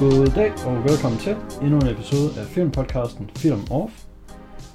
God 0.00 0.34
dag 0.34 0.52
og 0.66 0.84
velkommen 0.84 1.20
til 1.20 1.36
endnu 1.62 1.78
en 1.78 1.88
episode 1.88 2.40
af 2.40 2.46
filmpodcasten 2.46 3.30
Film 3.36 3.60
Off. 3.70 3.92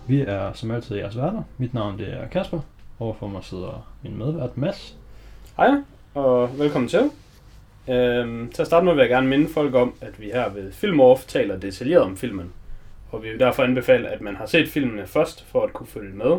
Vi 0.08 0.22
er 0.22 0.54
som 0.54 0.72
altid 0.72 0.96
jeres 0.96 1.18
værter. 1.18 1.44
Mit 1.58 1.74
navn 1.74 2.00
det 2.00 2.14
er 2.14 2.28
Kasper. 2.28 2.60
Overfor 3.00 3.28
mig 3.28 3.44
sidder 3.44 3.94
min 4.02 4.18
medvært 4.18 4.58
Mads. 4.58 4.98
Hej, 5.58 5.70
og 6.14 6.60
velkommen 6.60 6.90
til. 6.90 7.12
Øhm, 7.90 8.52
til 8.52 8.62
at 8.62 8.68
starte 8.68 8.86
med 8.86 8.94
vil 8.94 9.02
jeg 9.02 9.10
gerne 9.10 9.28
minde 9.28 9.50
folk 9.50 9.76
om, 9.76 9.94
at 10.02 10.22
vi 10.22 10.26
her 10.26 10.50
ved 10.50 10.72
Film 10.72 11.00
Off 11.00 11.26
taler 11.26 11.60
detaljeret 11.60 12.04
om 12.04 12.18
filmen. 12.18 12.54
Og 13.12 13.24
vi 13.24 13.30
vil 13.30 13.40
derfor 13.40 13.64
anbefale, 13.64 14.08
at 14.08 14.22
man 14.22 14.36
har 14.36 14.46
set 14.46 14.70
filmene 14.70 15.08
først, 15.08 15.46
for 15.46 15.62
at 15.62 15.74
kunne 15.74 15.88
følge 15.88 16.16
med. 16.16 16.38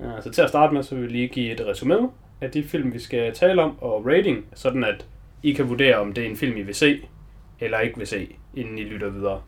Ja, 0.00 0.20
så 0.20 0.30
til 0.30 0.42
at 0.42 0.48
starte 0.48 0.74
med, 0.74 0.82
så 0.82 0.94
vil 0.94 1.04
vi 1.04 1.12
lige 1.12 1.28
give 1.28 1.52
et 1.52 1.66
resume 1.66 2.08
af 2.40 2.50
de 2.50 2.62
film, 2.62 2.92
vi 2.92 2.98
skal 2.98 3.34
tale 3.34 3.62
om, 3.62 3.78
og 3.80 4.06
rating, 4.06 4.44
sådan 4.54 4.84
at 4.84 5.06
I 5.42 5.52
kan 5.52 5.68
vurdere, 5.68 5.96
om 5.96 6.12
det 6.12 6.24
er 6.24 6.30
en 6.30 6.36
film, 6.36 6.56
I 6.56 6.62
vil 6.62 6.74
se, 6.74 7.00
eller 7.60 7.78
ikke 7.78 7.98
vil 7.98 8.06
se, 8.06 8.36
inden 8.54 8.78
I 8.78 8.84
lytter 8.84 9.10
videre. 9.10 9.40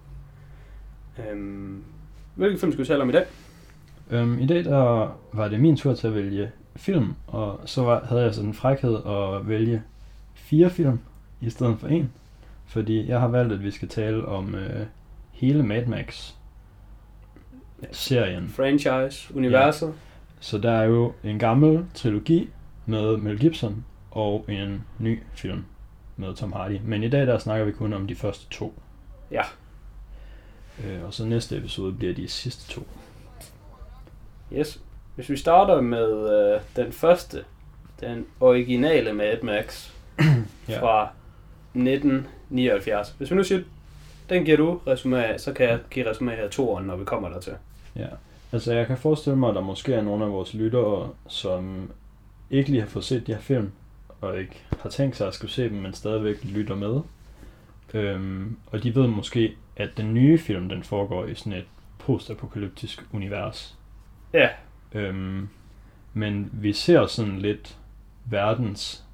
Øhm, 1.18 1.84
hvilke 2.34 2.58
film 2.58 2.72
skal 2.72 2.82
vi 2.82 2.88
tale 2.88 3.02
om 3.02 3.08
i 3.08 3.12
dag? 3.12 3.24
Øhm, 4.10 4.38
I 4.38 4.46
dag 4.46 4.64
der 4.64 5.16
var 5.32 5.48
det 5.48 5.60
min 5.60 5.76
tur 5.76 5.94
til 5.94 6.06
at 6.06 6.14
vælge 6.14 6.50
film, 6.76 7.14
og 7.26 7.60
så 7.66 7.82
var, 7.82 8.04
havde 8.04 8.22
jeg 8.22 8.34
sådan 8.34 8.50
en 8.50 8.54
frækhed 8.54 8.96
at 9.06 9.48
vælge 9.48 9.82
fire 10.34 10.70
film 10.70 11.00
i 11.40 11.50
stedet 11.50 11.78
for 11.78 11.88
en. 11.88 12.12
Fordi 12.66 13.08
jeg 13.08 13.20
har 13.20 13.28
valgt, 13.28 13.52
at 13.52 13.64
vi 13.64 13.70
skal 13.70 13.88
tale 13.88 14.24
om 14.24 14.54
øh, 14.54 14.86
hele 15.32 15.62
Mad 15.62 15.86
Max-serien. 15.86 18.48
Franchise, 18.48 19.36
universet. 19.36 19.94
Så 20.40 20.58
der 20.58 20.70
er 20.70 20.84
jo 20.84 21.12
en 21.24 21.38
gammel 21.38 21.84
trilogi 21.94 22.50
med 22.86 23.16
Mel 23.16 23.38
Gibson 23.38 23.84
og 24.10 24.44
en 24.48 24.84
ny 24.98 25.22
film 25.34 25.64
med 26.18 26.34
Tom 26.34 26.52
Hardy. 26.52 26.78
Men 26.84 27.02
i 27.02 27.08
dag 27.08 27.26
der 27.26 27.38
snakker 27.38 27.64
vi 27.64 27.72
kun 27.72 27.92
om 27.92 28.06
de 28.06 28.14
første 28.14 28.46
to. 28.50 28.74
Ja. 29.30 29.42
Øh, 30.84 31.04
og 31.04 31.14
så 31.14 31.24
næste 31.24 31.56
episode 31.56 31.92
bliver 31.92 32.14
de 32.14 32.28
sidste 32.28 32.72
to. 32.72 32.86
Yes. 34.52 34.80
Hvis 35.14 35.28
vi 35.30 35.36
starter 35.36 35.80
med 35.80 36.30
øh, 36.54 36.60
den 36.76 36.92
første, 36.92 37.44
den 38.00 38.26
originale 38.40 39.12
Mad 39.12 39.42
Max 39.42 39.90
Ja. 40.68 40.80
fra 40.80 41.08
1979. 41.74 43.14
Hvis 43.18 43.30
vi 43.30 43.36
nu 43.36 43.44
siger, 43.44 43.62
den 44.28 44.44
giver 44.44 44.56
du 44.56 44.80
resume 44.86 45.24
af, 45.26 45.40
så 45.40 45.52
kan 45.52 45.68
jeg 45.68 45.78
give 45.90 46.10
resume 46.10 46.34
af 46.36 46.50
toeren, 46.50 46.86
når 46.86 46.96
vi 46.96 47.04
kommer 47.04 47.28
dertil. 47.28 47.52
Ja, 47.96 48.06
altså 48.52 48.72
jeg 48.72 48.86
kan 48.86 48.98
forestille 48.98 49.36
mig, 49.38 49.48
at 49.48 49.54
der 49.54 49.60
måske 49.60 49.94
er 49.94 50.02
nogle 50.02 50.24
af 50.24 50.30
vores 50.30 50.54
lyttere, 50.54 51.08
som 51.28 51.90
ikke 52.50 52.70
lige 52.70 52.80
har 52.80 52.88
fået 52.88 53.04
set 53.04 53.26
de 53.26 53.32
her 53.34 53.40
film, 53.40 53.72
og 54.20 54.38
ikke 54.38 54.62
har 54.82 54.90
tænkt 54.90 55.16
sig 55.16 55.28
at 55.28 55.34
skulle 55.34 55.50
se 55.50 55.64
dem, 55.68 55.78
men 55.78 55.92
stadigvæk 55.92 56.44
lytter 56.44 56.74
med. 56.74 57.00
Øhm, 57.94 58.56
og 58.66 58.82
de 58.82 58.94
ved 58.94 59.06
måske, 59.06 59.56
at 59.76 59.90
den 59.96 60.14
nye 60.14 60.38
film, 60.38 60.68
den 60.68 60.82
foregår 60.82 61.26
i 61.26 61.34
sådan 61.34 61.52
et 61.52 61.66
postapokalyptisk 61.98 63.04
univers. 63.12 63.78
Ja, 64.34 64.48
Øhm, 64.92 65.48
men 66.14 66.50
vi 66.52 66.72
ser 66.72 67.06
sådan 67.06 67.38
lidt 67.38 67.78
verdens 68.24 69.04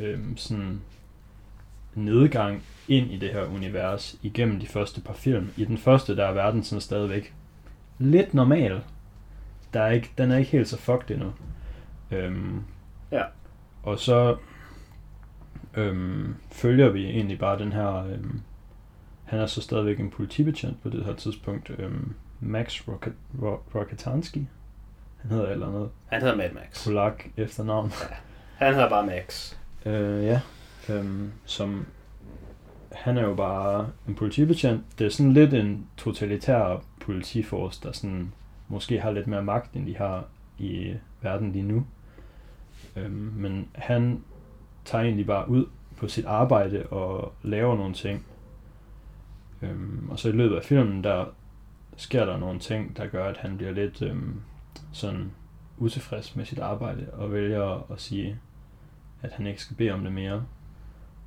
øhm, 0.00 0.36
sådan 0.36 0.80
nedgang 1.94 2.62
ind 2.88 3.10
i 3.10 3.16
det 3.16 3.30
her 3.30 3.44
univers 3.44 4.16
igennem 4.22 4.60
de 4.60 4.66
første 4.66 5.00
par 5.00 5.12
film. 5.14 5.50
I 5.56 5.64
den 5.64 5.78
første, 5.78 6.16
der 6.16 6.24
er 6.26 6.32
verden 6.32 6.62
sådan 6.64 6.80
stadigvæk 6.80 7.34
lidt 7.98 8.34
normal. 8.34 8.80
Der 9.74 9.80
er 9.82 9.90
ikke, 9.90 10.10
den 10.18 10.30
er 10.30 10.36
ikke 10.36 10.50
helt 10.50 10.68
så 10.68 10.78
fucked 10.78 11.10
endnu. 11.10 11.32
Øhm, 12.10 12.62
Ja. 13.12 13.22
Og 13.82 13.98
så 13.98 14.36
øhm, 15.76 16.34
følger 16.52 16.88
vi 16.88 17.04
egentlig 17.04 17.38
bare 17.38 17.58
den 17.58 17.72
her... 17.72 18.06
Øhm, 18.06 18.40
han 19.24 19.40
er 19.40 19.46
så 19.46 19.60
stadigvæk 19.60 20.00
en 20.00 20.10
politibetjent 20.10 20.82
på 20.82 20.88
det 20.88 21.04
her 21.04 21.14
tidspunkt. 21.14 21.70
Øhm, 21.78 22.14
Max 22.40 22.88
Rocket, 22.88 23.12
Ro-. 23.42 23.62
Han 25.20 25.30
hedder 25.30 25.48
eller 25.50 25.68
andet 25.68 25.90
han 26.06 26.20
hedder 26.20 26.36
Mad 26.36 26.50
Max. 26.52 26.84
polak 26.84 27.24
efternavn. 27.36 27.92
Han 28.56 28.74
hedder 28.74 28.88
bare 28.88 29.06
Max. 29.06 29.54
Øh, 29.86 30.24
ja, 30.24 30.40
øhm, 30.88 31.32
som 31.44 31.86
han 32.92 33.18
er 33.18 33.22
jo 33.22 33.34
bare 33.34 33.90
en 34.08 34.14
politibetjent. 34.14 34.82
Det 34.98 35.04
er 35.04 35.10
sådan 35.10 35.32
lidt 35.32 35.54
en 35.54 35.86
totalitær 35.96 36.84
politiforce, 37.00 37.80
der 37.82 37.92
sådan 37.92 38.32
måske 38.68 39.00
har 39.00 39.10
lidt 39.10 39.26
mere 39.26 39.42
magt, 39.42 39.74
end 39.74 39.86
de 39.86 39.96
har 39.96 40.24
i 40.58 40.94
verden 41.20 41.52
lige 41.52 41.64
nu. 41.64 41.86
Øhm, 42.96 43.32
men 43.36 43.68
han 43.74 44.24
tager 44.84 45.04
egentlig 45.04 45.26
bare 45.26 45.48
ud 45.48 45.66
på 45.96 46.08
sit 46.08 46.24
arbejde 46.24 46.86
og 46.86 47.32
laver 47.42 47.76
nogle 47.76 47.94
ting. 47.94 48.26
Øhm, 49.62 50.08
og 50.10 50.18
så 50.18 50.28
i 50.28 50.32
løbet 50.32 50.56
af 50.56 50.64
filmen, 50.64 51.04
der 51.04 51.24
sker 51.96 52.24
der 52.24 52.38
nogle 52.38 52.60
ting, 52.60 52.96
der 52.96 53.06
gør, 53.06 53.28
at 53.28 53.36
han 53.36 53.56
bliver 53.56 53.72
lidt 53.72 54.02
øhm, 54.02 54.40
sådan 54.92 55.32
utilfreds 55.78 56.36
med 56.36 56.44
sit 56.44 56.58
arbejde 56.58 57.06
og 57.12 57.32
vælger 57.32 57.92
at 57.92 58.00
sige, 58.00 58.38
at 59.22 59.32
han 59.32 59.46
ikke 59.46 59.62
skal 59.62 59.76
bede 59.76 59.90
om 59.90 60.02
det 60.02 60.12
mere. 60.12 60.44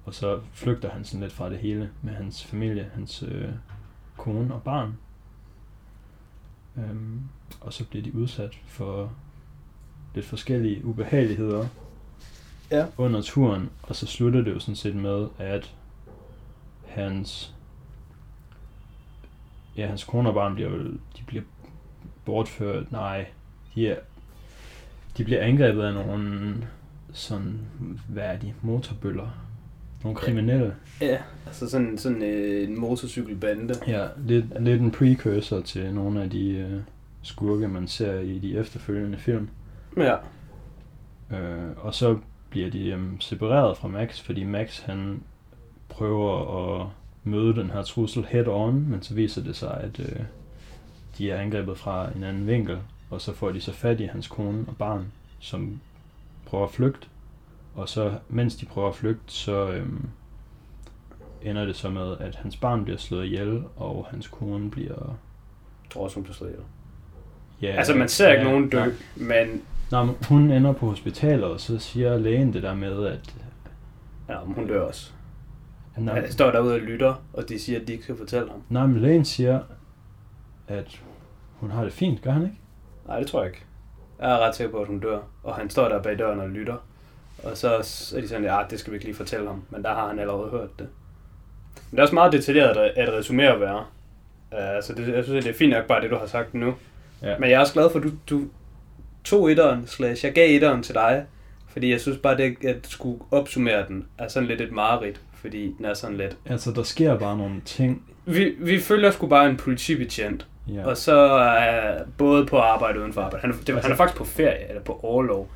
Og 0.06 0.13
så 0.13 0.41
flygter 0.53 0.89
han 0.89 1.03
sådan 1.03 1.22
lidt 1.22 1.34
fra 1.34 1.50
det 1.50 1.57
hele 1.57 1.89
med 2.01 2.13
hans 2.13 2.45
familie, 2.45 2.91
hans 2.94 3.24
øh, 3.24 3.50
kone 4.18 4.53
og 4.53 4.63
barn. 4.63 4.97
Øhm, 6.78 7.22
og 7.62 7.74
så 7.74 7.85
bliver 7.89 8.03
de 8.03 8.16
udsat 8.16 8.59
for 8.66 9.12
lidt 10.16 10.25
forskellige 10.25 10.85
ubehageligheder 10.85 11.68
Ja. 12.72 12.85
under 12.97 13.22
turen. 13.22 13.69
Og 13.83 13.95
så 13.95 14.05
slutter 14.07 14.41
det 14.41 14.53
jo 14.53 14.59
sådan 14.59 14.75
set 14.75 14.95
med, 14.95 15.28
at 15.38 15.73
hans 16.88 17.53
ja, 19.78 19.88
hans 19.88 20.03
kone 20.03 20.29
og 20.29 20.35
barn 20.35 20.53
bliver 20.55 20.69
jo, 20.69 20.83
de 20.88 21.23
bliver 21.27 21.44
bortført. 22.25 22.91
Nej, 22.91 23.25
de 23.75 23.88
er, 23.88 23.95
de 25.17 25.23
bliver 25.23 25.41
angrebet 25.41 25.83
af 25.83 25.94
nogle 25.94 26.67
sådan, 27.13 27.59
hvad 28.07 28.23
er 28.23 28.39
de, 28.39 28.53
motorbøller. 28.61 29.44
Nogle 30.03 30.17
kriminelle. 30.17 30.75
Ja, 31.01 31.17
altså 31.45 31.69
sådan, 31.69 31.97
sådan 31.97 32.23
øh, 32.23 32.69
en 32.69 32.79
motorcykelbande. 32.79 33.73
Ja, 33.88 34.07
lidt, 34.17 34.63
lidt 34.63 34.81
en 34.81 34.91
precursor 34.91 35.61
til 35.61 35.94
nogle 35.94 36.23
af 36.23 36.29
de 36.29 36.50
øh, 36.50 36.79
skurke, 37.22 37.67
man 37.67 37.88
ser 37.88 38.19
i 38.19 38.39
de 38.39 38.57
efterfølgende 38.57 39.17
film. 39.17 39.50
Ja, 39.97 40.16
Øh, 41.31 41.77
og 41.77 41.94
så 41.94 42.17
bliver 42.57 42.69
de 42.69 42.90
øhm, 42.90 43.22
separeret 43.22 43.78
fra 43.78 43.88
Max, 43.88 44.22
fordi 44.22 44.44
Max 44.44 44.79
han 44.79 45.23
prøver 45.90 46.79
at 46.79 46.88
møde 47.23 47.56
den 47.56 47.69
her 47.69 47.84
trussel 47.84 48.25
head 48.25 48.47
on, 48.47 48.90
men 48.90 49.01
så 49.01 49.13
viser 49.13 49.44
det 49.44 49.56
sig, 49.56 49.78
at 49.84 50.00
øh, 50.00 50.19
de 51.18 51.31
er 51.31 51.41
angrebet 51.41 51.78
fra 51.78 52.09
en 52.16 52.23
anden 52.23 52.47
vinkel, 52.47 52.78
og 53.09 53.22
så 53.22 53.34
får 53.34 53.51
de 53.51 53.62
så 53.62 53.72
fat 53.73 54.00
i 54.00 54.06
hans 54.06 54.28
kone 54.28 54.66
og 54.68 54.78
barn, 54.78 55.12
som 55.40 55.79
prøver 56.45 56.63
at 56.63 56.72
flygte. 56.72 57.07
Og 57.75 57.90
så, 57.90 58.13
mens 58.29 58.56
de 58.56 58.66
prøver 58.66 58.89
at 58.89 58.95
flygte, 58.95 59.34
så 59.34 59.72
øhm, 59.72 60.09
ender 61.41 61.66
det 61.66 61.75
så 61.75 61.89
med, 61.89 62.18
at 62.19 62.35
hans 62.35 62.57
barn 62.57 62.84
bliver 62.84 62.97
slået 62.97 63.25
ihjel, 63.25 63.63
og 63.75 64.07
hans 64.12 64.28
kone 64.28 64.72
bliver... 64.72 65.18
jeg 65.84 65.91
tror 65.91 66.03
også, 66.03 66.16
hun 66.16 66.24
blev 66.24 66.34
slået 66.34 66.50
ihjel. 66.50 66.66
Ja, 67.62 67.78
Altså, 67.78 67.95
man 67.95 68.09
ser 68.09 68.29
ikke 68.29 68.44
ja, 68.44 68.50
nogen 68.50 68.69
dø, 68.69 68.79
nej. 68.79 68.91
men 69.16 69.62
Nå, 69.92 70.03
men 70.03 70.16
hun 70.30 70.52
ender 70.52 70.74
på 70.74 70.86
hospitalet, 70.90 71.44
og 71.44 71.59
så 71.59 71.80
siger 71.80 72.18
lægen 72.18 72.53
det 72.53 72.64
der 72.64 72.75
med, 72.75 73.06
at... 73.06 73.36
ja, 74.30 74.44
men 74.46 74.56
hun 74.56 74.68
dør 74.68 74.81
også. 74.81 75.12
Nej, 75.98 76.20
Han 76.22 76.31
står 76.31 76.52
derude 76.52 76.74
og 76.74 76.80
lytter, 76.80 77.14
og 77.34 77.50
de 77.50 77.59
siger, 77.59 77.80
at 77.80 77.88
de 77.88 77.92
ikke 77.92 78.03
skal 78.03 78.18
fortælle 78.18 78.50
ham. 78.50 78.62
nej, 78.70 78.86
men 78.86 79.02
lægen 79.02 79.25
siger, 79.25 79.60
at 80.68 81.01
hun 81.60 81.72
har 81.72 81.84
det 81.84 81.94
fint, 81.94 82.22
gør 82.22 82.31
han 82.31 82.44
ikke? 82.44 82.57
Nej, 83.07 83.19
det 83.19 83.28
tror 83.28 83.42
jeg 83.42 83.50
ikke. 83.50 83.63
Jeg 84.19 84.31
er 84.31 84.38
ret 84.39 84.56
sikker 84.56 84.72
på, 84.72 84.81
at 84.81 84.88
hun 84.88 85.00
dør. 85.00 85.19
Og 85.44 85.56
han 85.56 85.69
står 85.69 85.90
der 85.90 86.01
bag 86.01 86.19
døren 86.19 86.40
og 86.40 86.50
lytter. 86.50 86.75
Og 87.44 87.57
så 87.57 87.69
er 88.16 88.22
de 88.22 88.28
sådan, 88.28 88.44
ja, 88.44 88.60
det 88.69 88.80
skal 88.80 88.92
vi 88.92 88.95
ikke 88.95 89.06
lige 89.06 89.16
fortælle 89.16 89.48
ham. 89.48 89.63
Men 89.69 89.83
der 89.83 89.94
har 89.94 90.07
han 90.07 90.19
allerede 90.19 90.50
hørt 90.50 90.80
det. 90.80 90.88
Men 91.75 91.92
det 91.92 91.98
er 92.00 92.01
også 92.01 92.13
meget 92.13 92.33
detaljeret 92.33 92.78
at 92.78 93.07
at 93.07 93.13
resumere 93.13 93.54
at 93.54 93.60
være. 93.60 93.78
Uh, 94.51 94.75
altså, 94.75 94.94
det, 94.94 95.07
jeg 95.07 95.24
synes, 95.24 95.45
det 95.45 95.54
er 95.54 95.57
fint 95.57 95.74
nok 95.74 95.86
bare 95.86 96.01
det, 96.01 96.12
du 96.12 96.16
har 96.16 96.25
sagt 96.25 96.54
nu. 96.54 96.75
Ja. 97.22 97.38
Men 97.40 97.50
jeg 97.50 97.56
er 97.56 97.60
også 97.60 97.74
glad 97.74 97.90
for, 97.90 98.00
at 98.00 98.04
du, 98.06 98.12
du 98.30 98.48
tog 99.29 99.51
etteren, 99.51 99.88
slash 99.88 100.25
jeg 100.25 100.33
gav 100.33 100.56
etteren 100.56 100.83
til 100.83 100.94
dig. 100.95 101.24
Fordi 101.74 101.91
jeg 101.91 102.01
synes 102.01 102.18
bare, 102.18 102.38
det 102.38 102.56
at 102.65 102.75
skulle 102.89 103.19
opsummere 103.31 103.85
den, 103.88 104.06
er 104.18 104.27
sådan 104.27 104.47
lidt 104.50 104.62
et 104.62 104.71
mareridt. 104.71 105.21
Fordi 105.41 105.74
den 105.77 105.85
er 105.85 105.94
sådan 105.94 106.18
lidt... 106.18 106.38
Altså, 106.45 106.71
der 106.71 106.83
sker 106.83 107.18
bare 107.18 107.38
nogle 107.38 107.62
ting. 107.65 108.03
Vi, 108.25 108.53
vi 108.59 108.79
følger 108.79 109.12
sgu 109.12 109.27
bare 109.27 109.50
en 109.50 109.57
politibetjent, 109.57 110.47
Ja, 110.74 110.85
og 110.85 110.97
så 110.97 111.15
er 111.41 111.97
både 112.18 112.45
på 112.45 112.57
arbejde 112.57 112.97
og 112.97 113.01
uden 113.01 113.13
for 113.13 113.21
arbejde. 113.21 113.41
Han, 113.41 113.50
er- 113.51 113.56
det, 113.57 113.68
han 113.68 113.75
Altså- 113.75 113.91
er 113.91 113.95
faktisk 113.95 114.18
på 114.18 114.25
ferie, 114.25 114.69
eller 114.69 114.81
på 114.81 115.00
overlov. 115.03 115.50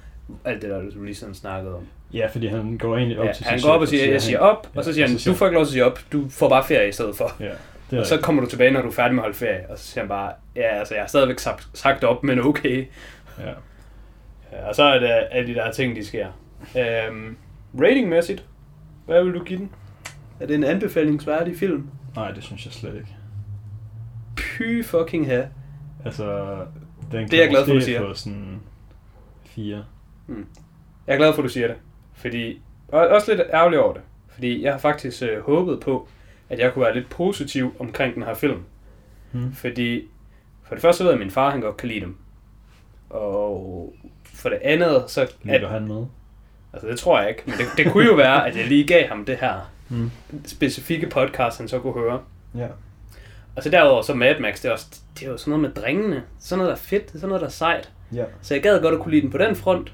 Alt 0.46 0.62
det 0.62 0.70
der, 0.70 0.82
du 0.82 1.04
lige 1.04 1.16
sådan 1.16 1.36
snakkede 1.36 1.76
om. 1.76 1.84
ja 2.14 2.28
fordi 2.28 2.48
han 2.48 2.78
går 2.78 2.98
egentlig 2.98 3.20
op 3.20 3.26
Ja, 3.26 3.34
til 3.34 3.46
han 3.46 3.60
går 3.62 3.70
op 3.70 3.82
og 3.82 3.88
siger, 3.88 4.12
jeg 4.12 4.22
siger 4.22 4.40
op, 4.40 4.68
Ja, 4.76 4.80
og 4.80 4.86
så 4.86 4.94
siger 4.94 5.08
han, 5.08 5.20
så 5.20 5.30
du 5.30 5.36
får 5.36 5.46
ikke 5.46 5.56
lov 5.56 5.66
til 5.66 5.70
at 5.70 5.74
sige 5.74 5.86
op, 5.86 6.00
du 6.12 6.30
får 6.30 6.50
bare 6.50 6.64
ferie 6.64 6.90
i 6.90 6.92
stedet 6.92 7.16
for. 7.16 7.32
Ja, 7.40 7.46
det 7.92 8.00
Og 8.00 8.06
så 8.06 8.14
rigtigt. 8.14 8.26
kommer 8.26 8.42
du 8.44 8.50
tilbage, 8.50 8.72
når 8.72 8.82
du 8.82 8.88
er 8.88 8.92
færdig 8.92 9.16
med 9.16 9.20
at 9.20 9.24
holde 9.24 9.38
ferie, 9.38 9.66
og 9.70 9.78
så 9.78 9.86
siger 9.88 10.02
han 10.02 10.10
bare, 10.10 10.32
ja, 10.56 10.80
altså 10.80 10.94
jeg 10.94 11.04
har 11.04 11.08
stadigvæk 11.08 11.40
sagt, 11.40 11.68
sagt 11.74 12.04
op, 12.04 12.24
men 12.24 12.40
okay. 12.46 12.86
Ja. 13.42 13.54
Ja, 14.52 14.68
og 14.68 14.76
så 14.76 14.84
er 14.84 15.00
det 15.00 15.28
alle 15.32 15.48
de 15.54 15.56
der 15.56 15.72
ting, 15.72 15.96
de 15.96 16.06
sker. 16.06 16.28
Øhm, 16.78 17.38
ratingmæssigt, 17.82 18.46
hvad 19.06 19.24
vil 19.24 19.34
du 19.34 19.44
give 19.44 19.60
den? 19.60 19.72
Er 20.40 20.46
det 20.46 20.56
en 20.56 20.64
anbefalingsværdig 20.64 21.58
film? 21.58 21.90
Nej, 22.16 22.32
det 22.32 22.44
synes 22.44 22.66
jeg 22.66 22.74
slet 22.74 22.96
ikke. 22.96 23.16
Py 24.36 24.84
fucking 24.86 25.26
have. 25.28 25.48
Altså, 26.06 26.56
den 27.12 27.20
kan 27.20 27.28
Det 27.30 27.34
er 27.34 27.42
jeg 27.42 27.50
glad 27.50 27.66
for, 27.66 27.74
du 27.74 27.82
siger. 27.82 28.00
få 28.00 28.14
sådan 28.14 28.60
fire. 29.46 29.84
Jeg 31.08 31.14
er 31.14 31.18
glad 31.18 31.34
for, 31.34 31.42
du 31.42 31.48
siger 31.50 31.68
det. 31.68 31.76
Fordi, 32.14 32.62
og 32.88 33.08
også 33.08 33.32
lidt 33.36 33.48
ærgerlig 33.54 33.80
over 33.80 33.94
det. 33.94 34.02
Fordi 34.30 34.64
jeg 34.64 34.72
har 34.72 34.80
faktisk 34.80 35.24
øh, 35.24 35.42
håbet 35.44 35.80
på, 35.80 36.08
at 36.50 36.60
jeg 36.60 36.74
kunne 36.74 36.86
være 36.86 36.96
lidt 36.96 37.10
positiv 37.10 37.76
omkring 37.80 38.16
den 38.16 38.24
her 38.24 38.34
film. 38.34 38.64
Hmm. 39.32 39.54
Fordi, 39.54 40.08
for 40.64 40.76
det 40.76 40.82
første 40.82 41.04
ved 41.04 41.12
jeg, 41.12 41.20
at 41.20 41.26
min 41.26 41.32
far 41.32 41.50
han 41.50 41.62
godt 41.62 41.78
kan 41.78 41.90
lide 41.90 42.00
dem. 42.02 42.18
Og 43.14 43.94
for 44.36 44.50
det 44.50 44.60
andet, 44.64 45.04
så... 45.08 45.22
At, 45.22 45.36
Lytter 45.44 45.70
han 45.70 45.88
med? 45.88 46.06
altså 46.74 46.88
det 46.88 47.00
tror 47.00 47.20
jeg 47.20 47.30
ikke, 47.30 47.42
men 47.46 47.56
det, 47.58 47.66
det 47.78 47.92
kunne 47.92 48.06
jo 48.06 48.14
være, 48.14 48.48
at 48.48 48.58
jeg 48.58 48.68
lige 48.68 48.88
gav 48.88 49.08
ham 49.08 49.26
det 49.26 49.38
her 49.38 49.72
Mm. 49.90 50.12
specifikke 50.46 51.08
podcast, 51.08 51.58
han 51.58 51.68
så 51.68 51.80
kunne 51.80 51.94
høre. 51.94 52.20
Ja. 52.58 52.68
Og 53.56 53.64
så 53.64 53.70
derudover, 53.70 54.02
så 54.02 54.14
Mad 54.14 54.40
Max, 54.40 54.62
det 54.62 54.66
er, 54.70 54.72
også, 54.74 54.86
det 55.20 55.26
er 55.28 55.32
jo 55.32 55.38
sådan 55.38 55.52
noget 55.52 55.62
med 55.76 55.84
drengene. 55.84 56.24
Sådan 56.40 56.58
noget, 56.58 56.70
der 56.70 56.76
er 56.76 56.80
fedt. 56.80 57.12
Sådan 57.12 57.28
noget, 57.28 57.42
der 57.42 57.48
er 57.48 57.52
sejt. 57.52 57.92
Ja. 58.14 58.24
Så 58.42 58.54
jeg 58.54 58.64
gad 58.64 58.82
godt 58.82 58.94
at 58.96 59.00
kunne 59.02 59.12
lide 59.12 59.22
den 59.22 59.32
på 59.32 59.38
den 59.38 59.56
front. 59.56 59.94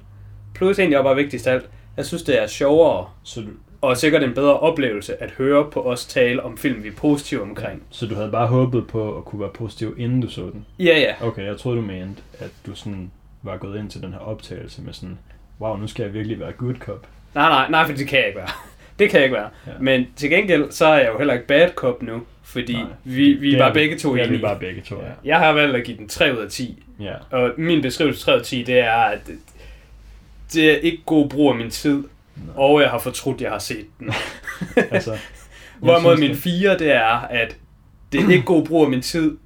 Plus 0.55 0.79
egentlig, 0.79 0.97
og 0.97 1.03
bare 1.03 1.15
vigtigst 1.15 1.47
af 1.47 1.53
alt, 1.53 1.69
jeg 1.97 2.05
synes, 2.05 2.23
det 2.23 2.41
er 2.41 2.47
sjovere 2.47 3.09
Så 3.23 3.41
du, 3.41 3.47
og 3.81 3.97
sikkert 3.97 4.23
en 4.23 4.33
bedre 4.33 4.59
oplevelse 4.59 5.23
at 5.23 5.31
høre 5.31 5.65
på 5.71 5.81
os 5.81 6.05
tale 6.05 6.43
om 6.43 6.57
film, 6.57 6.83
vi 6.83 6.87
er 6.87 6.93
positive 6.97 7.41
omkring. 7.41 7.83
så 7.89 8.05
du 8.05 8.15
havde 8.15 8.31
bare 8.31 8.47
håbet 8.47 8.87
på 8.87 9.17
at 9.17 9.25
kunne 9.25 9.39
være 9.41 9.49
positiv, 9.53 9.95
inden 9.97 10.21
du 10.21 10.29
så 10.29 10.41
den? 10.41 10.65
Ja, 10.79 10.99
ja. 10.99 11.27
Okay, 11.27 11.45
jeg 11.45 11.57
troede, 11.57 11.77
du 11.77 11.81
mente, 11.85 12.21
at 12.39 12.49
du 12.65 12.75
sådan 12.75 13.11
var 13.43 13.57
gået 13.57 13.79
ind 13.79 13.89
til 13.89 14.01
den 14.01 14.11
her 14.13 14.19
optagelse 14.19 14.81
med 14.81 14.93
sådan, 14.93 15.17
wow, 15.61 15.77
nu 15.77 15.87
skal 15.87 16.03
jeg 16.03 16.13
virkelig 16.13 16.39
være 16.39 16.51
good 16.51 16.75
cop. 16.75 17.07
Nej, 17.35 17.49
nej, 17.49 17.69
nej, 17.69 17.85
for 17.85 17.93
det 17.97 18.07
kan 18.07 18.19
jeg 18.19 18.27
ikke 18.27 18.39
være. 18.39 18.49
Det 18.99 19.09
kan 19.09 19.17
jeg 19.19 19.25
ikke 19.25 19.35
være. 19.37 19.49
Ja. 19.67 19.71
Men 19.79 20.07
til 20.15 20.29
gengæld, 20.29 20.71
så 20.71 20.85
er 20.85 20.97
jeg 20.99 21.09
jo 21.13 21.17
heller 21.17 21.33
ikke 21.33 21.47
bad 21.47 21.69
cop 21.75 22.01
nu, 22.01 22.21
fordi 22.43 22.73
Nej, 22.73 22.83
vi, 23.03 23.33
vi 23.33 23.53
er 23.53 23.57
bare 23.57 23.73
begge 23.73 23.97
to 23.97 24.11
er 24.13 24.17
enige. 24.17 24.31
vi 24.31 24.37
bare 24.37 24.59
begge 24.59 24.81
to, 24.81 24.95
ja. 24.95 25.09
Jeg 25.25 25.37
har 25.39 25.51
valgt 25.51 25.75
at 25.75 25.83
give 25.83 25.97
den 25.97 26.07
3 26.07 26.33
ud 26.33 26.37
af 26.37 26.49
10. 26.49 26.83
Ja, 26.99 27.13
Og 27.31 27.51
min 27.57 27.81
beskrivelse 27.81 28.25
3 28.25 28.33
ud 28.35 28.39
af 28.39 28.45
10, 28.45 28.63
det 28.63 28.79
er, 28.79 28.91
at 28.93 29.19
det 30.53 30.71
er 30.71 30.75
ikke 30.77 31.01
god 31.05 31.29
brug 31.29 31.49
af 31.51 31.55
min 31.57 31.69
tid, 31.69 32.03
og 32.55 32.81
jeg 32.81 32.89
har 32.89 32.99
fortrudt, 32.99 33.35
at 33.37 33.41
jeg 33.41 33.51
har 33.51 33.59
set 33.59 33.85
den. 33.99 34.13
altså... 34.91 35.17
Hvorimod 35.79 36.17
min 36.17 36.29
det- 36.29 36.37
4, 36.37 36.77
det 36.77 36.91
er, 36.91 37.03
at 37.29 37.57
det 38.11 38.23
er 38.23 38.29
ikke 38.29 38.45
god 38.45 38.65
brug 38.65 38.83
af 38.83 38.89
min 38.89 39.01
tid. 39.01 39.37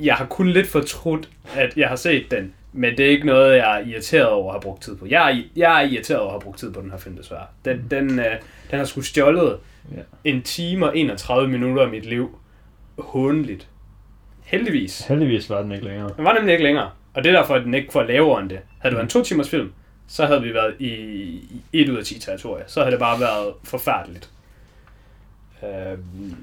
Jeg 0.00 0.14
har 0.14 0.24
kun 0.26 0.48
lidt 0.48 0.66
fortrudt, 0.66 1.28
at 1.56 1.76
jeg 1.76 1.88
har 1.88 1.96
set 1.96 2.30
den, 2.30 2.52
men 2.72 2.96
det 2.96 3.06
er 3.06 3.10
ikke 3.10 3.26
noget, 3.26 3.56
jeg 3.56 3.80
er 3.80 3.86
irriteret 3.86 4.28
over 4.28 4.48
at 4.48 4.54
have 4.54 4.60
brugt 4.60 4.82
tid 4.82 4.96
på. 4.96 5.06
Jeg 5.10 5.32
er, 5.32 5.42
jeg 5.56 5.82
er 5.82 5.88
irriteret 5.88 6.20
over 6.20 6.28
at 6.28 6.32
have 6.34 6.40
brugt 6.40 6.58
tid 6.58 6.72
på 6.72 6.80
den 6.80 6.90
her 6.90 6.98
film, 6.98 7.16
desværre. 7.16 7.44
Den, 7.64 7.76
Mm. 7.76 7.88
den, 7.88 8.18
øh, 8.18 8.24
den 8.70 8.78
har 8.78 8.84
sgu 8.84 9.00
stjålet 9.00 9.56
Ja. 9.96 10.00
en 10.24 10.42
time 10.42 10.86
og 10.86 10.98
31 10.98 11.48
minutter 11.48 11.82
af 11.82 11.88
mit 11.90 12.04
liv. 12.06 12.38
Håndeligt. 12.98 13.68
Heldigvis. 14.44 15.00
Heldigvis 15.08 15.50
var 15.50 15.62
den 15.62 15.72
ikke 15.72 15.84
længere. 15.84 16.10
Den 16.16 16.24
var 16.24 16.34
nemlig 16.34 16.52
ikke 16.52 16.64
længere, 16.64 16.90
og 17.14 17.24
det 17.24 17.34
er 17.34 17.38
derfor, 17.38 17.54
at 17.54 17.64
den 17.64 17.74
ikke 17.74 17.94
var 17.94 18.02
lavere 18.02 18.40
end 18.42 18.50
det. 18.50 18.58
Havde 18.78 18.90
det 18.90 18.96
været 18.96 19.04
en 19.04 19.10
to 19.10 19.22
timers 19.22 19.50
film, 19.50 19.72
så 20.08 20.26
havde 20.26 20.42
vi 20.42 20.54
været 20.54 20.74
i, 20.78 20.86
i 20.92 21.62
1 21.72 21.88
ud 21.88 21.96
af 21.96 22.04
10 22.04 22.18
territorier. 22.18 22.64
Så 22.66 22.80
havde 22.80 22.90
det 22.92 22.98
bare 23.00 23.20
været 23.20 23.54
forfærdeligt. 23.64 24.30
Øhm, 25.62 26.36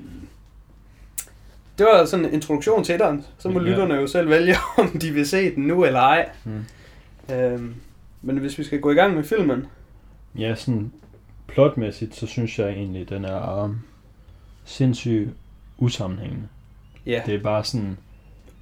det 1.78 1.86
var 1.86 2.06
sådan 2.06 2.26
en 2.26 2.34
introduktion 2.34 2.84
til 2.84 3.00
den. 3.00 3.26
Så 3.38 3.50
må 3.50 3.60
Ja. 3.62 3.66
lytterne 3.70 3.94
jo 3.94 4.08
selv 4.08 4.30
vælge, 4.30 4.56
om 4.78 4.88
de 4.90 5.12
vil 5.12 5.28
se 5.28 5.56
den 5.56 5.64
nu 5.68 5.86
eller 5.86 6.00
ej. 6.00 6.30
Mm. 6.44 6.66
Øhm, 7.36 7.76
men 8.22 8.38
hvis 8.38 8.58
vi 8.58 8.64
skal 8.64 8.80
gå 8.80 8.92
i 8.92 8.96
gang 8.96 9.16
med 9.16 9.24
filmen. 9.24 9.66
Ja, 10.38 10.56
sådan 10.56 10.92
plotmæssigt, 11.48 12.16
så 12.16 12.28
synes 12.28 12.60
jeg 12.60 12.70
egentlig, 12.70 13.10
den 13.10 13.26
er 13.26 13.64
um, 13.64 13.80
sindssygt 14.66 15.30
usammenhængende. 15.78 16.48
Ja, 17.06 17.22
Det 17.26 17.36
er 17.36 17.40
bare 17.44 17.64
sådan, 17.64 17.98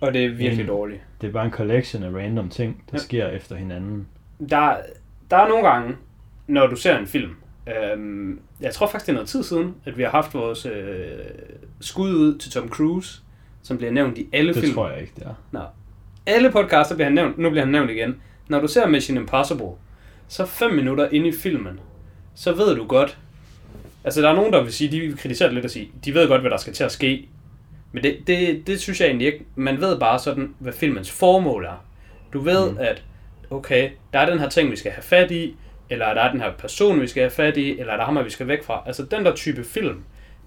og 0.02 0.14
det 0.14 0.26
er 0.26 0.30
virkelig 0.30 0.66
Mm. 0.66 0.68
dårligt. 0.70 1.02
det 1.22 1.28
er 1.28 1.32
bare 1.32 1.46
en 1.46 1.52
collection 1.52 2.04
af 2.04 2.10
random 2.14 2.50
ting, 2.50 2.84
der 2.92 2.98
Ja. 2.98 3.04
sker 3.04 3.28
efter 3.28 3.56
hinanden. 3.56 4.08
Der, 4.50 4.76
der 5.32 5.38
er 5.38 5.48
nogle 5.48 5.68
gange, 5.70 5.96
når 6.48 6.68
du 6.68 6.76
ser 6.76 6.98
en 6.98 7.08
film, 7.08 7.32
øhm, 7.68 8.40
jeg 8.62 8.74
tror 8.74 8.88
faktisk, 8.88 9.06
det 9.06 9.12
er 9.12 9.14
noget 9.16 9.30
tid 9.30 9.44
siden, 9.44 9.76
at 9.86 9.98
vi 9.98 10.04
har 10.04 10.10
haft 10.10 10.34
vores 10.34 10.66
øh, 10.66 11.10
skud 11.82 12.14
ud 12.14 12.38
til 12.38 12.52
Tom 12.52 12.70
Cruise, 12.70 13.22
som 13.64 13.78
bliver 13.78 13.92
nævnt 13.92 14.18
i 14.18 14.28
alle 14.34 14.54
Det 14.54 14.64
film. 14.64 14.74
tror 14.76 14.90
jeg 14.90 15.02
ikke, 15.02 15.14
det 15.16 15.24
er. 15.24 15.34
Nå. 15.52 15.62
Alle 16.26 16.52
podcaster 16.52 16.96
bliver 16.96 17.06
han 17.06 17.14
nævnt, 17.14 17.38
nu 17.38 17.50
bliver 17.50 17.64
han 17.64 17.72
nævnt 17.72 17.92
igen. 17.92 18.22
Når 18.48 18.60
du 18.60 18.68
ser 18.68 18.88
Mission 18.88 19.18
Impossible, 19.18 19.70
så 20.28 20.46
fem 20.46 20.72
minutter 20.74 21.10
inde 21.12 21.28
i 21.28 21.32
filmen, 21.32 21.80
så 22.36 22.54
ved 22.54 22.76
du 22.76 22.86
godt, 22.86 23.18
altså 24.04 24.22
der 24.22 24.30
er 24.30 24.36
nogen, 24.36 24.54
der 24.54 24.64
vil 24.64 24.74
sige, 24.74 24.92
de 24.92 25.00
vil 25.00 25.18
kritisere 25.18 25.48
det 25.48 25.54
lidt 25.54 25.66
og 25.66 25.72
sige, 25.72 25.92
de 26.06 26.14
ved 26.14 26.28
godt, 26.28 26.42
hvad 26.42 26.52
der 26.52 26.58
skal 26.58 26.74
til 26.74 26.84
at 26.84 26.92
ske. 26.92 27.30
Men 27.92 28.04
det, 28.04 28.18
det, 28.28 28.68
det 28.68 28.80
synes 28.82 29.02
jeg 29.02 29.08
egentlig 29.08 29.28
ikke. 29.28 29.46
Man 29.56 29.82
ved 29.82 30.00
bare 30.00 30.20
sådan, 30.20 30.56
hvad 30.60 30.74
filmens 30.74 31.12
formål 31.12 31.66
er. 31.66 31.86
Du 32.34 32.40
ved, 32.40 32.72
mm. 32.72 32.78
at 32.80 33.04
okay, 33.52 33.92
der 34.14 34.20
er 34.20 34.30
den 34.30 34.40
her 34.40 34.50
ting, 34.50 34.72
vi 34.72 34.76
skal 34.76 34.92
have 34.92 35.04
fat 35.04 35.32
i, 35.32 35.56
eller 35.90 36.14
der 36.14 36.22
er 36.22 36.32
den 36.32 36.42
her 36.42 36.52
person, 36.54 37.02
vi 37.02 37.08
skal 37.08 37.22
have 37.24 37.32
fat 37.32 37.58
i, 37.58 37.80
eller 37.80 37.94
der 37.94 38.02
er 38.02 38.06
ham, 38.06 38.26
vi 38.26 38.30
skal 38.30 38.48
væk 38.48 38.64
fra. 38.64 38.84
Altså 38.86 39.04
den 39.06 39.26
der 39.26 39.36
type 39.36 39.64
film, 39.64 40.04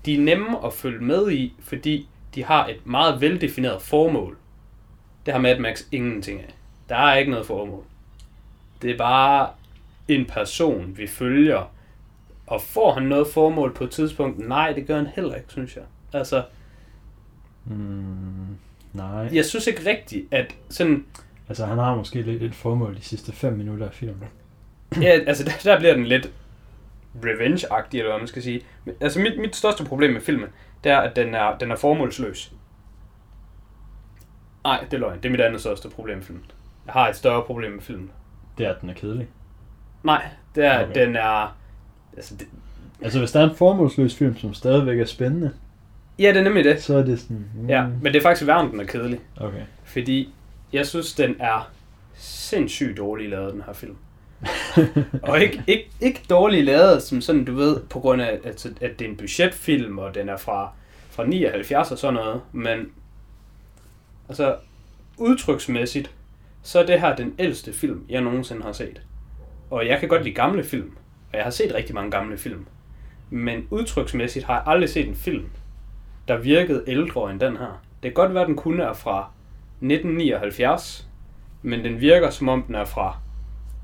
de 0.06 0.14
er 0.14 0.20
nemme 0.20 0.66
at 0.66 0.72
følge 0.72 1.04
med 1.04 1.30
i, 1.32 1.54
fordi 1.60 2.08
de 2.34 2.44
har 2.44 2.66
et 2.68 2.86
meget 2.86 3.20
veldefineret 3.20 3.82
formål. 3.82 4.36
Det 5.26 5.34
har 5.34 5.40
Mad 5.40 5.58
Max 5.58 5.82
ingenting 5.92 6.40
af. 6.40 6.54
Der 6.88 6.96
er 6.96 7.16
ikke 7.16 7.30
noget 7.30 7.46
formål. 7.46 7.84
Det 8.82 8.90
er 8.90 8.96
bare 8.98 9.48
en 10.08 10.24
person, 10.26 10.94
vi 10.96 11.06
følger. 11.06 11.72
Og 12.46 12.62
får 12.62 12.92
han 12.92 13.02
noget 13.02 13.26
formål 13.26 13.74
på 13.74 13.84
et 13.84 13.90
tidspunkt? 13.90 14.48
Nej, 14.48 14.72
det 14.72 14.86
gør 14.86 14.96
han 14.96 15.06
heller 15.06 15.34
ikke, 15.34 15.48
synes 15.48 15.76
jeg. 15.76 15.84
Altså, 16.12 16.42
Mm, 17.66 18.56
nej. 18.92 19.28
jeg 19.32 19.44
synes 19.44 19.66
ikke 19.66 19.90
rigtigt, 19.90 20.26
at 20.30 20.54
sådan... 20.70 21.04
Altså, 21.48 21.66
han 21.66 21.78
har 21.78 21.94
måske 21.96 22.22
lidt 22.22 22.42
et 22.42 22.54
formål 22.54 22.96
de 22.96 23.00
sidste 23.02 23.32
5 23.32 23.52
minutter 23.52 23.86
af 23.86 23.92
filmen. 23.92 24.24
Ja, 25.02 25.08
altså 25.26 25.44
der, 25.44 25.50
der 25.64 25.78
bliver 25.78 25.94
den 25.94 26.06
lidt 26.06 26.30
revenge-agtig, 27.24 27.98
eller 27.98 28.10
hvad 28.10 28.18
man 28.18 28.26
skal 28.28 28.42
sige. 28.42 28.60
Altså 29.00 29.20
mit, 29.20 29.40
mit 29.40 29.56
største 29.56 29.84
problem 29.84 30.12
med 30.12 30.20
filmen, 30.20 30.48
det 30.84 30.92
er, 30.92 30.98
at 30.98 31.16
den 31.16 31.34
er, 31.34 31.58
den 31.58 31.70
er 31.70 31.76
formålsløs. 31.76 32.52
Nej, 34.64 34.84
det 34.90 34.94
er 34.96 35.00
løgn. 35.00 35.16
Det 35.16 35.24
er 35.24 35.30
mit 35.30 35.40
andet 35.40 35.60
største 35.60 35.88
problem 35.88 36.16
med 36.16 36.24
filmen. 36.24 36.44
Jeg 36.86 36.92
har 36.92 37.08
et 37.08 37.16
større 37.16 37.42
problem 37.42 37.72
med 37.72 37.80
filmen. 37.82 38.10
Det 38.58 38.66
er, 38.66 38.70
at 38.74 38.80
den 38.80 38.90
er 38.90 38.94
kedelig. 38.94 39.28
Nej, 40.02 40.28
det 40.54 40.64
er, 40.64 40.82
Okay. 40.84 41.00
den 41.06 41.16
er... 41.16 41.56
Altså, 42.16 42.36
det, 42.36 42.46
Altså, 43.02 43.18
hvis 43.18 43.32
der 43.32 43.40
er 43.40 43.50
en 43.50 43.56
formålsløs 43.56 44.16
film, 44.16 44.36
som 44.38 44.54
stadigvæk 44.54 44.98
er 45.00 45.04
spændende, 45.04 45.52
ja, 46.18 46.28
det 46.28 46.36
er 46.36 46.42
nemlig 46.42 46.64
det. 46.64 46.82
så 46.82 46.96
er 46.96 47.02
det 47.02 47.20
sådan... 47.20 47.46
Mm, 47.54 47.68
Ja, 47.68 47.86
men 47.86 48.04
det 48.04 48.16
er 48.16 48.22
faktisk 48.22 48.46
værre, 48.46 48.68
den 48.70 48.80
er 48.80 48.84
kedelig. 48.84 49.20
Okay. 49.36 49.62
Fordi 49.84 50.34
jeg 50.74 50.86
synes, 50.86 51.14
den 51.14 51.36
er 51.38 51.70
sindssygt 52.14 52.98
dårlig 52.98 53.28
lavet, 53.28 53.52
den 53.52 53.62
her 53.66 53.72
film. 53.72 53.96
og 55.22 55.40
ikke, 55.40 55.62
ikke, 55.66 55.90
ikke 56.00 56.22
dårlig 56.30 56.64
lavet, 56.64 57.02
som 57.02 57.20
sådan, 57.20 57.44
du 57.44 57.54
ved, 57.54 57.80
på 57.80 58.00
grund 58.00 58.22
af, 58.22 58.40
at, 58.44 58.66
at 58.80 58.98
det 58.98 59.04
er 59.04 59.08
en 59.08 59.16
budgetfilm, 59.16 59.98
og 59.98 60.14
den 60.14 60.28
er 60.28 60.36
fra, 60.36 60.72
fra 61.10 61.26
79 61.26 61.90
og 61.90 61.98
sådan 61.98 62.14
noget, 62.14 62.40
men 62.52 62.92
altså, 64.28 64.56
udtryksmæssigt, 65.16 66.10
så 66.62 66.78
er 66.78 66.86
det 66.86 67.00
her 67.00 67.16
den 67.16 67.34
ældste 67.38 67.72
film, 67.72 68.04
jeg 68.08 68.20
nogensinde 68.20 68.62
har 68.62 68.72
set. 68.72 69.02
Og 69.70 69.86
jeg 69.86 70.00
kan 70.00 70.08
godt 70.08 70.24
lide 70.24 70.34
gamle 70.34 70.64
film, 70.64 70.96
og 71.32 71.36
jeg 71.36 71.44
har 71.44 71.50
set 71.50 71.74
rigtig 71.74 71.94
mange 71.94 72.10
gamle 72.10 72.38
film. 72.38 72.66
Men 73.30 73.66
udtryksmæssigt 73.70 74.44
har 74.44 74.54
jeg 74.54 74.62
aldrig 74.66 74.88
set 74.88 75.08
en 75.08 75.16
film, 75.16 75.46
der 76.28 76.36
virkede 76.36 76.84
ældre 76.86 77.30
end 77.30 77.40
den 77.40 77.56
her. 77.56 77.82
Det 78.02 78.10
kan 78.10 78.12
godt 78.12 78.34
være, 78.34 78.42
at 78.42 78.48
den 78.48 78.56
kun 78.56 78.80
er 78.80 78.92
fra 78.92 79.30
1979, 79.80 81.08
men 81.62 81.84
den 81.84 82.00
virker 82.00 82.30
som 82.30 82.48
om 82.48 82.62
den 82.62 82.74
er 82.74 82.84
fra 82.84 83.16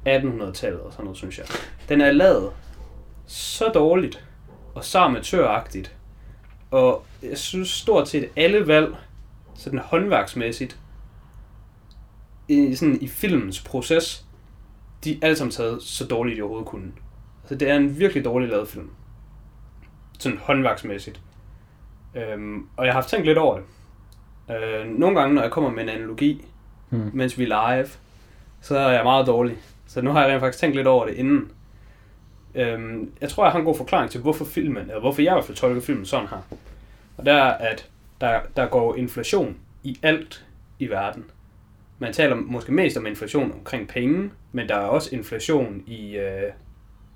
1800-tallet 0.07 0.81
og 0.81 0.93
sådan 0.93 1.05
noget, 1.05 1.17
synes 1.17 1.39
jeg. 1.39 1.47
Den 1.89 2.01
er 2.01 2.13
lavet 2.13 2.53
så 3.27 3.69
dårligt 3.69 4.25
og 4.75 4.85
så 4.85 4.99
amatøragtigt, 4.99 5.97
og 6.71 7.05
jeg 7.23 7.39
synes 7.39 7.69
stort 7.69 8.09
set 8.09 8.29
alle 8.37 8.67
valg, 8.67 8.97
sådan 9.55 9.79
håndværksmæssigt, 9.79 10.79
i, 12.49 12.75
sådan 12.75 12.99
i 13.03 13.09
filmens 13.09 13.63
proces, 13.63 14.27
de 15.05 15.13
er 15.13 15.19
alle 15.23 15.37
sammen 15.37 15.53
taget 15.53 15.83
så 15.83 16.07
dårligt, 16.07 16.37
de 16.37 16.43
overhovedet 16.43 16.69
kunne. 16.69 16.93
Så 17.45 17.55
det 17.55 17.71
er 17.71 17.77
en 17.77 17.99
virkelig 17.99 18.25
dårlig 18.25 18.49
lavet 18.49 18.69
film. 18.69 18.91
Sådan 20.19 20.39
håndværksmæssigt. 20.39 21.21
Øhm, 22.15 22.69
og 22.77 22.85
jeg 22.87 22.95
har 22.95 23.01
haft 23.01 23.09
tænkt 23.09 23.27
lidt 23.27 23.39
over 23.39 23.57
det. 23.57 23.65
Øh, 24.51 24.87
nogle 24.87 25.21
gange, 25.21 25.35
når 25.35 25.43
jeg 25.43 25.51
kommer 25.51 25.71
med 25.71 25.83
en 25.83 25.89
analogi, 25.89 26.45
Hmm. 26.91 27.11
mens 27.15 27.39
vi 27.39 27.45
er 27.51 27.75
live, 27.77 27.89
så 28.61 28.79
er 28.79 28.91
jeg 28.93 29.05
meget 29.05 29.27
dårlig. 29.27 29.57
Så 29.87 30.01
nu 30.03 30.11
har 30.11 30.23
jeg 30.23 30.31
rent 30.33 30.41
faktisk 30.41 30.61
tænkt 30.61 30.77
lidt 30.77 30.87
over 30.87 31.07
det 31.07 31.15
inden. 31.15 31.51
Øhm, 32.55 33.13
jeg 33.21 33.29
tror, 33.29 33.45
jeg 33.45 33.53
har 33.53 33.59
en 33.59 33.65
god 33.65 33.77
forklaring 33.77 34.11
til, 34.11 34.21
hvorfor 34.21 34.45
filmen, 34.45 34.83
eller 34.83 35.01
hvorfor 35.01 35.23
jeg 35.23 35.33
i 35.33 35.35
hvert 35.35 35.45
fald 35.45 35.57
tolker 35.57 35.81
filmen 35.81 36.05
sådan 36.07 36.29
her. 36.29 36.37
Og 37.17 37.25
det 37.27 37.33
er, 37.33 37.43
at 37.45 37.89
der, 38.21 38.41
der 38.57 38.67
går 38.67 38.97
inflation 38.97 39.57
i 39.83 39.99
alt 40.03 40.45
i 40.79 40.91
verden. 40.91 41.25
Man 41.99 42.13
taler 42.13 42.37
måske 42.37 42.73
mest 42.73 42.97
om 42.97 43.07
inflation 43.07 43.53
omkring 43.53 43.89
penge, 43.89 44.31
men 44.53 44.69
der 44.69 44.75
er 44.75 44.81
også 44.87 45.15
inflation 45.17 45.83
i, 45.87 46.17
øh, 46.17 46.43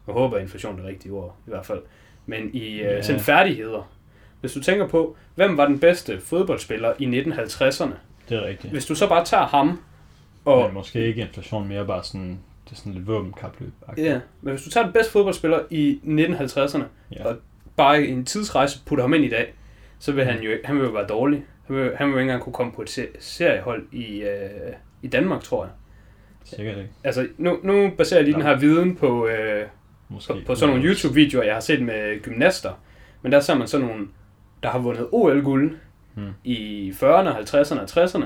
jeg 0.07 0.14
håber, 0.14 0.37
at 0.37 0.43
inflation 0.43 0.73
er 0.73 0.76
det 0.76 0.87
rigtige 0.87 1.12
ord 1.12 1.37
i 1.47 1.50
hvert 1.50 1.67
fald, 1.67 1.83
men 2.26 2.50
i 2.55 2.69
øh, 2.75 2.79
Ja. 2.81 3.03
sådan 3.03 3.21
færdigheder. 3.21 3.91
Hvis 4.45 4.53
du 4.53 4.61
tænker 4.61 4.87
på, 4.89 5.17
hvem 5.35 5.57
var 5.57 5.67
den 5.67 5.79
bedste 5.79 6.21
fodboldspiller 6.21 6.93
i 6.99 7.21
1950'erne? 7.21 7.93
Det 8.29 8.37
er 8.39 8.45
rigtigt. 8.47 8.73
Hvis 8.73 8.87
du 8.87 8.95
så 8.95 9.09
bare 9.09 9.25
tager 9.25 9.47
ham, 9.47 9.81
og 10.45 10.65
Men 10.65 10.75
måske 10.75 11.07
ikke 11.07 11.21
inflation, 11.23 11.69
mere 11.69 11.87
bare 11.87 12.05
sådan, 12.05 12.39
det 12.65 12.73
er 12.73 12.77
sådan 12.77 12.93
lidt 12.93 13.07
våbenkapløb. 13.07 13.73
Ja, 13.97 14.21
men 14.43 14.51
hvis 14.55 14.63
du 14.65 14.71
tager 14.71 14.85
den 14.85 14.93
bedste 14.93 15.13
fodboldspiller 15.13 15.61
i 15.71 16.01
1950'erne, 16.05 16.83
Ja. 17.17 17.27
og 17.29 17.37
bare 17.77 18.03
i 18.05 18.11
en 18.11 18.25
tidsrejse 18.25 18.79
putter 18.87 19.05
ham 19.05 19.15
ind 19.15 19.25
i 19.25 19.29
dag, 19.29 19.55
så 19.99 20.13
vil 20.13 20.25
han 20.25 20.43
jo, 20.43 20.51
han 20.65 20.77
vil 20.77 20.85
jo 20.85 20.91
være 20.91 21.07
dårlig. 21.07 21.45
Han 21.67 21.77
vil, 21.77 21.97
han 21.97 22.07
vil 22.07 22.13
jo 22.13 22.19
ikke 22.19 22.23
engang 22.31 22.43
kunne 22.43 22.53
komme 22.53 22.73
på 22.73 22.83
et 22.83 22.91
se- 22.91 23.09
seriehold 23.21 23.83
i, 23.93 24.21
øh, 24.23 24.73
i 25.03 25.07
Danmark, 25.09 25.43
tror 25.43 25.65
jeg. 25.65 25.73
Sikkert 26.45 26.79
ikke. 26.79 26.91
Altså, 27.05 27.27
nu, 27.39 27.59
nu 27.63 27.91
baserer 27.99 28.19
jeg 28.21 28.25
lige 28.25 28.35
den 28.35 28.43
her 28.43 28.57
viden 28.59 28.97
på, 28.97 29.27
øh, 29.27 29.67
Måske. 30.09 30.33
på, 30.33 30.39
på 30.47 30.55
sådan 30.55 30.75
nogle 30.77 30.89
YouTube-videoer, 30.91 31.45
jeg 31.45 31.55
har 31.55 31.61
set 31.61 31.83
med 31.83 32.23
gymnaster. 32.23 32.73
Men 33.23 33.33
der 33.33 33.41
ser 33.41 33.55
man 33.55 33.69
sådan 33.69 33.87
nogle, 33.87 34.07
der 34.64 34.71
har 34.71 34.78
vundet 34.78 35.09
OL-guld 35.12 35.76
Hmm. 36.14 36.30
i 36.44 36.90
40'erne, 36.90 37.28
50'erne 37.28 37.80
og 37.80 37.88
60'erne, 37.90 38.25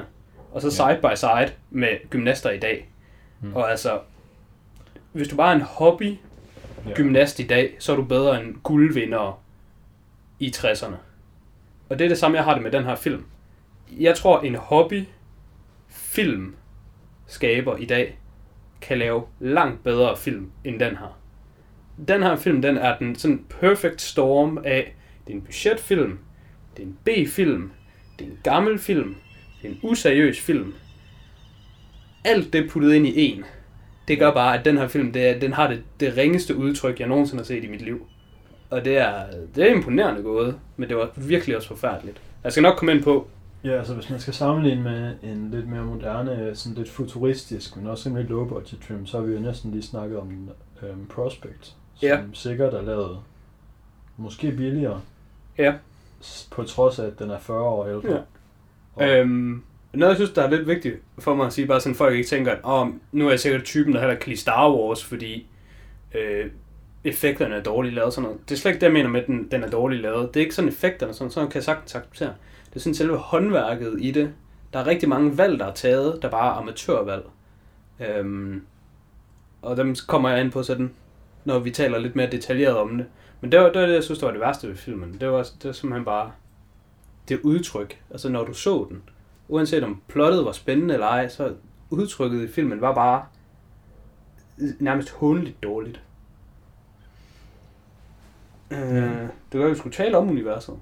og 0.53 0.63
så 0.63 0.71
side 0.71 0.99
by 1.03 1.15
side 1.17 1.53
med 1.71 2.11
gymnaster 2.11 2.51
i 2.51 2.59
dag. 2.59 2.89
Hmm. 3.41 3.55
Og 3.57 3.71
altså, 3.71 4.01
hvis 5.13 5.29
du 5.29 5.37
bare 5.37 5.51
er 5.53 5.57
en 5.57 5.63
hobby 5.63 6.17
gymnast 6.95 7.41
i 7.41 7.47
dag, 7.47 7.77
så 7.79 7.93
er 7.93 7.97
du 7.97 8.05
bedre 8.05 8.41
end 8.45 8.55
guldvindere 8.63 9.35
i 10.39 10.53
60'erne. 10.57 10.95
Og 11.89 11.99
det 11.99 12.05
er 12.05 12.09
det 12.09 12.19
samme, 12.19 12.37
jeg 12.37 12.45
har 12.45 12.55
det 12.55 12.63
med 12.63 12.71
den 12.71 12.85
her 12.85 12.95
film. 12.95 13.25
Jeg 13.91 14.17
tror, 14.17 14.41
en 14.41 14.55
hobby 14.55 15.05
film 15.89 16.55
skaber 17.27 17.77
i 17.77 17.85
dag 17.85 18.19
kan 18.81 18.99
lave 18.99 19.23
langt 19.41 19.85
bedre 19.85 20.17
film 20.17 20.51
end 20.65 20.81
den 20.81 20.97
her. 20.97 21.19
Den 22.09 22.23
her 22.23 22.37
film, 22.37 22.63
den 22.63 22.77
er 22.77 22.99
den 22.99 23.15
sådan 23.17 23.45
perfect 23.61 24.01
storm 24.03 24.59
af, 24.65 24.95
det 25.27 25.33
er 25.33 25.37
en 25.37 25.43
budgetfilm, 25.43 26.19
det 26.79 26.85
er 26.85 26.87
en 26.87 26.99
B-film, 27.27 27.71
det 28.19 28.25
er 28.27 28.31
en 28.31 28.39
gammel 28.43 28.79
film, 28.79 29.17
det 29.63 29.69
er 29.69 29.73
en 29.73 29.79
useriøs 29.83 30.41
film. 30.41 30.75
Alt 32.25 32.53
det 32.53 32.71
puttet 32.71 32.95
ind 32.95 33.07
i 33.07 33.21
en. 33.21 33.45
Det 34.09 34.19
gør 34.19 34.33
bare, 34.33 34.59
at 34.59 34.65
den 34.65 34.79
her 34.79 34.89
film, 34.89 35.13
det 35.13 35.41
den 35.43 35.53
har 35.53 35.69
det, 35.69 35.83
det 36.01 36.17
ringeste 36.17 36.57
udtryk, 36.57 37.01
jeg 37.01 37.09
nogensinde 37.09 37.41
har 37.41 37.45
set 37.47 37.65
i 37.65 37.69
mit 37.69 37.83
liv. 37.83 38.07
Og 38.71 38.85
det 38.85 38.99
er, 38.99 39.23
det 39.55 39.71
er 39.71 39.75
imponerende 39.75 40.23
gået, 40.23 40.59
men 40.77 40.89
det 40.89 40.97
var 40.97 41.11
virkelig 41.17 41.57
også 41.57 41.69
forfærdeligt. 41.69 42.21
Jeg 42.45 42.53
skal 42.53 42.63
nok 42.63 42.77
komme 42.77 42.93
ind 42.95 43.03
på, 43.03 43.29
Ja, 43.65 43.79
altså 43.79 43.95
hvis 43.95 44.11
man 44.11 44.21
skal 44.21 44.35
sammenligne 44.35 44.83
med 44.83 45.15
en 45.23 45.51
lidt 45.51 45.69
mere 45.69 45.85
moderne, 45.85 46.57
sådan 46.57 46.77
lidt 46.79 46.91
futuristisk, 46.91 47.77
men 47.77 47.87
også 47.87 48.09
en 48.09 48.17
lidt 48.17 48.29
low 48.29 48.49
budget 48.49 48.79
film, 48.81 49.07
så 49.07 49.19
har 49.19 49.25
vi 49.25 49.33
jo 49.35 49.41
næsten 49.41 49.71
lige 49.71 49.83
snakket 49.83 50.19
om 50.19 50.51
øhm, 50.83 51.07
Prospect, 51.07 51.65
som 51.65 51.77
Ja. 52.03 52.21
sikkert 52.33 52.75
er 52.75 52.83
lavet 52.83 53.19
måske 54.17 54.53
billigere, 54.53 55.01
ja, 55.59 55.75
på 56.51 56.63
trods 56.63 56.99
af, 56.99 57.07
at 57.07 57.19
den 57.19 57.31
er 57.31 57.39
40 57.39 57.61
år 57.63 57.87
ældre. 57.89 58.13
Ja. 58.13 58.19
Og, 58.95 59.09
Øhm, 59.09 59.63
noget, 59.93 60.11
jeg 60.11 60.17
synes, 60.17 60.31
der 60.31 60.43
er 60.43 60.51
lidt 60.51 60.67
vigtigt 60.69 60.97
for 61.19 61.35
mig 61.35 61.47
at 61.47 61.53
sige, 61.53 61.67
bare 61.67 61.81
sådan, 61.81 61.95
folk 61.97 62.15
ikke 62.15 62.29
tænker, 62.29 62.53
at 62.53 62.59
oh, 62.63 62.89
nu 63.13 63.27
er 63.27 63.31
jeg 63.31 63.41
sikkert 63.41 63.65
typen, 63.65 63.95
der 63.95 64.01
heller 64.01 64.15
kan 64.15 64.29
lide 64.29 64.41
Star 64.41 64.73
Wars, 64.73 65.05
fordi 65.05 65.47
øh, 66.15 66.47
effekterne 67.05 67.55
er 67.55 67.63
dårligt 67.63 67.95
lavet. 67.95 68.13
Sådan 68.13 68.23
noget. 68.23 68.49
Det 68.49 68.55
er 68.55 68.59
slet 68.59 68.71
ikke 68.73 68.81
det, 68.81 68.87
jeg 68.87 68.93
mener 68.93 69.09
med, 69.09 69.21
at 69.21 69.27
den, 69.27 69.49
den 69.51 69.63
er 69.63 69.71
dårligt 69.71 70.03
lavet. 70.03 70.35
Det 70.35 70.41
er 70.41 70.45
ikke 70.45 70.55
sådan 70.55 70.69
effekterne, 70.69 71.15
sådan, 71.15 71.31
sådan 71.31 71.49
kan 71.51 71.55
jeg 71.55 71.65
sagtens 71.65 71.95
acceptere. 71.95 72.35
Det 72.71 72.77
er 72.77 72.81
sådan 72.81 72.95
selve 72.95 73.17
håndværket 73.17 73.97
i 74.01 74.11
det. 74.11 74.33
Der 74.73 74.79
er 74.79 74.87
rigtig 74.87 75.09
mange 75.09 75.39
valg, 75.39 75.59
der 75.59 75.67
er 75.67 75.75
taget, 75.75 76.19
der 76.23 76.31
bare 76.31 76.55
er 76.55 76.59
amatørvalg. 76.59 77.25
Øhm, 78.01 78.63
og 79.63 79.77
dem 79.77 79.97
kommer 80.07 80.29
jeg 80.29 80.41
ind 80.41 80.53
på 80.53 80.63
sådan, 80.63 80.91
når 81.45 81.59
vi 81.59 81.71
taler 81.71 81.99
lidt 81.99 82.17
mere 82.17 82.31
detaljeret 82.31 82.77
om 82.77 82.97
det. 82.97 83.07
Men 83.41 83.53
det 83.53 83.61
var, 83.61 83.67
det 83.73 83.81
var 83.81 83.87
det, 83.87 83.95
jeg 83.95 84.05
synes, 84.05 84.19
der 84.19 84.27
var 84.27 84.33
det 84.33 84.41
værste 84.41 84.69
ved 84.69 84.77
filmen. 84.77 85.17
Det 85.21 85.29
var, 85.31 85.39
det 85.43 85.65
var 85.65 85.73
simpelthen 85.73 86.05
bare 86.05 86.33
det 87.29 87.41
udtryk. 87.41 88.01
Altså 88.11 88.29
når 88.29 88.45
du 88.45 88.55
så 88.55 88.87
den, 88.91 89.03
uanset 89.49 89.85
om 89.85 90.03
plottet 90.09 90.45
var 90.45 90.53
spændende 90.53 90.95
eller 90.95 91.07
ej, 91.07 91.29
så 91.29 91.55
udtrykket 91.91 92.43
i 92.49 92.53
filmen 92.53 92.81
var 92.81 92.95
bare 92.95 93.25
nærmest 94.81 95.11
håndeligt 95.11 95.63
dårligt. 95.63 96.01
Øh, 98.71 98.79
det 99.53 99.61
var, 99.61 99.65
at 99.65 99.71
vi 99.71 99.77
skulle 99.77 99.95
tale 99.97 100.17
om 100.19 100.31
universet. 100.31 100.75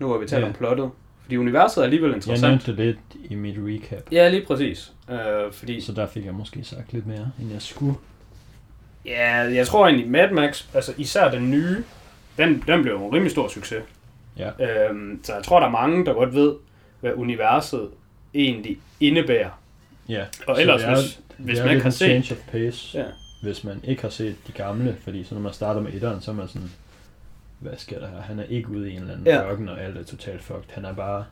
Nu 0.00 0.06
hvor 0.06 0.18
vi 0.18 0.26
taler 0.26 0.46
Ja. 0.46 0.52
om 0.52 0.54
plottet. 0.58 0.90
Fordi 1.22 1.36
universet 1.36 1.78
er 1.80 1.84
alligevel 1.84 2.08
jeg 2.08 2.16
interessant. 2.16 2.50
nævnte 2.50 2.66
det 2.66 2.76
lidt 3.14 3.30
i 3.30 3.34
mit 3.34 3.54
recap, 3.58 4.12
Ja, 4.12 4.28
lige 4.28 4.46
præcis. 4.46 4.92
Øh, 5.10 5.52
fordi, 5.52 5.80
så 5.80 5.92
der 5.92 6.06
fik 6.06 6.24
jeg 6.24 6.34
måske 6.34 6.64
sagt 6.64 6.92
lidt 6.92 7.06
mere, 7.06 7.30
end 7.40 7.50
jeg 7.52 7.62
skulle. 7.62 7.94
Ja, 9.04 9.36
jeg 9.36 9.66
tror 9.66 9.86
egentlig 9.86 10.10
Mad 10.10 10.30
Max, 10.30 10.64
altså 10.74 10.92
især 10.96 11.30
den 11.30 11.50
nye, 11.50 11.84
den, 12.38 12.64
den 12.66 12.82
blev 12.82 12.92
jo 12.94 13.06
en 13.06 13.12
rimelig 13.14 13.30
stor 13.30 13.48
succes. 13.48 13.82
Ja. 14.38 14.50
Øhm, 14.90 15.20
så 15.24 15.34
jeg 15.34 15.42
tror, 15.44 15.60
der 15.60 15.66
er 15.66 15.70
mange, 15.70 16.04
der 16.06 16.12
godt 16.12 16.34
ved, 16.34 16.54
hvad 17.00 17.12
universet 17.14 17.88
egentlig 18.34 18.78
indebærer. 19.00 19.50
Ja, 20.08 20.24
Og 20.46 20.56
så 20.56 20.60
ellers, 20.60 20.80
det 20.80 20.88
er- 20.88 20.94
hvis, 20.94 21.20
hvis 21.38 21.56
det 21.58 21.64
man 21.66 21.74
ikke 21.74 21.82
har 21.84 21.90
set... 21.90 22.06
change 22.24 22.32
of 22.32 22.50
pace, 22.52 22.98
Ja. 22.98 23.04
hvis 23.42 23.64
man 23.64 23.80
ikke 23.84 24.02
har 24.02 24.08
set 24.08 24.36
de 24.46 24.52
gamle, 24.52 24.96
fordi 25.04 25.24
så 25.24 25.34
når 25.34 25.40
man 25.42 25.52
starter 25.52 25.80
med 25.80 25.92
etteren, 25.92 26.20
så 26.20 26.30
er 26.30 26.34
man 26.34 26.48
sådan, 26.48 26.70
hvad 27.58 27.72
sker 27.76 27.98
der 27.98 28.08
her? 28.08 28.20
Han 28.22 28.38
er 28.38 28.44
ikke 28.44 28.70
ude 28.70 28.90
i 28.90 28.94
en 28.94 29.00
eller 29.00 29.12
anden 29.12 29.26
Ja. 29.26 29.34
ja. 29.36 29.50
ørken, 29.50 29.68
og 29.68 29.80
alt 29.82 29.98
er 29.98 30.04
totalt 30.04 30.42
fucked. 30.42 30.62
Han 30.72 30.84
er 30.84 30.92
bare, 30.92 31.24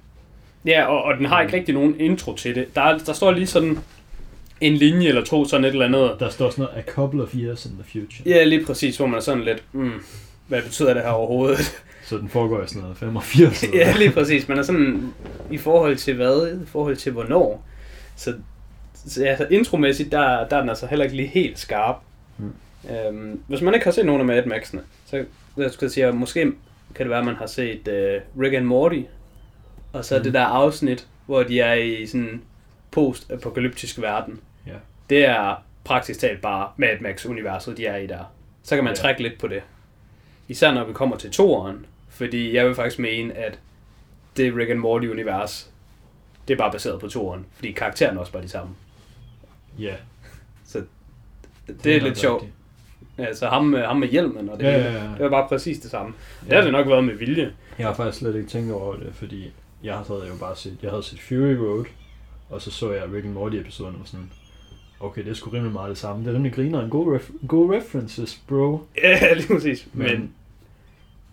Ja, 0.67 0.85
og, 0.87 1.03
og 1.03 1.17
den 1.17 1.27
har 1.27 1.41
ikke 1.43 1.57
rigtig 1.57 1.75
nogen 1.75 2.01
intro 2.01 2.35
til 2.37 2.55
det. 2.55 2.75
Der, 2.75 2.83
er- 2.83 2.99
der 2.99 3.13
står 3.13 3.31
lige 3.31 3.47
sådan 3.47 3.79
en 4.61 4.75
linje 4.75 5.09
eller 5.09 5.25
to, 5.25 5.45
sådan 5.45 5.65
et 5.65 5.69
eller 5.69 5.85
andet. 5.85 6.17
der 6.21 6.29
står 6.29 6.51
sådan 6.51 6.65
noget, 6.65 6.79
a 6.79 6.91
couple 6.91 7.23
of 7.23 7.35
years 7.35 7.67
in 7.67 7.73
the 7.73 7.85
future. 7.93 8.37
Ja, 8.37 8.45
lige 8.45 8.65
præcis, 8.65 8.97
hvor 8.97 9.07
man 9.07 9.17
er 9.17 9.23
sådan 9.23 9.45
lidt, 9.45 9.65
mm, 9.73 9.93
hvad 10.47 10.63
betyder 10.63 10.95
det 10.95 11.03
her 11.03 11.11
overhovedet? 11.11 11.83
Så 12.05 12.19
den 12.19 12.29
foregår 12.29 12.63
i 12.63 12.67
sådan 12.67 12.83
noget 12.83 12.97
85 12.97 13.63
eller 13.63 13.79
ja, 13.87 13.95
lige 13.97 14.11
præcis. 14.11 14.49
Man 14.49 14.59
er 14.59 14.63
sådan, 14.63 15.13
i 15.51 15.59
forhold 15.59 15.97
til 15.97 16.15
hvad? 16.15 16.61
I 16.63 16.67
forhold 16.67 16.97
til 16.97 17.13
hvornår? 17.13 17.67
Så, 18.17 18.35
så 18.95 19.25
ja, 19.25 19.37
så 19.37 19.47
intromæssigt, 19.51 20.13
der, 20.13 20.49
der 20.49 20.57
er 20.57 20.61
den 20.61 20.69
altså 20.69 20.87
heller 20.87 21.05
ikke 21.05 21.17
lige 21.17 21.29
helt 21.29 21.59
skarp. 21.59 21.97
Mm. 22.39 22.53
Øhm, 22.91 23.41
hvis 23.47 23.61
man 23.61 23.75
ikke 23.75 23.85
har 23.85 23.91
set 23.91 24.07
nogen 24.07 24.21
af 24.21 24.27
Mad 24.27 24.43
Max'ene, 24.43 24.81
så 25.07 25.25
jeg 25.57 25.71
skulle 25.71 25.91
sige, 25.91 26.13
måske 26.13 26.41
kan 26.95 27.05
det 27.05 27.11
være, 27.11 27.19
at 27.19 27.25
man 27.25 27.35
har 27.35 27.47
set 27.47 27.89
uh, 27.89 28.43
Rick 28.43 28.55
and 28.55 28.65
Morty, 28.65 29.01
og 29.93 30.05
så 30.05 30.19
mm. 30.19 30.25
Det 30.25 30.35
der 30.35 30.45
afsnit, 30.45 31.07
hvor 31.27 31.43
de 31.43 31.61
er 31.61 31.75
i 31.75 32.07
sådan 32.07 32.43
post-apokalyptisk 32.90 34.00
verden. 34.00 34.40
Ja. 34.66 34.73
Det 35.11 35.25
er 35.25 35.62
praktisk 35.85 36.21
talt 36.21 36.40
bare 36.40 36.69
Mad 36.76 37.00
Max-universet, 37.00 37.76
de 37.76 37.87
er 37.87 37.97
i 37.97 38.07
der. 38.07 38.33
Så 38.62 38.75
kan 38.75 38.85
man 38.85 38.93
Ja. 38.93 38.97
trække 38.97 39.23
lidt 39.23 39.38
på 39.40 39.49
det. 39.49 39.62
Især 40.49 40.73
når 40.75 40.85
vi 40.85 40.93
kommer 40.93 41.16
til 41.16 41.31
toeren, 41.31 41.87
fordi 42.09 42.55
jeg 42.55 42.66
vil 42.66 42.75
faktisk 42.75 42.99
mene, 42.99 43.35
at 43.35 43.59
det 44.37 44.57
Rick 44.57 44.71
and 44.71 44.78
Morty-univers, 44.78 45.71
det 46.49 46.55
er 46.55 46.59
bare 46.59 46.73
baseret 46.73 47.00
på 47.00 47.09
toeren, 47.09 47.47
fordi 47.55 47.73
karaktererne 47.73 48.16
er 48.16 48.21
også 48.21 48.33
bare 48.33 48.43
de 48.43 48.49
samme. 48.49 48.75
Ja, 49.78 49.95
Så 50.64 50.83
det 51.85 51.87
er 51.97 51.99
nok 52.00 52.07
lidt 52.09 52.19
sjovt. 52.19 52.45
Altså 53.19 53.49
ham, 53.49 53.64
med- 53.64 53.85
ham 53.85 53.97
med 53.97 54.09
hjelmen 54.09 54.49
og 54.49 54.59
det 54.59 54.64
Ja, 54.64 54.71
hele. 54.73 54.85
ja, 54.85 55.05
ja. 55.05 55.11
Det 55.11 55.21
var 55.21 55.28
bare 55.28 55.49
præcis 55.49 55.78
det 55.78 55.90
samme. 55.90 56.14
Det 56.45 56.50
Ja. 56.50 56.55
har 56.57 56.62
det 56.62 56.73
nok 56.73 56.87
været 56.88 57.05
med 57.05 57.14
vilje. 57.14 57.52
Jeg 57.78 57.87
har 57.87 57.95
faktisk 57.95 58.19
slet 58.19 58.37
ikke 58.37 58.49
tænkt 58.49 58.73
over 58.73 58.97
det, 58.97 59.14
fordi 59.14 59.52
jeg 59.83 59.95
havde 59.95 60.25
jo 60.28 60.35
bare 60.40 60.57
set, 60.57 60.78
jeg 60.83 60.90
havde 60.90 61.02
set 61.02 61.21
Fury 61.21 61.55
Road, 61.55 61.85
og 62.50 62.62
så 62.62 62.71
så 62.71 62.93
jeg 62.93 63.12
Rick 63.12 63.25
and 63.25 63.33
Morty 63.35 63.57
episoden 63.57 63.95
og 63.95 64.00
var 64.00 64.07
sådan, 64.07 64.31
okay, 65.00 65.25
det 65.25 65.31
er 65.31 65.35
sgu 65.35 65.50
rimelig 65.50 65.73
meget 65.73 65.88
det 65.91 65.99
samme. 65.99 66.23
Det 66.25 66.31
er 66.31 66.35
rimelig 66.35 66.55
griner. 66.55 66.81
En 66.85 66.91
god, 66.91 67.17
ref- 67.19 67.47
god 67.47 67.75
references, 67.75 68.41
bro. 68.49 68.81
Ja, 69.03 69.33
lige 69.35 69.49
præcis. 69.55 69.87
Men, 69.93 70.07
Men, 70.07 70.33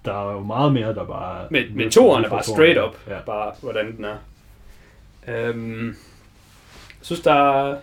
der 0.06 0.30
er 0.30 0.34
jo 0.34 0.40
meget 0.40 0.74
mere, 0.74 0.94
der 0.96 1.06
bare... 1.06 1.48
men, 1.52 1.64
men 1.76 1.92
toeren 1.92 2.26
er 2.26 2.30
bare 2.30 2.44
straight 2.44 2.80
up, 2.80 2.98
Ja. 3.08 3.20
bare 3.26 3.54
hvordan 3.62 3.98
den 3.98 4.06
er. 4.06 4.18
Øhm, 5.28 5.88
jeg 5.88 5.96
synes, 7.02 7.22
der 7.22 7.34
er- 7.34 7.78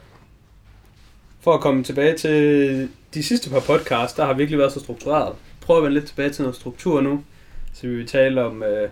For 1.40 1.52
at 1.54 1.60
komme 1.60 1.84
tilbage 1.84 2.16
til 2.18 2.88
de 3.14 3.22
sidste 3.22 3.50
par 3.50 3.60
podcasts, 3.60 4.16
der 4.16 4.25
har 4.26 4.32
virkelig 4.32 4.58
været 4.58 4.72
så 4.72 4.80
struktureret. 4.80 5.34
Prøv 5.60 5.76
at 5.76 5.82
vende 5.82 5.94
lidt 5.94 6.06
tilbage 6.06 6.30
til 6.30 6.42
noget 6.42 6.56
struktur 6.56 7.00
nu. 7.00 7.25
Så 7.72 7.87
vi 7.87 7.94
vil 7.96 8.06
tale 8.06 8.44
om 8.44 8.62
øh, 8.62 8.88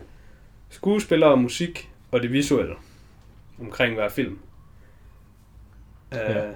skuespillere 0.70 1.30
og 1.30 1.38
musik 1.38 1.88
og 2.12 2.22
det 2.22 2.32
visuelle 2.32 2.74
omkring 3.60 3.94
hver 3.94 4.08
film. 4.08 4.38
Øh, 6.12 6.18
Ja. 6.20 6.50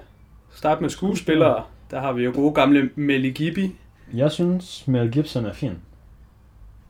Start 0.51 0.81
med 0.81 0.89
skuespillere. 0.89 1.63
Der 1.91 1.99
har 1.99 2.11
vi 2.11 2.23
jo 2.23 2.31
gode 2.35 2.53
gamle 2.53 2.89
Melly 2.95 3.31
Gibby. 3.33 3.71
Jeg 4.13 4.31
synes, 4.31 4.87
Mel 4.87 5.11
Gibson 5.11 5.45
er 5.45 5.53
fin. 5.53 5.77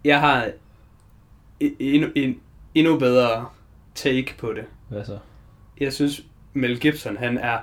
Jeg 0.03 0.19
har 0.19 0.49
en, 1.59 1.75
en, 1.79 2.11
en 2.15 2.39
endnu 2.75 2.99
bedre 2.99 3.45
take 3.95 4.35
på 4.37 4.53
det. 4.53 4.65
Hvad 4.89 5.05
så? 5.05 5.19
Jeg 5.79 5.93
synes, 5.93 6.23
Mel 6.53 6.79
Gibson, 6.79 7.17
han 7.17 7.37
er 7.37 7.57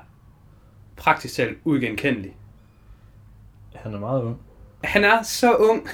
praktisk 0.97 1.35
talt 1.35 1.59
uigenkendelig. 1.65 2.37
Han 3.75 3.95
er 3.95 3.99
meget 3.99 4.23
ung. 4.23 4.41
Han 4.85 5.05
er 5.05 5.23
så 5.23 5.55
ung, 5.57 5.89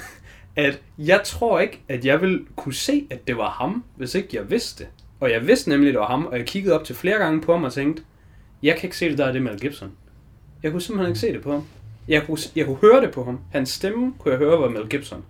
at 0.55 0.81
jeg 0.97 1.21
tror 1.25 1.59
ikke, 1.59 1.81
at 1.87 2.05
jeg 2.05 2.21
vil 2.21 2.45
kunne 2.55 2.73
se, 2.73 3.07
at 3.09 3.27
det 3.27 3.37
var 3.37 3.49
ham, 3.49 3.83
hvis 3.95 4.15
ikke 4.15 4.29
jeg 4.33 4.49
vidste 4.49 4.83
det. 4.83 4.91
Og 5.19 5.31
jeg 5.31 5.47
vidste 5.47 5.69
nemlig, 5.69 5.93
det 5.93 5.99
var 5.99 6.07
ham, 6.07 6.25
og 6.25 6.37
jeg 6.37 6.45
kiggede 6.45 6.79
op 6.79 6.83
til 6.83 6.95
flere 6.95 7.17
gange 7.17 7.41
på 7.41 7.53
ham 7.53 7.63
og 7.63 7.73
tænkte, 7.73 8.03
jeg 8.63 8.75
kan 8.75 8.83
ikke 8.83 8.97
se 8.97 9.09
det 9.09 9.17
der, 9.17 9.27
det 9.27 9.35
er 9.35 9.41
Mel 9.41 9.59
Gibson. 9.59 9.91
Jeg 10.63 10.71
kunne 10.71 10.81
simpelthen 10.81 11.11
ikke 11.11 11.19
se 11.19 11.33
det 11.33 11.41
på 11.41 11.51
ham. 11.51 11.63
Jeg 12.07 12.23
kunne, 12.23 12.37
jeg 12.55 12.65
kunne 12.65 12.77
høre 12.77 13.01
det 13.01 13.11
på 13.11 13.23
ham. 13.23 13.39
Hans 13.51 13.69
stemme 13.69 14.13
kunne 14.19 14.31
jeg 14.31 14.39
høre 14.39 14.61
var 14.61 14.69
Mel 14.69 14.89
Gibson. 14.89 15.25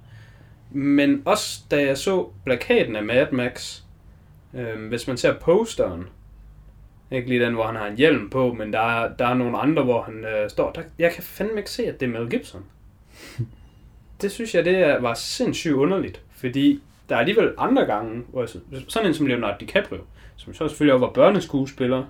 Men 0.71 1.21
også 1.25 1.61
da 1.71 1.85
jeg 1.85 1.97
så 1.97 2.29
plakaten 2.45 2.95
af 2.95 3.03
Mad 3.03 3.31
Max, 3.31 3.81
øh, 4.53 4.87
hvis 4.87 5.07
man 5.07 5.17
ser 5.17 5.33
posteren, 5.33 6.03
ikke 7.11 7.29
lige 7.29 7.45
den, 7.45 7.53
hvor 7.53 7.65
han 7.65 7.75
har 7.75 7.87
en 7.87 7.97
hjelm 7.97 8.29
på, 8.29 8.53
men 8.53 8.73
der 8.73 8.79
er, 8.79 9.15
der 9.15 9.27
er 9.27 9.33
nogle 9.33 9.57
andre, 9.57 9.83
hvor 9.83 10.01
han 10.01 10.25
øh, 10.25 10.49
står. 10.49 10.71
Der, 10.71 10.81
jeg 10.99 11.11
kan 11.11 11.23
fandme 11.23 11.57
ikke 11.57 11.71
se, 11.71 11.85
at 11.85 11.99
det 11.99 12.05
er 12.05 12.19
Mel 12.19 12.29
Gibson. 12.29 12.65
det 14.21 14.31
synes 14.31 14.55
jeg, 14.55 14.65
det 14.65 14.97
var 15.01 15.13
sindssygt 15.13 15.73
underligt, 15.73 16.21
fordi 16.31 16.81
der 17.09 17.15
er 17.15 17.19
alligevel 17.19 17.53
andre 17.57 17.85
gange, 17.85 18.23
hvor 18.29 18.41
jeg, 18.41 18.49
sådan 18.87 19.07
en 19.07 19.13
som 19.13 19.27
Leonardo 19.27 19.57
DiCaprio, 19.59 19.99
som 20.35 20.53
så 20.53 20.67
selvfølgelig 20.67 20.93
også 20.93 21.05
var 21.05 21.13
børneskuespiller, 21.13 22.03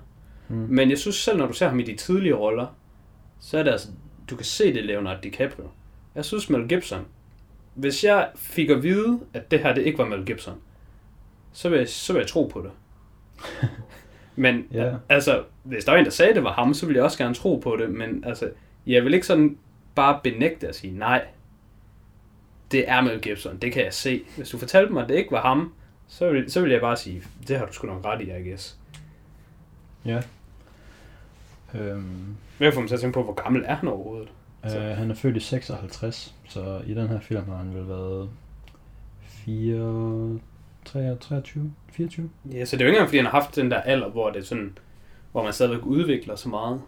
Mm. 0.50 0.56
men 0.56 0.90
jeg 0.90 0.98
synes 0.98 1.16
selv, 1.16 1.38
når 1.38 1.46
du 1.46 1.52
ser 1.52 1.68
ham 1.68 1.80
i 1.80 1.82
de 1.82 1.96
tidlige 1.96 2.34
roller, 2.34 2.66
så 3.40 3.58
er 3.58 3.62
det 3.62 3.70
altså, 3.70 3.88
du 4.30 4.36
kan 4.36 4.44
se 4.44 4.74
det 4.74 4.84
Leonardo 4.84 5.20
DiCaprio. 5.22 5.64
Jeg 6.14 6.24
synes 6.24 6.50
Mel 6.50 6.68
Gibson, 6.68 7.04
hvis 7.74 8.04
jeg 8.04 8.28
fik 8.36 8.70
at 8.70 8.82
vide, 8.82 9.20
at 9.34 9.50
det 9.50 9.60
her 9.60 9.74
det 9.74 9.82
ikke 9.82 9.98
var 9.98 10.04
Mel 10.04 10.26
Gibson, 10.26 10.54
så 11.52 11.68
vil 11.68 11.78
jeg, 11.78 11.88
så 11.88 12.12
vil 12.12 12.20
jeg 12.20 12.26
tro 12.28 12.46
på 12.52 12.60
det. 12.62 12.70
men 14.36 14.66
Ja. 14.72 14.92
altså, 15.08 15.42
hvis 15.62 15.84
der 15.84 15.92
var 15.92 15.98
en, 15.98 16.04
der 16.04 16.10
sagde, 16.10 16.28
at 16.30 16.36
det 16.36 16.44
var 16.44 16.52
ham, 16.52 16.74
så 16.74 16.86
ville 16.86 16.96
jeg 16.96 17.04
også 17.04 17.18
gerne 17.18 17.34
tro 17.34 17.56
på 17.56 17.76
det, 17.76 17.90
men 17.90 18.24
altså, 18.26 18.50
jeg 18.86 19.04
vil 19.04 19.14
ikke 19.14 19.26
sådan 19.26 19.58
bare 19.94 20.20
benægte 20.24 20.68
at 20.68 20.74
sige, 20.74 20.98
nej, 20.98 21.24
det 22.72 22.90
er 22.90 23.00
Mel 23.00 23.20
Gibson, 23.20 23.56
det 23.58 23.72
kan 23.72 23.84
jeg 23.84 23.94
se. 23.94 24.22
Hvis 24.36 24.48
du 24.50 24.58
fortalte 24.58 24.92
mig, 24.92 25.02
at 25.02 25.08
det 25.08 25.14
ikke 25.14 25.32
var 25.32 25.40
ham, 25.40 25.72
så 26.08 26.30
vil, 26.30 26.50
så 26.52 26.60
vil 26.60 26.70
jeg 26.70 26.80
bare 26.80 26.96
sige, 26.96 27.22
det 27.48 27.58
har 27.58 27.66
du 27.66 27.72
sgu 27.72 27.86
nok 27.86 28.04
ret 28.04 28.20
i, 28.20 28.24
I 28.24 28.48
guess. 28.50 28.78
Ja. 30.04 30.22
Øhm, 31.74 32.36
Hvad 32.58 32.72
får 32.72 32.80
man 32.80 32.88
så 32.88 32.94
at 32.94 33.00
tænke 33.00 33.14
på, 33.14 33.22
hvor 33.22 33.32
gammel 33.32 33.62
er 33.66 33.74
han 33.74 33.88
overhovedet? 33.88 34.28
Så- 34.66 34.78
øh, 34.78 34.96
han 34.96 35.10
er 35.10 35.14
født 35.14 35.36
i 35.36 35.40
56, 35.40 36.34
så 36.48 36.80
i 36.86 36.94
den 36.94 37.08
her 37.08 37.20
film 37.20 37.44
har 37.48 37.56
han 37.56 37.74
vel 37.74 37.88
været 37.88 38.30
4, 39.22 40.38
23, 40.84 41.72
24? 41.92 42.30
Ja, 42.52 42.64
så 42.64 42.76
det 42.76 42.82
er 42.82 42.86
jo 42.86 42.88
ikke 42.90 42.96
engang, 42.96 43.08
fordi 43.08 43.16
han 43.16 43.26
har 43.26 43.40
haft 43.40 43.56
den 43.56 43.70
der 43.70 43.80
alder, 43.80 44.08
hvor 44.08 44.30
det 44.30 44.40
er 44.40 44.44
sådan, 44.44 44.78
hvor 45.32 45.42
man 45.44 45.52
stadigvæk 45.52 45.86
udvikler 45.86 46.36
så 46.36 46.48
meget. 46.48 46.80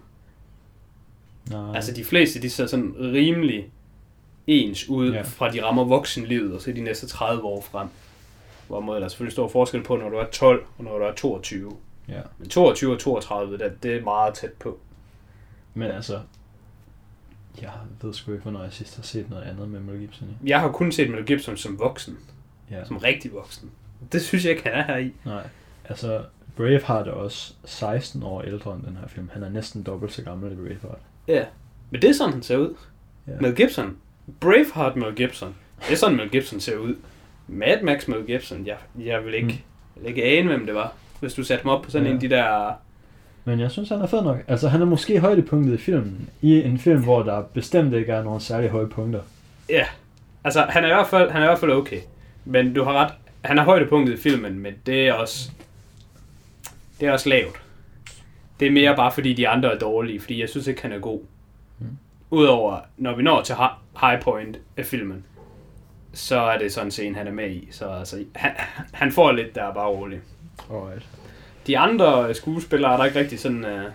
Nej. 1.51 1.75
Altså 1.77 1.93
de 1.95 2.05
fleste, 2.05 2.43
de 2.43 2.51
ser 2.51 2.67
sådan 2.67 2.95
rimelig 2.99 3.71
ens 4.51 4.89
ud, 4.89 5.11
Ja. 5.11 5.17
ja. 5.17 5.23
fra 5.23 5.51
de 5.53 5.65
rammer 5.65 5.85
voksenlivet, 5.85 6.55
og 6.55 6.61
så 6.61 6.73
de 6.73 6.81
næste 6.81 7.07
30 7.07 7.43
år 7.43 7.61
frem. 7.61 7.89
Hvorimod 8.69 8.97
der 8.97 9.05
er 9.05 9.09
selvfølgelig 9.09 9.33
stor 9.33 9.49
forskel 9.49 9.83
på, 9.83 9.97
når 9.97 10.09
du 10.09 10.17
er 10.17 10.25
12 10.33 10.65
og 10.79 10.85
når 10.85 10.99
du 10.99 11.05
er 11.05 11.13
22. 11.13 11.77
Ja. 12.09 12.21
Men 12.39 12.49
22 12.49 12.93
og 12.93 12.99
32, 13.01 13.59
det, 13.59 13.83
det 13.83 13.97
er 13.97 14.03
meget 14.03 14.35
tæt 14.35 14.53
på. 14.53 14.79
Men 15.75 15.91
altså, 15.91 16.21
jeg 17.63 17.71
ved 18.03 18.15
sgu 18.15 18.33
ikke, 18.33 18.43
hvornår 18.43 18.63
jeg 18.63 18.73
sidst 18.73 18.97
har 18.97 19.03
set 19.03 19.31
noget 19.31 19.43
andet 19.43 19.69
med 19.69 19.81
Mel 19.81 20.01
Gibson 20.01 20.29
i. 20.43 20.49
Jeg 20.49 20.61
har 20.61 20.73
kun 20.73 20.93
set 20.93 21.11
Mel 21.11 21.25
Gibson 21.27 21.57
som 21.57 21.79
voksen, 21.79 22.19
Ja. 22.71 22.85
som 22.85 22.97
rigtig 22.97 23.33
voksen. 23.33 23.71
Det 24.13 24.23
synes 24.23 24.45
jeg 24.45 24.51
ikke, 24.57 24.69
han 24.69 24.73
er 24.73 24.83
her 24.85 24.97
i. 24.97 25.13
Nej, 25.25 25.47
altså 25.85 26.25
Braveheart 26.57 27.09
er 27.09 27.13
også 27.13 27.55
16 27.65 28.23
år 28.23 28.43
ældre 28.43 28.75
end 28.75 28.83
den 28.83 28.97
her 29.01 29.07
film. 29.09 29.31
Han 29.33 29.43
er 29.43 29.49
næsten 29.49 29.83
dobbelt 29.83 30.13
så 30.13 30.23
gammel 30.23 30.53
i 30.53 30.55
Braveheart. 30.55 30.99
Ja, 31.29 31.45
men 31.91 32.03
det 32.03 32.11
er 32.11 32.15
sådan, 32.15 32.33
han 32.33 32.43
ser 32.43 32.57
ud. 32.57 32.75
Ja. 33.27 33.33
Mel 33.41 33.55
Gibson. 33.55 33.97
Braveheart 34.41 34.97
Mel 34.97 35.15
Gibson. 35.15 35.55
Det 35.87 35.93
er 35.93 35.97
sådan, 35.97 36.17
Mel 36.17 36.29
Gibson 36.29 36.61
ser 36.61 36.77
ud. 36.77 36.95
Mad 37.49 37.83
Max 37.83 38.09
Mel 38.09 38.25
Gibson, 38.27 38.67
jeg, 38.67 38.77
jeg 38.99 39.25
vil 39.25 39.35
ikke, 39.35 39.47
Mm. 39.47 39.53
mm. 39.97 40.03
vil 40.03 40.09
ikke 40.09 40.25
ane, 40.25 40.49
hvem 40.49 40.67
det 40.67 40.75
var. 40.75 40.93
Hvis 41.21 41.35
du 41.35 41.45
satte 41.45 41.65
mig 41.67 41.75
op 41.75 41.83
på 41.83 41.91
sådan 41.91 42.05
Ja. 42.07 42.11
en 42.11 42.17
af 42.17 42.21
de 42.21 42.31
der... 42.31 42.73
Men 43.45 43.61
jeg 43.61 43.71
synes, 43.71 43.89
han 43.89 44.01
er 44.01 44.07
fed 44.07 44.23
nok. 44.23 44.37
Altså, 44.49 44.69
han 44.69 44.81
er 44.81 44.85
måske 44.87 45.21
højdepunktet 45.21 45.75
i 45.75 45.77
filmen. 45.83 46.31
I 46.43 46.63
en 46.63 46.79
film, 46.79 47.03
hvor 47.03 47.23
der 47.23 47.43
bestemt 47.43 47.95
ikke 47.95 48.13
er 48.13 48.23
nogen 48.25 48.41
særlig 48.41 48.71
høje 48.71 48.87
punkter. 48.87 49.21
Ja, 49.69 49.87
altså 50.45 50.67
han 50.69 50.85
er 50.85 50.89
i 50.89 50.93
hvert 50.95 51.07
fald, 51.07 51.31
han 51.31 51.43
er 51.43 51.47
i 51.47 51.49
hvert 51.49 51.59
fald 51.59 51.71
okay. 51.71 52.01
Men 52.45 52.75
du 52.75 52.85
har 52.85 52.93
ret, 52.93 53.13
han 53.45 53.59
er 53.59 53.63
højdepunktet 53.65 54.15
i 54.19 54.23
filmen, 54.23 54.59
men 54.59 54.75
det 54.87 55.09
er 55.09 55.13
også... 55.13 55.51
Det 57.01 57.09
er 57.09 57.13
også 57.13 57.29
lavt. 57.29 57.63
Det 58.61 58.67
er 58.69 58.73
mere 58.73 58.97
bare 58.97 59.13
fordi 59.13 59.33
de 59.35 59.49
andre 59.49 59.75
er 59.75 59.79
dårlige, 59.79 60.21
fordi 60.21 60.41
jeg 60.41 60.49
synes 60.49 60.67
ikke, 60.67 60.83
han 60.83 60.93
er 60.93 60.99
god. 60.99 61.21
Udover, 62.31 62.81
når 62.97 63.17
vi 63.17 63.23
når 63.23 63.43
til 63.43 63.55
hi- 63.55 64.07
high 64.07 64.23
point 64.23 64.59
af 64.77 64.87
filmen, 64.87 65.25
så 66.13 66.41
er 66.41 66.59
det 66.59 66.73
sådan 66.73 66.87
en 66.87 66.91
scene, 66.91 67.17
han 67.17 67.27
er 67.27 67.33
med 67.33 67.51
i. 67.51 67.69
Så 67.71 67.89
altså, 67.89 68.25
han, 68.35 68.53
han 68.93 69.13
får 69.13 69.33
lidt, 69.33 69.55
der 69.55 69.65
er 69.65 69.75
bare 69.75 69.89
roligt. 69.89 70.23
Alright. 70.71 71.09
De 71.67 71.79
andre 71.79 72.35
skuespillere 72.35 72.93
er 72.93 72.97
der 72.97 73.05
ikke 73.05 73.19
rigtig 73.19 73.41
sådan 73.41 73.65
uh, 73.65 73.93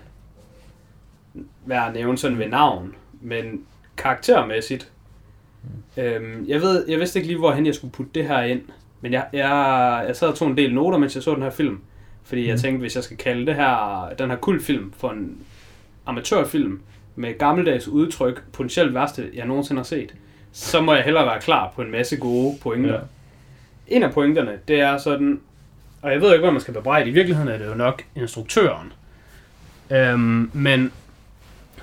værd 1.65 1.88
at 1.88 1.93
nævne 1.93 2.17
sådan 2.17 2.38
ved 2.38 2.48
navn, 2.48 2.95
men 3.21 3.65
karaktermæssigt. 3.98 4.91
Mm. 5.63 6.02
Øhm, 6.04 6.45
jeg 6.48 6.62
ved, 6.62 6.86
jeg 6.88 7.00
vidste 7.00 7.19
ikke 7.19 7.28
lige, 7.28 7.39
hvorhen 7.39 7.65
jeg 7.65 7.76
skulle 7.76 7.91
putte 7.91 8.12
det 8.15 8.28
her 8.28 8.41
ind, 8.41 8.62
men 9.02 9.13
jeg, 9.13 9.28
jeg, 9.34 10.04
jeg 10.08 10.15
sad 10.15 10.28
og 10.28 10.36
tog 10.36 10.48
en 10.48 10.58
del 10.58 10.74
noter, 10.74 10.98
mens 10.98 11.15
jeg 11.15 11.24
så 11.24 11.36
den 11.36 11.43
her 11.43 11.50
film. 11.50 11.82
Fordi 12.24 12.41
mm. 12.41 12.48
jeg 12.48 12.60
tænkte, 12.60 12.80
hvis 12.80 12.95
jeg 12.95 13.04
skal 13.04 13.17
kalde 13.17 13.45
det 13.45 13.56
her, 13.56 14.10
den 14.17 14.30
her 14.30 14.38
kultfilm 14.38 14.93
for 14.98 15.10
en 15.10 15.38
amatørfilm 16.06 16.82
med 17.15 17.38
gammeldags 17.38 17.88
udtryk, 17.88 18.43
potentielt 18.54 18.93
værste, 18.93 19.30
jeg 19.34 19.45
nogensinde 19.45 19.80
har 19.80 19.84
set, 19.84 20.15
så 20.51 20.82
må 20.82 20.93
jeg 20.93 21.04
hellere 21.04 21.25
være 21.25 21.41
klar 21.41 21.71
på 21.75 21.82
en 21.82 21.91
masse 21.91 22.17
gode 22.17 22.58
pointer. 22.62 22.93
Ja. 22.93 22.99
En 23.88 24.04
af 24.04 24.13
pointerne, 24.13 24.60
det 24.67 24.80
er 24.80 24.97
sådan, 24.97 25.41
og 26.01 26.12
jeg 26.12 26.21
ved 26.21 26.32
ikke, 26.34 26.41
hvad 26.43 26.51
man 26.51 26.62
skal 26.62 26.73
bebrejde, 26.73 27.10
i 27.10 27.13
virkeligheden 27.13 27.49
er 27.49 27.58
det 27.58 27.67
jo 27.67 27.73
nok 27.73 28.04
instruktøren. 28.15 28.93
Øhm, 29.91 30.51
men 30.54 30.91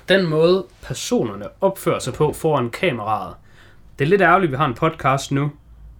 den 0.09 0.25
måde, 0.25 0.65
personerne 0.81 1.45
opfører 1.61 1.99
sig 1.99 2.13
på 2.13 2.33
foran 2.33 2.69
kameraet, 2.69 3.35
det 3.99 4.05
er 4.05 4.09
lidt 4.09 4.21
ærgerligt, 4.21 4.49
at 4.49 4.51
vi 4.51 4.57
har 4.57 4.65
en 4.65 4.73
podcast 4.73 5.31
nu, 5.31 5.51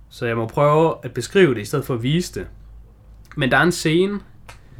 så 0.09 0.25
jeg 0.25 0.37
må 0.37 0.47
prøve 0.47 0.95
at 1.03 1.13
beskrive 1.13 1.55
det, 1.55 1.61
i 1.61 1.65
stedet 1.65 1.85
for 1.85 1.93
at 1.93 2.03
vise 2.03 2.39
det. 2.39 2.47
Men 3.35 3.51
der 3.51 3.57
er 3.57 3.63
en 3.63 3.71
scene, 3.71 4.19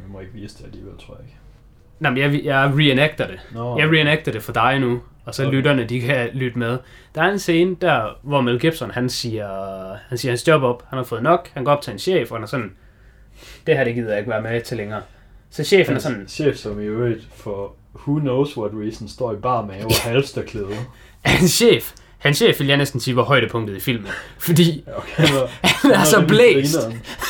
Vi 0.06 0.12
må 0.12 0.20
ikke 0.20 0.32
vise 0.32 0.58
det 0.58 0.64
alligevel, 0.64 0.98
tror 0.98 1.14
jeg 1.14 1.24
ikke. 1.24 1.36
Nej, 2.00 2.10
men 2.10 2.18
jeg, 2.22 2.40
jeg 2.44 2.72
reenacter 2.78 3.26
det. 3.26 3.40
Nå, 3.54 3.78
Jeg 3.78 3.88
reenacter 3.90 4.32
det 4.32 4.42
for 4.42 4.52
dig 4.52 4.78
nu, 4.80 5.00
og 5.24 5.34
så 5.34 5.42
Okay. 5.46 5.56
lytterne, 5.56 5.84
de 5.84 6.00
kan 6.00 6.28
lytte 6.34 6.58
med. 6.58 6.78
Der 7.14 7.22
er 7.22 7.30
en 7.32 7.38
scene 7.38 7.76
der, 7.80 8.18
hvor 8.22 8.40
Mel 8.40 8.60
Gibson, 8.60 8.90
han 8.90 9.08
siger, 9.10 9.48
han 10.08 10.18
siger 10.18 10.32
hans 10.32 10.48
job 10.48 10.62
op. 10.62 10.84
Han 10.88 10.96
har 10.96 11.04
fået 11.04 11.22
nok. 11.22 11.48
Han 11.54 11.64
går 11.64 11.72
op 11.72 11.82
til 11.82 11.92
en 11.92 11.98
chef, 11.98 12.30
og 12.30 12.36
han 12.36 12.42
er 12.42 12.46
sådan, 12.48 12.72
det 13.66 13.76
her, 13.76 13.84
det 13.84 13.94
gider 13.94 14.08
jeg 14.10 14.18
ikke 14.18 14.30
være 14.30 14.42
med 14.42 14.60
til 14.60 14.76
længere. 14.76 15.02
Så 15.50 15.64
chefen 15.64 15.90
er 15.90 15.94
Hans 15.94 16.02
sådan, 16.02 16.28
chef, 16.28 16.56
som 16.56 16.80
i 16.80 16.84
øvrigt 16.84 17.28
for 17.36 17.74
who 17.94 18.18
knows 18.20 18.56
what 18.56 18.70
reason, 18.84 19.08
står 19.08 19.32
i 19.32 19.36
bar 19.36 19.66
mave 19.66 19.84
og 19.84 19.92
halsterklæde. 20.10 20.66
hans 21.24 21.50
chef, 21.50 21.92
hans 22.18 22.36
chef 22.36 22.60
vil 22.60 22.66
jeg 22.68 22.76
næsten 22.76 23.00
sige, 23.00 23.16
var 23.16 23.22
højdepunktet 23.22 23.76
i 23.76 23.80
filmen. 23.80 24.08
Fordi 24.38 24.84
okay, 24.96 25.22
han 25.82 25.90
er 25.90 26.04
så 26.04 26.24
blæst. 26.28 26.76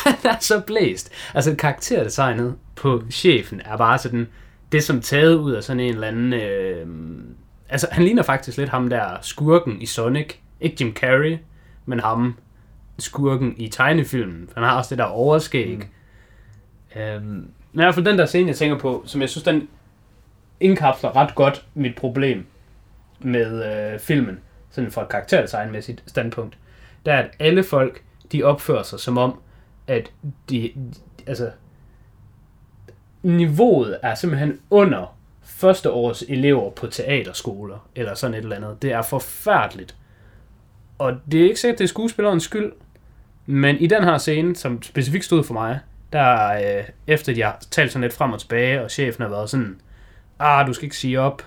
han 0.05 0.13
er 0.23 0.35
så 0.39 0.59
blæst. 0.67 1.11
Altså 1.33 1.55
karakterdesignet 1.55 2.55
på 2.75 3.03
chefen 3.11 3.61
er 3.65 3.77
bare 3.77 3.97
sådan, 3.97 4.27
det 4.75 4.81
er 4.81 4.85
som 4.85 5.01
taget 5.01 5.35
ud 5.35 5.51
af 5.51 5.63
sådan 5.63 5.79
en 5.79 5.93
eller 5.93 6.07
anden... 6.07 6.33
Øh, 6.33 6.87
altså 7.69 7.87
han 7.91 8.03
ligner 8.03 8.23
faktisk 8.23 8.57
lidt 8.57 8.69
ham 8.69 8.89
der 8.89 9.17
skurken 9.21 9.81
i 9.81 9.85
Sonic. 9.85 10.33
Ikke 10.59 10.77
Jim 10.81 10.93
Carrey, 10.95 11.37
men 11.85 11.99
ham 11.99 12.37
skurken 12.99 13.53
i 13.57 13.67
tegnefilmen. 13.67 14.49
Han 14.53 14.63
har 14.63 14.77
også 14.77 14.89
det 14.89 14.97
der 14.97 15.03
overskæg. 15.03 15.77
Mm. 15.77 17.01
Øhm, 17.01 17.23
men 17.23 17.49
i 17.73 17.83
hvert 17.83 17.93
fald 17.93 18.05
den 18.05 18.17
der 18.17 18.25
scene, 18.25 18.47
jeg 18.47 18.55
tænker 18.55 18.77
på, 18.77 19.03
som 19.05 19.21
jeg 19.21 19.29
synes, 19.29 19.43
den 19.43 19.67
indkapsler 20.59 21.15
ret 21.15 21.35
godt 21.35 21.65
mit 21.73 21.95
problem 21.95 22.45
med 23.19 23.65
øh, 23.93 23.99
filmen, 23.99 24.39
sådan 24.69 24.91
fra 24.91 25.01
et 25.03 25.09
karakterdesignmæssigt 25.09 26.03
standpunkt, 26.07 26.57
der 27.05 27.13
er, 27.13 27.23
at 27.23 27.31
alle 27.39 27.63
folk, 27.63 28.03
de 28.31 28.43
opfører 28.43 28.83
sig 28.83 28.99
som 28.99 29.17
om, 29.17 29.39
at 29.87 30.11
de, 30.49 30.71
altså, 31.27 31.51
niveauet 33.25 33.97
er 34.01 34.15
simpelthen 34.15 34.59
under 34.69 35.17
første 35.43 35.91
års 35.91 36.21
elever 36.21 36.69
på 36.69 36.87
teaterskoler, 36.87 37.87
eller 37.95 38.13
sådan 38.13 38.33
et 38.33 38.43
eller 38.43 38.55
andet. 38.55 38.81
Det 38.81 38.91
er 38.91 39.01
forfærdeligt. 39.01 39.95
Og 40.97 41.13
det 41.31 41.39
er 41.39 41.43
ikke 41.43 41.59
sikkert, 41.59 41.79
det 41.79 41.83
er 41.83 41.87
skuespillerens 41.89 42.43
skyld, 42.43 42.71
men 43.45 43.77
i 43.77 43.87
den 43.87 44.03
her 44.03 44.17
scene, 44.17 44.55
som 44.55 44.81
specifikt 44.81 45.25
stod 45.25 45.43
for 45.43 45.53
mig, 45.53 45.79
der 46.13 46.53
øh, 46.53 46.83
efter 47.07 47.33
de 47.33 47.41
har 47.41 47.63
talt 47.71 47.91
sådan 47.91 48.01
lidt 48.01 48.13
frem 48.13 48.33
og 48.33 48.39
tilbage, 48.39 48.81
og 48.81 48.91
chefen 48.91 49.21
har 49.21 49.29
været 49.29 49.49
sådan, 49.49 49.79
ah, 50.39 50.67
du 50.67 50.73
skal 50.73 50.85
ikke 50.85 50.97
sige 50.97 51.19
op, 51.19 51.45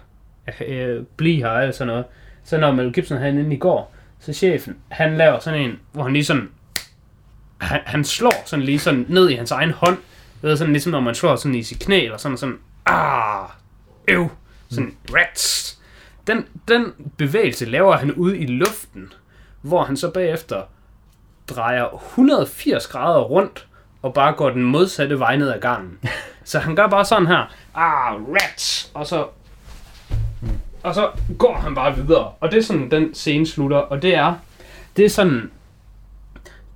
øh, 0.67 1.05
bliv 1.17 1.37
her, 1.37 1.51
eller 1.51 1.73
sådan 1.73 1.87
noget. 1.87 2.05
Så 2.45 2.59
når 2.59 2.73
Mel 2.73 2.93
Gibson 2.93 3.19
havde 3.19 3.31
inde 3.31 3.55
i 3.55 3.59
går, 3.59 3.95
så 4.21 4.33
chefen, 4.33 4.77
han 4.89 5.17
laver 5.17 5.39
sådan 5.39 5.61
en, 5.61 5.79
hvor 5.93 6.03
han 6.03 6.13
lige 6.13 6.25
sådan, 6.25 6.49
han, 7.61 7.81
han 7.87 8.05
slår 8.05 8.43
sådan 8.47 8.65
lige 8.65 8.79
sådan 8.79 9.07
ned 9.09 9.29
i 9.29 9.35
hans 9.35 9.51
egen 9.51 9.71
hånd, 9.71 9.99
det 10.43 10.51
er 10.51 10.57
sådan 10.57 10.73
ligesom 10.73 10.93
når 10.93 11.01
man 11.01 11.15
slår 11.15 11.37
sådan 11.37 11.55
i 11.55 11.63
sit 11.63 11.79
knæ, 11.79 12.05
eller 12.05 12.17
sådan 12.17 12.39
sådan, 12.39 12.59
ah, 12.87 13.49
øv, 14.09 14.29
sådan, 14.71 14.97
rats. 15.15 15.79
Den, 16.27 16.47
den 16.69 16.93
bevægelse 17.17 17.65
laver 17.65 17.97
han 17.97 18.13
ude 18.13 18.39
i 18.39 18.47
luften, 18.47 19.13
hvor 19.63 19.85
han 19.85 19.97
så 19.97 20.11
bagefter 20.11 20.63
drejer 21.49 21.89
180 21.95 22.87
grader 22.87 23.21
rundt, 23.21 23.67
og 24.03 24.15
bare 24.15 24.33
går 24.33 24.51
den 24.51 24.63
modsatte 24.63 25.19
vej 25.19 25.37
ned 25.37 25.49
ad 25.49 25.61
gangen. 25.61 25.99
Så 26.45 26.59
han 26.59 26.77
gør 26.77 26.87
bare 26.87 27.05
sådan 27.05 27.27
her, 27.27 27.55
ah, 27.75 28.15
rats, 28.23 28.91
og 28.95 29.07
så, 29.07 29.27
og 30.83 30.95
så 30.95 31.11
går 31.39 31.55
han 31.55 31.75
bare 31.75 31.97
videre. 31.97 32.33
Og 32.41 32.51
det 32.51 32.59
er 32.59 32.63
sådan, 32.63 32.91
den 32.91 33.15
scene 33.15 33.47
slutter, 33.47 33.77
og 33.77 34.03
det 34.03 34.15
er, 34.15 34.35
det 34.97 35.05
er 35.05 35.09
sådan, 35.09 35.51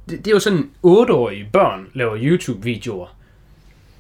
det, 0.09 0.19
det 0.19 0.27
er 0.27 0.31
jo 0.31 0.41
sådan, 0.41 0.71
8-årige 0.87 1.49
børn 1.53 1.89
laver 1.95 2.17
YouTube-videoer. 2.17 3.17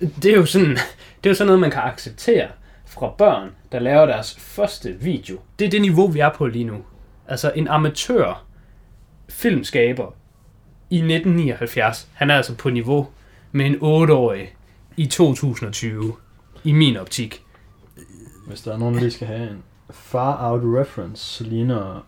Det 0.03 0.33
er 0.33 0.37
jo 0.37 0.47
sådan, 0.47 0.71
det 0.71 1.27
er 1.27 1.31
jo 1.31 1.35
sådan 1.35 1.47
noget, 1.47 1.61
man 1.61 1.71
kan 1.71 1.83
acceptere 1.83 2.49
fra 2.87 3.15
børn, 3.19 3.51
der 3.73 3.79
laver 3.79 4.07
deres 4.07 4.37
første 4.39 4.93
video. 4.93 5.39
Det 5.59 5.67
er 5.67 5.71
det 5.71 5.83
niveau, 5.83 6.09
vi 6.09 6.21
er 6.21 6.31
på 6.31 6.47
lige 6.47 6.65
nu. 6.65 6.85
Altså 7.29 7.53
en 7.55 7.69
amatør 7.69 8.45
filmskaber 9.29 10.15
i 10.91 10.97
1979, 10.97 12.09
han 12.13 12.31
er 12.31 12.37
altså 12.37 12.55
på 12.55 12.71
niveau 12.71 13.09
med 13.53 13.67
en 13.67 13.75
8-årig 13.75 14.55
i 14.97 15.07
2020, 15.07 16.15
i 16.65 16.73
min 16.73 16.97
optik. 16.97 17.43
Hvis 18.47 18.61
der 18.61 18.73
er 18.73 18.79
nogen, 18.79 18.95
der 18.95 19.01
lige 19.01 19.11
skal 19.11 19.27
have 19.27 19.51
en 19.51 19.63
far 19.91 20.51
out 20.51 20.63
reference, 20.65 21.25
så 21.25 21.45
ligner 21.45 22.07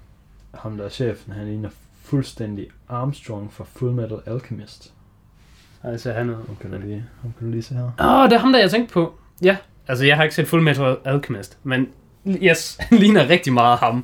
ham, 0.54 0.76
der 0.76 0.84
er 0.84 0.88
chefen, 0.88 1.32
han 1.32 1.46
ligner 1.46 1.70
fuldstændig 2.02 2.66
Armstrong 2.88 3.52
fra 3.52 3.64
Full 3.64 3.92
Metal 3.92 4.20
Alchemist. 4.26 4.93
Altså 5.84 6.12
han 6.12 6.30
er... 6.30 6.34
Ham 6.34 6.56
kan 6.60 6.70
du 6.70 6.78
lige, 6.86 7.04
ham 7.22 7.32
kan 7.38 7.46
du 7.46 7.52
lige 7.52 7.62
se 7.62 7.74
her. 7.74 7.82
Åh, 8.00 8.06
oh, 8.22 8.24
det 8.30 8.36
er 8.36 8.40
ham, 8.40 8.52
der 8.52 8.58
jeg 8.58 8.70
tænkte 8.70 8.92
på. 8.94 9.14
Ja, 9.42 9.56
altså 9.88 10.04
jeg 10.04 10.16
har 10.16 10.22
ikke 10.22 10.34
set 10.34 10.48
Full 10.48 10.62
Metal 10.62 10.96
Alchemist, 11.04 11.58
men 11.62 11.88
yes, 12.26 12.76
han 12.80 12.98
ligner 13.02 13.28
rigtig 13.30 13.52
meget 13.52 13.78
ham. 13.78 14.02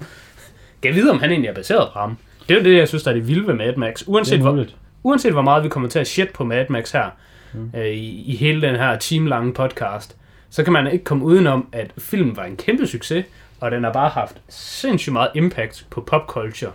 Kan 0.83 0.89
jeg 0.89 0.95
vide, 0.95 1.11
om 1.11 1.21
han 1.21 1.31
egentlig 1.31 1.49
er 1.49 1.55
baseret 1.55 1.89
på 1.93 1.99
ham? 1.99 2.17
Det 2.49 2.55
er 2.55 2.59
jo 2.59 2.65
det, 2.65 2.79
jeg 2.79 2.89
synes, 2.89 3.03
der 3.03 3.11
er 3.11 3.15
det 3.15 3.29
vilde 3.29 3.47
ved 3.47 3.55
Mad 3.55 3.77
Max. 3.77 3.99
Det 3.99 4.09
Uanset, 4.09 4.39
er 4.39 4.43
hvor, 4.43 4.65
uanset 5.03 5.33
hvor 5.33 5.43
meget 5.43 5.65
vi 5.65 5.69
kommer 5.69 5.89
til 5.89 5.99
at 5.99 6.07
shit 6.07 6.31
på 6.31 6.45
Mad 6.45 6.67
Max 6.71 6.93
her, 6.93 7.11
Mm. 7.55 7.71
øh, 7.77 7.87
i, 7.87 8.23
i 8.33 8.37
hele 8.37 8.63
den 8.63 8.77
her 8.77 8.97
timelange 8.99 9.53
podcast, 9.53 10.17
så 10.51 10.63
kan 10.65 10.73
man 10.73 10.87
ikke 10.93 11.05
komme 11.05 11.25
udenom, 11.25 11.69
at 11.73 11.91
filmen 11.99 12.37
var 12.37 12.45
en 12.45 12.57
kæmpe 12.57 12.87
succes, 12.87 13.25
og 13.61 13.71
den 13.71 13.85
har 13.85 13.93
bare 13.93 14.09
haft 14.09 14.37
sindssygt 14.49 15.13
meget 15.13 15.29
impact 15.35 15.87
på 15.91 16.01
popculture 16.01 16.71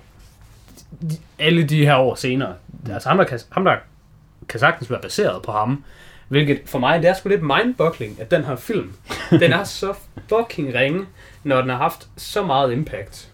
alle 1.39 1.63
de 1.63 1.85
her 1.85 1.95
år 1.95 2.15
senere. 2.15 2.53
Mm. 2.85 2.91
Altså 2.91 3.09
ham 3.09 3.17
der, 3.17 3.25
kan, 3.25 3.39
ham, 3.51 3.63
der 3.65 3.75
kan 4.47 4.59
sagtens 4.59 4.91
være 4.91 5.01
baseret 5.01 5.41
på 5.41 5.51
ham, 5.51 5.83
hvilket 6.27 6.61
for 6.65 6.79
mig, 6.79 7.01
det 7.01 7.09
er 7.09 7.13
sgu 7.13 7.29
lidt 7.29 7.41
mindboggling, 7.41 8.21
at 8.21 8.31
den 8.31 8.43
her 8.43 8.55
film, 8.55 8.93
den 9.29 9.53
er 9.53 9.63
så 9.81 9.93
fucking 10.29 10.73
ringe, 10.73 11.05
når 11.43 11.61
den 11.61 11.69
har 11.69 11.77
haft 11.77 12.07
så 12.17 12.43
meget 12.43 12.71
impact. 12.71 13.29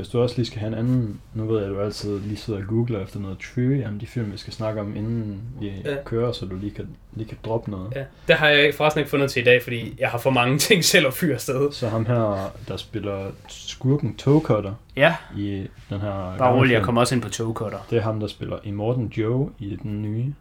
Hvis 0.00 0.08
du 0.08 0.20
også 0.20 0.36
lige 0.36 0.46
skal 0.46 0.58
have 0.60 0.68
en 0.72 0.78
anden, 0.78 1.20
nu 1.34 1.46
ved 1.46 1.56
jeg, 1.58 1.66
at 1.66 1.74
du 1.74 1.80
altid 1.80 2.18
lige 2.20 2.36
sidder 2.36 2.60
og 2.60 2.66
googler 2.66 3.00
efter 3.02 3.20
noget 3.20 3.38
trivia 3.54 3.88
om 3.88 3.98
de 3.98 4.06
film, 4.06 4.32
vi 4.32 4.36
skal 4.36 4.52
snakke 4.52 4.80
om, 4.80 4.96
inden 4.96 5.40
vi 5.60 5.66
Ja. 5.84 5.90
ja. 5.90 5.96
kører, 6.04 6.32
så 6.32 6.46
du 6.46 6.56
lige 6.56 6.70
kan, 6.70 6.88
lige 7.12 7.28
kan 7.28 7.38
droppe 7.44 7.70
noget. 7.70 7.92
Ja, 7.96 8.04
det 8.28 8.36
har 8.36 8.48
jeg 8.48 8.74
forresten 8.74 8.98
ikke 9.00 9.10
fundet 9.10 9.30
til 9.30 9.42
i 9.42 9.44
dag, 9.44 9.62
fordi 9.62 9.96
jeg 9.98 10.08
har 10.10 10.18
for 10.18 10.30
mange 10.30 10.58
ting 10.68 10.84
selv 10.84 11.06
at 11.06 11.14
fyre 11.14 11.34
afsted. 11.34 11.72
Så 11.72 11.88
ham 11.88 12.06
her, 12.06 12.52
der 12.68 12.76
spiller 12.76 13.30
skurken 13.48 14.16
Toe 14.16 14.40
Cutter 14.40 14.74
Ja, 14.96 15.16
i 15.36 15.66
den 15.90 16.00
her... 16.00 16.36
bare 16.38 16.54
roligt, 16.56 16.74
jeg 16.74 16.82
kommer 16.82 17.00
også 17.00 17.14
ind 17.14 17.22
på 17.22 17.28
Toe 17.30 17.54
Cutter. 17.54 17.78
Det 17.90 17.98
er 17.98 18.02
ham, 18.02 18.20
der 18.20 18.26
spiller 18.26 18.58
Immortan 18.64 19.06
Joe 19.06 19.50
i 19.58 19.78
den 19.82 20.02
nye. 20.02 20.34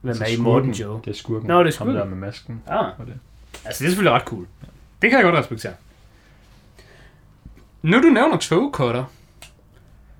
Hvem 0.00 0.08
Altså 0.10 0.24
er 0.24 0.28
i. 0.28 0.36
Morten 0.40 0.70
Joe? 0.72 1.00
Det 1.04 1.10
er 1.10 1.14
skurken. 1.14 1.48
Nå, 1.48 1.60
det 1.60 1.66
er 1.66 1.70
skurken. 1.72 1.94
Ham 1.96 2.02
der 2.08 2.08
med 2.16 2.26
masken. 2.26 2.62
Ah, 2.66 2.84
Og 2.98 3.06
det. 3.06 3.14
altså 3.64 3.84
det 3.84 3.86
er 3.86 3.90
selvfølgelig 3.90 4.12
ret 4.12 4.22
cool. 4.22 4.46
Det 5.02 5.10
kan 5.10 5.18
jeg 5.18 5.24
godt 5.24 5.34
respektere. 5.34 5.72
Nu 7.82 8.02
du 8.02 8.08
nævner 8.08 8.36
Toe 8.36 8.70
Cutter, 8.72 9.04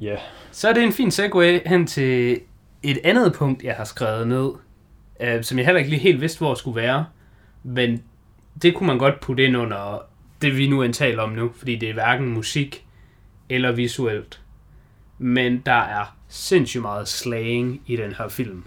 Ja, 0.01 0.17
så 0.53 0.69
er 0.69 0.73
det 0.73 0.83
en 0.83 0.93
fin 0.93 1.11
segue 1.11 1.61
hen 1.67 1.87
til 1.87 2.41
et 2.83 2.99
andet 3.05 3.33
punkt, 3.35 3.63
jeg 3.63 3.75
har 3.75 3.85
skrevet 3.85 4.29
ned, 4.29 4.51
øh, 5.21 5.45
som 5.45 5.59
jeg 5.59 5.67
heller 5.67 5.79
ikke 5.79 5.91
lige 5.91 6.01
helt 6.01 6.21
vidste, 6.21 6.39
hvor 6.39 6.55
skulle 6.55 6.83
være. 6.83 7.07
Men 7.63 8.03
det 8.63 8.75
kunne 8.75 8.87
man 8.87 8.99
godt 8.99 9.21
putte 9.21 9.45
ind 9.45 9.57
under 9.57 10.03
det, 10.43 10.57
vi 10.57 10.69
nu 10.69 10.93
taler 10.93 11.23
om 11.23 11.31
nu, 11.31 11.53
fordi 11.57 11.77
det 11.77 11.91
er 11.91 11.95
hverken 11.95 12.29
musik 12.29 12.87
eller 13.49 13.73
visuelt. 13.73 14.41
Men 15.19 15.63
der 15.67 15.73
er 15.73 16.17
sindssygt 16.29 16.83
meget 16.83 17.09
slang 17.09 17.81
i 17.87 17.97
den 17.97 18.13
her 18.13 18.29
film. 18.29 18.65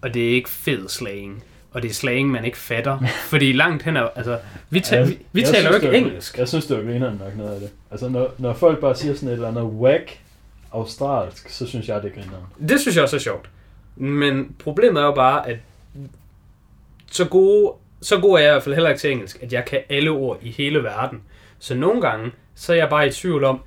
Og 0.00 0.14
det 0.14 0.28
er 0.28 0.34
ikke 0.34 0.50
fed 0.50 0.88
slang. 0.88 1.42
Og 1.72 1.82
det 1.82 1.90
er 1.90 1.94
slang, 1.94 2.28
man 2.30 2.44
ikke 2.44 2.58
fatter. 2.58 2.98
fordi 3.30 3.52
langt 3.52 3.82
hen 3.82 3.96
er... 3.96 4.08
Altså, 4.16 4.38
vi, 4.70 4.80
ta- 4.80 5.02
vi, 5.02 5.18
vi 5.32 5.40
jeg 5.40 5.48
taler 5.48 5.68
jo 5.68 5.74
ikke 5.74 5.98
engelsk. 5.98 6.38
Jeg 6.38 6.48
synes, 6.48 6.66
det 6.66 6.78
er 6.78 6.82
grineren 6.82 7.20
nok 7.24 7.36
noget 7.36 7.54
af 7.54 7.60
det. 7.60 7.70
Altså, 7.90 8.08
når, 8.08 8.34
når 8.38 8.54
folk 8.54 8.80
bare 8.80 8.94
siger 8.94 9.14
sådan 9.14 9.28
et 9.28 9.32
eller 9.32 9.48
andet 9.48 9.62
whack 9.62 10.18
australsk, 10.72 11.48
så 11.48 11.66
synes 11.66 11.88
jeg, 11.88 12.02
det 12.02 12.10
er 12.10 12.14
grineren. 12.14 12.44
Det 12.68 12.80
synes 12.80 12.96
jeg 12.96 13.04
også 13.04 13.16
er 13.16 13.20
sjovt. 13.20 13.50
Men 13.96 14.54
problemet 14.58 15.00
er 15.00 15.06
jo 15.06 15.14
bare, 15.14 15.48
at 15.48 15.56
så 17.10 17.24
gode, 17.24 17.72
så 18.02 18.20
god 18.20 18.38
er 18.38 18.42
jeg 18.42 18.48
i 18.48 18.52
hvert 18.52 18.62
fald 18.62 18.74
heller 18.74 18.90
ikke 18.90 19.00
til 19.00 19.12
engelsk, 19.12 19.42
at 19.42 19.52
jeg 19.52 19.64
kan 19.64 19.80
alle 19.88 20.10
ord 20.10 20.38
i 20.42 20.50
hele 20.50 20.82
verden. 20.82 21.22
Så 21.58 21.74
nogle 21.74 22.00
gange, 22.00 22.30
så 22.54 22.72
er 22.72 22.76
jeg 22.76 22.88
bare 22.88 23.08
i 23.08 23.10
tvivl 23.10 23.44
om, 23.44 23.60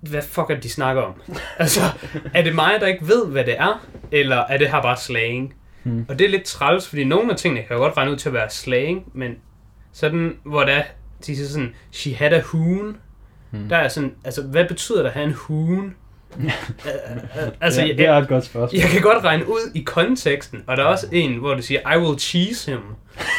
hvad 0.00 0.22
fuck 0.22 0.50
er 0.50 0.54
det, 0.54 0.62
de 0.62 0.70
snakker 0.70 1.02
om? 1.02 1.14
altså, 1.58 1.80
er 2.34 2.42
det 2.42 2.54
mig, 2.54 2.76
der 2.80 2.86
ikke 2.86 3.08
ved, 3.08 3.26
hvad 3.26 3.44
det 3.44 3.54
er? 3.58 3.86
Eller 4.10 4.36
er 4.36 4.58
det 4.58 4.70
her 4.70 4.82
bare 4.82 4.96
slang? 4.96 5.54
Hmm. 5.84 6.06
Og 6.08 6.18
det 6.18 6.24
er 6.24 6.28
lidt 6.28 6.44
træls, 6.44 6.88
fordi 6.88 7.04
nogle 7.04 7.30
af 7.30 7.36
tingene 7.36 7.62
kan 7.66 7.76
jo 7.76 7.82
godt 7.82 7.96
regne 7.96 8.10
ud 8.12 8.16
til 8.16 8.28
at 8.28 8.32
være 8.32 8.50
slang, 8.50 9.02
men 9.14 9.32
sådan, 9.92 10.36
hvor 10.44 10.64
det 10.64 10.74
er, 10.74 10.82
de 11.26 11.36
siger 11.36 11.48
sådan, 11.48 11.74
she 11.92 12.14
had 12.14 12.32
a 12.32 12.40
hoon. 12.40 12.96
Hmm. 13.50 13.68
Der 13.68 13.76
er 13.76 13.88
sådan, 13.88 14.14
altså, 14.24 14.42
hvad 14.42 14.64
betyder 14.68 14.98
det 14.98 15.06
at 15.08 15.12
have 15.14 15.26
en 15.26 15.32
hoon? 15.32 15.94
altså, 17.60 17.80
ja, 17.80 17.88
jeg, 17.88 17.98
det 17.98 18.06
er 18.06 18.14
et 18.16 18.28
godt 18.28 18.44
spørgsmål. 18.44 18.80
jeg 18.80 18.90
kan 18.90 19.00
godt 19.00 19.24
regne 19.24 19.48
ud 19.48 19.70
i 19.74 19.80
konteksten, 19.82 20.62
og 20.66 20.76
der 20.76 20.82
er 20.82 20.86
også 20.86 21.06
en, 21.12 21.38
hvor 21.38 21.54
du 21.54 21.62
siger, 21.62 21.94
I 21.94 21.98
will 21.98 22.18
cheese 22.18 22.70
him. 22.70 22.80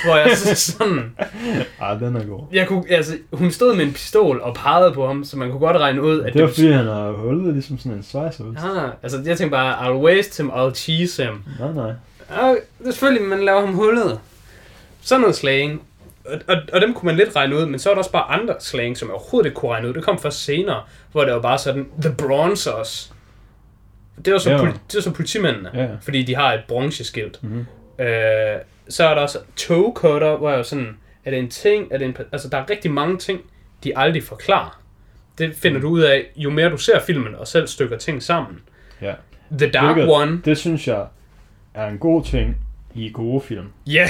Hvor 0.06 0.16
jeg 0.16 0.38
så 0.38 0.56
sådan, 0.56 1.16
Ah, 1.82 2.00
den 2.00 2.16
er 2.16 2.26
god. 2.26 2.44
jeg 2.52 2.68
kunne, 2.68 2.84
altså, 2.90 3.18
hun 3.34 3.52
stod 3.52 3.76
med 3.76 3.86
en 3.86 3.94
pistol 3.94 4.42
og 4.42 4.56
pegede 4.56 4.92
på 4.94 5.08
ham, 5.08 5.24
så 5.24 5.38
man 5.38 5.50
kunne 5.50 5.60
godt 5.60 5.78
regne 5.78 6.02
ud, 6.02 6.22
at 6.22 6.34
Det 6.34 6.42
var 6.42 6.48
det 6.48 6.56
fordi, 6.56 6.72
han 6.72 6.86
har 6.86 7.12
hullet 7.12 7.54
ligesom 7.54 7.78
sådan 7.78 7.98
en 7.98 8.04
svejseost. 8.04 8.60
Ah, 8.60 8.90
altså 9.04 9.18
jeg 9.26 9.38
tænkte 9.38 9.50
bare, 9.52 9.88
I'll 9.88 10.04
waste 10.04 10.44
him, 10.44 10.52
I'll 10.52 10.74
cheese 10.74 11.24
him. 11.24 11.34
Nej, 11.60 11.74
nej. 11.74 11.92
Og 12.42 12.58
det 12.80 12.88
er 12.88 12.92
selvfølgelig, 12.92 13.28
man 13.30 13.46
laver 13.46 13.60
ham 13.60 13.74
hullet. 13.74 14.20
Sådan 15.02 15.22
noget 15.22 15.36
slang. 15.36 15.82
Og, 16.26 16.40
og, 16.48 16.56
og, 16.74 16.82
dem 16.82 16.94
kunne 16.94 17.08
man 17.08 17.16
lidt 17.16 17.36
regne 17.36 17.56
ud, 17.56 17.66
men 17.66 17.80
så 17.80 17.90
er 17.90 17.94
der 17.94 18.00
også 18.00 18.12
bare 18.12 18.32
andre 18.40 18.56
slang, 18.60 18.98
som 18.98 19.08
jeg 19.08 19.16
overhovedet 19.16 19.48
ikke 19.48 19.56
kunne 19.56 19.72
regne 19.72 19.90
ud. 19.90 19.94
Det 19.94 20.04
kom 20.04 20.20
først 20.20 20.44
senere, 20.46 20.84
hvor 21.12 21.24
det 21.26 21.34
var 21.34 21.42
bare 21.42 21.58
sådan, 21.58 21.88
The 22.02 22.14
Bronzers. 22.18 23.14
Det 24.26 24.34
var 24.34 24.40
så, 24.40 24.52
Ja. 24.52 24.58
poli- 24.58 24.78
det 24.88 24.96
var 24.96 25.02
så 25.02 25.12
politimændene, 25.12 25.70
Ja, 25.74 25.88
fordi 26.02 26.24
de 26.24 26.36
har 26.36 26.54
et 26.54 26.62
bronzeskilt. 26.68 27.44
Mm-hmm. 27.44 27.66
Øh, 28.06 28.56
så 28.90 29.04
er 29.08 29.14
der 29.14 29.22
også 29.22 29.40
toe 29.56 29.94
cutter, 29.96 30.38
hvor 30.38 30.50
jeg 30.50 30.60
er 30.60 30.64
sådan, 30.64 30.98
er 31.26 31.30
det 31.30 31.40
en 31.40 31.50
ting, 31.50 31.88
er 31.92 31.98
det 31.98 32.06
en, 32.08 32.18
altså 32.32 32.50
der 32.50 32.58
er 32.58 32.70
rigtig 32.70 32.92
mange 32.92 33.18
ting, 33.18 33.42
de 33.84 33.98
aldrig 33.98 34.24
forklarer. 34.24 34.80
Det 35.38 35.56
finder 35.56 35.80
du 35.82 35.88
ud 35.88 36.02
af, 36.02 36.26
jo 36.36 36.50
mere 36.50 36.70
du 36.70 36.78
ser 36.78 37.00
filmen 37.00 37.36
og 37.36 37.48
selv 37.48 37.68
stykker 37.68 37.98
ting 37.98 38.24
sammen. 38.24 38.60
Ja. 39.02 39.14
The 39.58 39.70
Dark 39.72 39.96
Hvilket- 39.96 40.14
One, 40.14 40.42
Det 40.46 40.58
synes 40.58 40.88
jeg 40.88 41.06
er 41.74 41.88
en 41.88 41.98
god 41.98 42.24
ting 42.24 42.58
i 42.96 43.12
gode 43.14 43.42
film. 43.42 43.68
ja, 43.88 43.94
yeah. 43.94 44.10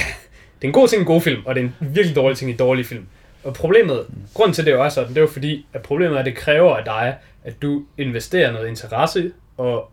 det 0.54 0.64
er 0.64 0.68
en 0.68 0.72
god 0.72 0.88
ting 0.88 1.00
i 1.00 1.02
en 1.02 1.06
god 1.06 1.20
film, 1.20 1.42
og 1.46 1.54
det 1.54 1.60
er 1.60 1.64
en 1.64 1.74
virkelig 1.80 2.16
dårlig 2.16 2.38
ting 2.38 2.50
i 2.50 2.56
dårlige 2.56 2.84
film. 2.84 3.06
Og 3.44 3.54
problemet, 3.54 4.06
grunden 4.34 4.54
til 4.54 4.62
at 4.62 4.66
det 4.66 4.72
jo 4.72 4.82
er 4.82 4.88
sådan, 4.88 5.08
det 5.08 5.16
er 5.16 5.20
jo 5.20 5.26
fordi, 5.26 5.66
at 5.72 5.82
problemet 5.82 6.14
er, 6.14 6.20
at 6.20 6.26
det 6.26 6.36
kræver 6.36 6.76
af 6.76 6.84
dig, 6.84 7.16
at 7.44 7.62
du 7.62 7.82
investerer 7.98 8.52
noget 8.52 8.68
interesse 8.68 9.32
og 9.56 9.90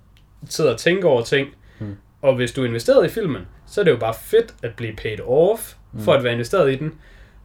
sidder 0.50 0.74
og 0.74 0.80
tænker 0.80 1.08
over 1.08 1.22
ting. 1.24 1.48
Mm. 1.80 1.96
Og 2.22 2.36
hvis 2.36 2.52
du 2.52 2.64
er 2.64 2.68
investeret 2.68 3.06
i 3.06 3.10
filmen, 3.10 3.42
så 3.68 3.82
er 3.82 3.86
det 3.86 3.92
jo 3.92 3.98
bare 3.98 4.14
fedt 4.14 4.54
at 4.64 4.74
blive 4.76 4.96
paid 4.96 5.20
off 5.22 5.74
for 6.00 6.14
at 6.14 6.24
være 6.24 6.34
investeret 6.34 6.72
i 6.72 6.76
den. 6.76 6.94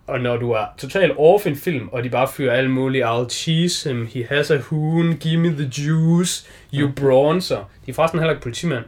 Og 0.07 0.21
når 0.21 0.37
du 0.37 0.51
er 0.51 0.65
totalt 0.79 1.13
off 1.19 1.47
en 1.47 1.57
film, 1.57 1.89
og 1.93 2.05
de 2.05 2.11
bare 2.11 2.29
fyrer 2.29 2.55
alle 2.55 2.71
mulige, 2.71 3.05
I'll 3.05 3.29
cheese 3.29 3.89
him, 3.89 4.07
he 4.07 4.25
has 4.25 4.51
a 4.51 4.59
hoon, 4.59 5.17
give 5.17 5.41
me 5.41 5.49
the 5.49 5.71
juice, 5.79 6.47
you 6.75 6.91
bronzer. 6.97 7.71
De 7.87 7.91
er 7.91 7.95
forresten 7.95 8.21
heller 8.21 8.33
ikke 8.33 8.43
politimænd. 8.43 8.85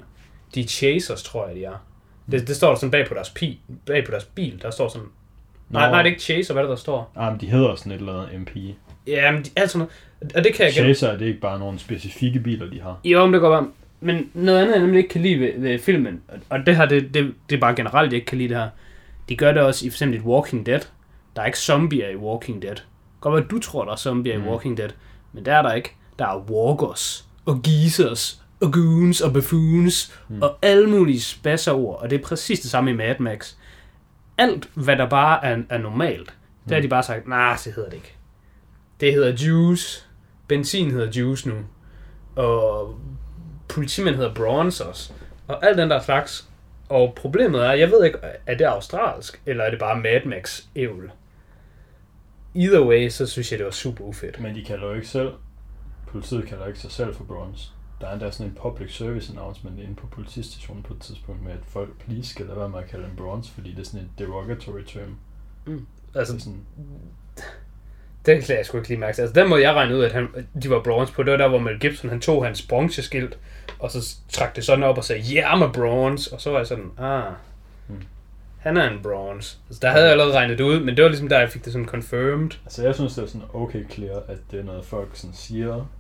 De 0.55 0.61
er 0.61 0.65
chasers, 0.65 1.23
tror 1.23 1.47
jeg, 1.47 1.57
de 1.57 1.65
er. 1.65 1.85
Det, 2.31 2.49
det 2.49 2.57
står 2.57 2.69
der 2.69 2.75
sådan 2.77 2.91
bag 2.91 3.07
på 3.09 3.15
deres, 3.15 3.31
pi, 3.31 3.61
bag 3.87 4.05
på 4.05 4.11
deres 4.11 4.25
bil. 4.25 4.63
Der 4.63 4.71
står 4.71 4.89
sådan... 4.89 5.09
Nej, 5.71 5.91
nej, 5.91 6.03
det 6.03 6.07
er 6.09 6.11
ikke 6.11 6.23
chaser, 6.23 6.55
hvad 6.55 6.63
er 6.63 6.67
det, 6.67 6.71
der 6.71 6.81
står? 6.81 7.13
Ah, 7.17 7.33
men 7.33 7.41
de 7.41 7.47
hedder 7.47 7.75
sådan 7.75 7.93
et 7.93 7.99
eller 7.99 8.23
andet 8.23 8.41
MP. 8.41 8.57
Ja, 9.07 9.31
men 9.31 9.43
de, 9.43 9.51
alt 9.57 9.71
sådan 9.71 9.89
noget. 10.21 10.35
Og 10.37 10.45
det 10.45 10.55
kan 10.55 10.65
jeg. 10.65 10.73
Chaser 10.73 11.09
er 11.09 11.17
det 11.17 11.27
ikke 11.27 11.41
bare 11.41 11.59
nogle 11.59 11.79
specifikke 11.79 12.41
biler, 12.41 12.71
de 12.71 12.81
har. 12.81 13.01
Jo, 13.05 13.25
men 13.25 13.33
det 13.35 13.41
går 13.41 13.51
bare. 13.51 13.69
Men 14.01 14.31
noget 14.35 14.59
andet, 14.61 14.73
jeg 14.75 14.81
nemlig 14.83 14.99
ikke 14.99 15.09
kan 15.09 15.23
lide 15.23 15.41
ved, 15.41 15.53
ved 15.61 15.79
filmen, 15.79 16.23
og- 16.51 16.67
det 16.67 16.77
her, 16.77 16.87
det, 16.87 17.15
det, 17.15 17.35
det 17.51 17.57
er 17.57 17.61
bare 17.61 17.75
generelt, 17.77 18.13
jeg 18.13 18.17
ikke 18.17 18.27
kan 18.27 18.39
lide 18.39 18.49
det 18.49 18.57
her. 18.57 18.69
De 19.29 19.37
gør 19.37 19.53
det 19.53 19.63
også 19.63 19.87
i 19.87 19.91
for 19.91 19.95
eksempel 19.95 20.21
Walking 20.21 20.67
Dead. 20.67 20.81
Der 21.37 21.43
er 21.43 21.47
ikke 21.47 21.59
zombier 21.59 22.09
i 22.09 22.17
Walking 22.17 22.63
Dead. 22.63 22.77
Godt 23.21 23.35
være, 23.35 23.45
du 23.51 23.59
tror, 23.59 23.85
der 23.85 23.93
er 23.93 23.97
zombier. 23.97 24.39
Mm. 24.39 24.45
i 24.45 24.49
Walking 24.49 24.77
Dead, 24.77 24.89
men 25.33 25.45
der 25.45 25.55
er 25.55 25.63
der 25.63 25.73
ikke. 25.73 25.95
Der 26.19 26.27
er 26.27 26.51
walkers, 26.51 27.29
og 27.47 27.61
geezers, 27.65 28.43
og 28.61 28.73
goons, 28.73 29.21
og 29.21 29.33
buffoons, 29.33 30.21
mm. 30.29 30.43
og 30.43 30.59
alle 30.63 30.91
mulige 30.91 31.21
spasserord, 31.21 32.03
og 32.03 32.11
det 32.11 32.19
er 32.19 32.25
præcis 32.25 32.61
det 32.61 32.71
samme 32.71 32.91
i 32.91 32.95
Mad 32.95 33.19
Max. 33.19 33.55
Alt, 34.39 34.71
hvad 34.75 34.97
der 34.97 35.09
bare 35.09 35.45
er, 35.45 35.59
er 35.69 35.79
normalt, 35.79 36.35
der 36.69 36.75
har 36.75 36.83
de 36.83 36.89
bare 36.89 37.03
sagt, 37.03 37.29
nej, 37.29 37.49
nah, 37.49 37.59
det 37.65 37.73
hedder 37.73 37.91
det 37.91 37.97
ikke. 37.97 38.17
Det 39.01 39.13
hedder 39.13 39.33
juice. 39.33 40.05
Benzin 40.49 40.91
hedder 40.91 41.11
juice 41.21 41.49
nu. 41.49 41.55
Og 42.37 42.99
politimænd 43.69 44.17
hedder 44.17 44.35
bronzers. 44.35 45.15
Og 45.49 45.67
alt 45.67 45.79
den 45.79 45.91
der 45.91 46.01
slags. 46.01 46.49
Og 46.89 47.13
problemet 47.17 47.67
er, 47.67 47.73
jeg 47.73 47.91
ved 47.91 48.05
ikke, 48.05 48.19
er 48.47 48.55
det 48.55 48.65
australsk, 48.65 49.43
eller 49.47 49.65
er 49.65 49.71
det 49.71 49.79
bare 49.79 50.01
Mad 50.01 50.25
Max 50.27 50.63
ævl? 50.77 51.11
Either 52.55 52.87
way, 52.87 53.09
så 53.09 53.27
synes 53.27 53.51
jeg, 53.51 53.59
det 53.59 53.67
var 53.67 53.73
super 53.73 54.05
ufedt. 54.05 54.41
Men 54.41 54.55
de 54.55 54.65
kalder 54.65 54.87
jo 54.87 54.95
ikke 54.95 55.09
selv... 55.09 55.33
Politiet 56.07 56.47
kalder 56.47 56.67
ikke 56.67 56.79
sig 56.79 56.91
selv 56.91 57.15
for 57.15 57.25
bronze. 57.25 57.69
Der 58.01 58.07
er 58.09 58.13
endda 58.13 58.31
sådan 58.31 58.47
en 58.47 58.59
public 58.63 58.97
service 58.97 59.33
announcement 59.33 59.79
inde 59.81 59.95
på 59.95 60.07
politistationen 60.07 60.83
på 60.83 60.95
et 60.95 61.01
tidspunkt 61.01 61.43
med, 61.45 61.53
at 61.53 61.59
folk 61.69 61.99
please 61.99 62.29
skal 62.31 62.47
lade 62.47 62.59
være 62.59 62.69
med 62.69 62.79
at 62.79 62.89
kalde 62.91 63.05
dem 63.05 63.17
bronze, 63.17 63.53
fordi 63.53 63.71
det 63.71 63.79
er 63.81 63.85
sådan 63.85 64.01
et 64.01 64.11
derogatory 64.19 64.83
term. 64.87 65.17
Altså, 66.15 66.33
det 66.33 66.41
er 66.41 66.45
sådan, 66.45 66.61
Den 68.27 68.43
kan 68.43 68.57
jeg 68.57 68.67
sgu 68.67 68.77
ikke 68.79 68.89
lige 68.89 69.01
mærke. 69.01 69.23
Altså, 69.23 69.41
den 69.41 69.49
måde 69.49 69.63
jeg 69.63 69.75
regnede 69.75 69.99
ud, 69.99 70.05
at 70.05 70.13
han, 70.13 70.29
de 70.63 70.71
var 70.71 70.83
bronze 70.83 71.13
på, 71.13 71.23
det 71.23 71.31
var 71.31 71.37
der, 71.39 71.49
hvor 71.49 71.59
Mel 71.59 71.81
Gibson 71.81 72.11
han 72.11 72.21
tog 72.21 72.45
hans 72.45 72.63
bronzeskilt, 72.63 73.39
og 73.79 73.91
så 73.91 74.17
trak 74.29 74.57
det 74.57 74.65
sådan 74.65 74.85
op 74.85 74.99
og 74.99 75.05
sagde, 75.05 75.35
yeah, 75.35 75.53
I'm 75.53 75.65
a 75.65 75.73
bronze. 75.73 76.33
Og 76.33 76.41
så 76.41 76.51
var 76.51 76.59
jeg 76.59 76.67
sådan, 76.67 76.91
ah, 76.99 77.33
Hmm. 77.87 78.03
han 78.59 78.77
er 78.77 78.91
en 78.91 79.03
bronze. 79.03 79.59
Altså, 79.69 79.81
der 79.83 79.91
havde 79.91 80.05
jeg 80.05 80.13
allerede 80.13 80.35
regnet 80.35 80.59
det 80.59 80.65
ud, 80.65 80.81
men 80.81 80.97
det 80.97 81.03
var 81.05 81.09
ligesom 81.11 81.29
der, 81.29 81.39
jeg 81.39 81.49
fik 81.51 81.65
det 81.65 81.73
sådan 81.73 81.87
confirmed. 81.89 82.51
altså 82.65 82.83
jeg 82.83 82.95
synes, 82.95 83.15
det 83.15 83.23
er 83.23 83.27
sådan 83.27 83.47
okay 83.55 83.91
clear, 83.91 84.23
at 84.29 84.39
det 84.51 84.61
er 84.61 84.65
noget, 84.65 84.85
folk 84.85 85.09
sådan 85.13 85.35
siger 85.35 85.91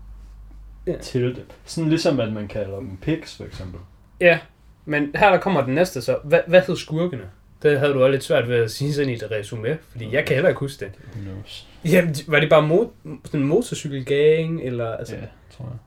Ja. 0.92 0.98
til 0.98 1.22
det. 1.22 1.44
Sådan 1.64 1.90
ligesom, 1.90 2.20
at 2.20 2.32
man 2.32 2.48
kalder 2.48 2.76
dem 2.78 2.96
pigs, 3.02 3.36
for 3.36 3.44
eksempel. 3.44 3.80
Ja, 4.20 4.38
men 4.84 5.10
her 5.14 5.30
der 5.30 5.38
kommer 5.38 5.64
den 5.64 5.74
næste 5.74 6.02
så. 6.02 6.16
Hvad, 6.24 6.40
hvad 6.46 6.60
hed 6.66 6.76
skurkene? 6.76 7.22
Det 7.62 7.78
havde 7.78 7.92
du 7.92 8.02
også 8.02 8.10
lidt 8.10 8.24
svært 8.24 8.48
ved 8.48 8.56
at 8.56 8.70
sige 8.70 8.92
sådan 8.92 9.10
i 9.10 9.14
et 9.14 9.24
resume, 9.30 9.78
fordi 9.90 10.08
jeg 10.12 10.24
kan 10.24 10.34
heller 10.36 10.48
ikke 10.48 10.60
huske 10.60 10.84
det. 10.84 10.92
Who 11.14 11.22
knows? 11.22 11.66
Jamen, 11.84 12.14
var 12.26 12.40
det 12.40 12.50
bare 12.50 12.68
mo- 12.68 13.18
sådan 13.24 13.46
motorcykelgang, 13.46 14.60
eller 14.62 14.96
altså... 14.96 15.14
Ja, 15.14 15.20
tror 15.56 15.64
jeg. 15.64 15.78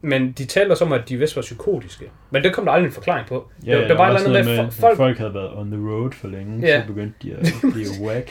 Men 0.00 0.32
de 0.32 0.44
taler 0.44 0.74
som, 0.74 0.92
at 0.92 1.08
de 1.08 1.16
vist 1.16 1.36
var 1.36 1.42
psykotiske. 1.42 2.04
Men 2.30 2.42
det 2.44 2.54
kom 2.54 2.64
der 2.64 2.72
aldrig 2.72 2.86
en 2.86 2.92
forklaring 2.92 3.28
på. 3.28 3.48
Ja, 3.66 3.78
der, 3.78 3.88
der 3.88 3.96
var 3.96 4.04
andet 4.08 4.28
noget 4.30 4.44
med, 4.46 4.62
med, 4.62 4.70
folk, 4.72 4.96
folk 4.96 5.18
havde 5.18 5.34
været 5.34 5.50
on 5.54 5.70
the 5.70 5.80
road 5.90 6.12
for 6.12 6.28
længe, 6.28 6.66
Ja. 6.66 6.80
så 6.80 6.86
begyndte 6.86 7.14
de 7.22 7.34
at 7.34 7.46
blive 7.72 7.86
whack. 8.02 8.30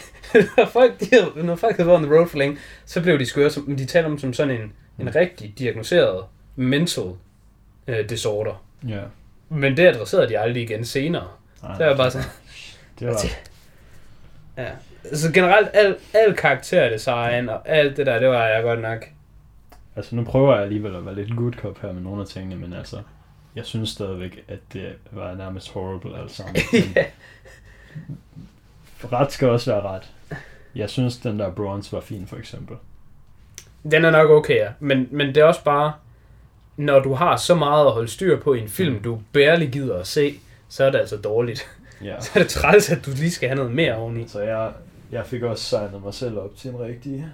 folk, 0.72 1.00
de, 1.00 1.44
når 1.46 1.56
folk 1.56 1.76
havde 1.76 1.88
været 1.88 2.00
on 2.00 2.06
the 2.06 2.16
road 2.16 2.28
for 2.28 2.38
længe, 2.38 2.58
så 2.86 3.02
blev 3.02 3.20
de 3.20 3.26
skøre, 3.26 3.50
som, 3.50 3.76
de 3.78 3.86
taler 3.86 4.08
om 4.08 4.18
som 4.18 4.34
sådan 4.34 4.62
en, 4.62 4.74
en 5.00 5.16
rigtig 5.16 5.54
diagnoseret 5.60 6.26
mental 6.56 7.12
øh, 7.88 8.10
disorder. 8.10 8.64
Ja. 8.88 9.02
Men 9.50 9.78
det 9.78 9.88
adresserede 9.88 10.30
de 10.30 10.40
aldrig 10.40 10.64
igen 10.64 10.86
senere. 10.86 11.28
Nej, 11.64 11.78
Så 11.78 11.84
jeg 11.86 11.98
bare 11.98 12.12
sådan, 12.12 12.28
det 13.00 13.08
var, 13.08 13.24
ja. 14.58 14.70
Så 15.14 15.32
generelt, 15.34 15.70
al, 15.74 15.96
al 16.14 16.36
karakterdesign 16.36 17.50
og 17.50 17.70
alt 17.70 17.98
det 17.98 18.06
der, 18.06 18.20
det 18.20 18.28
var 18.30 18.48
jeg 18.48 18.64
godt 18.64 18.82
nok. 18.82 19.06
altså 19.96 20.16
nu 20.16 20.24
prøver 20.24 20.54
jeg 20.54 20.64
alligevel 20.64 20.96
at 20.96 21.06
være 21.06 21.16
lidt 21.16 21.36
good 21.36 21.54
cop 21.54 21.82
her 21.82 21.92
med 21.92 22.02
nogle 22.02 22.22
af 22.22 22.28
tingene, 22.28 22.56
men 22.56 22.74
altså, 22.74 23.02
jeg 23.56 23.66
synes 23.66 23.90
stadigvæk, 23.90 24.44
at 24.48 24.60
det 24.74 24.96
var 25.12 25.36
nærmest 25.36 25.72
horrible 25.72 26.18
alt 26.20 26.32
sammen. 26.32 26.56
ja. 26.96 27.06
Ret 29.12 29.32
skal 29.32 29.50
også 29.50 29.72
være 29.72 29.82
ret. 29.82 30.12
Jeg 30.76 30.90
synes, 30.90 31.18
den 31.18 31.40
der 31.40 31.52
bronze 31.52 31.92
var 31.92 32.02
fin, 32.02 32.28
for 32.28 32.36
eksempel. 32.38 32.78
Den 33.92 34.06
er 34.06 34.12
nok 34.12 34.30
okay, 34.30 34.56
ja. 34.56 34.70
Men, 34.80 35.08
men 35.12 35.28
det 35.28 35.38
er 35.38 35.44
også 35.44 35.64
bare, 35.64 35.94
når 36.78 37.00
du 37.00 37.14
har 37.14 37.38
så 37.38 37.56
meget 37.56 37.86
at 37.86 37.92
holde 37.92 38.08
styr 38.08 38.40
på 38.40 38.54
i 38.54 38.60
en 38.60 38.68
film, 38.68 39.02
du 39.04 39.22
barely 39.34 39.72
gider 39.72 40.00
at 40.00 40.08
se, 40.08 40.40
så 40.70 40.84
er 40.84 40.90
det 40.90 41.00
altså 41.00 41.18
dårligt. 41.18 41.68
Ja. 42.04 42.20
Så 42.22 42.32
er 42.36 42.40
det 42.40 42.52
træls, 42.52 42.90
at 42.90 43.06
du 43.06 43.12
lige 43.12 43.32
skal 43.32 43.50
have 43.50 43.56
noget 43.58 43.72
mere 43.72 43.96
oveni. 43.96 44.28
Så 44.28 44.42
jeg, 44.42 44.72
jeg 45.12 45.26
fik 45.26 45.44
også 45.44 45.64
signet 45.64 46.04
mig 46.04 46.14
selv 46.14 46.40
op 46.40 46.56
til 46.56 46.72
en 46.72 46.80
rigtig, 46.80 47.26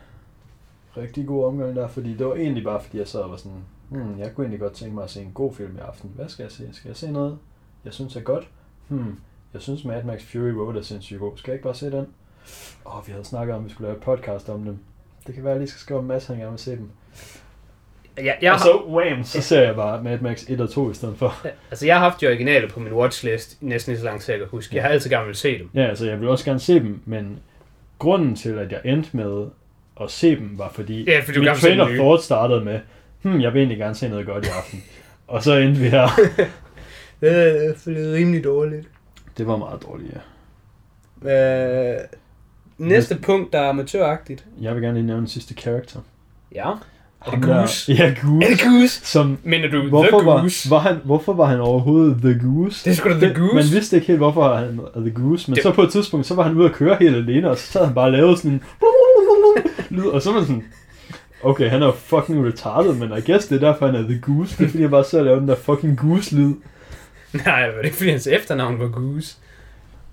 rigtig 0.98 1.28
god 1.28 1.46
omgang 1.46 1.76
der, 1.76 1.88
fordi 1.88 2.14
det 2.14 2.28
var 2.28 2.36
egentlig 2.36 2.64
bare, 2.64 2.82
fordi 2.82 2.98
jeg 2.98 3.08
sad 3.08 3.20
og 3.20 3.32
var 3.32 3.38
sådan, 3.38 3.64
hmm, 3.90 4.20
jeg 4.20 4.32
kunne 4.36 4.44
egentlig 4.44 4.60
godt 4.60 4.74
tænke 4.74 4.96
mig 4.96 5.04
at 5.04 5.10
se 5.10 5.22
en 5.22 5.32
god 5.34 5.54
film 5.54 5.78
i 5.78 5.80
aften. 5.80 6.12
Hvad 6.16 6.30
skal 6.30 6.44
jeg 6.44 6.52
se? 6.52 6.70
Skal 6.74 6.90
jeg 6.90 6.98
se 6.98 7.12
noget, 7.12 7.38
jeg 7.86 7.94
synes 7.94 8.16
er 8.16 8.22
godt? 8.22 8.48
Hmm, 8.88 9.20
jeg 9.54 9.62
synes 9.62 9.86
Mad 9.86 10.04
Max 10.04 10.24
Fury 10.24 10.50
Road 10.50 10.76
er 10.76 10.82
sindssygt 10.82 11.20
god. 11.20 11.32
Skal 11.36 11.52
jeg 11.52 11.56
ikke 11.56 11.64
bare 11.64 11.76
se 11.76 11.92
den? 11.92 12.08
Åh, 12.86 12.98
oh, 12.98 13.08
vi 13.08 13.12
havde 13.12 13.26
snakket 13.26 13.56
om, 13.56 13.62
at 13.62 13.66
vi 13.66 13.72
skulle 13.72 13.88
lave 13.88 13.98
et 13.98 14.04
podcast 14.04 14.50
om 14.50 14.64
dem. 14.64 14.80
Det 15.28 15.36
kan 15.36 15.44
være, 15.44 15.52
at 15.52 15.56
jeg 15.56 15.60
lige 15.60 15.70
skal 15.70 15.80
skrive 15.80 16.00
en 16.00 16.08
masse, 16.08 16.28
han 16.28 16.38
gerne 16.38 16.52
vil 16.52 16.60
se 16.60 16.72
dem. 16.72 16.90
Jeg, 18.18 18.38
jeg, 18.42 18.52
og 18.52 18.58
har, 18.58 18.66
så, 18.66 18.84
wham, 18.88 19.24
så 19.24 19.42
ser 19.42 19.62
jeg 19.62 19.76
bare 19.76 20.04
Mad 20.04 20.20
Max 20.20 20.44
1 20.50 20.62
og 20.62 20.70
2 20.70 20.92
i 20.92 20.94
stedet 20.94 21.18
for. 21.18 21.36
altså, 21.72 21.86
jeg 21.86 21.96
har 21.96 22.10
haft 22.10 22.22
de 22.22 22.28
originale 22.28 22.68
på 22.68 22.80
min 22.80 22.94
watchlist 22.94 23.58
næsten 23.62 23.92
lige 23.92 24.00
så 24.00 24.06
langt, 24.06 24.24
så 24.24 24.32
jeg 24.32 24.40
kan 24.40 24.48
huske. 24.48 24.76
Jeg 24.76 24.84
har 24.84 24.90
altid 24.90 25.10
gerne 25.10 25.26
vil 25.26 25.36
se 25.36 25.58
dem. 25.60 25.70
Ja, 25.74 25.88
altså 25.88 26.10
jeg 26.10 26.20
vil 26.20 26.30
også 26.30 26.46
gerne 26.46 26.60
se 26.60 26.80
dem, 26.80 27.02
men 27.06 27.40
grunden 28.00 28.36
til, 28.36 28.60
at 28.60 28.72
jeg 28.72 28.82
endte 28.86 29.10
med 29.18 29.46
at 30.02 30.12
se 30.12 30.36
dem, 30.36 30.58
var 30.58 30.70
fordi, 30.70 31.04
Ja, 31.04 31.20
fordi 31.26 31.40
du 31.40 31.56
se 31.56 31.62
train 31.62 31.80
of 31.80 31.90
thought 31.90 32.24
startede 32.24 32.66
med, 32.66 32.80
hmm, 33.22 33.42
jeg 33.42 33.54
vil 33.54 33.60
egentlig 33.60 33.78
gerne 33.78 33.96
se 33.96 34.10
noget 34.10 34.26
godt 34.26 34.46
i 34.46 34.50
aften. 34.58 34.84
og 35.28 35.44
så 35.44 35.54
endte 35.58 35.80
vi 35.82 35.90
her. 35.90 36.08
Det 37.22 37.32
er 37.88 38.14
rimelig 38.14 38.44
dårligt. 38.44 38.88
Det 39.38 39.48
var 39.48 39.58
meget 39.58 39.84
dårligt, 39.84 40.14
ja. 40.14 41.94
Øh, 41.94 42.00
næste 42.78 43.16
punkt, 43.16 43.54
der 43.54 43.60
er 43.60 43.70
amatøragtigt. 43.70 44.46
Jeg 44.62 44.74
vil 44.76 44.84
gerne 44.84 44.98
lige 44.98 45.08
nævne 45.08 45.20
den 45.20 45.28
sidste 45.28 45.54
karakter. 45.54 46.00
Ja. 46.56 46.70
Er 47.26 47.32
det 47.32 47.44
der- 47.44 47.60
Goose? 47.60 47.94
Ja, 47.94 48.16
Goose. 48.22 48.46
Er 48.46 48.50
det 48.50 48.62
Goose? 48.64 49.06
Som, 49.06 49.38
Mener 49.44 49.68
du 49.72 49.90
hvorfor, 49.90 50.20
The 50.20 50.28
var, 50.28 50.42
Goose? 50.42 50.70
var 50.70 50.80
han, 50.80 50.96
hvorfor 51.06 51.34
var 51.34 51.46
han 51.46 51.60
overhovedet 51.60 52.18
The 52.22 52.40
Goose? 52.48 52.86
Det 52.86 52.92
er 52.92 52.96
sgu 52.96 53.10
da 53.10 53.14
The 53.16 53.34
Goose. 53.34 53.56
Man 53.56 53.64
vidste 53.72 53.96
ikke 53.96 54.08
helt, 54.08 54.20
hvorfor 54.20 54.56
han 54.56 54.80
var 54.96 55.02
The 55.02 55.12
Goose, 55.12 55.52
men 55.52 55.56
Det- 55.56 55.64
så 55.64 55.72
på 55.72 55.82
et 55.84 55.92
tidspunkt, 55.92 56.26
så 56.26 56.36
var 56.36 56.44
han 56.44 56.58
ude 56.58 56.66
at 56.66 56.72
køre 56.74 56.98
helt 57.00 57.16
alene, 57.16 57.50
og 57.50 57.58
så 57.58 57.64
sad 57.72 57.86
han 57.86 57.94
bare 57.96 58.06
og 58.06 58.12
lavede 58.12 58.38
sådan 58.38 58.52
en 58.52 58.62
lyd, 59.90 60.06
og 60.06 60.22
så 60.22 60.30
var 60.32 60.38
man 60.40 60.48
sådan, 60.48 60.64
okay, 61.44 61.70
han 61.70 61.82
er 61.84 61.92
fucking 61.92 62.46
retarded, 62.48 62.94
men 62.94 63.18
I 63.18 63.32
guess 63.32 63.48
det 63.48 63.64
er 63.64 63.72
derfor, 63.72 63.86
han 63.86 63.96
er 63.96 64.02
The 64.04 64.20
Goose. 64.22 64.58
Det 64.58 64.64
er 64.66 64.70
fordi, 64.70 64.82
jeg 64.84 64.90
bare 64.92 65.04
sidder 65.04 65.22
og 65.24 65.26
laver 65.26 65.40
den 65.40 65.48
der 65.48 65.56
fucking 65.56 65.98
Goose-lyd. 65.98 66.54
Nej, 67.46 67.66
det 67.68 67.76
var 67.76 67.82
ikke 67.82 67.98
fordi 67.98 68.10
hans 68.10 68.28
efternavn 68.28 68.80
var 68.80 68.88
Goose. 68.88 69.36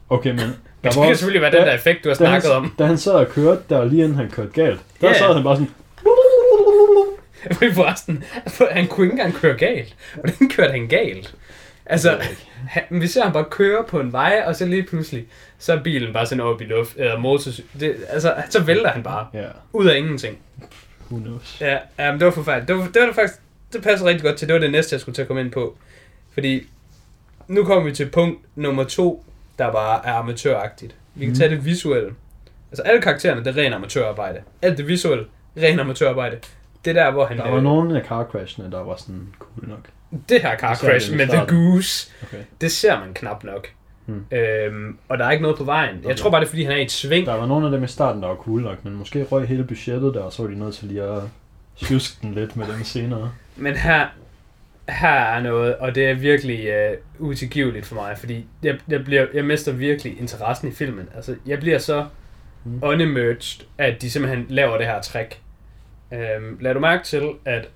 Okay, 0.08 0.30
men 0.30 0.50
Men 0.82 0.92
det 0.92 1.02
kan 1.02 1.16
selvfølgelig 1.16 1.42
være 1.42 1.50
den 1.52 1.60
der 1.66 1.74
effekt, 1.74 2.04
du 2.04 2.08
har 2.08 2.16
da 2.16 2.24
han, 2.24 2.40
snakket 2.40 2.50
om. 2.56 2.74
Da 2.78 2.84
han 2.84 2.98
sad 2.98 3.12
og 3.12 3.28
kørte, 3.28 3.60
der 3.70 3.84
lige 3.84 4.02
inden 4.04 4.16
han 4.18 4.30
kørte 4.30 4.50
galt, 4.52 4.80
der 5.00 5.08
Ja. 5.08 5.18
sad 5.18 5.34
han 5.34 5.42
bare 5.44 5.56
sådan, 5.56 5.70
Fordi 7.52 7.72
forresten, 7.72 8.24
han 8.70 8.86
kunne 8.86 9.06
ikke 9.06 9.12
engang 9.12 9.34
køre 9.34 9.56
galt. 9.56 9.94
Hvordan 10.14 10.48
kørte 10.48 10.70
han 10.70 10.86
galt? 10.86 11.34
Altså, 11.86 12.20
han, 12.68 12.82
vi 12.90 13.06
ser 13.06 13.22
ham 13.22 13.32
bare 13.32 13.44
køre 13.50 13.84
på 13.88 14.00
en 14.00 14.12
vej, 14.12 14.42
og 14.46 14.56
så 14.56 14.66
lige 14.66 14.82
pludselig, 14.82 15.26
så 15.58 15.72
er 15.72 15.82
bilen 15.82 16.12
bare 16.12 16.26
sådan 16.26 16.40
op 16.44 16.60
i 16.60 16.64
luft, 16.64 16.92
eller 16.96 17.18
motorcykel. 17.18 17.80
Det, 17.80 17.96
altså, 18.08 18.34
så 18.50 18.62
vælter 18.62 18.88
han 18.90 19.02
bare. 19.02 19.26
ja, 19.34 19.46
Ud 19.72 19.86
af 19.86 19.96
ingenting. 19.98 20.38
who 21.10 21.20
knows. 21.20 21.60
Ja, 21.60 21.78
men 21.98 22.12
det 22.20 22.24
var 22.24 22.30
forfærdeligt. 22.32 22.68
Det 22.68 22.76
var, 22.76 22.82
det 22.94 23.02
var 23.08 23.12
faktisk, 23.12 23.38
det 23.72 23.82
passer 23.82 24.06
rigtig 24.06 24.22
godt 24.22 24.36
til, 24.36 24.48
det 24.48 24.54
var 24.54 24.60
det 24.60 24.70
næste, 24.72 24.94
jeg 24.94 25.00
skulle 25.00 25.14
til 25.14 25.22
at 25.22 25.28
komme 25.28 25.42
ind 25.42 25.50
på. 25.50 25.76
Fordi, 26.34 26.66
nu 27.48 27.64
kommer 27.64 27.84
vi 27.84 27.94
til 27.94 28.06
punkt 28.06 28.38
nummer 28.56 28.84
to, 28.84 29.24
der 29.60 29.72
bare 29.72 30.06
er 30.06 30.12
amatøragtigt. 30.12 30.94
Vi 31.14 31.24
kan 31.24 31.28
Mhm. 31.30 31.38
tage 31.38 31.50
det 31.50 31.64
visuelle. 31.64 32.10
Altså 32.70 32.82
alle 32.82 33.02
karaktererne, 33.02 33.44
det 33.44 33.58
er 33.58 33.62
ren 33.62 33.72
amatørarbejde. 33.72 34.38
Alt 34.62 34.78
det 34.78 34.88
visuelle, 34.88 35.24
ren 35.56 35.80
amatørarbejde. 35.80 36.38
Det 36.84 36.94
der, 36.94 37.10
hvor 37.10 37.26
han... 37.26 37.36
Der 37.38 37.46
øh, 37.46 37.52
var 37.52 37.60
nogle 37.60 38.00
af 38.00 38.06
car 38.06 38.24
crashene, 38.32 38.70
der 38.70 38.80
var 38.82 38.96
sådan 38.96 39.28
cool 39.38 39.68
nok. 39.68 39.88
Det 40.28 40.42
her 40.42 40.56
car 40.58 40.74
crash 40.74 41.16
med 41.16 41.26
The. 41.26 41.44
Goose, 41.48 42.10
Okay. 42.22 42.36
det 42.60 42.72
ser 42.72 42.98
man 43.00 43.14
knap 43.14 43.44
nok. 43.44 43.68
Hmm. 44.06 44.24
Øhm, 44.32 44.98
og 45.08 45.18
der 45.18 45.24
er 45.24 45.30
ikke 45.30 45.42
noget 45.42 45.58
på 45.58 45.64
vejen. 45.64 45.96
Jeg 45.96 46.04
Okay. 46.06 46.16
tror 46.16 46.30
bare, 46.30 46.40
det 46.40 46.46
er 46.46 46.50
fordi, 46.50 46.62
han 46.64 46.72
er 46.72 46.76
i 46.76 46.82
et 46.82 46.90
sving. 46.92 47.26
Der 47.26 47.34
var 47.34 47.46
nogle 47.46 47.66
af 47.66 47.72
dem 47.72 47.84
i 47.84 47.86
starten, 47.86 48.22
der 48.22 48.28
var 48.28 48.34
cool 48.34 48.60
nok, 48.62 48.84
men 48.84 48.94
måske 48.94 49.22
røg 49.24 49.48
hele 49.48 49.64
budgettet 49.64 50.14
der, 50.14 50.20
og 50.20 50.32
så 50.32 50.42
var 50.42 50.50
de 50.50 50.58
nødt 50.58 50.74
til 50.74 50.88
lige 50.88 51.02
at 51.02 51.22
sjuske 51.76 52.16
den 52.22 52.34
lidt 52.34 52.56
med 52.56 52.66
dem 52.66 52.84
senere. 52.84 53.30
Men 53.56 53.74
her, 53.76 54.06
her 54.90 55.08
er 55.20 55.40
noget, 55.42 55.76
og 55.76 55.94
det 55.94 56.06
er 56.06 56.14
virkelig 56.14 56.66
øh, 56.66 56.96
utilgiveligt 57.18 57.86
for 57.86 57.94
mig, 57.94 58.18
fordi 58.18 58.46
jeg, 58.62 58.78
jeg, 58.88 59.04
bliver, 59.04 59.26
jeg 59.34 59.44
mister 59.44 59.72
virkelig 59.72 60.20
interessen 60.20 60.68
i 60.68 60.72
filmen. 60.72 61.08
Altså, 61.14 61.36
jeg 61.46 61.58
bliver 61.60 61.78
så 61.78 62.06
Mm. 62.64 62.78
unemerged, 62.82 63.66
at 63.78 64.02
de 64.02 64.10
simpelthen 64.10 64.46
laver 64.48 64.76
det 64.78 64.86
her 64.86 65.00
trick. 65.00 65.40
Øhm, 66.12 66.58
lad 66.60 66.74
du 66.74 66.80
mærke 66.80 67.04
til, 67.04 67.30
at 67.44 67.68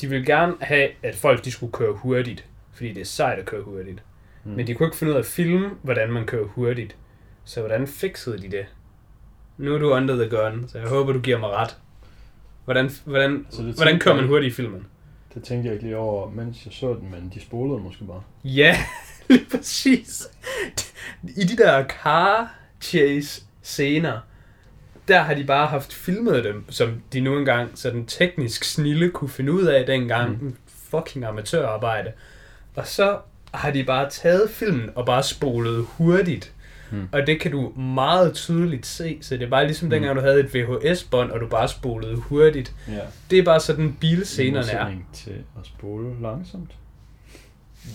de 0.00 0.06
vil 0.08 0.26
gerne 0.26 0.54
have, 0.60 0.88
at 1.02 1.14
folk 1.14 1.44
de 1.44 1.50
skulle 1.50 1.72
køre 1.72 1.92
hurtigt, 1.92 2.44
fordi 2.74 2.92
det 2.92 3.00
er 3.00 3.04
sejt 3.04 3.38
at 3.38 3.44
køre 3.44 3.62
hurtigt. 3.62 4.02
Mm. 4.44 4.50
Men 4.52 4.66
de 4.66 4.74
kunne 4.74 4.86
ikke 4.86 4.96
finde 4.96 5.10
ud 5.12 5.16
af 5.16 5.20
at 5.20 5.26
filme, 5.26 5.70
hvordan 5.82 6.12
man 6.12 6.26
kører 6.26 6.44
hurtigt. 6.46 6.96
Så 7.44 7.60
hvordan 7.60 7.86
fixede 7.86 8.38
de 8.38 8.50
det? 8.50 8.66
Nu 9.58 9.74
er 9.74 9.78
du 9.78 9.90
under 9.94 10.14
the 10.16 10.36
gun, 10.36 10.68
så 10.68 10.78
jeg 10.78 10.88
håber, 10.88 11.12
du 11.12 11.20
giver 11.20 11.38
mig 11.38 11.48
ret. 11.50 11.76
Hvordan, 12.64 12.90
hvordan, 13.04 13.46
Så 13.50 13.62
hvordan 13.62 13.98
kører 13.98 14.14
man 14.14 14.26
hurtigt 14.26 14.52
i 14.52 14.56
filmen? 14.56 14.86
Det 15.34 15.42
tænkte 15.42 15.66
jeg 15.66 15.74
ikke 15.74 15.84
lige 15.84 15.96
over, 15.96 16.30
mens 16.30 16.64
jeg 16.64 16.72
så 16.72 16.88
den, 16.88 17.10
men 17.10 17.32
de 17.34 17.40
spolede 17.40 17.78
måske 17.78 18.04
bare. 18.04 18.22
Ja, 18.44 18.76
lige 19.28 19.46
præcis. 19.50 20.28
I 21.36 21.44
de 21.44 21.56
der 21.56 21.84
car 21.84 22.54
chase 22.80 23.42
scener, 23.62 24.20
der 25.08 25.20
har 25.20 25.34
de 25.34 25.44
bare 25.44 25.66
haft 25.66 25.92
filmet 25.94 26.44
dem, 26.44 26.64
som 26.70 27.02
de 27.12 27.20
nu 27.20 27.38
engang 27.38 27.78
sådan 27.78 28.06
teknisk 28.06 28.64
snille 28.64 29.10
kunne 29.10 29.30
finde 29.30 29.52
ud 29.52 29.64
af 29.64 29.86
dengang. 29.86 30.42
Mm. 30.44 30.56
Fucking 30.66 31.24
amatørarbejde. 31.24 32.12
Og 32.76 32.86
så 32.86 33.18
har 33.54 33.70
de 33.70 33.84
bare 33.84 34.10
taget 34.10 34.50
filmen 34.50 34.90
og 34.94 35.06
bare 35.06 35.22
spolet 35.22 35.86
hurtigt. 35.88 36.53
Mm. 36.94 37.08
Og 37.12 37.26
det 37.26 37.40
kan 37.40 37.50
du 37.50 37.72
meget 37.80 38.34
tydeligt 38.34 38.86
se, 38.86 39.18
så 39.20 39.36
det 39.36 39.42
er 39.42 39.50
bare 39.50 39.64
ligesom 39.66 39.86
Mm. 39.86 39.90
dengang 39.90 40.16
du 40.16 40.20
havde 40.20 40.40
et 40.40 40.54
VHS-bånd, 40.54 41.30
og 41.30 41.40
du 41.40 41.46
bare 41.46 41.68
spolede 41.68 42.16
hurtigt. 42.16 42.74
Ja. 42.88 43.00
Det 43.30 43.38
er 43.38 43.42
bare 43.44 43.60
sådan 43.60 43.96
bilscenerne 44.00 44.70
er. 44.72 44.90
til 45.12 45.30
at 45.60 45.66
spole 45.66 46.22
langsomt. 46.22 46.70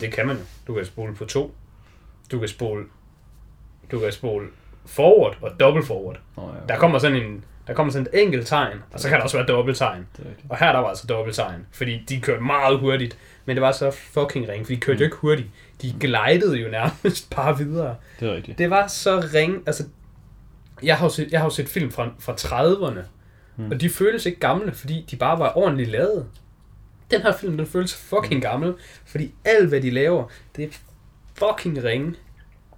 Det 0.02 0.12
kan 0.14 0.28
man 0.28 0.36
jo. 0.36 0.42
Du 0.68 0.74
kan 0.74 0.86
spole 0.86 1.16
på 1.16 1.26
to. 1.26 1.56
Du 2.32 2.40
kan 2.40 2.48
spole, 2.48 2.86
du 3.92 4.00
kan 4.00 4.12
spole 4.12 4.48
forward 4.86 5.38
og 5.42 5.60
dobbelt 5.60 5.88
forward. 5.88 6.20
Nå, 6.38 6.44
ja, 6.44 6.50
okay. 6.50 6.60
Der 6.70 6.78
kommer 6.78 7.00
sådan 7.00 7.18
en, 7.22 7.44
der 7.68 7.74
kommer 7.74 7.94
sådan 7.94 8.08
et 8.14 8.22
enkelt 8.22 8.48
tegn, 8.48 8.78
og 8.94 9.00
så 9.00 9.10
kan 9.10 9.18
der 9.18 9.24
også 9.24 9.38
være 9.38 9.48
dobbelt 9.48 9.78
tegn. 9.78 10.08
Og 10.50 10.58
her 10.58 10.72
der 10.72 10.80
var 10.80 10.88
altså 10.88 11.08
dobbelt 11.08 11.36
tegn, 11.36 11.66
fordi 11.72 12.06
de 12.10 12.22
kørte 12.22 12.42
meget 12.44 12.80
hurtigt. 12.80 13.18
men 13.46 13.56
det 13.56 13.62
var 13.62 13.72
så 13.72 13.92
fucking 13.92 14.50
ringe, 14.50 14.66
for 14.66 14.74
de 14.74 14.80
kørte 14.80 14.96
Mm. 14.96 15.00
jo 15.00 15.06
ikke 15.06 15.16
hurtigt. 15.18 15.48
De 15.82 15.94
glidede 16.00 16.58
jo 16.58 16.70
nærmest 16.72 17.30
bare 17.36 17.58
videre. 17.58 17.96
Det 18.20 18.30
er 18.30 18.36
rigtigt. 18.36 18.58
Det 18.58 18.70
var 18.70 18.88
så 18.88 19.20
ringe, 19.34 19.60
altså, 19.66 19.84
jeg 20.84 20.98
har 20.98 21.06
jo 21.06 21.10
set, 21.10 21.32
jeg 21.32 21.40
har 21.40 21.46
jo 21.46 21.50
set 21.50 21.70
film 21.70 21.92
fra, 21.92 22.10
fra 22.20 22.34
30'erne, 22.34 23.00
Mm. 23.58 23.66
mm. 23.66 23.72
og 23.72 23.82
de 23.82 23.90
føles 23.90 24.26
ikke 24.26 24.40
gamle, 24.40 24.72
fordi 24.74 25.06
de 25.12 25.16
bare 25.16 25.40
var 25.40 25.58
ordentligt 25.58 25.90
lavet. 25.90 26.26
Den 27.12 27.22
her 27.22 27.34
film, 27.38 27.58
den 27.58 27.66
føles 27.66 27.94
fucking 27.96 28.42
gammel, 28.42 28.74
fordi 29.06 29.34
alt, 29.46 29.70
hvad 29.70 29.82
de 29.82 29.90
laver, 29.90 30.28
det 30.56 30.64
er 30.66 30.70
fucking 31.36 31.84
ringe. 31.84 32.16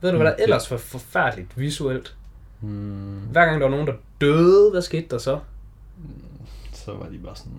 Ved 0.01 0.11
du, 0.11 0.17
hvad 0.17 0.25
Mm, 0.27 0.29
der 0.31 0.35
det- 0.35 0.43
ellers 0.43 0.71
var 0.71 0.77
forfærdeligt 0.77 1.47
visuelt? 1.59 2.15
Hmm, 2.59 3.19
Hver 3.31 3.45
gang 3.45 3.61
der 3.61 3.67
var 3.67 3.71
nogen, 3.71 3.87
der 3.87 3.93
døde, 4.21 4.71
hvad 4.71 4.81
skete 4.81 5.07
der 5.09 5.17
så? 5.17 5.39
så 6.73 6.93
var 6.93 7.09
de 7.09 7.17
bare 7.17 7.35
sådan 7.35 7.51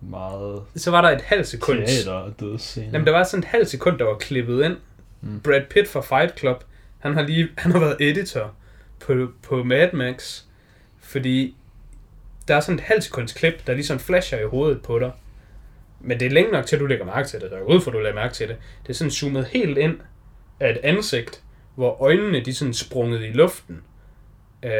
meget 0.00 0.62
Så 0.76 0.90
var 0.90 1.00
der 1.00 1.10
et 1.10 1.20
halvt 1.22 1.46
sekund. 1.46 1.78
teater 1.86 2.12
og 2.12 2.40
dødsscener. 2.40 2.88
Jamen, 2.92 3.06
der 3.06 3.12
var 3.12 3.24
sådan 3.24 3.38
et 3.38 3.44
halvt 3.44 3.68
sekund, 3.68 3.98
der 3.98 4.04
var 4.04 4.14
klippet 4.14 4.64
ind. 4.64 4.76
Mm. 5.20 5.40
Brad 5.40 5.62
Pitt 5.70 5.88
fra 5.88 6.00
Fight 6.00 6.38
Club, 6.38 6.64
han 6.98 7.14
har 7.14 7.22
lige 7.22 7.48
han 7.58 7.72
har 7.72 7.78
været 7.80 7.96
editor 8.00 8.54
på, 9.00 9.28
på 9.42 9.62
Mad 9.64 9.92
Max, 9.92 10.42
fordi 11.00 11.56
der 12.48 12.56
er 12.56 12.60
sådan 12.60 12.74
et 12.78 12.84
halvt 12.84 13.04
sekunds 13.04 13.32
klip, 13.32 13.66
der 13.66 13.74
ligesom 13.74 13.98
flasher 13.98 14.38
i 14.38 14.44
hovedet 14.44 14.82
på 14.82 14.98
dig. 14.98 15.12
Men 16.00 16.20
det 16.20 16.26
er 16.26 16.30
længe 16.30 16.52
nok 16.52 16.66
til, 16.66 16.76
at 16.76 16.80
du 16.80 16.86
lægger 16.86 17.04
mærke 17.04 17.28
til 17.28 17.40
det. 17.40 17.50
Der 17.50 17.56
er 17.56 17.62
ud 17.62 17.80
for, 17.80 17.90
at 17.90 17.94
du 17.94 17.98
lægger 18.00 18.20
mærke 18.20 18.34
til 18.34 18.48
det. 18.48 18.56
Det 18.82 18.88
er 18.88 18.94
sådan 18.94 19.10
zoomet 19.10 19.46
helt 19.46 19.78
ind 19.78 19.96
af 20.60 20.70
et 20.70 20.78
ansigt, 20.82 21.42
hvor 21.74 22.02
øjnene 22.02 22.40
de 22.40 22.54
sådan 22.54 22.74
sprunget 22.74 23.20
i 23.20 23.30
luften. 23.30 23.80
Øh, 24.62 24.70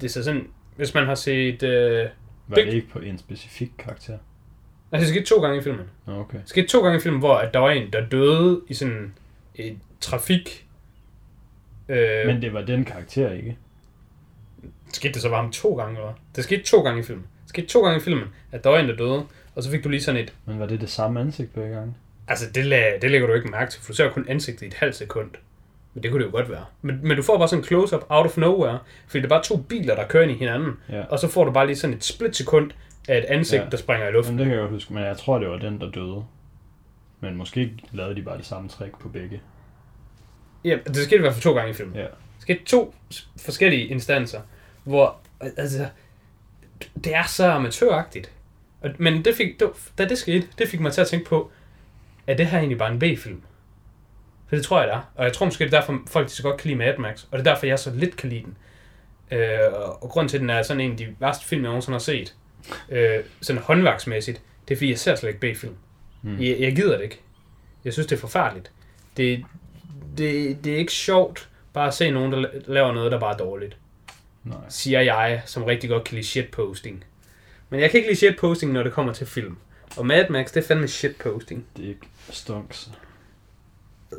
det 0.00 0.04
er 0.04 0.08
så 0.08 0.24
sådan, 0.24 0.46
hvis 0.76 0.94
man 0.94 1.06
har 1.06 1.14
set... 1.14 1.62
Øh, 1.62 2.06
Var 2.50 2.56
det 2.56 2.66
det- 2.66 2.74
ikke 2.74 2.88
på 2.88 2.98
en 2.98 3.18
specifik 3.18 3.70
karakter? 3.78 4.18
altså, 4.92 5.06
det 5.06 5.14
skete 5.14 5.34
to 5.34 5.40
gange 5.42 5.58
i 5.58 5.62
filmen. 5.62 5.86
Okay. 6.06 6.38
Det 6.38 6.48
skete 6.48 6.66
to 6.68 6.82
gange 6.82 6.98
i 6.98 7.00
filmen, 7.00 7.18
hvor 7.20 7.34
at 7.34 7.54
der 7.54 7.60
var 7.60 7.70
en, 7.70 7.92
der 7.92 8.06
døde 8.08 8.60
i 8.68 8.74
sådan 8.74 9.14
et 9.54 9.78
trafik... 10.00 10.66
Øh, 11.88 12.26
Men 12.26 12.42
det 12.42 12.52
var 12.52 12.62
den 12.62 12.84
karakter, 12.84 13.32
ikke? 13.32 13.56
skete 14.92 15.12
det 15.14 15.22
så 15.22 15.28
bare 15.30 15.40
om 15.44 15.52
to 15.52 15.74
gange, 15.76 15.96
eller? 15.96 16.12
Det 16.36 16.44
skete 16.44 16.62
to 16.62 16.82
gange 16.82 17.00
i 17.00 17.02
filmen. 17.02 17.26
Det 17.42 17.48
skete 17.48 17.66
to 17.66 17.82
gange 17.82 17.96
i 17.96 18.00
filmen, 18.00 18.24
at 18.52 18.64
der 18.64 18.70
var 18.70 18.78
en, 18.78 18.88
der 18.88 18.96
døde, 18.96 19.24
og 19.54 19.62
så 19.62 19.70
fik 19.70 19.84
du 19.84 19.88
lige 19.88 20.02
sådan 20.02 20.20
et... 20.20 20.34
Men 20.46 20.58
var 20.60 20.66
det 20.66 20.80
det 20.80 20.90
samme 20.90 21.20
ansigt 21.20 21.54
begge 21.54 21.74
gange? 21.74 21.94
Altså, 22.28 22.50
det, 22.54 22.64
lag, 22.66 22.98
det 23.02 23.10
lægger 23.10 23.26
du 23.26 23.34
ikke 23.34 23.48
mærke 23.48 23.70
til, 23.70 23.80
for 23.82 23.92
du 23.92 23.96
ser 23.96 24.10
kun 24.10 24.26
ansigtet 24.28 24.62
i 24.62 24.66
et 24.66 24.74
halvt 24.74 24.94
sekund. 24.96 25.30
Men 25.94 26.02
det 26.02 26.10
kunne 26.10 26.24
det 26.24 26.30
jo 26.30 26.36
godt 26.36 26.50
være. 26.50 26.64
Men, 26.82 26.98
men 27.02 27.16
du 27.16 27.22
får 27.22 27.38
bare 27.38 27.48
sådan 27.48 27.60
en 27.62 27.66
close-up 27.66 28.04
out 28.08 28.26
of 28.26 28.36
nowhere, 28.38 28.78
fordi 29.06 29.18
det 29.18 29.24
er 29.24 29.28
bare 29.28 29.42
to 29.42 29.56
biler, 29.56 29.94
der 29.94 30.06
kører 30.06 30.22
ind 30.22 30.32
i 30.32 30.34
hinanden, 30.34 30.72
Ja. 30.88 31.02
og 31.04 31.18
så 31.18 31.28
får 31.28 31.44
du 31.44 31.50
bare 31.50 31.66
lige 31.66 31.76
sådan 31.76 31.96
et 31.96 32.04
split 32.04 32.36
sekund 32.36 32.70
af 33.08 33.18
et 33.18 33.24
ansigt, 33.24 33.62
Ja. 33.62 33.68
der 33.70 33.76
springer 33.76 34.08
i 34.08 34.12
luften. 34.12 34.32
Jamen, 34.34 34.38
det 34.38 34.46
kan 34.46 34.52
jeg 34.54 34.60
godt 34.62 34.72
huske, 34.72 34.94
men 34.94 35.02
jeg 35.04 35.16
tror, 35.16 35.38
det 35.38 35.48
var 35.48 35.58
den, 35.58 35.80
der 35.80 35.90
døde. 35.90 36.24
Men 37.20 37.36
måske 37.36 37.72
lavede 37.92 38.14
de 38.14 38.22
bare 38.22 38.36
det 38.38 38.46
samme 38.46 38.68
trick 38.68 38.98
på 38.98 39.08
begge. 39.08 39.40
Ja, 40.64 40.78
det 40.86 40.96
skete 40.96 41.16
i 41.16 41.20
hvert 41.20 41.32
fald 41.32 41.42
to 41.42 41.52
gange 41.54 41.70
i 41.70 41.74
filmen. 41.74 41.96
Ja. 41.96 42.02
Det 42.02 42.10
skete 42.38 42.64
to 42.64 42.94
forskellige 43.36 43.86
instanser, 43.86 44.40
hvor 44.84 45.16
altså, 45.56 45.86
det 47.04 47.14
er 47.14 47.24
så 47.26 47.50
amatøragtigt. 47.50 48.32
Men 48.98 49.24
det 49.24 49.34
fik, 49.34 49.60
det, 49.60 49.68
da 49.98 50.04
det 50.04 50.18
skete, 50.18 50.46
det 50.58 50.68
fik 50.68 50.80
mig 50.80 50.92
til 50.92 51.00
at 51.00 51.06
tænke 51.06 51.26
på, 51.26 51.50
er 52.26 52.34
det 52.34 52.46
her 52.46 52.58
egentlig 52.58 52.78
bare 52.78 52.92
en 52.92 52.98
B-film? 52.98 53.42
For 54.50 54.56
det 54.56 54.64
tror 54.64 54.78
jeg, 54.80 54.88
det 54.88 54.94
er. 54.94 55.00
Og 55.14 55.24
jeg 55.24 55.32
tror 55.32 55.46
måske, 55.46 55.64
det 55.64 55.74
er 55.74 55.78
derfor, 55.80 55.98
folk 56.06 56.26
de 56.28 56.32
så 56.32 56.42
godt 56.42 56.60
kan 56.60 56.68
lide 56.68 56.78
Mad 56.78 56.98
Max. 56.98 57.22
Og 57.30 57.38
det 57.38 57.46
er 57.46 57.52
derfor, 57.52 57.66
jeg 57.66 57.78
så 57.78 57.90
lidt 57.94 58.16
kan 58.16 58.28
lide 58.28 58.42
den. 58.44 58.56
Øh, 59.38 59.58
og, 60.00 60.08
grund 60.10 60.28
til, 60.28 60.36
at 60.36 60.40
den 60.40 60.50
er 60.50 60.62
sådan 60.62 60.80
en 60.80 60.90
af 60.90 60.96
de 60.96 61.16
værste 61.20 61.44
film, 61.46 61.62
jeg 61.62 61.68
nogensinde 61.68 61.94
har 61.94 62.00
set, 62.00 62.34
øh, 62.88 63.18
sådan 63.40 63.62
håndværksmæssigt, 63.62 64.42
det 64.68 64.74
er 64.74 64.78
fordi, 64.78 64.90
jeg 64.90 64.98
ser 64.98 65.14
slet 65.14 65.28
ikke 65.42 65.54
B-film. 65.54 65.74
Mm. 66.22 66.40
Jeg, 66.40 66.56
jeg 66.60 66.76
gider 66.76 66.96
det 66.96 67.04
ikke. 67.04 67.20
Jeg 67.84 67.92
synes, 67.92 68.06
det 68.06 68.16
er 68.16 68.20
forfærdeligt. 68.20 68.70
Det, 69.16 69.44
det, 70.18 70.58
det 70.64 70.72
er 70.72 70.76
ikke 70.76 70.92
sjovt 70.92 71.48
bare 71.72 71.86
at 71.88 71.94
se 71.94 72.10
nogen, 72.10 72.32
der 72.32 72.42
la- 72.48 72.72
laver 72.72 72.92
noget, 72.92 73.12
der 73.12 73.20
bare 73.20 73.32
er 73.32 73.36
dårligt. 73.36 73.76
Nej. 74.44 74.56
Siger 74.68 75.00
jeg, 75.00 75.42
som 75.46 75.64
rigtig 75.64 75.90
godt 75.90 76.04
kan 76.04 76.14
lide 76.14 76.26
shitposting. 76.26 77.04
Men 77.70 77.80
jeg 77.80 77.90
kan 77.90 77.98
ikke 77.98 78.08
lide 78.10 78.18
shitposting, 78.18 78.72
når 78.72 78.82
det 78.82 78.92
kommer 78.92 79.12
til 79.12 79.26
film. 79.26 79.56
Og 79.96 80.06
Mad 80.06 80.28
Max, 80.28 80.52
det 80.52 80.62
er 80.64 80.66
fandme 80.66 80.88
shitposting. 80.88 81.64
Det 81.76 81.84
er 81.84 81.88
ikke 81.88 82.06
stonks. 82.30 82.90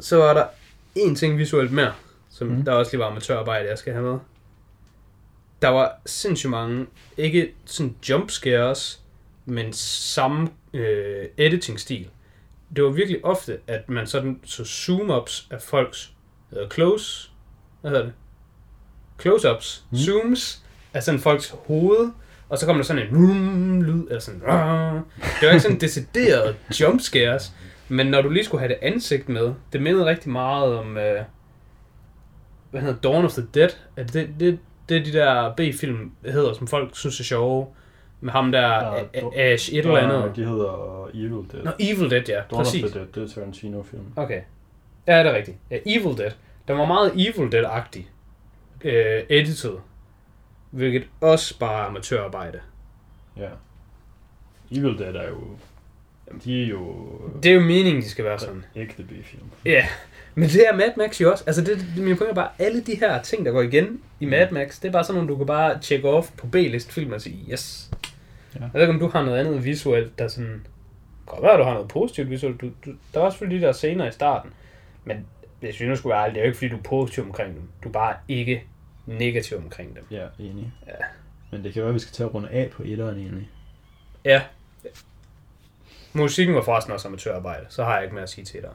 Så 0.01 0.17
var 0.17 0.33
der 0.33 0.45
en 0.95 1.15
ting 1.15 1.37
visuelt 1.37 1.71
mere, 1.71 1.93
som 2.29 2.47
Mm. 2.47 2.65
der 2.65 2.71
også 2.71 2.91
lige 2.91 2.99
var 2.99 3.07
amatørarbejde, 3.09 3.69
jeg 3.69 3.77
skal 3.77 3.93
have 3.93 4.05
med. 4.05 4.19
Der 5.61 5.67
var 5.67 5.99
sindssygt 6.05 6.49
mange, 6.51 6.85
ikke 7.17 7.53
sådan 7.65 7.95
jumpscares, 8.09 8.99
men 9.45 9.73
samme 9.73 10.49
øh, 10.73 11.25
editing-stil. 11.37 12.07
Det 12.75 12.83
var 12.83 12.89
virkelig 12.89 13.25
ofte, 13.25 13.57
at 13.67 13.89
man 13.89 14.07
sådan 14.07 14.39
så 14.45 14.63
zoom-ups 14.63 15.47
af 15.51 15.61
folks 15.61 16.11
hedder 16.49 16.69
close, 16.69 17.29
hvad 17.81 17.91
hedder 17.91 18.03
det? 18.05 18.13
Close-ups, 19.21 19.83
Mm. 19.91 19.97
zooms 19.97 20.61
af 20.93 21.03
sådan 21.03 21.19
folks 21.19 21.55
hoved, 21.67 22.11
og 22.49 22.57
så 22.57 22.65
kom 22.65 22.75
der 22.75 22.83
sådan 22.83 23.01
en 23.07 23.15
vroom 23.15 23.81
lyd, 23.81 24.07
eller 24.07 24.19
sådan, 24.19 24.41
"Rah." 24.47 24.93
det 25.39 25.47
var 25.47 25.49
ikke 25.49 25.59
sådan 25.61 25.79
decideret 25.79 26.55
jumpscares, 26.79 27.51
men 27.91 28.07
når 28.07 28.21
du 28.21 28.29
lige 28.29 28.43
skulle 28.43 28.61
have 28.61 28.69
det 28.69 28.77
ansigt 28.81 29.29
med, 29.29 29.53
det 29.73 29.81
mindede 29.81 30.05
rigtig 30.05 30.31
meget 30.31 30.77
om, 30.77 30.97
øh, 30.97 31.23
hvad 32.71 32.81
hedder 32.81 32.99
Dawn 32.99 33.25
of 33.25 33.31
the 33.31 33.47
Dead. 33.53 33.69
Er 33.95 34.03
det, 34.03 34.13
det, 34.13 34.29
det, 34.39 34.59
det 34.89 34.97
er 34.97 35.03
de 35.03 35.13
der 35.13 35.53
B-film, 35.55 36.11
der 36.23 36.31
hedder, 36.31 36.53
som 36.53 36.67
folk 36.67 36.95
synes 36.95 37.19
er 37.19 37.23
sjove, 37.23 37.67
med 38.21 38.31
ham 38.31 38.51
der, 38.51 38.95
Ja, 39.13 39.53
Ash, 39.53 39.73
et 39.73 39.79
eller 39.79 39.97
andet. 39.97 40.35
De 40.35 40.45
hedder 40.45 41.07
Evil 41.13 41.51
Dead. 41.51 41.63
Nå, 41.63 41.71
Evil 41.79 42.09
Dead, 42.09 42.23
ja, 42.27 42.33
Dawn 42.33 42.45
of 42.51 42.57
præcis. 42.57 42.91
the 42.91 42.99
Dead, 42.99 43.07
det 43.07 43.23
er 43.23 43.27
Tarantino-film. 43.33 44.03
Okay. 44.15 44.41
Ja, 45.07 45.19
det 45.19 45.27
er 45.27 45.35
rigtigt. 45.35 45.57
Ja, 45.71 45.77
Evil 45.85 46.17
Dead. 46.17 46.31
Den 46.67 46.77
var 46.77 46.85
meget 46.85 47.11
Evil 47.13 47.49
Dead-agtig. 47.53 48.05
Øh, 48.83 49.23
edited. 49.29 49.77
Hvilket 50.71 51.03
også 51.21 51.59
bare 51.59 51.83
er 51.83 51.87
amatørarbejde. 51.87 52.59
Ja. 53.37 53.49
Evil 54.71 54.97
Dead 54.97 55.15
er 55.15 55.29
jo... 55.29 55.37
De 56.43 56.63
er 56.63 56.67
jo... 56.67 57.07
Det 57.43 57.51
er 57.51 57.55
jo 57.55 57.61
meningen, 57.61 58.01
de 58.01 58.09
skal 58.09 58.25
være 58.25 58.39
sådan. 58.39 58.65
Ægte 58.75 59.03
B-film. 59.03 59.43
Ja, 59.65 59.85
men 60.35 60.49
det 60.49 60.67
er 60.67 60.75
Mad 60.75 60.91
Max 60.97 61.21
jo 61.21 61.31
også. 61.31 61.43
Altså, 61.47 61.61
det, 61.61 61.85
det, 61.95 62.03
min 62.03 62.17
pointe 62.17 62.31
er 62.31 62.35
bare, 62.35 62.49
alle 62.59 62.81
de 62.81 62.95
her 62.95 63.21
ting, 63.21 63.45
der 63.45 63.51
går 63.51 63.61
igen 63.61 64.01
i 64.19 64.25
Mad 64.25 64.51
Max, 64.51 64.81
det 64.81 64.87
er 64.87 64.91
bare 64.91 65.03
sådan 65.03 65.15
nogle, 65.15 65.29
du 65.29 65.37
kan 65.37 65.45
bare 65.45 65.79
tjekke 65.79 66.09
off 66.09 66.31
på 66.37 66.47
B-list 66.47 66.91
film 66.91 67.11
og 67.11 67.21
sige, 67.21 67.51
yes. 67.51 67.91
Ja. 68.55 68.59
Jeg 68.59 68.69
ved 68.73 68.81
ikke, 68.81 68.93
om 68.93 68.99
du 68.99 69.07
har 69.07 69.25
noget 69.25 69.39
andet 69.39 69.65
visuelt, 69.65 70.19
der 70.19 70.27
sådan... 70.27 70.65
Godt 71.25 71.43
være, 71.43 71.57
du 71.57 71.63
har 71.63 71.73
noget 71.73 71.87
positivt 71.87 72.29
visuelt. 72.29 72.61
Du, 72.61 72.71
du, 72.85 72.93
der 73.13 73.19
var 73.19 73.29
selvfølgelig 73.29 73.61
de 73.61 73.65
der 73.65 73.71
scener 73.71 74.07
i 74.07 74.11
starten. 74.11 74.51
Men 75.05 75.25
hvis 75.59 75.79
vi 75.79 75.85
nu 75.85 75.95
skulle 75.95 76.13
være 76.13 76.23
ærlige, 76.23 76.33
det 76.33 76.39
er 76.39 76.45
jo 76.45 76.47
ikke, 76.47 76.57
fordi 76.57 76.69
du 76.69 76.77
er 76.77 76.81
positiv 76.81 77.23
omkring 77.23 77.55
dem. 77.55 77.61
Du 77.83 77.87
er 77.87 77.93
bare 77.93 78.15
ikke 78.27 78.63
negativ 79.05 79.57
omkring 79.57 79.95
dem. 79.95 80.03
Ja, 80.11 80.25
enig. 80.39 80.73
Ja. 80.87 80.93
Men 81.51 81.63
det 81.63 81.73
kan 81.73 81.81
være, 81.81 81.89
at 81.89 81.93
vi 81.95 81.99
skal 81.99 82.13
tage 82.13 82.29
runde 82.29 82.49
af 82.49 82.69
på 82.69 82.83
etteren 82.85 83.17
egentlig. 83.17 83.49
Ja. 84.25 84.41
Musikken 86.13 86.55
var 86.55 86.61
forresten 86.61 86.93
også 86.93 87.07
amatørarbejde, 87.07 87.65
så 87.69 87.83
har 87.83 87.93
jeg 87.93 88.03
ikke 88.03 88.13
mere 88.15 88.23
at 88.23 88.29
sige 88.29 88.45
til 88.45 88.61
dig. 88.61 88.69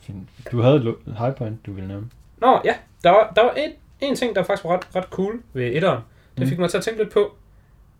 Fint. 0.00 0.28
Du 0.52 0.60
havde 0.60 0.76
et 0.76 0.94
high 1.18 1.34
point, 1.34 1.66
du 1.66 1.72
ville 1.72 1.88
nævne. 1.88 2.06
Nå, 2.38 2.60
ja. 2.64 2.74
Der 3.04 3.10
var, 3.10 3.32
der 3.36 3.42
var 3.42 3.50
en, 3.52 3.70
en 4.00 4.16
ting, 4.16 4.36
der 4.36 4.42
faktisk 4.42 4.64
var 4.64 4.72
ret, 4.72 4.96
ret 4.96 5.04
cool 5.10 5.42
ved 5.52 5.66
etteren. 5.76 6.00
Det 6.38 6.42
Mm. 6.44 6.48
fik 6.48 6.58
mig 6.58 6.70
til 6.70 6.78
at 6.78 6.84
tænke 6.84 7.02
lidt 7.02 7.12
på. 7.12 7.34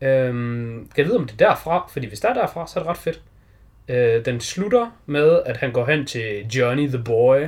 Øhm, 0.00 0.88
kan 0.94 0.98
jeg 1.04 1.06
vide, 1.06 1.16
om 1.16 1.24
det 1.26 1.42
er 1.42 1.48
derfra? 1.48 1.86
Fordi 1.92 2.06
hvis 2.06 2.20
der 2.20 2.28
er 2.28 2.34
derfra, 2.34 2.66
så 2.66 2.78
er 2.80 2.82
det 2.82 2.90
ret 2.90 2.96
fedt. 2.96 3.22
Øh, 3.88 4.24
den 4.24 4.40
slutter 4.40 4.90
med, 5.06 5.40
at 5.46 5.56
han 5.56 5.72
går 5.72 5.86
hen 5.86 6.06
til 6.06 6.46
Johnny 6.46 6.88
the 6.88 7.02
Boy, 7.04 7.46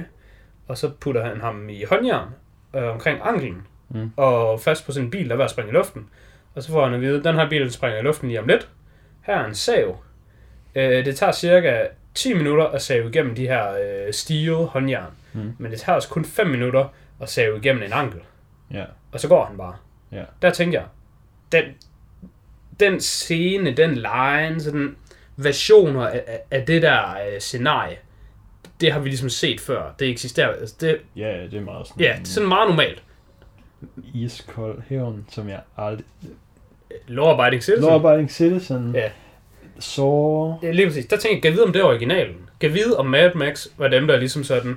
og 0.68 0.78
så 0.78 0.90
putter 1.00 1.24
han 1.24 1.40
ham 1.40 1.68
i 1.68 1.84
håndjern 1.84 2.28
øh, 2.76 2.82
omkring 2.92 3.18
anklen, 3.22 3.66
Mm. 3.90 4.10
og 4.16 4.60
fast 4.60 4.86
på 4.86 4.92
en 4.98 5.10
bil, 5.10 5.26
der 5.28 5.32
er 5.32 5.36
ved 5.36 5.44
at 5.44 5.50
springe 5.50 5.70
i 5.70 5.74
luften. 5.74 6.08
Og 6.54 6.62
så 6.62 6.72
får 6.72 6.84
han 6.84 6.94
at 6.94 7.00
vide, 7.00 7.18
at 7.18 7.24
den 7.24 7.34
her 7.34 7.48
bil 7.48 7.60
den 7.62 7.70
springer 7.70 7.98
i 7.98 8.02
luften 8.02 8.28
lige 8.28 8.40
om 8.40 8.46
lidt. 8.46 8.68
Her 9.22 9.34
er 9.34 9.46
en 9.46 9.54
sav. 9.54 9.96
Øh, 10.74 11.04
det 11.04 11.16
tager 11.16 11.32
cirka 11.32 11.86
10 12.14 12.34
minutter 12.34 12.64
at 12.66 12.82
save 12.82 13.08
igennem 13.08 13.34
de 13.34 13.46
her 13.48 13.72
øh, 13.72 14.12
steel 14.12 14.54
håndjern. 14.54 15.10
Mm. 15.32 15.52
Men 15.58 15.72
det 15.72 15.80
tager 15.80 15.96
også 15.96 16.08
kun 16.08 16.24
5 16.24 16.46
minutter 16.46 16.84
at 17.20 17.28
save 17.28 17.56
igennem 17.56 17.82
en 17.82 17.92
ankel. 17.92 18.20
Ja. 18.74 18.84
Og 19.12 19.20
så 19.20 19.28
går 19.28 19.44
han 19.44 19.56
bare. 19.56 19.74
Ja. 20.12 20.22
Der 20.42 20.50
tænker 20.50 20.78
jeg, 20.80 20.88
den, 21.52 21.64
den 22.80 23.00
scene, 23.00 23.72
den 23.72 23.94
line, 23.94 24.60
sådan 24.60 24.96
versioner 25.36 26.06
af, 26.08 26.22
af- 26.26 26.40
af 26.50 26.66
det 26.66 26.82
der 26.82 27.10
øh, 27.10 27.40
scenarie, 27.40 27.96
det 28.80 28.92
har 28.92 29.00
vi 29.00 29.08
ligesom 29.08 29.28
set 29.28 29.60
før. 29.60 29.94
Det 29.98 30.08
eksisterer. 30.08 30.48
Altså 30.48 30.74
det, 30.80 30.98
Ja, 31.16 31.42
det 31.50 31.54
er 31.54 31.60
meget 31.60 31.86
sådan 31.86 32.00
ja, 32.02 32.12
det 32.18 32.20
er 32.20 32.24
sådan 32.32 32.48
meget 32.48 32.68
normalt. 32.68 33.02
iskold 34.14 34.82
hævn, 34.88 35.26
som 35.30 35.48
jeg 35.48 35.60
aldrig... 35.76 36.06
Law 37.06 37.26
Abiding 37.40 37.62
Citizen. 37.62 37.84
Law 37.90 38.08
Abiding 38.10 38.30
Citizen. 38.30 38.94
Ja. 38.94 39.10
Så... 39.78 40.54
Ja, 40.62 40.70
lige 40.70 40.86
præcis. 40.86 41.06
Der 41.06 41.16
tænker 41.16 41.36
jeg, 41.36 41.42
kan 41.42 41.52
vide, 41.52 41.64
om 41.64 41.72
det 41.72 41.80
er 41.80 41.84
originalen? 41.84 42.36
Kan 42.60 42.74
vide, 42.74 42.96
om 42.98 43.06
Mad 43.06 43.34
Max 43.34 43.66
var 43.78 43.88
dem, 43.88 44.06
der 44.06 44.16
ligesom 44.16 44.44
sådan... 44.44 44.76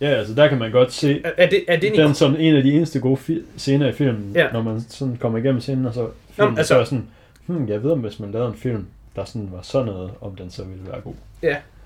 Ja, 0.00 0.06
altså 0.06 0.34
der 0.34 0.48
kan 0.48 0.58
man 0.58 0.70
godt 0.72 0.92
se, 0.92 1.20
Er, 1.24 1.30
er 1.36 1.48
det, 1.48 1.64
er 1.68 1.76
det 1.76 1.92
den 1.96 2.14
som 2.14 2.36
en 2.38 2.56
af 2.56 2.62
de 2.62 2.72
eneste 2.72 3.00
gode 3.00 3.20
fi- 3.28 3.42
scener 3.56 3.88
i 3.88 3.92
filmen, 3.92 4.32
Ja. 4.34 4.52
når 4.52 4.62
man 4.62 4.80
sådan 4.88 5.16
kommer 5.16 5.38
igennem 5.38 5.60
scenen, 5.60 5.86
og 5.86 5.94
så 5.94 6.08
filmen, 6.30 6.58
altså- 6.58 6.74
så 6.74 6.80
er 6.80 6.84
sådan, 6.84 7.06
hmm, 7.46 7.68
jeg 7.68 7.82
ved 7.82 7.90
om 7.90 7.98
hvis 8.00 8.18
man 8.20 8.30
lavede 8.32 8.48
en 8.48 8.54
film 8.56 8.86
der 9.16 9.24
sådan 9.24 9.48
var 9.52 9.62
sådan 9.62 9.86
noget, 9.86 10.10
om 10.20 10.36
den 10.36 10.50
så 10.50 10.64
ville 10.64 10.82
være 10.92 11.00
god. 11.00 11.14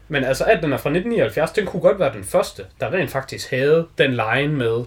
Men 0.09 0.24
altså, 0.24 0.44
at 0.44 0.62
den 0.62 0.72
er 0.72 0.76
fra 0.76 0.90
1979, 0.90 1.51
den 1.51 1.66
kunne 1.66 1.80
godt 1.82 1.99
være 1.99 2.12
den 2.14 2.24
første, 2.24 2.62
der 2.80 2.92
rent 2.92 3.11
faktisk 3.11 3.51
havde 3.51 3.86
den 3.99 4.11
line 4.11 4.53
med, 4.55 4.84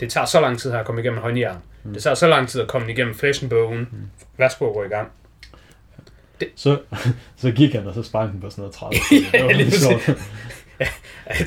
det 0.00 0.10
tager 0.10 0.24
så 0.26 0.40
lang 0.40 0.58
tid 0.58 0.70
her 0.72 0.78
at 0.78 0.86
komme 0.86 1.00
igennem 1.00 1.20
håndjern. 1.20 1.56
Mm. 1.84 1.92
Det 1.92 2.02
tager 2.02 2.14
så 2.14 2.26
lang 2.28 2.48
tid 2.48 2.60
at 2.60 2.68
komme 2.68 2.90
igennem 2.92 3.14
flesh 3.14 3.42
and 3.42 3.50
bone. 3.50 3.80
Mm. 3.80 3.86
Værsgo 4.38 4.68
at 4.68 4.74
gå 4.74 4.82
i 4.84 4.88
gang. 4.88 5.08
Så, 6.56 6.80
så 7.36 7.50
gik 7.50 7.74
han, 7.74 7.86
og 7.86 7.94
så 7.94 8.02
sprang 8.02 8.32
den 8.32 8.40
på 8.40 8.50
sådan 8.50 8.62
noget 8.62 8.74
30. 8.74 8.94
det 9.32 9.44
var 9.44 9.52
lidt 9.52 9.74
sjovt. 9.74 10.08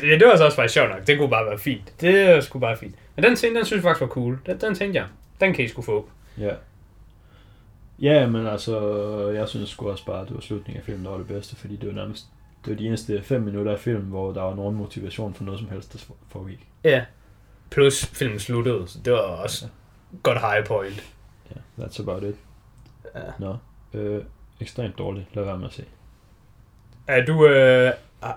ja, 0.03 0.17
det 0.19 0.27
var 0.27 0.37
så 0.37 0.45
også 0.45 0.55
faktisk 0.55 0.73
sjovt 0.73 0.89
nok. 0.89 1.07
Det 1.07 1.17
kunne 1.17 1.29
bare 1.29 1.45
være 1.45 1.59
fint. 1.59 1.93
Det 2.01 2.43
sgu 2.43 2.59
bare 2.59 2.77
fint. 2.77 2.95
Men 3.15 3.23
den 3.23 3.35
scene, 3.35 3.55
den 3.55 3.65
synes 3.65 3.77
jeg 3.77 3.83
faktisk 3.83 4.01
var 4.01 4.07
cool. 4.07 4.39
Den, 4.45 4.57
den 4.61 4.75
tænkte 4.75 4.99
jeg, 4.99 5.07
den 5.39 5.53
kan 5.53 5.65
I 5.65 5.67
skulle 5.67 5.85
få. 5.85 6.09
Ja. 6.39 6.51
Ja, 7.99 8.27
men 8.27 8.47
altså, 8.47 8.79
jeg 9.29 9.47
synes 9.47 9.69
sgu 9.69 9.89
også 9.89 10.05
bare, 10.05 10.21
at 10.21 10.27
det 10.27 10.35
var 10.35 10.41
slutningen 10.41 10.79
af 10.79 10.85
filmen, 10.85 11.05
der 11.05 11.11
var 11.11 11.17
det 11.17 11.27
bedste, 11.27 11.55
fordi 11.55 11.75
det 11.75 11.87
var 11.87 11.95
nærmest 11.95 12.25
det 12.65 12.71
var 12.71 12.77
de 12.77 12.87
eneste 12.87 13.21
fem 13.21 13.41
minutter 13.41 13.71
af 13.71 13.79
filmen, 13.79 14.09
hvor 14.09 14.31
der 14.31 14.41
var 14.41 14.55
nogen 14.55 14.75
motivation 14.75 15.33
for 15.33 15.43
noget 15.43 15.59
som 15.59 15.69
helst, 15.69 15.93
der 15.93 16.13
foregik. 16.27 16.67
Ja. 16.83 17.05
Plus 17.69 18.05
filmen 18.05 18.39
sluttede, 18.39 18.87
så 18.87 18.99
det 19.05 19.13
var 19.13 19.19
også 19.19 19.67
godt 20.23 20.39
high 20.39 20.65
point. 20.65 21.13
Ja, 21.49 21.83
that's 21.83 22.01
about 22.01 22.23
it. 22.23 22.35
Ja. 23.15 23.21
Nå, 23.39 23.57
øh, 23.93 24.23
ekstremt 24.63 24.97
dårligt. 24.97 25.25
Lad 25.33 25.43
være 25.43 25.57
med 25.57 25.67
at 25.67 25.73
se. 25.73 25.83
Er 27.07 27.25
du... 27.25 27.47
Øh, 27.47 27.91
er, 28.21 28.33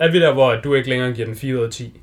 er, 0.00 0.10
vi 0.10 0.20
der, 0.20 0.32
hvor 0.32 0.54
du 0.54 0.74
ikke 0.74 0.88
længere 0.88 1.12
giver 1.12 1.26
den 1.26 1.36
4 1.36 1.56
ud 1.58 1.62
af 1.64 1.70
10? 1.70 2.00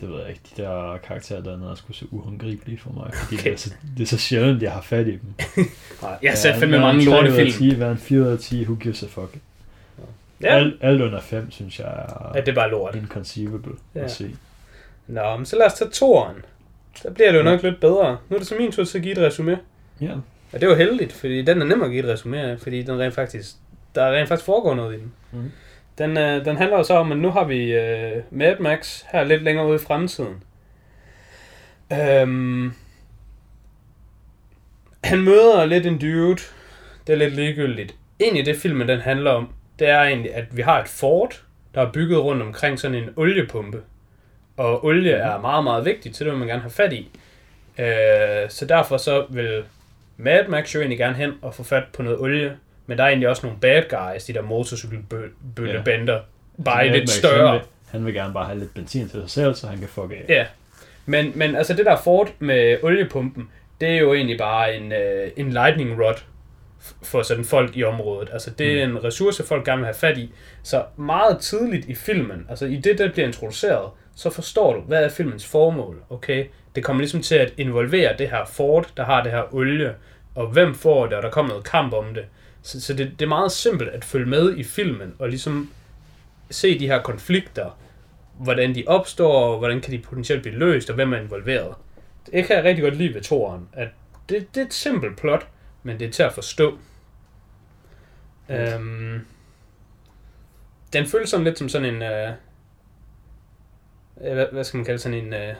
Det 0.00 0.08
ved 0.10 0.20
jeg 0.20 0.28
ikke. 0.28 0.40
De 0.56 0.62
der 0.62 0.96
karakterer 0.96 1.40
dernede 1.42 1.70
er 1.70 1.74
sgu 1.74 1.92
så 1.92 2.04
uhåndgribelige 2.10 2.78
for 2.78 2.92
mig. 2.92 3.10
Fordi 3.14 3.34
Okay. 3.34 3.44
det, 3.44 3.52
er 3.52 3.56
så, 3.58 3.74
det 3.96 4.02
er 4.02 4.06
så 4.06 4.18
sjældent, 4.18 4.62
jeg 4.62 4.72
har 4.72 4.80
fat 4.80 5.06
i 5.06 5.10
dem. 5.10 5.34
Jeg 6.22 6.30
har 6.30 6.36
set 6.36 6.54
fandme 6.54 6.78
mange 6.78 7.02
en 7.02 7.08
3 7.08 7.12
ud 7.12 7.16
af 7.18 7.22
lortefilm. 7.30 7.52
10, 7.70 7.74
hvad 7.74 7.86
er 7.86 7.90
en 7.92 7.98
4 7.98 8.20
ud 8.20 8.26
af 8.26 8.38
10, 8.38 8.64
who 8.64 8.74
gives 8.74 9.02
a 9.02 9.06
fuck. 9.06 9.38
Ja, 10.42 10.46
Alt, 10.54 10.74
alt 10.80 11.00
under 11.00 11.20
5, 11.20 11.50
synes 11.50 11.78
jeg 11.78 11.86
er 11.88 12.32
ja, 12.34 12.40
det 12.40 12.48
er 12.48 12.54
bare 12.54 12.70
lort. 12.70 12.94
inconceivable 12.94 13.72
Ja. 13.94 14.00
at 14.04 14.10
se. 14.10 14.36
Nå, 15.06 15.36
men 15.36 15.46
så 15.46 15.56
lad 15.56 15.66
os 15.66 15.74
tage 15.74 15.90
toeren. 15.90 16.36
Der 17.02 17.10
bliver 17.10 17.32
det 17.32 17.38
jo 17.38 17.44
nok 17.44 17.62
lidt 17.62 17.80
bedre. 17.80 18.18
Nu 18.28 18.34
er 18.36 18.38
det 18.38 18.46
så 18.48 18.54
min 18.58 18.72
tur 18.72 18.84
til 18.84 18.98
at 18.98 19.02
give 19.04 19.12
et 19.12 19.18
resume. 19.18 19.58
Ja, 20.00 20.14
Og 20.52 20.60
det 20.60 20.66
er 20.66 20.70
jo 20.70 20.76
heldigt, 20.76 21.12
fordi 21.12 21.42
den 21.42 21.62
er 21.62 21.66
nem 21.66 21.82
at 21.82 21.90
give 21.90 22.04
et 22.04 22.08
resume 22.08 22.40
af, 22.40 22.60
fordi 22.60 22.82
den 22.82 22.98
rent 22.98 23.14
faktisk, 23.14 23.50
der 23.94 24.12
rent 24.12 24.28
faktisk 24.28 24.46
foregår 24.46 24.74
noget 24.74 24.94
i 24.94 24.98
den. 24.98 25.12
Mhm. 25.32 25.52
Den, 25.98 26.16
øh, 26.18 26.44
den 26.44 26.56
handler 26.56 26.76
jo 26.76 26.82
så 26.82 26.94
om, 26.94 27.12
at 27.12 27.18
nu 27.18 27.30
har 27.30 27.44
vi 27.44 27.72
øh, 27.72 28.22
Mad 28.30 28.58
Max 28.60 29.02
her 29.12 29.24
lidt 29.24 29.42
længere 29.42 29.66
ude 29.66 29.76
i 29.76 29.78
fremtiden. 29.78 30.42
Øhm, 31.92 32.72
han 35.04 35.20
møder 35.20 35.64
lidt 35.64 35.86
en 35.86 35.98
dude. 35.98 36.42
Det 37.06 37.12
er 37.12 37.16
lidt 37.16 37.34
ligegyldigt. 37.34 37.94
Egentlig 38.20 38.46
det 38.46 38.56
filmen 38.56 38.88
den 38.88 39.00
handler 39.00 39.30
om, 39.30 39.48
det 39.78 39.88
er 39.88 40.02
egentlig, 40.02 40.34
at 40.34 40.56
vi 40.56 40.62
har 40.62 40.80
et 40.80 40.88
fort, 40.88 41.44
der 41.74 41.80
er 41.80 41.92
bygget 41.92 42.24
rundt 42.24 42.42
omkring 42.42 42.80
sådan 42.80 43.02
en 43.02 43.10
oliepumpe. 43.16 43.82
Og 44.56 44.84
olie 44.84 45.12
er 45.12 45.40
meget, 45.40 45.64
meget 45.64 45.84
vigtigt, 45.84 46.16
så 46.16 46.24
det 46.24 46.30
vil 46.32 46.38
man 46.38 46.48
gerne 46.48 46.62
have 46.62 46.70
fat 46.70 46.92
i. 46.92 47.10
Øh, 47.78 48.50
så 48.50 48.66
derfor 48.68 48.96
så 48.96 49.26
vil 49.30 49.64
Mad 50.22 50.48
Max 50.48 50.74
jo 50.74 50.80
egentlig 50.80 50.98
gerne 50.98 51.16
hen 51.16 51.32
og 51.42 51.54
få 51.54 51.62
fat 51.62 51.84
på 51.92 52.02
noget 52.02 52.18
olie. 52.18 52.56
Men 52.86 52.98
der 52.98 53.04
er 53.04 53.08
egentlig 53.08 53.28
også 53.28 53.46
nogle 53.46 53.60
bad 53.60 53.82
guys, 53.90 54.24
de 54.24 54.32
der 54.32 54.42
motorcykelbøllebander. 54.42 56.14
Ja. 56.14 56.62
Bare 56.64 56.88
lidt 56.88 57.02
Max, 57.02 57.10
større. 57.10 57.48
Han 57.48 57.58
vil, 57.58 57.68
han 57.90 58.06
vil 58.06 58.14
gerne 58.14 58.34
bare 58.34 58.46
have 58.46 58.58
lidt 58.58 58.74
benzin 58.74 59.08
til 59.08 59.20
sig 59.20 59.30
selv, 59.30 59.54
så 59.54 59.66
han 59.66 59.78
kan 59.78 59.88
fuck 59.88 60.12
af. 60.12 60.24
Ja, 60.28 60.46
men, 61.06 61.32
men 61.34 61.56
altså 61.56 61.74
det 61.74 61.86
der 61.86 61.96
fort 61.96 62.32
med 62.38 62.78
oliepumpen, 62.82 63.48
det 63.80 63.88
er 63.88 63.98
jo 63.98 64.14
egentlig 64.14 64.38
bare 64.38 64.76
en, 64.76 64.92
øh, 64.92 65.30
en 65.36 65.50
lightning 65.50 66.00
rod 66.00 66.14
for 67.02 67.22
sådan 67.22 67.44
folk 67.44 67.76
i 67.76 67.84
området. 67.84 68.28
Altså 68.32 68.50
det 68.50 68.80
er 68.80 68.84
en 68.84 69.04
ressource, 69.04 69.46
folk 69.46 69.64
gerne 69.64 69.78
vil 69.78 69.86
have 69.86 69.94
fat 69.94 70.18
i. 70.18 70.32
Så 70.62 70.84
meget 70.96 71.38
tidligt 71.38 71.86
i 71.88 71.94
filmen, 71.94 72.46
altså 72.48 72.66
i 72.66 72.76
det, 72.76 72.98
der 72.98 73.12
bliver 73.12 73.26
introduceret, 73.26 73.90
så 74.16 74.30
forstår 74.30 74.74
du, 74.74 74.80
hvad 74.80 75.04
er 75.04 75.08
filmens 75.08 75.46
formål, 75.46 76.02
okay? 76.10 76.44
Det 76.74 76.84
kommer 76.84 77.00
ligesom 77.00 77.22
til 77.22 77.34
at 77.34 77.52
involvere 77.56 78.14
det 78.18 78.30
her 78.30 78.44
fort, 78.44 78.92
der 78.96 79.04
har 79.04 79.22
det 79.22 79.32
her 79.32 79.54
olie, 79.54 79.94
og 80.34 80.46
hvem 80.46 80.74
får 80.74 81.06
det, 81.06 81.16
og 81.16 81.22
der 81.22 81.30
kommer 81.30 81.48
noget 81.48 81.64
kamp 81.64 81.92
om 81.92 82.14
det. 82.14 82.24
Så, 82.62 82.80
så 82.80 82.94
det, 82.94 83.10
det 83.18 83.24
er 83.24 83.28
meget 83.28 83.52
simpelt 83.52 83.90
at 83.90 84.04
følge 84.04 84.26
med 84.26 84.56
i 84.56 84.62
filmen, 84.62 85.14
og 85.18 85.28
ligesom 85.28 85.70
se 86.50 86.78
de 86.78 86.86
her 86.86 87.02
konflikter, 87.02 87.78
hvordan 88.38 88.74
de 88.74 88.84
opstår, 88.86 89.52
og 89.52 89.58
hvordan 89.58 89.80
kan 89.80 89.92
de 89.92 89.98
potentielt 89.98 90.42
blive 90.42 90.58
løst, 90.58 90.90
og 90.90 90.94
hvem 90.94 91.12
er 91.12 91.18
involveret. 91.18 91.74
Det 92.26 92.46
kan 92.46 92.56
jeg 92.56 92.64
rigtig 92.64 92.82
godt 92.82 92.96
lide 92.96 93.14
ved 93.14 93.22
toren, 93.22 93.68
at 93.72 93.88
det, 94.28 94.54
det 94.54 94.60
er 94.60 94.66
et 94.66 94.74
simpelt 94.74 95.16
plot, 95.16 95.48
men 95.82 95.98
det 96.00 96.06
er 96.06 96.12
til 96.12 96.22
at 96.22 96.32
forstå. 96.32 96.78
Øhm, 98.48 99.20
den 100.92 101.06
føles 101.06 101.30
sådan 101.30 101.44
lidt 101.44 101.58
som 101.58 101.68
sådan 101.68 101.94
en... 101.94 102.02
Øh, 102.02 102.32
øh, 104.20 104.34
hvad, 104.34 104.46
hvad 104.52 104.64
skal 104.64 104.78
man 104.78 104.84
kalde 104.84 104.98
sådan 104.98 105.18
en... 105.18 105.34
Øh, 105.34 105.54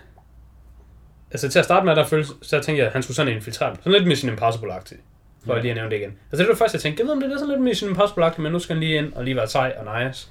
altså 1.32 1.48
til 1.48 1.58
at 1.58 1.64
starte 1.64 1.86
med, 1.86 1.96
der 1.96 2.06
føles, 2.06 2.28
så 2.42 2.60
tænkte 2.60 2.78
jeg, 2.78 2.86
at 2.86 2.92
han 2.92 3.02
skulle 3.02 3.16
sådan 3.16 3.32
infiltrere. 3.32 3.76
Sådan 3.76 3.92
lidt 3.92 4.06
Mission 4.06 4.32
Impossible-agtigt. 4.38 5.00
For 5.46 5.54
Ja. 5.54 5.60
lige 5.60 5.70
at 5.70 5.76
nævne 5.76 5.90
det 5.90 5.96
igen. 5.96 6.10
Altså 6.10 6.36
det 6.36 6.38
var 6.46 6.52
det 6.52 6.58
første, 6.58 6.76
jeg 6.76 6.82
tænkte, 6.82 7.00
jeg 7.00 7.06
ved 7.06 7.12
om 7.12 7.20
det 7.20 7.32
er 7.32 7.36
sådan 7.38 7.48
lidt 7.48 7.60
Mission 7.60 7.90
Impossible-agtigt, 7.96 8.38
men 8.40 8.52
nu 8.52 8.58
skal 8.58 8.74
han 8.76 8.80
lige 8.80 8.96
ind 8.98 9.12
og 9.12 9.24
lige 9.24 9.36
være 9.36 9.46
sej 9.48 9.74
og 9.78 10.04
nice. 10.04 10.28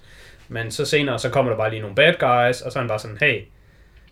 Men 0.47 0.71
så 0.71 0.85
senere, 0.85 1.19
så 1.19 1.29
kommer 1.29 1.51
der 1.51 1.57
bare 1.57 1.69
lige 1.69 1.79
nogle 1.81 1.95
bad 1.95 2.13
guys, 2.13 2.61
og 2.61 2.71
så 2.71 2.79
er 2.79 2.81
han 2.81 2.87
bare 2.87 2.99
sådan, 2.99 3.17
hey, 3.21 3.41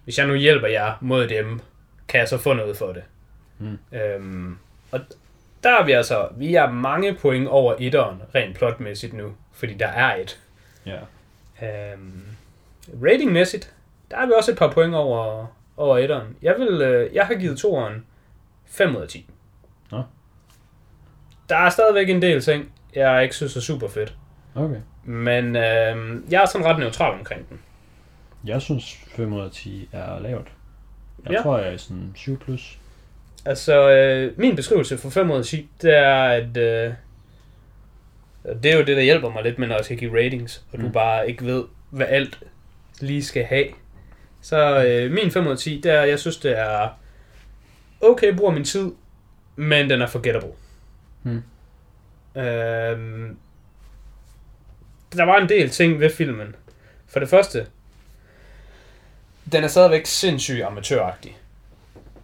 hvis 0.03 0.17
jeg 0.17 0.27
nu 0.27 0.33
hjælper 0.35 0.67
jer 0.67 0.93
mod 1.01 1.27
dem, 1.27 1.59
kan 2.07 2.19
jeg 2.19 2.27
så 2.27 2.37
få 2.37 2.53
noget 2.53 2.77
for 2.77 2.91
det. 2.93 3.03
Mm. 3.59 3.77
Øhm, 3.97 4.57
og 4.91 4.99
der 5.63 5.69
er 5.79 5.85
vi 5.85 5.91
altså, 5.91 6.27
vi 6.37 6.55
er 6.55 6.71
mange 6.71 7.13
point 7.13 7.47
over 7.47 7.75
etteren, 7.79 8.21
rent 8.35 8.55
plotmæssigt 8.57 9.13
nu, 9.13 9.31
fordi 9.53 9.73
der 9.73 9.87
er 9.87 10.15
et. 10.15 10.39
Ja. 10.85 10.97
Øhm, 11.67 12.21
ratingmæssigt, 13.03 13.73
der 14.11 14.17
er 14.17 14.25
vi 14.25 14.31
også 14.37 14.51
et 14.51 14.57
par 14.57 14.71
point 14.71 14.95
over, 14.95 15.45
over 15.79 15.97
etteren. 15.97 16.35
Jeg, 16.41 16.55
vil, 16.59 16.81
øh, 16.81 17.15
jeg 17.15 17.25
har 17.25 17.33
givet 17.33 17.57
toeren 17.57 18.05
5 18.65 18.95
ud 18.95 19.01
af 19.01 19.07
10. 19.07 19.29
Nå. 19.91 20.03
Der 21.49 21.55
er 21.57 21.69
stadigvæk 21.69 22.09
en 22.09 22.21
del 22.21 22.41
ting, 22.41 22.71
jeg 22.95 23.23
ikke 23.23 23.35
synes 23.35 23.55
er 23.55 23.61
super 23.61 23.87
fedt. 23.87 24.15
Okay. 24.55 24.79
Men 25.03 25.55
øh, 25.55 26.21
jeg 26.31 26.41
er 26.41 26.45
sådan 26.45 26.67
ret 26.67 26.79
neutral 26.79 27.19
omkring 27.19 27.49
den. 27.49 27.59
Jeg 28.45 28.61
synes 28.61 28.95
5 29.15 29.33
ud 29.33 29.41
af 29.41 29.51
10 29.51 29.89
er 29.91 30.19
lavt. 30.19 30.47
Jeg 31.23 31.31
Ja. 31.31 31.41
tror, 31.41 31.57
jeg 31.57 31.73
er 31.73 31.77
sådan 31.77 32.11
7 32.15 32.39
plus. 32.39 32.77
Altså, 33.45 33.89
øh, 33.91 34.39
min 34.39 34.55
beskrivelse 34.55 34.97
for 34.97 35.09
5 35.09 35.31
ud 35.31 35.37
af 35.37 35.43
10, 35.45 35.69
det 35.81 35.97
er, 35.97 36.23
at 36.23 36.57
øh, 36.57 36.93
det 38.63 38.71
er 38.71 38.77
jo 38.77 38.83
det, 38.83 38.97
der 38.97 39.01
hjælper 39.01 39.29
mig 39.29 39.43
lidt 39.43 39.59
med, 39.59 39.67
når 39.67 39.75
jeg 39.75 39.85
skal 39.85 39.97
give 39.97 40.17
ratings, 40.25 40.65
og 40.73 40.79
mm. 40.79 40.85
du 40.85 40.91
bare 40.91 41.29
ikke 41.29 41.45
ved, 41.45 41.63
hvad 41.89 42.07
alt 42.09 42.43
lige 43.01 43.23
skal 43.23 43.43
have. 43.43 43.65
Så 44.41 44.85
øh, 44.85 45.11
min 45.11 45.31
5 45.31 45.45
ud 45.47 45.51
af 45.51 45.57
10, 45.57 45.81
det 45.83 45.91
er, 45.91 46.01
jeg 46.03 46.19
synes, 46.19 46.37
det 46.37 46.59
er 46.59 46.89
okay, 48.01 48.33
bruger 48.35 48.51
min 48.51 48.63
tid, 48.63 48.91
men 49.55 49.89
den 49.89 50.01
er 50.01 50.07
forgettable. 50.07 50.49
Hmm. 51.21 51.43
Øhm, 52.35 53.37
der 55.17 55.23
var 55.23 55.37
en 55.37 55.49
del 55.49 55.69
ting 55.69 55.99
ved 55.99 56.09
filmen. 56.09 56.55
For 57.07 57.19
det 57.19 57.29
første, 57.29 57.67
den 59.51 59.63
er 59.63 59.67
stadigvæk 59.67 60.05
sindssygt 60.05 60.63
amatøragtig. 60.63 61.37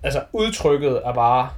Altså, 0.03 0.23
udtrykket 0.33 1.01
er 1.05 1.13
bare 1.13 1.49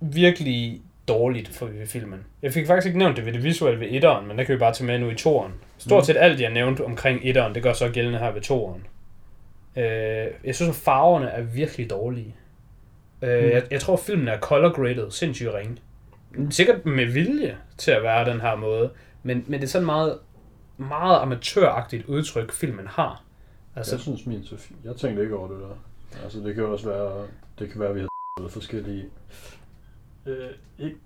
virkelig 0.00 0.82
dårligt 1.08 1.48
for 1.56 1.66
ved 1.66 1.86
filmen. 1.86 2.24
Jeg 2.42 2.52
fik 2.52 2.66
faktisk 2.66 2.86
ikke 2.86 2.98
nævnt 2.98 3.16
det 3.16 3.26
ved 3.26 3.32
det 3.32 3.42
visuelle 3.44 3.80
ved 3.80 3.88
etteren, 3.90 4.28
men 4.28 4.38
der 4.38 4.44
kan 4.44 4.54
vi 4.54 4.58
bare 4.58 4.74
tage 4.74 4.86
med 4.86 4.98
nu 4.98 5.10
i 5.10 5.14
toeren. 5.14 5.52
Stort 5.78 6.02
Mm. 6.02 6.04
set 6.04 6.16
alt, 6.16 6.40
jeg 6.40 6.50
nævnte 6.50 6.84
omkring 6.84 7.20
etteren, 7.22 7.54
det 7.54 7.62
gør 7.62 7.72
så 7.72 7.88
gældende 7.88 8.18
her 8.18 8.30
ved 8.30 8.40
toeren. 8.40 8.86
Øh, 9.76 10.26
jeg 10.44 10.54
synes, 10.54 10.68
at 10.68 10.74
farverne 10.74 11.26
er 11.28 11.42
virkelig 11.42 11.90
dårlige. 11.90 12.36
Øh, 13.22 13.44
Mm. 13.44 13.50
jeg, 13.50 13.62
jeg 13.70 13.80
tror, 13.80 13.96
filmen 13.96 14.28
er 14.28 14.38
color 14.38 14.72
graded 14.72 15.10
sindssygt 15.10 15.50
ringe. 15.54 15.76
Sikkert 16.50 16.86
med 16.86 17.06
vilje 17.06 17.56
til 17.78 17.90
at 17.90 18.02
være 18.02 18.30
den 18.30 18.40
her 18.40 18.56
måde, 18.56 18.90
men, 19.22 19.44
men 19.46 19.60
det 19.60 19.66
er 19.66 19.70
sådan 19.70 19.86
meget, 19.86 20.18
meget 20.76 21.20
amatøragtigt 21.20 22.06
udtryk, 22.06 22.52
filmen 22.52 22.86
har. 22.86 23.22
Altså, 23.76 23.94
Jeg 23.94 24.00
synes 24.00 24.26
min 24.26 24.44
så 24.44 24.56
fint. 24.56 24.78
Jeg 24.84 24.96
tænkte 24.96 25.22
ikke 25.22 25.36
over 25.36 25.48
det 25.48 25.56
der. 25.60 25.76
Altså 26.24 26.38
det 26.40 26.54
kan 26.54 26.64
også 26.64 26.88
være, 26.88 27.26
det 27.58 27.70
kan 27.70 27.80
være, 27.80 27.88
at 27.90 27.94
vi 27.94 28.00
har 28.40 28.48
forskellige... 28.48 29.04
Øh, 30.26 30.46
ikke, 30.78 30.96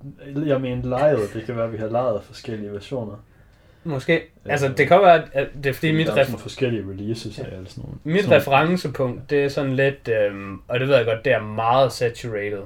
jeg 0.47 0.61
mener 0.61 0.85
lejet. 0.89 1.19
Det 1.35 1.45
kan 1.45 1.57
være, 1.57 1.65
at 1.67 1.73
vi 1.73 1.77
har 1.77 1.89
lejet 1.89 2.23
forskellige 2.23 2.73
versioner. 2.73 3.17
Måske. 3.87 4.23
Altså, 4.45 4.69
det 4.69 4.89
kan 4.89 5.01
være, 5.01 5.23
at 5.33 5.49
det 5.57 5.67
er 5.67 5.73
fordi 5.75 5.93
mit, 5.93 6.07
der 6.07 6.13
er 6.15 6.23
ref- 6.23 6.25
sådan 6.25 6.39
forskellige 6.39 6.85
releases 6.91 7.39
af 7.39 7.45
alle 7.53 7.69
sådan 7.69 7.85
nogle. 7.85 7.99
mit 8.05 8.25
sådan, 8.25 8.41
referencepunkt, 8.41 9.31
det 9.31 9.45
er 9.45 9.49
sådan 9.49 9.77
lidt, 9.77 10.09
øhm, 10.09 10.61
og 10.69 10.81
det 10.81 10.89
ved 10.89 10.97
jeg 10.97 11.05
godt, 11.05 11.25
det 11.25 11.33
er 11.33 11.43
meget 11.43 11.93
saturated. 11.93 12.63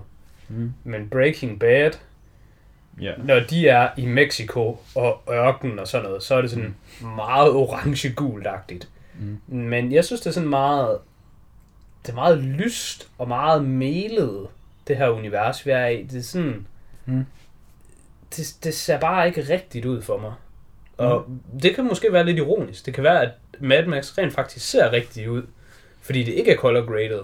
Mm, 0.48 0.72
Men 0.84 1.08
Breaking 1.08 1.60
Bad, 1.60 1.90
ja. 3.00 3.12
når 3.24 3.40
de 3.40 3.68
er 3.68 3.88
i 3.96 4.06
Mexico 4.06 4.78
og 4.94 5.22
ørken 5.30 5.78
og 5.78 5.88
sådan 5.88 6.04
noget, 6.06 6.22
så 6.22 6.34
er 6.34 6.40
det 6.40 6.50
sådan 6.50 6.74
meget 7.00 7.50
orange-gult-agtigt. 7.52 8.88
Mm. 9.20 9.38
Men 9.46 9.92
jeg 9.92 10.04
synes, 10.04 10.20
det 10.20 10.26
er 10.26 10.34
sådan 10.34 10.48
meget, 10.48 10.98
det 12.06 12.10
er 12.10 12.14
meget 12.14 12.38
lyst 12.38 13.08
og 13.18 13.28
meget 13.28 13.64
melet, 13.64 14.46
det 14.88 14.96
her 14.96 15.08
univers, 15.08 15.66
vi 15.66 15.70
er 15.70 15.86
i. 15.86 16.02
Det 16.02 16.18
er 16.18 16.22
sådan, 16.22 16.66
Mm. 17.06 17.24
det, 18.36 18.56
det 18.64 18.74
ser 18.74 18.98
bare 19.00 19.26
ikke 19.26 19.42
rigtigt 19.48 19.84
ud 19.86 20.02
for 20.02 20.18
mig. 20.18 20.32
Og 21.00 21.24
mm. 21.28 21.60
det 21.60 21.74
kan 21.74 21.84
måske 21.84 22.12
være 22.12 22.24
lidt 22.24 22.38
ironisk. 22.38 22.86
Det 22.86 22.94
kan 22.94 23.04
være, 23.04 23.22
at 23.22 23.30
Mad 23.60 23.86
Max 23.86 24.18
rent 24.18 24.32
faktisk 24.32 24.70
ser 24.70 24.92
rigtigt 24.92 25.28
ud, 25.28 25.42
fordi 26.00 26.22
det 26.22 26.32
ikke 26.32 26.52
er 26.52 26.56
color 26.56 26.86
graded. 26.86 27.20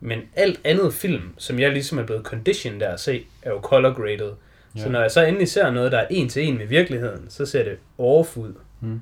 Men 0.00 0.20
alt 0.34 0.60
andet 0.64 0.94
film, 0.94 1.34
som 1.38 1.58
jeg 1.58 1.72
ligesom 1.72 1.98
er 1.98 2.06
blevet 2.06 2.24
conditioned 2.24 2.82
af 2.82 2.92
at 2.92 3.00
se, 3.00 3.24
er 3.42 3.50
jo 3.50 3.60
color 3.60 3.92
graded. 3.92 4.32
Ja. 4.76 4.80
Så 4.80 4.88
når 4.88 5.00
jeg 5.00 5.10
så 5.10 5.24
endelig 5.24 5.48
ser 5.48 5.70
noget, 5.70 5.92
der 5.92 5.98
er 5.98 6.06
en 6.10 6.28
til 6.28 6.48
en 6.48 6.58
med 6.58 6.66
virkeligheden, 6.66 7.30
så 7.30 7.46
ser 7.46 7.64
det 7.64 7.78
off 7.98 8.36
ud. 8.36 8.54
Mm. 8.80 9.00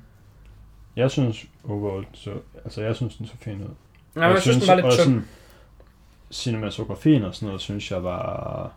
Jeg 0.95 1.11
synes 1.11 1.45
overall, 1.63 2.05
så, 2.13 2.31
altså 2.63 2.81
jeg 2.81 2.95
synes, 2.95 3.15
den 3.15 3.27
så 3.27 3.33
fin 3.39 3.61
ud. 3.61 3.69
Nej, 4.15 4.27
men 4.27 4.33
jeg 4.33 4.41
synes, 4.41 4.57
den 4.57 4.67
var 4.67 4.75
lidt 4.75 4.93
sådan, 4.93 5.25
cinematografien 6.31 7.23
og 7.23 7.35
sådan 7.35 7.47
noget, 7.47 7.61
synes 7.61 7.91
jeg 7.91 8.03
var, 8.03 8.73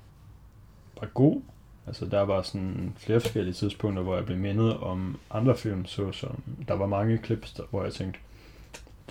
var 1.01 1.09
god. 1.15 1.41
Altså 1.87 2.05
der 2.07 2.21
var 2.21 2.43
sådan 2.43 2.93
flere 2.99 3.21
forskellige 3.21 3.55
tidspunkter, 3.55 4.03
hvor 4.03 4.17
jeg 4.17 4.27
blev 4.27 4.39
mindet 4.39 4.77
om 4.77 5.19
andre 5.31 5.57
film, 5.57 5.87
så 5.87 6.13
som 6.13 6.43
der 6.69 6.75
var 6.75 6.87
mange 6.87 7.19
clips, 7.25 7.53
der, 7.53 7.63
hvor 7.71 7.85
jeg 7.85 7.93
tænkte, 7.93 8.21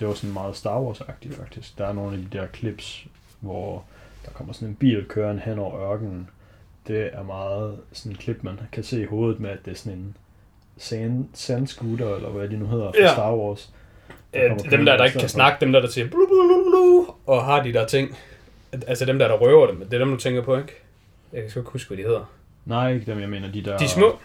det 0.00 0.08
var 0.08 0.14
sådan 0.14 0.32
meget 0.34 0.56
Star 0.56 0.80
Wars-agtigt 0.80 1.36
faktisk. 1.36 1.78
Der 1.78 1.86
er 1.86 1.92
nogle 1.92 2.12
af 2.12 2.18
de 2.18 2.38
der 2.38 2.46
clips, 2.54 3.06
hvor 3.40 3.84
der 4.24 4.30
kommer 4.30 4.52
sådan 4.52 4.68
en 4.68 4.74
bil 4.74 5.04
kørende 5.08 5.42
hen 5.44 5.58
over 5.58 5.92
ørkenen. 5.92 6.28
Det 6.86 7.10
er 7.12 7.22
meget 7.22 7.78
sådan 7.92 8.12
en 8.12 8.16
klip, 8.18 8.42
man 8.42 8.60
kan 8.72 8.84
se 8.84 9.00
i 9.02 9.04
hovedet 9.04 9.40
med, 9.40 9.50
at 9.50 9.58
det 9.64 9.70
er 9.70 9.74
sådan 9.74 9.98
en 9.98 10.16
sand, 10.78 11.28
sandscooter, 11.34 12.16
eller 12.16 12.28
hvad 12.28 12.48
de 12.48 12.56
nu 12.56 12.66
hedder, 12.66 12.92
fra 12.92 13.00
Ja. 13.00 13.12
Star 13.12 13.34
Wars. 13.36 13.72
Øh, 14.34 14.48
kommer 14.48 14.70
dem 14.70 14.84
der, 14.84 14.96
der 14.96 15.04
ikke 15.04 15.18
kan 15.18 15.28
snakke, 15.28 15.56
dem 15.64 15.72
der, 15.72 15.80
der 15.80 15.88
siger 15.88 16.08
blu, 16.08 16.26
blu, 16.26 16.46
blu, 16.48 16.70
blu, 16.70 17.14
og 17.26 17.44
har 17.44 17.62
de 17.62 17.72
der 17.72 17.86
ting. 17.86 18.16
Altså 18.86 19.04
dem 19.04 19.18
der, 19.18 19.28
der 19.28 19.36
røver 19.38 19.66
dem, 19.66 19.78
det 19.80 19.94
er 19.94 19.98
dem, 19.98 20.10
du 20.10 20.16
tænker 20.16 20.42
på, 20.42 20.56
ikke? 20.56 20.72
Jeg 21.32 21.42
kan 21.42 21.50
sgu 21.50 21.60
ikke 21.60 21.70
huske, 21.70 21.88
hvad 21.88 21.98
de 21.98 22.02
hedder. 22.02 22.32
Nej, 22.64 22.92
ikke 22.92 23.06
dem, 23.06 23.20
jeg 23.20 23.28
mener, 23.28 23.52
de 23.52 23.62
der... 23.62 23.78
De 23.78 23.88
små, 23.88 24.18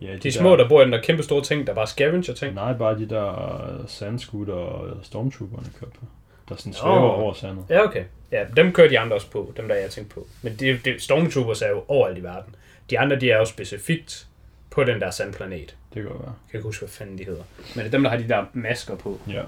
Ja, 0.00 0.12
de, 0.12 0.18
de 0.18 0.32
små, 0.32 0.56
der 0.56 0.68
bor 0.68 0.80
i 0.80 0.84
den 0.84 0.92
der 0.92 1.02
kæmpe 1.02 1.22
store 1.22 1.42
ting, 1.42 1.66
der 1.66 1.74
bare 1.74 1.86
scavenger 1.86 2.34
ting. 2.34 2.54
Nej, 2.54 2.72
bare 2.72 2.98
de 2.98 3.08
der 3.08 3.84
sandscooter 3.86 4.54
og 4.54 4.96
stormtrooperne 5.02 5.68
kører 5.80 5.90
på. 5.90 6.06
Der 6.48 6.56
sådan 6.56 6.72
svæver 6.72 6.96
Åh. 6.96 7.20
over 7.20 7.32
sandet. 7.32 7.64
Ja, 7.68 7.84
okay. 7.84 8.04
Ja, 8.32 8.44
dem 8.56 8.72
kører 8.72 8.88
de 8.88 8.98
andre 8.98 9.16
også 9.16 9.30
på, 9.30 9.52
dem 9.56 9.68
der 9.68 9.74
jeg 9.74 9.90
tænkte 9.90 10.14
på. 10.14 10.26
Men 10.42 10.56
det, 10.56 10.84
det, 10.84 11.02
Stormtroopers 11.02 11.62
er 11.62 11.68
jo 11.68 11.84
overalt 11.88 12.18
i 12.18 12.22
verden. 12.22 12.54
De 12.90 12.98
andre, 12.98 13.20
de 13.20 13.30
er 13.30 13.38
jo 13.38 13.44
specifikt 13.44 14.26
på 14.70 14.84
den 14.84 15.00
der 15.00 15.10
sandplanet. 15.10 15.76
Det 15.94 16.02
kan 16.02 16.04
godt 16.04 16.20
være. 16.20 16.28
Jeg 16.28 16.50
kan 16.50 16.58
ikke 16.58 16.66
huske, 16.66 16.80
hvad 16.80 16.88
fanden 16.88 17.18
de 17.18 17.24
hedder. 17.24 17.42
Men 17.58 17.78
det 17.78 17.86
er 17.86 17.90
dem, 17.90 18.02
der 18.02 18.10
har 18.10 18.16
de 18.16 18.28
der 18.28 18.44
masker 18.52 18.96
på. 18.96 19.20
Ja. 19.28 19.42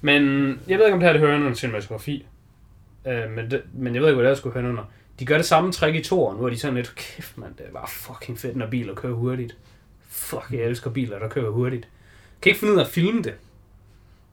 Men 0.00 0.48
jeg 0.68 0.78
ved 0.78 0.84
ikke, 0.86 0.94
om 0.94 1.00
det 1.00 1.06
her 1.06 1.12
det 1.12 1.20
hører 1.20 1.36
under 1.36 1.54
cinematografi. 1.54 2.26
Øh, 3.06 3.30
men, 3.30 3.50
det, 3.50 3.62
men 3.72 3.94
jeg 3.94 4.02
ved 4.02 4.08
ikke, 4.08 4.16
hvad 4.16 4.24
det 4.24 4.30
er, 4.30 4.40
skulle 4.40 4.60
høre 4.60 4.68
under. 4.70 4.84
De 5.18 5.26
gør 5.26 5.36
det 5.36 5.46
samme 5.46 5.72
trick 5.72 5.96
i 5.96 6.02
toren, 6.02 6.38
hvor 6.38 6.48
de 6.48 6.58
sådan 6.58 6.76
lidt, 6.76 6.94
kæft 6.94 7.38
mand, 7.38 7.54
det 7.54 7.66
er 7.66 7.72
bare 7.72 7.88
fucking 7.88 8.38
fedt, 8.38 8.56
når 8.56 8.66
biler 8.66 8.94
kører 8.94 9.14
hurtigt. 9.14 9.56
Fuck, 10.08 10.46
jeg 10.50 10.60
elsker 10.60 10.90
biler, 10.90 11.18
der 11.18 11.28
kører 11.28 11.50
hurtigt. 11.50 11.84
Jeg 11.84 12.40
kan 12.42 12.50
ikke 12.50 12.60
finde 12.60 12.74
ud 12.74 12.78
af 12.78 12.84
at 12.84 12.90
filme 12.90 13.22
det. 13.22 13.34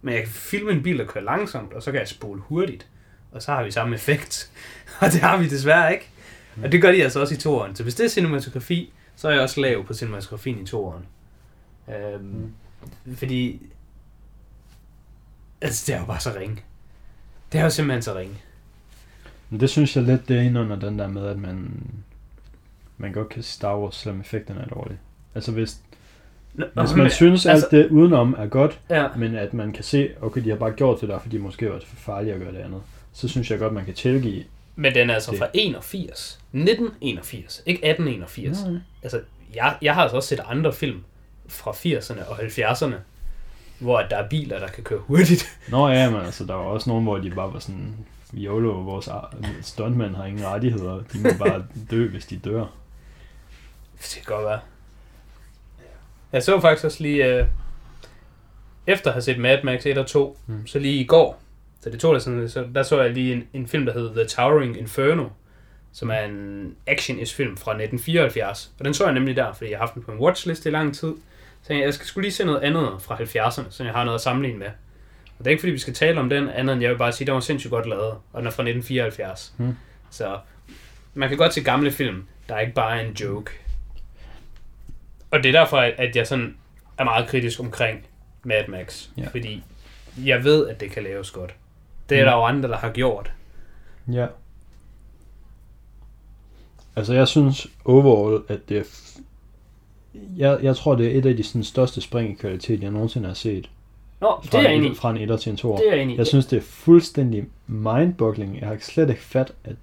Men 0.01 0.13
jeg 0.13 0.23
kan 0.23 0.31
filme 0.31 0.71
en 0.71 0.83
bil, 0.83 0.97
der 0.97 1.05
kører 1.05 1.23
langsomt, 1.23 1.73
og 1.73 1.83
så 1.83 1.91
kan 1.91 1.99
jeg 1.99 2.07
spole 2.07 2.41
hurtigt. 2.41 2.87
Og 3.31 3.41
så 3.41 3.51
har 3.51 3.63
vi 3.63 3.71
samme 3.71 3.95
effekt. 3.95 4.51
Og 5.01 5.11
det 5.11 5.19
har 5.19 5.37
vi 5.37 5.49
desværre 5.49 5.93
ikke. 5.93 6.09
Og 6.63 6.71
det 6.71 6.81
gør 6.81 6.91
de 6.91 7.03
altså 7.03 7.19
også 7.19 7.33
i 7.33 7.37
toren. 7.37 7.75
Så 7.75 7.83
hvis 7.83 7.95
det 7.95 8.05
er 8.05 8.09
cinematografi, 8.09 8.93
så 9.15 9.27
er 9.27 9.31
jeg 9.31 9.41
også 9.41 9.61
lav 9.61 9.85
på 9.85 9.93
cinematografien 9.93 10.59
i 10.59 10.65
toren. 10.65 11.05
Øhm, 11.89 12.53
Fordi... 13.15 13.61
Altså, 15.61 15.83
det 15.87 15.95
er 15.95 15.99
jo 15.99 16.05
bare 16.05 16.19
så 16.19 16.33
ringe. 16.39 16.63
Det 17.51 17.59
er 17.59 17.63
jo 17.63 17.69
simpelthen 17.69 18.01
så 18.01 18.15
ringe. 18.15 18.35
Men 19.53 19.59
det 19.59 19.69
synes 19.69 19.95
jeg 19.95 20.03
lidt, 20.03 20.27
det 20.27 20.37
er 20.37 20.41
inde 20.41 20.61
under 20.61 20.75
den 20.75 20.99
der 20.99 21.07
med, 21.07 21.25
at 21.27 21.37
man, 21.39 21.83
man 22.97 23.11
godt 23.13 23.29
kan 23.29 23.43
Star 23.43 23.77
Wars, 23.77 23.95
selvom 23.95 24.21
effekterne 24.21 24.61
er 24.61 24.65
dårlige. 24.65 24.97
Altså 25.35 25.51
hvis, 25.51 25.77
Nå, 26.53 26.65
hvis 26.75 26.91
men- 26.93 27.01
man 27.01 27.11
synes, 27.11 27.45
altså- 27.45 27.65
alt 27.65 27.71
det 27.71 27.89
udenom 27.91 28.35
er 28.39 28.45
godt, 28.45 28.79
Ja, 28.89 29.07
men 29.17 29.35
at 29.35 29.53
man 29.53 29.71
kan 29.73 29.83
se, 29.83 30.09
okay, 30.21 30.43
de 30.43 30.49
har 30.49 30.55
bare 30.57 30.71
gjort 30.71 31.01
det 31.01 31.09
der, 31.09 31.19
fordi 31.19 31.35
det 31.35 31.43
måske 31.43 31.69
var 31.71 31.79
for 31.87 31.95
farligt 31.95 32.33
at 32.35 32.41
gøre 32.41 32.51
det 32.51 32.57
andet, 32.57 32.81
så 33.13 33.27
synes 33.27 33.51
jeg 33.51 33.59
godt, 33.59 33.73
man 33.73 33.85
kan 33.85 33.93
tilgive. 33.93 34.43
men 34.75 34.93
den 34.95 35.09
er 35.09 35.13
altså 35.13 35.31
Det- 35.31 35.39
fra 35.39 35.47
81. 35.53 36.39
1981, 36.53 37.63
ikke 37.65 37.85
1881. 37.85 38.63
Nej. 38.63 38.79
Altså, 39.03 39.21
jeg, 39.55 39.75
jeg 39.81 39.93
har 39.93 40.01
altså 40.01 40.15
også 40.17 40.29
set 40.29 40.39
andre 40.45 40.73
film 40.73 41.03
fra 41.47 41.71
80'erne 41.71 42.29
og 42.29 42.35
70'erne, 42.39 42.95
hvor 43.79 44.01
der 44.09 44.17
er 44.17 44.27
biler, 44.29 44.59
der 44.59 44.67
kan 44.67 44.83
køre 44.83 44.99
hurtigt. 44.99 45.59
Nå 45.69 45.87
ja, 45.87 46.09
men 46.09 46.21
altså, 46.21 46.45
der 46.45 46.53
var 46.53 46.63
også 46.63 46.89
nogen, 46.89 47.03
hvor 47.03 47.17
de 47.17 47.29
bare 47.29 47.53
var 47.53 47.59
sådan, 47.59 47.95
YOLO, 48.33 48.69
vores 48.71 49.09
stuntmænd 49.61 50.15
har 50.15 50.25
ingen 50.25 50.45
rettigheder, 50.45 50.93
de 51.13 51.19
må 51.19 51.29
bare 51.39 51.65
dø, 51.91 52.07
hvis 52.09 52.25
de 52.25 52.37
dør. 52.37 52.65
Det 53.97 54.21
kan 54.25 54.35
godt 54.35 54.45
være. 54.45 54.59
Jeg 56.31 56.43
så 56.43 56.59
faktisk 56.61 56.85
også 56.85 57.03
lige, 57.03 57.25
øh, 57.39 57.45
efter 58.87 59.07
at 59.09 59.13
have 59.13 59.21
set 59.21 59.39
Mad 59.39 59.63
Max 59.63 59.85
1 59.85 59.97
og 59.97 60.07
2, 60.07 60.37
Mm. 60.47 60.67
så 60.67 60.79
lige 60.79 60.95
i 61.01 61.05
går, 61.05 61.41
så 61.81 61.89
det 61.89 61.99
tog 61.99 62.13
det 62.13 62.21
sådan, 62.23 62.49
så 62.49 62.67
der 62.75 62.83
så 62.83 63.01
jeg 63.01 63.11
lige 63.11 63.33
en, 63.33 63.47
en 63.53 63.67
film, 63.67 63.85
der 63.85 63.93
hedder 63.93 64.13
The 64.13 64.25
Towering 64.25 64.77
Inferno, 64.77 65.25
som 65.93 66.09
er 66.09 66.19
en 66.19 66.75
action 66.87 67.17
film 67.25 67.57
fra 67.57 67.71
1974. 67.71 68.71
Og 68.79 68.85
den 68.85 68.93
så 68.93 69.03
jeg 69.05 69.13
nemlig 69.13 69.35
der, 69.35 69.53
fordi 69.53 69.69
jeg 69.71 69.77
har 69.79 69.85
haft 69.85 69.93
den 69.95 70.03
på 70.03 70.11
en 70.11 70.19
watchlist 70.19 70.65
i 70.65 70.69
lang 70.69 70.95
tid. 70.95 71.13
Så 71.63 71.73
jeg, 71.73 71.81
jeg 71.83 71.93
skal 71.93 72.07
skulle 72.07 72.23
lige 72.23 72.33
se 72.33 72.45
noget 72.45 72.59
andet 72.61 72.89
fra 72.99 73.15
70'erne, 73.15 73.63
så 73.69 73.83
jeg 73.83 73.93
har 73.93 74.03
noget 74.03 74.15
at 74.17 74.21
sammenligne 74.21 74.59
med. 74.59 74.67
Og 75.39 75.45
det 75.45 75.47
er 75.47 75.51
ikke 75.51 75.61
fordi, 75.61 75.71
vi 75.71 75.77
skal 75.77 75.93
tale 75.93 76.19
om 76.19 76.29
den, 76.29 76.49
andet 76.49 76.73
end 76.73 76.81
jeg 76.81 76.91
vil 76.91 76.97
bare 76.97 77.11
sige, 77.11 77.25
at 77.25 77.27
den 77.27 77.33
var 77.33 77.39
sindssygt 77.39 77.71
godt 77.71 77.89
lavet, 77.89 78.11
og 78.33 78.39
den 78.41 78.47
er 78.47 78.51
fra 78.51 78.63
1974. 78.63 79.53
Mm. 79.57 79.75
Så 80.09 80.37
man 81.13 81.29
kan 81.29 81.37
godt 81.37 81.53
se 81.53 81.61
gamle 81.63 81.91
film, 81.91 82.23
der 82.49 82.55
er 82.55 82.59
ikke 82.59 82.73
bare 82.73 83.05
en 83.05 83.13
joke. 83.13 83.51
Og 85.31 85.43
det 85.43 85.55
er 85.55 85.59
derfor, 85.59 85.77
at 85.77 85.93
at 85.97 86.15
jeg 86.15 86.27
sådan 86.27 86.57
er 86.97 87.03
meget 87.03 87.27
kritisk 87.27 87.59
omkring 87.59 88.05
Mad 88.43 88.67
Max. 88.67 89.07
Ja. 89.17 89.27
Fordi 89.27 89.63
jeg 90.25 90.43
ved, 90.43 90.67
at 90.67 90.79
det 90.79 90.91
kan 90.91 91.03
laves 91.03 91.31
godt. 91.31 91.55
Det 92.09 92.17
er 92.19 92.21
Mm. 92.23 92.25
der 92.29 92.35
jo 92.35 92.43
andre, 92.43 92.69
der 92.69 92.77
har 92.77 92.91
gjort. 92.91 93.31
Ja. 94.11 94.27
Altså, 96.95 97.13
jeg 97.13 97.27
synes 97.27 97.67
overall, 97.85 98.43
at 98.47 98.59
det 98.69 98.77
er... 98.77 98.83
F- 98.83 99.21
jeg, 100.37 100.59
jeg 100.63 100.75
tror, 100.75 100.95
det 100.95 101.07
er 101.15 101.17
et 101.19 101.25
af 101.25 101.37
de 101.37 101.43
sådan, 101.43 101.63
største 101.63 102.01
spring 102.01 102.31
i 102.31 102.33
kvalitet, 102.33 102.81
jeg 102.83 102.91
nogensinde 102.91 103.27
har 103.27 103.33
set. 103.33 103.69
Nå, 104.23 104.39
det 104.43 104.53
er 104.53 104.61
jeg 104.61 104.71
en, 104.73 104.77
enig 104.79 104.87
i. 104.87 104.91
etter- 104.91 105.01
fra 105.01 105.09
en 105.09 105.17
etter 105.17 105.37
til 105.37 105.49
en 105.49 105.57
toer. 105.57 105.77
Det 105.77 105.87
er 105.89 105.93
jeg 105.93 106.03
enig. 106.03 106.17
Jeg 106.17 106.27
synes, 106.27 106.45
det 106.45 106.57
er 106.57 106.61
fuldstændig 106.61 107.45
mindboggling. 107.67 108.59
Jeg 108.59 108.67
har 108.67 108.77
slet 108.81 109.09
ikke 109.09 109.21
fat, 109.21 109.51
at 109.63 109.75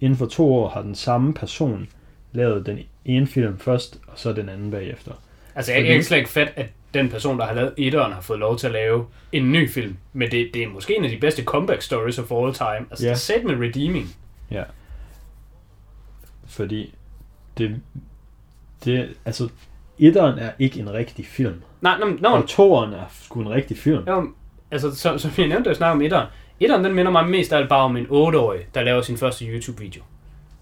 inden 0.00 0.16
for 0.18 0.26
to 0.26 0.54
år 0.54 0.68
har 0.68 0.82
den 0.82 0.94
samme 0.94 1.34
person 1.34 1.88
lavet 2.32 2.66
den 2.66 2.78
ene 3.04 3.26
film 3.26 3.58
først, 3.58 4.00
og 4.06 4.18
så 4.18 4.32
den 4.32 4.48
anden 4.48 4.70
bagefter. 4.70 5.12
Altså, 5.54 5.72
jeg, 5.72 5.84
jeg 5.86 5.96
er 5.96 6.02
slet 6.02 6.18
ikke 6.18 6.30
fedt, 6.30 6.48
at 6.56 6.66
den 6.94 7.08
person, 7.08 7.38
der 7.38 7.44
har 7.46 7.54
lavet 7.54 7.72
etteren, 7.76 8.12
har 8.12 8.20
fået 8.20 8.38
lov 8.38 8.58
til 8.58 8.66
at 8.66 8.72
lave 8.72 9.06
en 9.32 9.52
ny 9.52 9.70
film. 9.70 9.96
Men 10.12 10.30
det, 10.30 10.50
det 10.54 10.62
er 10.62 10.68
måske 10.68 10.96
en 10.98 11.04
af 11.04 11.10
de 11.10 11.16
bedste 11.16 11.44
comeback 11.44 11.82
stories 11.82 12.18
of 12.18 12.32
all 12.32 12.54
time. 12.54 12.86
Altså, 12.90 13.06
Ja. 13.06 13.10
er 13.10 13.14
set 13.16 13.44
med 13.44 13.54
redeeming. 13.68 14.14
Fordi 16.46 16.94
det, 17.58 17.80
det 18.84 19.16
altså, 19.24 19.48
etteren 19.98 20.38
er 20.38 20.50
ikke 20.58 20.80
en 20.80 20.92
rigtig 20.92 21.26
film. 21.26 21.62
Nej, 21.80 21.98
nå, 21.98 22.06
nå, 22.20 22.28
Og 22.28 22.48
toeren 22.48 22.92
er 22.92 23.04
sgu 23.22 23.40
en 23.40 23.50
rigtig 23.50 23.78
film. 23.78 24.04
jo, 24.08 24.28
altså, 24.70 24.94
som, 24.94 25.18
som 25.18 25.30
jeg 25.38 25.46
nævnte, 25.46 25.68
jeg 25.68 25.76
snakkede 25.76 25.92
om 25.94 26.02
etteren. 26.02 26.26
Etteren, 26.60 26.84
den 26.84 26.94
minder 26.94 27.12
mig 27.12 27.28
mest 27.28 27.52
af 27.52 27.58
alt 27.58 27.68
bare 27.68 27.82
om 27.82 27.96
en 27.96 28.06
8-årig, 28.06 28.60
der 28.74 28.82
laver 28.82 29.02
sin 29.02 29.16
første 29.16 29.44
YouTube-video. 29.44 30.02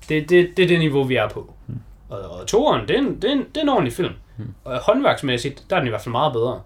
Det, 0.09 0.29
det, 0.31 0.57
det 0.57 0.63
er 0.63 0.69
det 0.69 0.79
niveau, 0.79 1.05
vi 1.05 1.17
er 1.17 1.29
på. 1.29 1.55
Hmm. 1.67 1.79
Og, 2.09 2.21
og 2.21 2.47
toeren, 2.47 2.89
det 2.89 2.97
er, 2.97 3.01
en, 3.01 3.23
det, 3.23 3.25
er 3.25 3.33
en, 3.33 3.39
det 3.39 3.57
er 3.57 3.63
en 3.63 3.69
ordentlig 3.69 3.93
film. 3.93 4.13
Hmm. 4.37 4.55
Og 4.65 4.79
håndværksmæssigt, 4.81 5.65
der 5.71 5.77
er 5.77 5.81
den 5.81 5.87
i 5.87 5.91
hvert 5.91 6.03
fald 6.03 6.13
meget 6.13 6.33
bedre. 6.33 6.61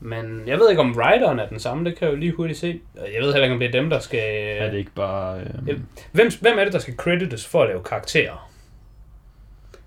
Men 0.00 0.42
jeg 0.46 0.58
ved 0.58 0.70
ikke, 0.70 0.82
om 0.82 0.96
writeren 0.96 1.38
er 1.38 1.48
den 1.48 1.58
samme, 1.58 1.84
det 1.84 1.98
kan 1.98 2.06
jeg 2.06 2.14
jo 2.14 2.18
lige 2.18 2.32
hurtigt 2.32 2.58
se. 2.58 2.80
Jeg 2.94 3.22
ved 3.22 3.32
heller 3.32 3.42
ikke, 3.44 3.52
om 3.52 3.60
det 3.60 3.68
er 3.68 3.72
dem, 3.72 3.90
der 3.90 3.98
skal... 3.98 4.20
Er 4.58 4.70
det 4.70 4.78
ikke 4.78 4.94
bare... 4.94 5.40
Øh. 5.40 5.78
Hvem, 6.12 6.30
hvem 6.40 6.58
er 6.58 6.64
det, 6.64 6.72
der 6.72 6.78
skal 6.78 6.94
credites 6.96 7.46
for 7.46 7.62
at 7.62 7.68
lave 7.68 7.82
karakterer? 7.82 8.50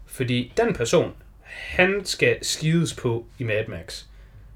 Fordi 0.06 0.54
den 0.58 0.74
person, 0.74 1.14
han 1.52 2.06
skal 2.06 2.38
skides 2.42 2.94
på 2.94 3.26
i 3.40 3.44
Mad 3.44 3.68
Max. 3.68 4.04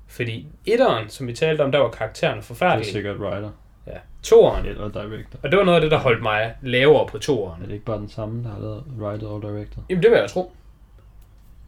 Fordi 0.07 0.47
etteren, 0.65 1.09
som 1.09 1.27
vi 1.27 1.33
talte 1.33 1.61
om, 1.61 1.71
der 1.71 1.79
var 1.79 1.89
karaktererne 1.89 2.35
det 2.35 2.43
er 2.43 2.47
forfærdelige. 2.47 2.91
sikkert 2.91 3.17
writer 3.17 3.51
Ja. 3.87 3.97
Toeren, 4.23 4.65
eller 4.65 4.89
director. 4.89 5.39
og 5.43 5.51
det 5.51 5.57
var 5.59 5.65
noget 5.65 5.75
af 5.75 5.81
det, 5.81 5.91
der 5.91 5.97
holdt 5.97 6.23
mig 6.23 6.55
lavere 6.61 7.07
på 7.07 7.17
toeren. 7.17 7.61
Er 7.61 7.65
det 7.65 7.73
ikke 7.73 7.85
bare 7.85 7.97
den 7.97 8.09
samme, 8.09 8.43
der 8.43 8.49
har 8.49 8.59
lavet 8.59 8.83
writer 8.99 9.27
og 9.27 9.41
director? 9.41 9.83
Jamen, 9.89 10.03
det 10.03 10.11
vil 10.11 10.17
jeg 10.19 10.29
tro. 10.29 10.51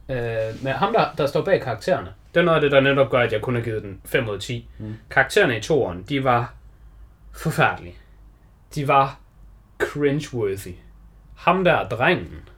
Øh, 0.08 0.16
men 0.62 0.72
ham, 0.72 0.92
der, 0.92 1.04
der 1.18 1.26
står 1.26 1.42
bag 1.44 1.60
karaktererne, 1.62 2.08
det 2.34 2.40
er 2.40 2.44
noget 2.44 2.56
af 2.56 2.60
det, 2.62 2.72
der 2.72 2.80
netop 2.80 3.10
gør, 3.10 3.18
at 3.18 3.32
jeg 3.32 3.40
kun 3.42 3.54
har 3.54 3.62
givet 3.62 3.82
den 3.82 4.00
5 4.04 4.28
ud 4.28 4.34
af 4.34 4.40
10. 4.40 4.68
Mm. 4.78 4.94
Karaktererne 5.10 5.58
i 5.58 5.60
toeren, 5.60 6.02
de 6.08 6.24
var 6.24 6.54
forfærdelige. 7.32 7.94
De 8.74 8.88
var 8.88 9.18
cringeworthy. 9.78 10.74
Ham 11.36 11.64
der, 11.64 11.88
drengen, 11.88 12.48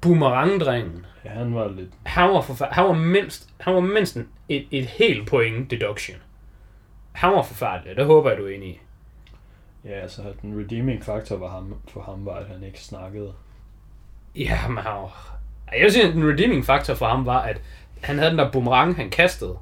boomerang-drengen, 0.00 1.06
Ja, 1.24 1.30
han 1.30 1.54
var 1.54 1.68
lidt... 1.68 1.90
han 2.02 2.30
var, 2.30 2.40
forfær- 2.40 2.72
han 2.72 2.84
var 2.84 2.92
mindst, 2.92 3.48
han 3.60 3.74
var 3.74 3.80
mindst 3.80 4.18
et, 4.48 4.66
et 4.70 4.86
helt 4.86 5.28
point 5.28 5.70
deduction. 5.70 6.16
Han 7.12 7.32
var 7.32 7.42
forfærdelig, 7.42 7.96
det 7.96 8.06
håber 8.06 8.30
jeg, 8.30 8.38
du 8.38 8.46
er 8.46 8.50
enig 8.50 8.68
i. 8.68 8.80
Ja, 9.84 10.00
altså 10.00 10.22
den 10.42 10.60
redeeming 10.60 11.04
faktor 11.04 11.36
var 11.36 11.48
ham, 11.48 11.74
for 11.88 12.02
ham 12.02 12.26
var, 12.26 12.34
at 12.34 12.46
han 12.46 12.62
ikke 12.62 12.80
snakkede. 12.80 13.32
Ja, 14.36 14.68
men 14.68 14.76
han 14.78 14.92
var... 14.92 15.38
Jeg 15.78 15.92
sige, 15.92 16.08
at 16.08 16.14
den 16.14 16.28
redeeming 16.28 16.64
faktor 16.64 16.94
for 16.94 17.06
ham 17.06 17.26
var, 17.26 17.40
at 17.42 17.60
han 18.00 18.18
havde 18.18 18.30
den 18.30 18.38
der 18.38 18.50
boomerang, 18.50 18.96
han 18.96 19.10
kastede, 19.10 19.58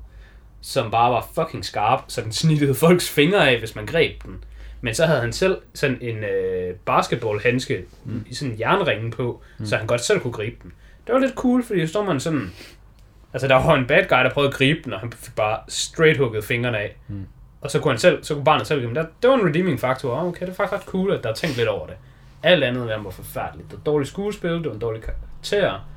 som 0.61 0.91
bare 0.91 1.13
var 1.13 1.29
fucking 1.35 1.65
skarp, 1.65 2.05
så 2.09 2.21
den 2.21 2.33
snittede 2.33 2.75
folks 2.75 3.11
fingre 3.11 3.51
af, 3.51 3.59
hvis 3.59 3.75
man 3.75 3.87
greb 3.87 4.23
den. 4.25 4.45
Men 4.81 4.95
så 4.95 5.07
havde 5.07 5.21
han 5.21 5.33
selv 5.33 5.59
sådan 5.75 5.99
en 6.01 6.17
øh, 6.25 6.75
basketballhandske 6.75 7.85
mm. 8.05 8.25
i 8.29 8.35
sådan 8.35 8.55
en 8.55 8.61
jernringen 8.61 9.11
på, 9.11 9.43
mm. 9.59 9.67
så 9.67 9.77
han 9.77 9.87
godt 9.87 10.01
selv 10.01 10.21
kunne 10.21 10.33
gribe 10.33 10.57
den. 10.63 10.73
Det 11.07 11.15
var 11.15 11.19
lidt 11.19 11.35
cool, 11.35 11.63
fordi 11.65 11.87
så 11.87 11.91
står 11.91 12.05
man 12.05 12.21
sådan... 12.21 12.53
Altså, 13.33 13.49
der 13.49 13.55
var 13.55 13.75
en 13.75 13.87
bad 13.87 14.05
guy, 14.09 14.17
der 14.19 14.31
prøvede 14.31 14.49
at 14.49 14.55
gribe 14.57 14.81
den, 14.85 14.93
og 14.93 15.01
han 15.01 15.13
fik 15.13 15.35
bare 15.37 15.59
straight 15.69 16.19
hugget 16.19 16.45
fingrene 16.45 16.79
af. 16.79 16.97
Mm. 17.09 17.27
Og 17.61 17.71
så 17.71 17.81
kunne, 17.81 17.93
han 17.93 17.99
selv, 17.99 18.25
så 18.25 18.35
kunne 18.35 18.45
barnet 18.45 18.67
selv 18.67 18.81
gribe 18.81 18.95
den. 18.95 19.07
Det 19.23 19.31
var 19.31 19.37
en 19.37 19.47
redeeming 19.49 19.81
faktor. 19.81 20.21
Okay, 20.25 20.41
det 20.47 20.53
er 20.53 20.55
faktisk 20.57 20.73
ret 20.81 20.87
cool, 20.87 21.13
at 21.13 21.23
der 21.25 21.31
er 21.31 21.35
tænkt 21.35 21.57
lidt 21.57 21.69
over 21.69 21.87
det. 21.87 21.97
Alt 22.43 22.65
andet 22.65 22.91
ham 22.91 23.05
var 23.05 23.11
forfærdeligt. 23.11 23.71
Det 23.71 23.79
var 23.79 23.85
dårligt 23.85 24.11
skuespil, 24.11 24.51
det 24.51 24.67
var 24.67 24.73
en 24.73 24.79
dårlig 24.79 25.03
karakter. 25.03 25.89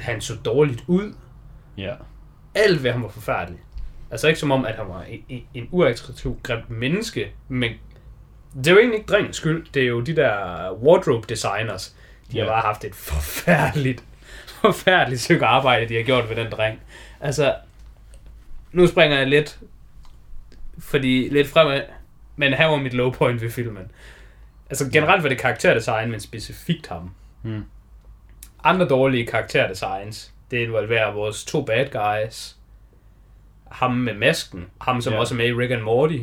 Han 0.00 0.20
så 0.20 0.34
dårligt 0.44 0.84
ud. 0.86 1.12
Ja. 1.78 1.92
Alt 2.54 2.82
ved 2.84 2.90
ham 2.92 3.02
var 3.02 3.08
forfærdeligt. 3.08 3.62
Altså 4.10 4.28
ikke 4.28 4.40
som 4.40 4.50
om, 4.50 4.64
at 4.66 4.74
han 4.74 4.88
var 4.88 5.02
en, 5.28 5.42
en 5.54 5.68
uattraktiv, 5.70 6.36
grimt 6.42 6.70
menneske, 6.70 7.30
men 7.48 7.72
det 8.54 8.66
er 8.66 8.70
jo 8.72 8.78
egentlig 8.78 8.98
ikke 8.98 9.12
drengens 9.12 9.36
skyld. 9.36 9.66
Det 9.74 9.82
er 9.82 9.86
jo 9.86 10.00
de 10.00 10.16
der 10.16 10.36
wardrobe 10.82 11.26
designers. 11.28 11.96
De 12.32 12.38
har 12.38 12.44
Ja. 12.44 12.50
bare 12.50 12.60
haft 12.62 12.84
et 12.84 12.94
forfærdeligt, 12.94 14.04
forfærdeligt 14.62 15.20
stykke 15.20 15.46
arbejde, 15.46 15.88
de 15.88 15.94
har 15.96 16.02
gjort 16.02 16.28
ved 16.28 16.36
den 16.36 16.50
dreng. 16.52 16.80
Altså, 17.20 17.54
nu 18.72 18.86
springer 18.86 19.18
jeg 19.18 19.26
lidt, 19.26 19.58
fordi 20.78 21.28
lidt 21.28 21.48
fremad, 21.48 21.82
men 22.36 22.54
her 22.54 22.66
var 22.66 22.76
mit 22.76 22.94
low 22.94 23.10
point 23.10 23.40
ved 23.42 23.50
filmen. 23.50 23.90
Altså 24.70 24.90
generelt 24.90 25.22
var 25.22 25.28
det 25.28 25.38
karakterdesign, 25.38 26.10
men 26.10 26.20
specifikt 26.20 26.86
ham. 26.86 27.10
Mm. 27.42 27.64
Andre 28.64 28.88
dårlige 28.88 29.26
karakterdesigns, 29.26 30.32
det 30.50 30.58
involverer 30.58 31.12
vores 31.12 31.44
to 31.44 31.64
bad 31.64 31.86
guys. 31.90 32.56
Ham 33.70 33.90
med 33.94 34.14
masken, 34.14 34.66
ham 34.80 35.00
som 35.00 35.12
Ja. 35.12 35.18
også 35.18 35.34
er 35.34 35.36
med 35.36 35.46
i 35.46 35.52
Rick 35.52 35.72
and 35.72 35.82
Morty. 35.82 36.18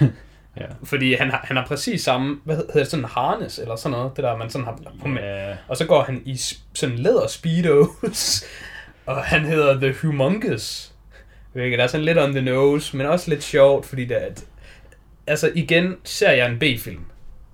Ja. 0.60 0.66
Fordi 0.84 1.14
han 1.14 1.30
har, 1.30 1.40
han 1.44 1.56
har 1.56 1.66
præcis 1.66 2.02
samme, 2.02 2.40
hvad 2.44 2.56
hedder 2.56 2.72
det, 2.72 2.86
sådan 2.86 3.04
en 3.04 3.10
harness, 3.10 3.58
eller 3.58 3.76
sådan 3.76 3.98
noget, 3.98 4.16
det 4.16 4.24
der, 4.24 4.36
man 4.36 4.50
sådan 4.50 4.64
har 4.64 4.78
på 5.00 5.08
med. 5.08 5.22
Ja. 5.22 5.56
Og 5.68 5.76
så 5.76 5.86
går 5.86 6.02
han 6.02 6.22
i 6.24 6.40
sådan 6.74 6.98
læder 6.98 7.26
speedos, 7.26 8.44
og 9.06 9.24
han 9.24 9.44
hedder 9.44 9.80
The 9.80 9.94
Humongous. 10.02 10.92
Hvilket 11.52 11.80
er 11.80 11.86
sådan 11.86 12.04
lidt 12.04 12.18
on 12.18 12.32
the 12.32 12.42
nose, 12.42 12.96
men 12.96 13.06
også 13.06 13.30
lidt 13.30 13.42
sjovt, 13.42 13.86
fordi 13.86 14.04
det 14.04 14.22
er, 14.22 14.26
at, 14.26 14.44
altså 15.26 15.52
igen, 15.54 15.96
ser 16.04 16.30
jeg 16.30 16.50
en 16.50 16.58
B-film. 16.58 17.04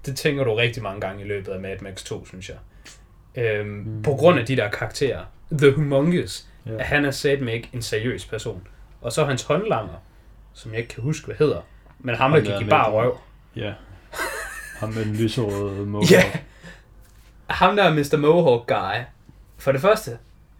Det 0.07 0.17
tænker 0.17 0.45
du 0.45 0.55
rigtig 0.55 0.83
mange 0.83 1.01
gange 1.01 1.25
i 1.25 1.27
løbet 1.27 1.53
af 1.53 1.61
Mad 1.61 1.77
Max 1.81 2.05
2, 2.05 2.27
synes 2.27 2.49
jeg. 2.49 2.57
Øhm, 3.45 3.69
mm. 3.69 4.03
På 4.03 4.15
grund 4.15 4.39
af 4.39 4.47
de 4.47 4.57
der 4.57 4.69
karakterer. 4.69 5.25
The 5.53 5.73
Humongous. 5.73 6.47
Ja. 6.67 6.77
At 6.79 6.85
han 6.85 7.05
er 7.05 7.11
satme 7.11 7.53
ikke 7.53 7.69
en 7.73 7.83
seriøs 7.83 8.25
person. 8.27 8.67
Og 9.01 9.13
så 9.13 9.25
hans 9.25 9.43
håndlanger, 9.43 10.03
som 10.53 10.71
jeg 10.71 10.81
ikke 10.81 10.95
kan 10.95 11.03
huske, 11.03 11.27
hvad 11.27 11.37
hedder. 11.37 11.61
Men 12.03 12.15
ham, 12.15 12.31
der 12.33 12.41
gik 12.59 12.67
i 12.67 12.71
bare 12.71 12.91
røv. 12.91 13.19
Ja. 13.57 13.73
Ham 14.79 14.89
med 14.89 15.05
den 15.05 15.17
lyserøde 15.17 15.87
mohawk. 15.87 16.11
Ja. 16.11 16.23
Ham 17.47 17.77
der 17.77 17.83
er 17.85 17.95
Mr. 17.95 18.17
Mohawk 18.17 18.67
guy. 18.67 19.01
For 19.59 19.73
det 19.73 19.81
første, 19.81 20.19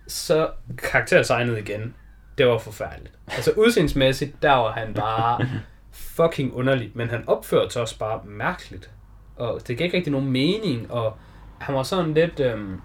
så 0.09 0.49
karakterdesignet 0.79 1.59
igen, 1.59 1.95
det 2.39 2.47
var 2.47 2.59
forfærdeligt. 2.59 3.15
Altså 3.29 3.51
udseendsmæssigt, 3.57 4.43
der 4.43 4.53
var 4.53 4.73
han 4.73 4.95
bare 4.95 5.47
fucking 6.17 6.55
underlig, 6.55 6.91
men 6.95 7.11
han 7.11 7.25
opførte 7.29 7.71
sig 7.73 7.83
også 7.83 7.99
bare 7.99 8.21
mærkeligt. 8.25 8.91
Og 9.37 9.61
det 9.69 9.79
gav 9.79 9.85
ikke 9.85 9.97
rigtig 9.97 10.13
nogen 10.13 10.31
mening, 10.33 10.91
og 10.93 11.17
han 11.59 11.75
var 11.75 11.83
sådan 11.83 12.15
lidt... 12.15 12.41
Øhm, 12.41 12.81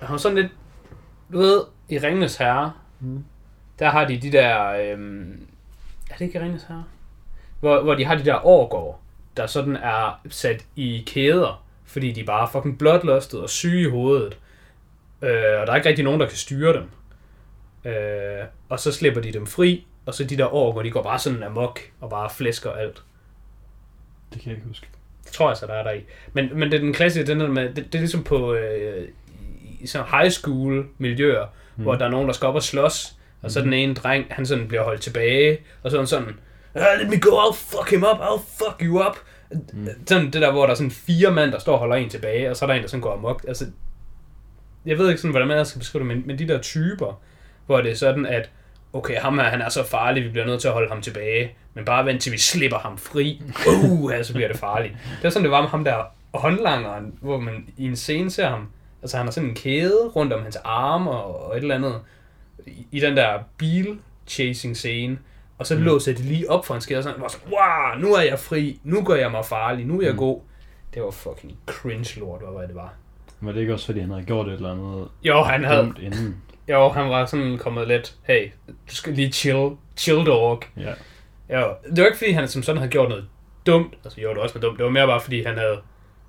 han 0.00 0.08
var 0.12 0.16
sådan 0.16 0.38
lidt... 0.38 0.52
Du 1.32 1.38
ved, 1.38 1.62
i 1.88 1.98
Ringenes 1.98 2.36
Herre, 2.36 2.72
Mm. 3.00 3.24
der 3.78 3.90
har 3.90 4.04
de 4.04 4.18
de 4.18 4.32
der... 4.32 4.66
Øhm, 4.92 5.46
er 6.10 6.14
det 6.14 6.24
ikke 6.24 6.38
i 6.38 6.42
Ringenes 6.42 6.64
Herre? 6.64 6.84
Hvor, 7.60 7.82
hvor 7.82 7.94
de 7.94 8.04
har 8.04 8.14
de 8.14 8.24
der 8.24 8.46
årgård, 8.46 9.00
der 9.36 9.46
sådan 9.46 9.76
er 9.76 10.20
sat 10.28 10.64
i 10.76 11.04
kæder, 11.06 11.64
fordi 11.84 12.12
de 12.12 12.24
bare 12.24 12.42
er 12.42 12.50
fucking 12.50 12.78
bloodlusted 12.78 13.38
og 13.38 13.50
syge 13.50 13.80
i 13.80 13.90
hovedet. 13.90 14.38
Øh, 15.22 15.30
og 15.30 15.66
der 15.66 15.72
er 15.72 15.76
ikke 15.76 15.88
rigtig 15.88 16.04
nogen, 16.04 16.20
der 16.20 16.26
kan 16.26 16.36
styre 16.36 16.72
dem. 16.72 16.90
Øh, 17.92 18.44
og 18.68 18.80
så 18.80 18.92
slipper 18.92 19.20
de 19.20 19.32
dem 19.32 19.46
fri, 19.46 19.86
og 20.06 20.14
så 20.14 20.24
de 20.24 20.36
der 20.36 20.54
år, 20.54 20.72
hvor 20.72 20.82
de 20.82 20.90
går 20.90 21.02
bare 21.02 21.18
sådan 21.18 21.42
amok 21.42 21.80
og 22.00 22.10
bare 22.10 22.30
flæsker 22.30 22.70
alt. 22.70 23.02
Det 24.32 24.40
kan 24.42 24.50
jeg 24.50 24.56
ikke 24.56 24.68
huske. 24.68 24.86
Det 25.24 25.32
tror 25.32 25.50
jeg 25.50 25.56
så, 25.56 25.66
der 25.66 25.74
er 25.74 25.82
der 25.82 25.92
i. 25.92 26.04
Men, 26.32 26.58
men 26.58 26.70
det 26.70 26.76
er 26.76 26.80
den 26.80 26.92
klassiske, 26.92 27.26
den 27.26 27.40
der 27.40 27.48
med, 27.48 27.74
det, 27.74 27.76
det 27.76 27.94
er 27.94 27.98
ligesom 27.98 28.24
på 28.24 28.54
øh, 28.54 29.08
i 29.80 29.86
sådan 29.86 30.06
high 30.10 30.30
school 30.30 30.86
miljøer, 30.98 31.46
mm. 31.76 31.82
hvor 31.82 31.94
der 31.94 32.04
er 32.04 32.10
nogen, 32.10 32.26
der 32.26 32.32
skal 32.32 32.46
op 32.46 32.54
og 32.54 32.62
slås, 32.62 33.15
og 33.46 33.52
så 33.52 33.60
den 33.60 33.72
ene 33.72 33.94
dreng, 33.94 34.26
han 34.30 34.46
sådan 34.46 34.68
bliver 34.68 34.82
holdt 34.82 35.00
tilbage, 35.00 35.58
og 35.82 35.90
så 35.90 35.96
er 35.96 36.00
han 36.00 36.06
sådan, 36.06 36.38
ah, 36.74 36.98
let 37.00 37.08
me 37.08 37.20
go, 37.20 37.30
I'll 37.30 37.56
fuck 37.56 37.90
him 37.90 38.04
up, 38.04 38.18
I'll 38.20 38.64
fuck 38.64 38.82
you 38.82 39.06
up. 39.06 39.16
Mm. 39.72 39.88
Sådan 40.06 40.24
det 40.24 40.42
der, 40.42 40.52
hvor 40.52 40.62
der 40.62 40.70
er 40.70 40.74
sådan 40.74 40.90
fire 40.90 41.30
mand, 41.30 41.52
der 41.52 41.58
står 41.58 41.72
og 41.72 41.78
holder 41.78 41.96
en 41.96 42.08
tilbage, 42.08 42.50
og 42.50 42.56
så 42.56 42.64
er 42.64 42.66
der 42.66 42.74
en, 42.74 42.82
der 42.82 42.88
sådan 42.88 43.00
går 43.00 43.12
amok. 43.12 43.44
Altså, 43.48 43.66
jeg 44.86 44.98
ved 44.98 45.08
ikke 45.08 45.20
sådan, 45.20 45.30
hvordan 45.30 45.48
man 45.48 45.66
skal 45.66 45.78
beskrive 45.78 46.00
det, 46.00 46.16
men, 46.16 46.26
men 46.26 46.38
de 46.38 46.48
der 46.48 46.58
typer, 46.58 47.20
hvor 47.66 47.80
det 47.80 47.90
er 47.90 47.94
sådan, 47.94 48.26
at 48.26 48.50
okay, 48.92 49.16
ham 49.16 49.38
her, 49.38 49.44
han 49.44 49.60
er 49.60 49.68
så 49.68 49.84
farlig, 49.84 50.24
vi 50.24 50.28
bliver 50.28 50.46
nødt 50.46 50.60
til 50.60 50.68
at 50.68 50.74
holde 50.74 50.88
ham 50.88 51.02
tilbage, 51.02 51.56
men 51.74 51.84
bare 51.84 52.06
vent 52.06 52.22
til 52.22 52.32
vi 52.32 52.38
slipper 52.38 52.78
ham 52.78 52.98
fri. 52.98 53.42
Uh, 53.90 54.12
så 54.22 54.32
bliver 54.32 54.48
det 54.48 54.56
farligt. 54.56 54.92
Det 54.92 55.24
var 55.24 55.30
sådan, 55.30 55.44
det 55.44 55.50
var 55.50 55.60
med 55.60 55.68
ham 55.68 55.84
der 55.84 56.04
håndlangeren, 56.34 57.14
hvor 57.20 57.40
man 57.40 57.68
i 57.76 57.86
en 57.86 57.96
scene 57.96 58.30
ser 58.30 58.48
ham, 58.48 58.68
altså 59.02 59.16
han 59.16 59.26
har 59.26 59.30
sådan 59.30 59.48
en 59.48 59.54
kæde 59.54 60.08
rundt 60.16 60.32
om 60.32 60.42
hans 60.42 60.56
arme 60.56 61.10
og 61.10 61.56
et 61.56 61.62
eller 61.62 61.74
andet, 61.74 62.00
i, 62.66 62.86
i 62.92 63.00
den 63.00 63.16
der 63.16 63.38
bil 63.58 63.98
chasing 64.26 64.76
scene, 64.76 65.18
og 65.58 65.66
så 65.66 65.74
mm. 65.76 65.82
låser 65.82 66.14
de 66.14 66.22
lige 66.22 66.50
op 66.50 66.66
for 66.66 66.74
en 66.74 66.80
skade, 66.80 66.98
og 66.98 67.02
sådan, 67.04 67.20
var 67.20 67.28
sådan, 67.28 67.48
wow, 67.52 68.00
nu 68.08 68.14
er 68.14 68.22
jeg 68.22 68.38
fri, 68.38 68.80
nu 68.84 69.02
gør 69.04 69.14
jeg 69.14 69.30
mig 69.30 69.44
farlig, 69.44 69.86
nu 69.86 69.98
er 70.00 70.04
jeg 70.04 70.12
mm. 70.12 70.18
god. 70.18 70.40
Det 70.94 71.02
var 71.02 71.10
fucking 71.10 71.56
cringe 71.66 72.20
lort, 72.20 72.40
hvad 72.42 72.52
var 72.52 72.60
det 72.66 72.74
var. 72.74 72.94
Var 73.40 73.52
det 73.52 73.60
ikke 73.60 73.72
også, 73.72 73.86
fordi 73.86 74.00
han 74.00 74.10
havde 74.10 74.24
gjort 74.24 74.46
et 74.48 74.52
eller 74.52 74.72
andet 74.72 75.08
Jo, 75.22 75.42
han 75.42 75.64
havde, 75.64 75.80
dumt 75.82 75.98
inden? 75.98 76.42
jo, 76.68 76.88
han 76.88 77.08
var 77.10 77.26
sådan 77.26 77.58
kommet 77.58 77.88
lidt, 77.88 78.14
hey, 78.22 78.48
du 78.90 78.94
skal 78.94 79.12
lige 79.12 79.32
chill, 79.32 79.70
chill 79.96 80.26
dog. 80.26 80.62
Ja. 80.76 80.92
Jo, 81.60 81.74
det 81.90 81.98
var 81.98 82.06
ikke 82.06 82.18
fordi, 82.18 82.30
han 82.30 82.48
som 82.48 82.62
sådan 82.62 82.78
havde 82.78 82.90
gjort 82.90 83.08
noget 83.08 83.26
dumt, 83.66 83.94
altså 84.04 84.20
jo, 84.20 84.28
det 84.28 84.36
var 84.36 84.42
også 84.42 84.54
noget 84.58 84.62
dumt, 84.68 84.78
det 84.78 84.84
var 84.84 84.90
mere 84.90 85.06
bare 85.06 85.20
fordi, 85.20 85.42
han 85.42 85.58
havde 85.58 85.78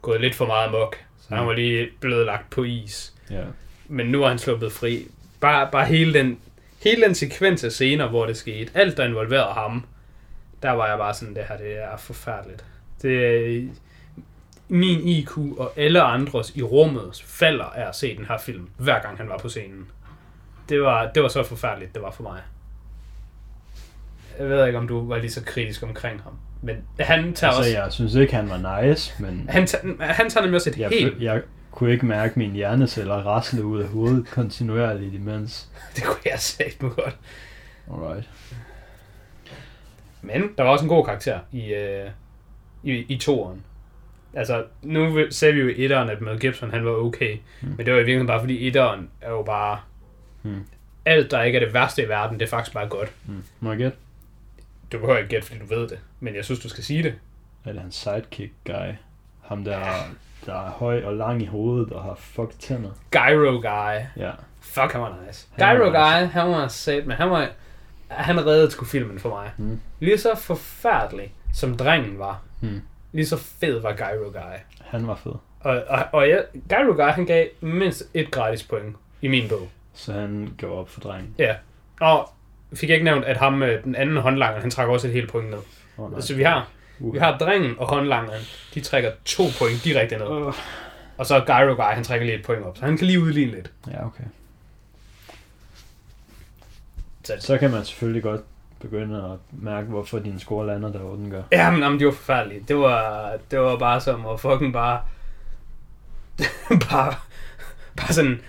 gået 0.01 0.21
lidt 0.21 0.35
for 0.35 0.45
meget 0.45 0.67
amok, 0.67 0.95
så 1.19 1.27
han 1.29 1.39
Mm. 1.43 1.47
var 1.47 1.53
lige 1.53 1.87
blevet 1.99 2.25
lagt 2.25 2.49
på 2.49 2.63
is. 2.63 3.13
Ja. 3.31 3.43
Men 3.87 4.05
nu 4.07 4.23
er 4.23 4.27
han 4.27 4.37
sluppet 4.39 4.71
fri. 4.71 5.07
Bare, 5.39 5.69
bare 5.71 5.85
hele, 5.85 6.13
den, 6.13 6.39
hele 6.83 7.05
den 7.05 7.15
sekvens 7.15 7.63
af 7.63 7.71
scener, 7.71 8.09
hvor 8.09 8.25
det 8.25 8.37
skete, 8.37 8.71
alt 8.73 8.97
der 8.97 9.05
involverede 9.05 9.53
ham, 9.53 9.85
der 10.63 10.71
var 10.71 10.87
jeg 10.87 10.97
bare 10.97 11.13
sådan, 11.13 11.35
det 11.35 11.43
her, 11.49 11.57
det 11.57 11.83
er 11.83 11.97
forfærdeligt. 11.97 12.65
Det 13.01 13.71
min 14.69 15.07
IQ 15.07 15.37
og 15.37 15.73
alle 15.77 16.01
andres 16.01 16.51
i 16.55 16.61
rummet 16.61 17.23
falder 17.25 17.65
af 17.65 17.87
at 17.89 17.95
se 17.95 18.17
den 18.17 18.25
her 18.25 18.37
film, 18.37 18.69
hver 18.77 19.01
gang 19.01 19.17
han 19.17 19.29
var 19.29 19.37
på 19.37 19.49
scenen. 19.49 19.87
Det 20.69 20.81
var, 20.81 21.11
det 21.11 21.23
var 21.23 21.29
så 21.29 21.43
forfærdeligt, 21.43 21.93
det 21.93 22.01
var 22.01 22.11
for 22.11 22.23
mig. 22.23 22.41
Jeg 24.39 24.49
ved 24.49 24.65
ikke, 24.65 24.79
om 24.79 24.87
du 24.87 25.07
var 25.07 25.17
lige 25.17 25.31
så 25.31 25.43
kritisk 25.43 25.83
omkring 25.83 26.21
ham. 26.21 26.33
Men 26.61 26.75
han 26.99 27.33
tager 27.33 27.53
Altså, 27.53 27.69
også... 27.69 27.81
jeg 27.81 27.93
synes 27.93 28.15
ikke, 28.15 28.35
han 28.35 28.49
var 28.49 28.81
nice, 28.81 29.13
men 29.19 29.45
Han, 29.49 29.67
tager, 29.67 30.03
han 30.03 30.29
tager 30.29 30.41
nemlig 30.41 30.55
også 30.55 30.69
et 30.69 30.77
jeg, 30.77 30.89
helt... 30.89 31.21
jeg 31.21 31.41
kunne 31.77 31.91
ikke 31.91 32.05
mærke 32.05 32.39
mine 32.39 32.53
hjerneceller 32.53 33.15
rasle 33.15 33.65
ud 33.65 33.81
af 33.81 33.87
hovedet 33.87 34.27
kontinuerligt 34.27 35.13
imens. 35.13 35.69
Det 35.95 36.03
kunne 36.03 36.21
jeg 36.25 36.39
sagt 36.39 36.83
mig 36.83 36.91
godt. 36.91 37.17
Alright. 37.91 38.29
Men 40.21 40.49
der 40.57 40.63
var 40.63 40.69
også 40.69 40.85
en 40.85 40.89
god 40.89 41.05
karakter 41.05 41.39
i, 41.51 41.73
øh, 41.73 42.09
i, 42.83 42.91
i 42.91 43.17
toeren. 43.17 43.63
Altså, 44.33 44.65
nu 44.81 45.25
sagde 45.29 45.53
vi 45.53 45.59
jo 45.61 45.67
i 45.67 45.85
etteren, 45.85 46.09
at 46.09 46.21
Mel 46.21 46.39
Gibson 46.39 46.71
han 46.71 46.85
var 46.85 46.91
okay. 46.91 47.37
Mm. 47.61 47.67
Men 47.67 47.77
det 47.77 47.85
var 47.85 47.93
i 47.93 47.93
virkeligheden 47.93 48.27
bare 48.27 48.39
fordi 48.39 48.67
etteren 48.67 49.09
er 49.21 49.29
jo 49.29 49.43
bare... 49.43 49.79
Mm. 50.43 50.65
Alt, 51.05 51.31
der 51.31 51.43
ikke 51.43 51.59
er 51.59 51.65
det 51.65 51.73
værste 51.73 52.03
i 52.03 52.09
verden, 52.09 52.39
det 52.39 52.45
er 52.45 52.49
faktisk 52.49 52.73
bare 52.73 52.87
godt. 52.87 53.11
Mm. 53.25 53.43
Må 53.59 53.69
jeg 53.69 53.77
gætte? 53.77 53.97
Du 54.91 54.97
behøver 54.97 55.17
ikke 55.17 55.29
gætte, 55.29 55.47
fordi 55.47 55.59
du 55.59 55.65
ved 55.65 55.87
det. 55.87 55.99
Men 56.19 56.35
jeg 56.35 56.45
synes, 56.45 56.59
du 56.59 56.69
skal 56.69 56.83
sige 56.83 57.03
det. 57.03 57.13
Er 57.65 57.71
det 57.71 57.81
hans 57.81 57.95
sidekick 57.95 58.53
guy? 58.65 58.93
Ham 59.41 59.63
der, 59.63 59.79
der 60.47 60.53
er 60.65 60.69
høj 60.69 61.03
og 61.03 61.13
lang 61.15 61.41
i 61.41 61.45
hovedet 61.45 61.93
og 61.93 62.03
har 62.03 62.15
fucked 62.15 62.57
tænder. 62.59 62.89
Gyro 63.11 63.51
Guy. 63.51 64.23
Ja. 64.23 64.31
Fuck, 64.61 64.91
han 64.91 65.01
var 65.01 65.17
nice. 65.27 65.47
Han 65.51 65.67
var 65.67 65.75
Gyro 65.75 65.85
nice. 65.85 65.97
Guy, 65.99 66.31
han 66.41 66.51
var 66.51 66.67
sat, 66.67 67.05
men 67.07 67.17
han 67.17 67.29
var... 67.29 67.47
Han 68.07 68.45
reddede 68.45 68.71
sgu 68.71 68.85
filmen 68.85 69.19
for 69.19 69.29
mig. 69.29 69.51
Mm. 69.57 69.79
Lige 69.99 70.17
så 70.17 70.35
forfærdelig, 70.35 71.33
som 71.53 71.77
drengen 71.77 72.19
var. 72.19 72.41
Mm. 72.61 72.81
Lige 73.11 73.25
så 73.25 73.37
fed 73.37 73.79
var 73.79 73.93
Gyro 73.93 74.31
Guy. 74.31 74.57
Han 74.81 75.07
var 75.07 75.15
fed. 75.15 75.31
Og, 75.59 75.83
og, 75.89 75.99
og 76.11 76.29
jeg, 76.29 76.43
Gyro 76.69 76.93
Guy, 76.93 77.09
han 77.11 77.25
gav 77.25 77.47
mindst 77.61 78.03
et 78.13 78.31
gratis 78.31 78.63
point 78.63 78.95
i 79.21 79.27
min 79.27 79.49
bog. 79.49 79.67
Så 79.93 80.13
han 80.13 80.53
går 80.61 80.79
op 80.79 80.89
for 80.89 80.99
drengen. 81.01 81.35
Ja. 81.39 81.55
Og 82.01 82.29
fik 82.73 82.89
jeg 82.89 82.95
ikke 82.95 83.05
nævnt, 83.05 83.25
at 83.25 83.37
ham, 83.37 83.63
øh, 83.63 83.83
den 83.83 83.95
anden 83.95 84.17
håndlanger, 84.17 84.61
han 84.61 84.69
trækker 84.69 84.93
også 84.93 85.07
et 85.07 85.13
helt 85.13 85.31
point 85.31 85.49
ned. 85.49 85.59
Oh, 85.97 86.11
Så 86.21 86.35
vi 86.35 86.43
har, 86.43 86.67
Uh. 86.99 87.13
vi 87.13 87.19
har 87.19 87.37
drengen 87.37 87.75
og 87.79 87.87
håndlangeren, 87.87 88.41
de 88.73 88.81
trækker 88.81 89.11
to 89.25 89.43
point 89.59 89.83
direkte 89.83 90.17
ned. 90.17 90.27
Uh, 90.27 90.53
Og 91.17 91.25
så 91.25 91.43
Gyro 91.45 91.75
Guy, 91.75 91.93
han 91.93 92.03
trækker 92.03 92.25
lige 92.25 92.39
et 92.39 92.45
point 92.45 92.63
op, 92.65 92.77
så 92.77 92.85
han 92.85 92.97
kan 92.97 93.07
lige 93.07 93.21
udligne 93.21 93.51
lidt. 93.51 93.71
Ja, 93.91 94.05
okay. 94.05 94.23
Så, 97.23 97.33
Så 97.39 97.57
kan 97.57 97.71
man 97.71 97.85
selvfølgelig 97.85 98.23
godt 98.23 98.41
begynde 98.79 99.17
at 99.17 99.61
mærke, 99.63 99.87
hvorfor 99.87 100.19
din 100.19 100.39
score 100.39 100.67
lander 100.67 100.91
der, 100.91 100.99
hvor 100.99 101.15
den 101.15 101.31
gør. 101.31 101.41
Ja, 101.51 101.71
men 101.71 101.79
jamen, 101.79 101.99
det 101.99 102.07
var 102.07 102.13
forfærdeligt. 102.13 102.67
Det 102.67 102.77
var, 102.77 103.33
det 103.51 103.59
var 103.59 103.77
bare 103.77 104.01
som 104.01 104.25
at 104.25 104.39
fucking 104.39 104.73
bare... 104.73 105.01
bare, 106.91 107.13
bare 107.97 108.13
sådan 108.13 108.41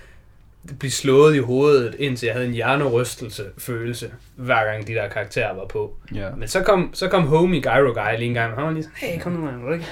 blive 0.78 0.90
slået 0.90 1.36
i 1.36 1.38
hovedet, 1.38 1.94
indtil 1.98 2.26
jeg 2.26 2.34
havde 2.34 2.46
en 2.46 2.54
hjernerystelse 2.54 3.44
følelse, 3.58 4.10
hver 4.36 4.64
gang 4.64 4.86
de 4.86 4.94
der 4.94 5.08
karakterer 5.08 5.54
var 5.54 5.66
på. 5.66 5.96
Ja. 6.14 6.30
Men 6.36 6.48
så 6.48 6.62
kom, 6.62 6.90
så 6.94 7.08
kom 7.08 7.26
homie 7.26 7.60
Gyro 7.60 7.92
Guy 7.92 8.18
lige 8.18 8.28
en 8.28 8.34
gang, 8.34 8.52
og 8.52 8.58
han 8.58 8.66
var 8.66 8.72
lige 8.72 8.82
sådan, 8.82 8.96
hey, 8.96 9.20
kom 9.20 9.32
nu, 9.32 9.40
man, 9.40 9.54
vil 9.54 9.66
du 9.66 9.72
ikke, 9.72 9.86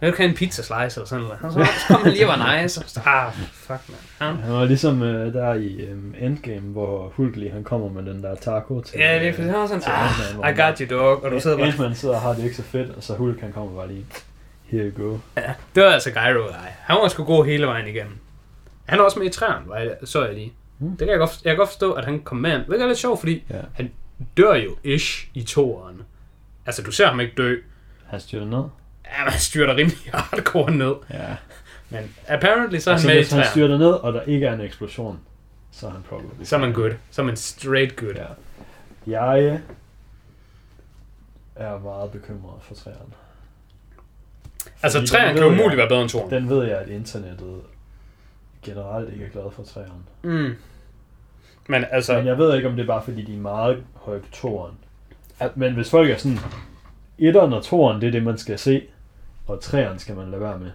vil 0.00 0.06
du 0.06 0.12
ikke 0.12 0.18
have 0.18 0.28
en 0.28 0.34
pizza 0.36 0.62
slice 0.62 1.00
eller 1.00 1.06
sådan 1.06 1.24
noget? 1.24 1.38
Og 1.42 1.52
så, 1.52 1.58
så 1.64 1.86
kom 1.94 2.02
han 2.02 2.12
lige 2.12 2.28
og 2.28 2.38
var 2.38 2.62
nice, 2.62 2.80
og 2.80 2.84
så, 2.86 3.00
ah, 3.06 3.32
fuck, 3.52 3.80
man. 3.88 4.28
Ja. 4.28 4.34
Han 4.34 4.52
var 4.52 4.64
ligesom 4.64 5.02
øh, 5.02 5.32
der 5.32 5.54
i 5.54 5.80
øhm, 5.80 6.14
Endgame, 6.20 6.60
hvor 6.60 7.12
Hulk 7.16 7.36
lige 7.36 7.50
han 7.50 7.64
kommer 7.64 7.88
med 7.88 8.14
den 8.14 8.22
der 8.22 8.34
taco 8.34 8.80
til... 8.80 8.98
Ja, 8.98 9.18
det 9.18 9.28
er 9.28 9.32
fordi, 9.32 9.46
han 9.46 9.58
var 9.58 9.66
sådan, 9.66 9.82
ah, 9.86 10.50
I 10.52 10.60
got 10.60 10.78
you, 10.78 10.98
dog, 10.98 11.24
og 11.24 11.30
du 11.30 11.40
sidder 11.40 11.56
bare, 11.56 11.66
Ant-Man 11.66 11.94
sidder 11.94 12.14
og 12.14 12.20
har 12.20 12.32
det 12.34 12.44
ikke 12.44 12.56
så 12.56 12.62
fedt, 12.62 12.96
og 12.96 13.02
så 13.02 13.14
Hulk 13.14 13.40
han 13.40 13.52
kommer 13.52 13.76
bare 13.76 13.88
lige, 13.88 14.06
here 14.64 14.90
you 14.90 15.04
go. 15.04 15.18
Ja, 15.36 15.52
det 15.74 15.82
var 15.82 15.90
altså 15.90 16.10
Gyro 16.10 16.42
Guy. 16.46 16.70
Han 16.80 16.96
var 16.96 17.08
sgu 17.08 17.24
god 17.24 17.46
hele 17.46 17.66
vejen 17.66 17.86
igennem. 17.86 18.18
Han 18.86 18.98
er 18.98 19.02
også 19.02 19.18
med 19.18 19.26
i 19.26 19.30
træerne, 19.30 19.68
var 19.68 19.76
jeg, 19.78 19.96
så 20.04 20.24
jeg 20.24 20.34
lige. 20.34 20.52
Hmm. 20.78 20.90
Det 20.90 20.98
kan 20.98 21.08
jeg 21.08 21.18
godt, 21.18 21.30
jeg 21.44 21.50
kan 21.50 21.56
godt 21.58 21.68
forstå, 21.68 21.92
at 21.92 22.04
han 22.04 22.20
kom 22.22 22.38
med. 22.38 22.64
Det 22.64 22.82
er 22.82 22.86
lidt 22.86 22.98
sjovt, 22.98 23.18
fordi 23.20 23.44
Ja. 23.50 23.60
han 23.74 23.92
dør 24.36 24.54
jo 24.54 24.76
ish 24.84 25.28
i 25.34 25.42
toeren. 25.42 26.02
Altså, 26.66 26.82
du 26.82 26.90
ser 26.92 27.06
ham 27.06 27.20
ikke 27.20 27.32
dø. 27.36 27.56
Han 28.06 28.20
styrer 28.20 28.44
ned. 28.44 28.64
Ja, 29.18 29.24
man 29.24 29.32
styrter 29.32 29.76
rimelig 29.76 29.98
hardcore 30.14 30.70
ned. 30.70 30.94
Ja. 31.10 31.36
Men 31.90 32.14
apparently, 32.28 32.78
så 32.78 32.90
er 32.90 32.94
han 32.94 32.96
altså, 32.96 33.06
med 33.08 33.14
i 33.14 33.18
hvis 33.18 33.30
han 33.32 33.36
træerne. 33.38 33.50
styrer 33.50 33.78
ned, 33.78 33.90
og 33.92 34.12
der 34.12 34.22
ikke 34.22 34.46
er 34.46 34.54
en 34.54 34.60
eksplosion, 34.60 35.20
så 35.70 35.86
er 35.86 35.90
han 35.90 36.02
probably. 36.02 36.44
Så 36.44 36.56
er 36.56 36.60
man 36.60 36.72
good. 36.72 36.90
Så 37.10 37.22
er 37.22 37.26
man 37.26 37.36
straight 37.36 37.96
good. 37.96 38.14
Ja. 38.14 38.26
Jeg 39.06 39.60
er 41.56 41.78
meget 41.78 42.10
bekymret 42.10 42.62
for 42.62 42.74
træerne. 42.74 43.12
Altså, 44.82 45.06
træerne 45.06 45.32
kan 45.34 45.42
jo 45.42 45.48
umuligt 45.48 45.76
være 45.76 45.88
bedre 45.88 46.00
end 46.02 46.08
toeren. 46.10 46.30
Den 46.30 46.48
ved 46.50 46.64
jeg, 46.66 46.78
at 46.78 46.88
internettet 46.88 47.60
generelt 48.62 49.12
ikke 49.12 49.24
er 49.24 49.28
glad 49.28 49.50
for 49.52 49.62
træerne. 49.62 50.02
Mm. 50.22 50.54
Men 51.68 51.84
altså, 51.90 52.16
Men 52.16 52.26
jeg 52.26 52.38
ved 52.38 52.56
ikke, 52.56 52.68
om 52.68 52.76
det 52.76 52.82
er 52.82 52.86
bare 52.86 53.02
fordi, 53.02 53.22
de 53.22 53.34
er 53.34 53.40
meget 53.40 53.84
høje 53.94 54.20
på 54.20 54.28
toeren. 54.32 54.74
Men 55.54 55.74
hvis 55.74 55.90
folk 55.90 56.10
er 56.10 56.16
sådan, 56.16 56.38
etteren 57.18 57.52
og 57.52 57.64
toeren, 57.64 58.00
det 58.00 58.06
er 58.06 58.10
det, 58.10 58.22
man 58.22 58.38
skal 58.38 58.58
se, 58.58 58.82
og 59.46 59.60
træeren 59.60 59.98
skal 59.98 60.16
man 60.16 60.30
lade 60.30 60.42
være 60.42 60.58
med, 60.58 60.70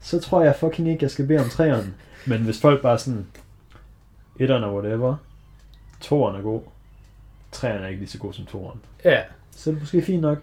så 0.00 0.20
tror 0.20 0.42
jeg 0.42 0.56
fucking 0.56 0.88
ikke, 0.88 1.02
jeg 1.02 1.10
skal 1.10 1.26
bede 1.26 1.40
om 1.40 1.48
træeren. 1.48 1.94
Men 2.26 2.42
hvis 2.42 2.60
folk 2.60 2.82
bare 2.82 2.98
sådan, 2.98 3.26
etteren 4.40 4.62
er 4.62 4.72
whatever, 4.72 5.16
toeren 6.00 6.36
er 6.36 6.42
god, 6.42 6.60
træeren 7.52 7.84
er 7.84 7.88
ikke 7.88 8.00
lige 8.00 8.10
så 8.10 8.18
god 8.18 8.32
som 8.32 8.46
toeren, 8.46 8.80
ja. 9.04 9.22
så 9.50 9.70
er 9.70 9.74
det 9.74 9.82
måske 9.82 10.02
fint 10.02 10.20
nok, 10.20 10.38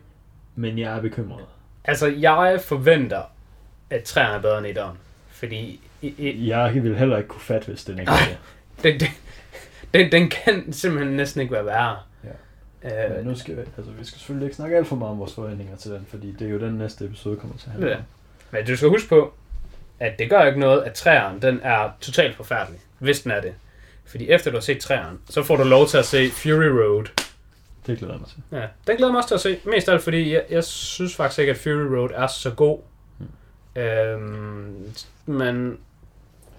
men 0.55 0.77
jeg 0.77 0.97
er 0.97 1.01
bekymret. 1.01 1.45
Altså, 1.83 2.07
jeg 2.07 2.61
forventer, 2.63 3.21
at 3.89 4.03
træerne 4.03 4.35
er 4.35 4.41
bedre 4.41 4.57
end 4.57 4.67
etteren. 4.67 4.97
Fordi 5.27 5.81
i, 6.07 6.29
i, 6.29 6.49
Jeg 6.49 6.83
vil 6.83 6.97
heller 6.97 7.17
ikke 7.17 7.27
kunne 7.29 7.41
fatte, 7.41 7.67
hvis 7.67 7.83
den 7.83 7.99
ikke 7.99 8.11
er 8.11 8.15
den, 8.83 8.99
den, 8.99 9.07
den, 9.93 10.11
den 10.11 10.29
kan 10.29 10.73
simpelthen 10.73 11.15
næsten 11.17 11.41
ikke 11.41 11.53
være 11.53 11.65
værre. 11.65 11.97
Ja. 12.83 13.09
Øh, 13.09 13.15
Men 13.17 13.25
nu 13.25 13.35
skal 13.35 13.55
vi, 13.55 13.61
altså, 13.77 13.91
vi 13.99 14.05
skal 14.05 14.19
selvfølgelig 14.19 14.45
ikke 14.45 14.55
snakke 14.55 14.77
alt 14.77 14.87
for 14.87 14.95
meget 14.95 15.11
om 15.11 15.19
vores 15.19 15.33
forventninger 15.33 15.75
til 15.77 15.91
den, 15.91 16.05
fordi 16.09 16.31
det 16.39 16.47
er 16.47 16.51
jo 16.51 16.59
den 16.59 16.73
næste 16.73 17.05
episode 17.05 17.37
kommer 17.37 17.57
til 17.57 17.65
at 17.67 17.71
handle 17.71 17.89
Ja. 17.89 17.97
Men 18.51 18.65
du 18.65 18.75
skal 18.77 18.89
huske 18.89 19.09
på, 19.09 19.33
at 19.99 20.19
det 20.19 20.29
gør 20.29 20.43
ikke 20.43 20.59
noget, 20.59 20.81
at 20.83 20.93
træeren 20.93 21.41
den 21.41 21.59
er 21.63 21.89
totalt 22.01 22.35
forfærdelig, 22.35 22.79
hvis 22.99 23.21
den 23.21 23.31
er 23.31 23.41
det. 23.41 23.53
Fordi 24.05 24.29
efter 24.29 24.51
du 24.51 24.57
har 24.57 24.61
set 24.61 24.79
træeren, 24.79 25.19
så 25.29 25.43
får 25.43 25.55
du 25.55 25.63
lov 25.63 25.87
til 25.87 25.97
at 25.97 26.05
se 26.05 26.29
Fury 26.29 26.65
Road. 26.65 27.05
Det 27.87 27.97
glæder 27.97 28.13
jeg 28.13 28.19
mig 28.19 28.29
til. 28.29 28.37
Ja, 28.51 28.65
den 28.87 28.97
glæder 28.97 29.07
jeg 29.07 29.11
mig 29.11 29.17
også 29.17 29.27
til 29.27 29.35
at 29.35 29.41
se. 29.41 29.59
Mest 29.69 29.89
af 29.89 29.93
alt, 29.93 30.01
fordi 30.03 30.33
jeg, 30.33 30.43
jeg 30.49 30.63
synes 30.63 31.15
faktisk 31.15 31.39
ikke, 31.39 31.51
at 31.51 31.57
Fury 31.57 31.95
Road 31.95 32.09
er 32.15 32.27
så 32.27 32.49
god. 32.51 32.79
Øhm, 33.75 34.93
men 35.25 35.77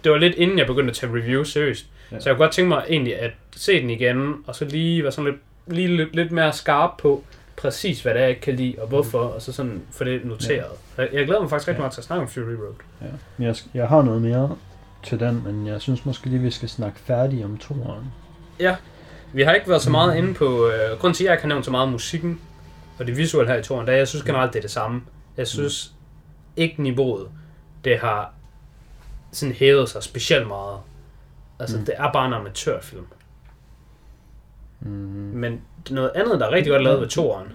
det 0.05 0.13
var 0.13 0.19
lidt 0.19 0.35
inden 0.35 0.59
jeg 0.59 0.67
begyndte 0.67 0.91
at 0.91 0.97
tage 0.97 1.13
review 1.13 1.43
seriøst. 1.43 1.87
Ja. 2.13 2.21
Så 2.21 2.29
jeg 2.29 2.37
kunne 2.37 2.45
godt 2.45 2.55
tænke 2.55 2.69
mig 2.69 2.85
egentlig 2.89 3.19
at 3.19 3.31
se 3.57 3.81
den 3.83 3.91
igen, 3.91 4.35
og 4.47 4.55
så 4.55 4.65
lige 4.65 5.03
være 5.03 5.13
sådan 5.13 5.31
lidt, 5.31 5.41
lige 5.77 5.97
lidt, 5.97 6.15
lidt 6.17 6.33
mere 6.33 6.53
skarp 6.53 6.91
på 6.99 7.25
præcis, 7.57 8.03
hvad 8.03 8.15
det 8.15 8.23
er, 8.23 8.27
jeg 8.27 8.41
kan 8.41 8.55
lide, 8.57 8.75
og 8.79 8.89
hvorfor, 8.89 9.19
og 9.19 9.43
så 9.43 9.53
sådan 9.53 9.83
få 9.91 10.05
det 10.05 10.25
noteret. 10.25 10.67
Ja. 10.99 11.03
Jeg, 11.03 11.09
jeg 11.13 11.25
glæder 11.27 11.41
mig 11.41 11.51
faktisk 11.51 11.69
rigtig 11.69 11.79
Ja. 11.79 11.83
meget 11.83 11.93
til 11.93 12.01
at 12.01 12.05
snakke 12.05 12.23
om 12.23 12.29
Fury 12.29 12.41
Road. 12.43 12.75
Ja. 13.39 13.45
Jeg, 13.47 13.57
jeg 13.75 13.89
har 13.89 14.03
noget 14.03 14.23
mere 14.23 14.57
til 15.03 15.21
den, 15.21 15.43
men 15.45 15.67
jeg 15.67 15.81
synes 15.81 16.05
måske 16.07 16.27
lige, 16.27 16.41
vi 16.41 16.51
skal 16.51 16.69
snakke 16.69 16.99
færdig 17.01 17.45
om 17.45 17.59
toeren. 17.59 18.05
Ja, 18.61 18.77
vi 19.33 19.43
har 19.43 19.53
ikke 19.53 19.69
været 19.69 19.83
så 19.83 19.91
meget 19.91 20.09
Mhm. 20.17 20.25
inde 20.25 20.35
på... 20.35 20.67
Øh, 20.69 20.99
grunden 20.99 21.15
til, 21.15 21.25
at 21.25 21.27
jeg 21.27 21.35
ikke 21.35 21.43
har 21.43 21.49
nævnt 21.49 21.65
så 21.65 21.71
meget 21.71 21.87
om 21.87 21.93
musikken 21.93 22.41
og 22.99 23.07
det 23.07 23.17
visuelle 23.17 23.53
her 23.53 23.59
i 23.59 23.63
toren, 23.63 23.87
det 23.87 23.93
er, 23.93 23.97
jeg 23.99 24.09
synes 24.09 24.25
generelt, 24.25 24.53
det 24.53 24.59
er 24.59 24.63
det 24.63 24.71
samme. 24.71 25.03
Jeg 25.37 25.47
synes 25.49 25.93
ikke 26.57 26.83
niveauet, 26.83 27.29
det 27.85 27.99
har 27.99 28.33
sådan 29.35 29.55
hævet 29.55 29.89
sig 29.89 30.03
specielt 30.03 30.47
meget. 30.49 30.79
Altså, 31.61 31.79
Mm. 31.79 31.85
det 31.85 31.95
er 31.99 32.13
bare 32.13 32.27
en 32.27 32.33
amatørfilm. 32.33 33.07
Mm. 34.81 34.91
Men 35.35 35.61
noget 35.91 36.11
andet, 36.15 36.41
der 36.41 36.47
er 36.47 36.51
rigtig 36.51 36.71
godt 36.71 36.83
lavet 36.83 37.01
ved 37.01 37.09
toren, 37.09 37.47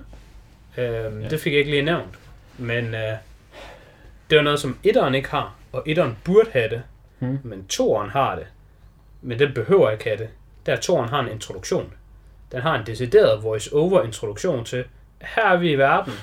øh, 0.78 0.84
Ja. 0.84 1.02
ja. 1.02 1.28
det 1.30 1.40
fik 1.40 1.54
jeg 1.54 1.60
ikke 1.60 1.72
lige 1.72 1.82
nævnt. 1.84 2.20
Men 2.58 2.86
øh, 2.86 3.14
det 4.30 4.38
er 4.38 4.42
noget, 4.42 4.60
som 4.60 4.78
etteren 4.84 5.16
ikke 5.16 5.30
har, 5.30 5.56
og 5.72 5.84
etteren 5.86 6.18
burde 6.24 6.50
have 6.54 6.70
det, 6.70 6.82
Mm. 7.20 7.40
men 7.44 7.66
toren 7.68 8.10
har 8.10 8.36
det. 8.36 8.48
Men 9.22 9.40
den 9.40 9.54
behøver 9.54 9.90
ikke 9.92 10.04
have 10.04 10.18
det. 10.18 10.30
Der 10.66 10.76
toren 10.76 11.10
har 11.10 11.20
en 11.20 11.28
introduktion. 11.32 11.94
Den 12.52 12.62
har 12.62 12.80
en 12.80 12.86
decideret 12.86 13.44
voice-over 13.44 14.04
introduktion 14.04 14.66
til, 14.66 14.84
her 15.22 15.44
er 15.46 15.58
vi 15.58 15.72
i 15.72 15.76
verden. 15.78 16.14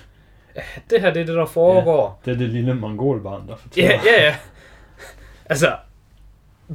Det 0.90 1.00
her 1.00 1.12
det 1.12 1.22
er 1.22 1.26
det, 1.26 1.34
der 1.34 1.46
foregår. 1.46 2.20
Det 2.24 2.32
er 2.34 2.38
det 2.38 2.48
lille 2.48 2.74
mongolbarn, 2.74 3.48
der 3.48 3.57
fortæller. 3.57 3.90
Ja, 3.90 4.00
ja, 4.07 4.24
ja. 4.24 4.36
Altså, 5.49 5.76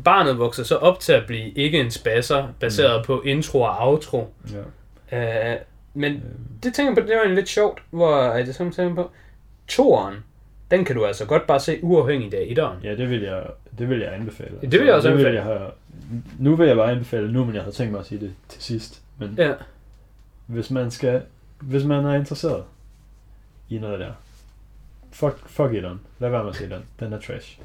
barnet 0.04 0.38
vokser 0.40 0.64
så 0.64 0.76
op 0.76 1.00
til 1.00 1.14
at 1.14 1.24
blive 1.28 1.52
ikke 1.52 1.80
en 1.80 1.92
spasser, 1.92 2.48
baseret 2.60 3.00
mm. 3.02 3.06
på 3.06 3.22
intro 3.22 3.62
og 3.62 3.88
outro. 3.88 4.34
ja. 5.12 5.54
Uh, 5.56 5.60
men 5.94 6.14
Øhm, 6.14 6.22
det 6.64 6.74
tænker 6.74 6.96
på, 6.96 7.00
det 7.08 7.10
var 7.10 7.16
egentlig 7.22 7.36
lidt 7.36 7.50
sjovt, 7.50 7.84
hvor 7.90 8.16
er 8.18 8.46
det 8.46 8.56
sådan 8.56 8.72
tænker 8.72 8.96
på, 8.96 9.12
toren, 9.68 10.16
den 10.72 10.86
kan 10.86 10.96
du 10.96 11.06
altså 11.06 11.26
godt 11.26 11.48
bare 11.48 11.60
se 11.60 11.80
uafhængigt 11.82 12.34
af 12.34 12.46
etteren. 12.50 12.78
ja, 12.84 12.96
det 12.96 13.10
vil 13.10 13.22
jeg, 13.22 13.44
det 13.78 13.90
vil 13.90 14.00
jeg 14.00 14.14
anbefale. 14.14 14.52
Det 14.62 14.72
vil 14.80 14.86
jeg 14.86 14.96
også 14.96 15.08
det 15.10 15.18
vil 15.18 15.26
anbefale. 15.26 15.50
jeg 15.52 15.60
have, 15.60 15.72
nu 16.40 16.56
vil 16.56 16.68
jeg 16.68 16.76
bare 16.76 16.92
anbefale 16.92 17.32
nu, 17.32 17.46
men 17.46 17.56
jeg 17.56 17.64
havde 17.64 17.76
tænkt 17.76 17.92
mig 17.92 18.00
at 18.00 18.06
sige 18.06 18.20
det 18.22 18.34
til 18.50 18.64
sidst. 18.64 19.02
Men 19.18 19.36
Ja. 19.38 19.54
hvis 20.46 20.72
man 20.72 20.92
skal, 20.92 21.22
hvis 21.60 21.84
man 21.84 22.06
er 22.06 22.14
interesseret 22.14 22.64
i 23.70 23.78
noget 23.78 24.00
der, 24.00 24.12
fuck, 25.12 25.50
fuck 25.50 25.74
etteren. 25.74 26.00
Lad 26.20 26.30
være 26.30 26.44
med 26.44 26.50
at 26.52 26.56
se 26.58 26.70
den. 26.70 26.84
Den 27.00 27.14
er 27.14 27.20
trash. 27.20 27.60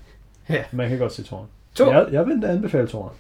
Ja. 0.48 0.64
Man 0.72 0.88
kan 0.88 0.98
godt 0.98 1.12
se 1.12 1.22
toren. 1.22 1.46
To. 1.74 1.92
Jeg, 1.92 2.06
jeg 2.12 2.26
vil 2.26 2.44
anbefale 2.44 2.86
toren. 2.88 3.14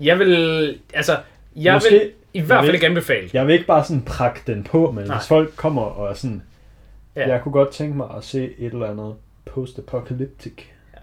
Jeg 0.00 0.18
vil, 0.18 0.78
altså, 0.94 1.16
jeg 1.56 1.74
Måske- 1.74 1.90
vil 1.90 2.10
i 2.34 2.40
hvert 2.40 2.64
fald 2.64 2.74
ikke- 2.74 2.86
anbefale. 2.86 3.30
Jeg 3.32 3.46
vil 3.46 3.52
ikke 3.52 3.66
bare 3.66 3.84
sådan 3.84 4.02
prakke 4.02 4.40
den 4.46 4.64
på, 4.64 4.90
men 4.90 5.04
Nej. 5.06 5.16
hvis 5.16 5.28
folk 5.28 5.56
kommer 5.56 5.82
og 5.82 6.10
er 6.10 6.14
sådan, 6.14 6.42
ja. 7.16 7.20
Ja. 7.20 7.28
jeg 7.32 7.42
kunne 7.42 7.52
godt 7.52 7.70
tænke 7.70 7.96
mig 7.96 8.06
at 8.16 8.24
se 8.24 8.44
et 8.58 8.72
eller 8.72 8.86
andet 8.90 9.14
post-apocalyptic, 9.46 10.52
Ja. 10.94 10.98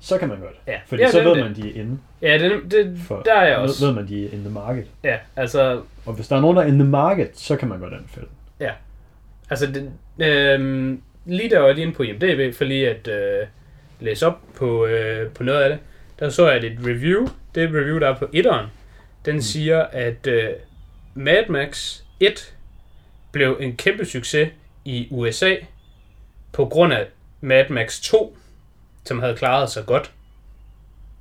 så 0.00 0.18
kan 0.18 0.28
man 0.28 0.40
godt. 0.40 0.54
Ja, 0.66 0.78
Fordi 0.86 1.02
ja, 1.02 1.10
så 1.10 1.18
det, 1.18 1.26
ved 1.26 1.34
det. 1.34 1.44
man, 1.44 1.54
de 1.56 1.70
er 1.76 1.80
inde. 1.80 1.98
Ja, 2.22 2.38
det, 2.38 2.70
det, 2.70 2.98
For, 3.06 3.22
der 3.24 3.34
er 3.34 3.46
jeg 3.48 3.56
ved- 3.56 3.62
også. 3.68 3.86
Ved 3.86 3.94
man, 3.94 4.08
de 4.08 4.26
er 4.26 4.30
in 4.32 4.38
the 4.40 4.50
market. 4.50 4.86
Ja, 5.04 5.16
altså, 5.36 5.82
Og 6.06 6.12
hvis 6.14 6.28
der 6.28 6.36
er 6.36 6.40
nogen, 6.40 6.56
der 6.56 6.62
er 6.62 6.66
in 6.66 6.78
the 6.78 6.88
market, 6.88 7.30
så 7.34 7.56
kan 7.56 7.68
man 7.68 7.78
godt 7.80 7.94
anbefale 7.94 8.26
den. 8.58 8.68
altså 9.50 9.66
det, 9.66 9.90
øhm, 10.26 11.02
lige 11.26 11.50
der 11.50 11.58
var 11.58 11.66
jeg 11.66 11.74
lige 11.74 11.84
inde 11.86 11.96
på 11.96 12.02
IMDb, 12.02 12.54
for 12.54 12.64
lige 12.64 12.90
at 12.90 13.08
øh, 13.08 13.46
læse 14.00 14.26
op 14.26 14.40
på, 14.56 14.86
øh, 14.86 15.30
på 15.30 15.42
noget 15.42 15.62
af 15.62 15.70
det. 15.70 15.78
Der 16.18 16.28
så 16.28 16.50
jeg 16.50 16.64
et 16.64 16.78
review. 16.86 17.28
Det 17.54 17.62
et 17.62 17.70
review, 17.70 17.98
der 17.98 18.08
er 18.08 18.18
på 18.18 18.28
etteren. 18.32 18.66
Den 19.24 19.34
mm. 19.34 19.40
siger, 19.40 19.82
at 19.82 20.26
øh, 20.26 20.50
Mad 21.14 21.48
Max 21.48 22.00
1 22.20 22.54
blev 23.32 23.56
en 23.60 23.76
kæmpe 23.76 24.04
succes 24.04 24.48
i 24.84 25.08
USA 25.10 25.54
på 26.52 26.64
grund 26.64 26.92
af 26.92 27.06
Mad 27.40 27.64
Max 27.68 28.00
2, 28.00 28.36
som 29.04 29.20
havde 29.20 29.36
klaret 29.36 29.70
sig 29.70 29.86
godt. 29.86 30.12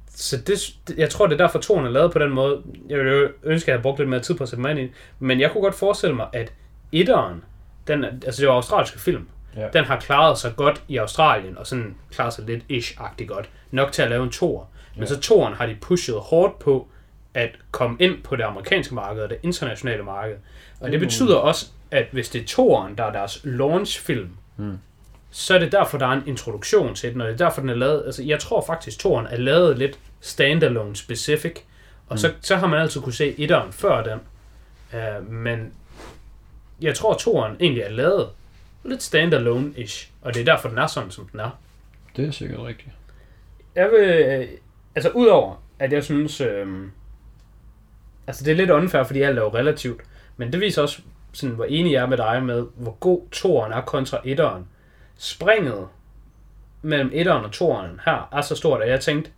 Så 0.09 0.37
det, 0.37 0.75
jeg 0.97 1.09
tror, 1.09 1.27
det 1.27 1.33
er 1.33 1.45
derfor, 1.45 1.59
toren 1.59 1.85
er 1.85 1.89
lavet 1.89 2.11
på 2.11 2.19
den 2.19 2.29
måde. 2.29 2.63
Jeg 2.89 2.97
ville 2.97 3.11
jo 3.11 3.29
ønske, 3.43 3.65
at 3.65 3.67
jeg 3.67 3.73
havde 3.73 3.83
brugt 3.83 3.99
lidt 3.99 4.09
mere 4.09 4.19
tid 4.19 4.35
på 4.35 4.43
at 4.43 4.49
sætte 4.49 4.61
mig 4.61 4.71
ind 4.71 4.79
i. 4.79 4.91
Men 5.19 5.39
jeg 5.39 5.51
kunne 5.51 5.61
godt 5.61 5.75
forestille 5.75 6.15
mig, 6.15 6.27
at 6.33 6.53
etteren, 6.91 7.43
den, 7.87 8.03
altså 8.03 8.41
det 8.41 8.49
var 8.49 8.55
australske 8.55 8.99
film, 8.99 9.27
Ja. 9.57 9.67
den 9.73 9.85
har 9.85 9.99
klaret 9.99 10.37
sig 10.37 10.55
godt 10.55 10.81
i 10.87 10.97
Australien, 10.97 11.57
og 11.57 11.67
sådan 11.67 11.95
klaret 12.11 12.33
sig 12.33 12.45
lidt 12.45 12.63
ish-agtigt 12.71 13.25
godt. 13.27 13.49
Nok 13.71 13.91
til 13.91 14.01
at 14.01 14.09
lave 14.09 14.23
en 14.23 14.29
tor. 14.31 14.67
Men 14.95 15.03
Ja. 15.03 15.07
så 15.09 15.19
toren 15.19 15.53
har 15.53 15.65
de 15.65 15.75
pushet 15.81 16.15
hårdt 16.19 16.59
på 16.59 16.87
at 17.33 17.49
komme 17.71 17.97
ind 17.99 18.23
på 18.23 18.35
det 18.35 18.43
amerikanske 18.43 18.95
marked 18.95 19.21
og 19.23 19.29
det 19.29 19.37
internationale 19.43 20.03
marked. 20.03 20.35
Og 20.79 20.91
det 20.91 20.99
Mm. 20.99 21.05
betyder 21.05 21.35
også, 21.35 21.65
at 21.91 22.05
hvis 22.11 22.29
det 22.29 22.41
er 22.41 22.45
toren, 22.45 22.95
der 22.97 23.03
er 23.03 23.11
deres 23.11 23.41
launchfilm, 23.43 24.29
Mm. 24.57 24.77
så 25.31 25.55
er 25.55 25.59
det 25.59 25.71
derfor, 25.71 25.97
der 25.97 26.05
er 26.07 26.11
en 26.11 26.23
introduktion 26.27 26.95
til 26.95 27.13
den, 27.13 27.21
og 27.21 27.27
det 27.27 27.33
er 27.33 27.37
derfor, 27.37 27.61
den 27.61 27.69
er 27.69 27.75
lavet, 27.75 28.03
altså 28.05 28.23
jeg 28.23 28.39
tror 28.39 28.63
faktisk, 28.65 28.99
toren 28.99 29.25
er 29.29 29.37
lavet 29.37 29.77
lidt 29.77 29.99
standalone 30.21 30.95
specific, 30.95 31.55
og 32.07 32.13
mm. 32.13 32.17
så, 32.17 32.31
så 32.41 32.55
har 32.55 32.67
man 32.67 32.79
altid 32.81 33.01
kunne 33.01 33.13
se 33.13 33.39
etteren 33.39 33.71
før 33.73 34.03
den, 34.03 34.19
uh, 34.93 35.31
men 35.31 35.73
jeg 36.81 36.95
tror, 36.95 37.13
toren 37.13 37.55
egentlig 37.59 37.83
er 37.83 37.89
lavet 37.91 38.29
lidt 38.83 39.03
standalone-ish, 39.03 40.09
og 40.21 40.33
det 40.33 40.41
er 40.41 40.45
derfor, 40.45 40.69
den 40.69 40.77
er 40.77 40.87
sådan, 40.87 41.11
som 41.11 41.27
den 41.27 41.39
er. 41.39 41.59
Det 42.15 42.27
er 42.27 42.31
sikkert 42.31 42.59
rigtigt. 42.59 42.89
Jeg 43.75 43.89
vil, 43.91 44.09
øh, 44.09 44.47
altså 44.95 45.09
udover, 45.09 45.63
at 45.79 45.93
jeg 45.93 46.03
synes, 46.03 46.41
øh, 46.41 46.67
altså 48.27 48.43
det 48.45 48.51
er 48.51 48.55
lidt 48.55 48.69
unfair, 48.69 49.03
fordi 49.03 49.21
alt 49.21 49.37
er 49.37 49.41
jo 49.41 49.53
relativt, 49.53 50.01
men 50.37 50.51
det 50.51 50.61
viser 50.61 50.81
også, 50.81 51.01
sådan, 51.31 51.55
hvor 51.55 51.65
enig 51.65 51.93
jeg 51.93 52.01
er 52.01 52.07
med 52.07 52.17
dig 52.17 52.43
med, 52.43 52.65
hvor 52.75 52.91
god 52.91 53.21
toeren 53.31 53.71
er 53.71 53.81
kontra 53.81 54.21
etteren. 54.23 54.67
Springet 55.17 55.87
mellem 56.81 57.09
etteren 57.13 57.45
og 57.45 57.51
toeren 57.51 57.99
her 58.05 58.29
er 58.31 58.41
så 58.41 58.55
stort, 58.55 58.81
at 58.81 58.89
jeg 58.89 58.99
tænkte, 58.99 59.31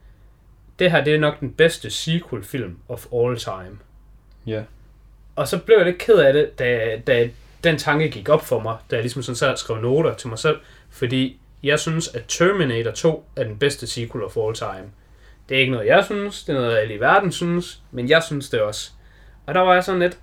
det 0.80 0.92
her 0.92 1.04
det 1.04 1.16
er 1.16 1.20
nok 1.20 1.40
den 1.40 1.54
bedste 1.54 1.90
sequel-film 1.90 2.78
of 2.90 3.06
all 3.14 3.38
time. 3.38 3.78
Ja. 4.46 4.64
Og 5.36 5.48
så 5.48 5.60
blev 5.60 5.78
jeg 5.78 5.86
lidt 5.86 5.98
ked 5.98 6.16
af 6.16 6.34
det, 6.34 6.60
da, 6.60 7.02
da 7.08 7.30
den 7.64 7.78
tanke 7.78 8.10
gik 8.10 8.30
op 8.30 8.46
for 8.46 8.60
mig, 8.60 8.78
da 8.92 8.96
jeg 8.96 9.04
ligesom 9.04 9.24
sådan 9.24 9.36
sad 9.36 9.52
og 9.52 9.58
skrev 9.58 9.82
noter 9.82 10.14
til 10.14 10.30
mig 10.30 10.40
selv, 10.40 10.60
fordi 10.90 11.40
jeg 11.64 11.80
synes, 11.80 12.08
at 12.08 12.24
Terminator 12.28 12.92
2 12.92 13.26
er 13.36 13.44
den 13.44 13.58
bedste 13.58 13.88
sequel 13.88 14.24
of 14.24 14.38
all 14.38 14.54
time. 14.54 14.92
Det 15.50 15.58
er 15.58 15.62
ikke 15.62 15.72
noget, 15.72 15.88
jeg 15.88 16.06
synes, 16.06 16.44
det 16.44 16.56
er 16.56 16.60
noget, 16.60 16.78
alle 16.78 16.94
i 16.94 17.00
verden 17.00 17.32
synes, 17.32 17.82
men 17.92 18.10
jeg 18.10 18.24
synes 18.24 18.50
det 18.50 18.62
også. 18.62 18.92
Og 19.46 19.54
der 19.54 19.62
var 19.62 19.74
jeg 19.74 19.84
sådan 19.84 20.02
lidt, 20.02 20.18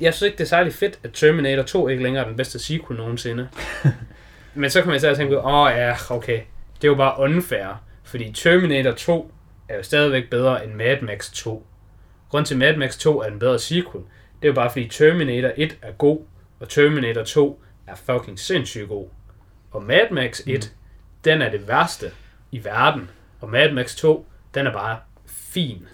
jeg 0.00 0.14
synes 0.14 0.26
ikke, 0.26 0.38
det 0.38 0.44
er 0.44 0.48
særlig 0.48 0.72
fedt, 0.72 0.98
at 1.02 1.10
Terminator 1.12 1.62
2 1.62 1.88
ikke 1.88 2.02
længere 2.02 2.24
er 2.24 2.28
den 2.28 2.36
bedste 2.36 2.58
sequel 2.58 2.98
nogensinde. 2.98 3.48
men 4.54 4.70
så 4.70 4.82
kan 4.82 4.90
man 4.90 5.00
så 5.00 5.14
tænke, 5.14 5.38
åh 5.38 5.54
oh, 5.54 5.70
ja, 5.70 5.96
okay, 6.10 6.40
det 6.76 6.84
er 6.84 6.88
jo 6.88 6.94
bare 6.94 7.20
unfair, 7.20 7.82
fordi 8.04 8.32
Terminator 8.32 8.92
2 8.92 9.32
er 9.68 9.76
jo 9.76 9.82
stadigvæk 9.82 10.30
bedre 10.30 10.64
end 10.64 10.74
Mad 10.74 11.00
Max 11.02 11.30
2. 11.32 11.66
Grund 12.30 12.46
til 12.46 12.58
Mad 12.58 12.76
Max 12.76 12.98
2 12.98 13.20
er 13.20 13.26
en 13.26 13.38
bedre 13.38 13.58
sequel, 13.58 14.04
det 14.42 14.48
er 14.48 14.48
jo 14.48 14.54
bare 14.54 14.70
fordi 14.70 14.88
Terminator 14.88 15.50
1 15.56 15.78
er 15.82 15.92
god, 15.92 16.20
og 16.60 16.68
Terminator 16.68 17.22
2 17.22 17.62
er 17.86 17.94
fucking 17.94 18.38
sindssygt 18.38 18.88
god. 18.88 19.08
Og 19.70 19.82
Mad 19.82 20.10
Max 20.10 20.40
1, 20.46 20.46
mm. 20.46 20.78
den 21.24 21.42
er 21.42 21.50
det 21.50 21.68
værste 21.68 22.10
i 22.52 22.64
verden. 22.64 23.10
Og 23.40 23.50
Mad 23.50 23.72
Max 23.72 23.96
2, 23.96 24.26
den 24.54 24.66
er 24.66 24.72
bare 24.72 24.98
fin. 25.26 25.88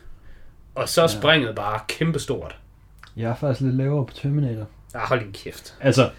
Og 0.74 0.88
så 0.88 1.02
er 1.02 1.06
springet 1.06 1.48
ja. 1.48 1.52
bare 1.52 1.80
kæmpestort. 1.88 2.58
Jeg 3.16 3.30
er 3.30 3.34
faktisk 3.34 3.60
lidt 3.60 3.74
lavere 3.74 4.06
på 4.06 4.14
Terminator. 4.14 4.66
Ah, 4.94 5.08
hold 5.08 5.20
din 5.20 5.32
kæft. 5.32 5.76
Altså, 5.80 6.10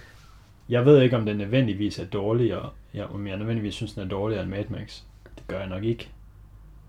jeg 0.69 0.85
ved 0.85 1.01
ikke, 1.01 1.17
om 1.17 1.25
den 1.25 1.37
nødvendigvis 1.37 1.99
er 1.99 2.05
dårligere. 2.05 2.69
Ja, 2.93 3.13
om 3.13 3.27
jeg 3.27 3.37
nødvendigvis 3.37 3.75
synes, 3.75 3.93
den 3.93 4.03
er 4.03 4.07
dårligere 4.07 4.43
end 4.43 4.51
Mad 4.51 4.65
Max. 4.69 5.01
Det 5.35 5.47
gør 5.47 5.59
jeg 5.59 5.69
nok 5.69 5.83
ikke. 5.83 6.09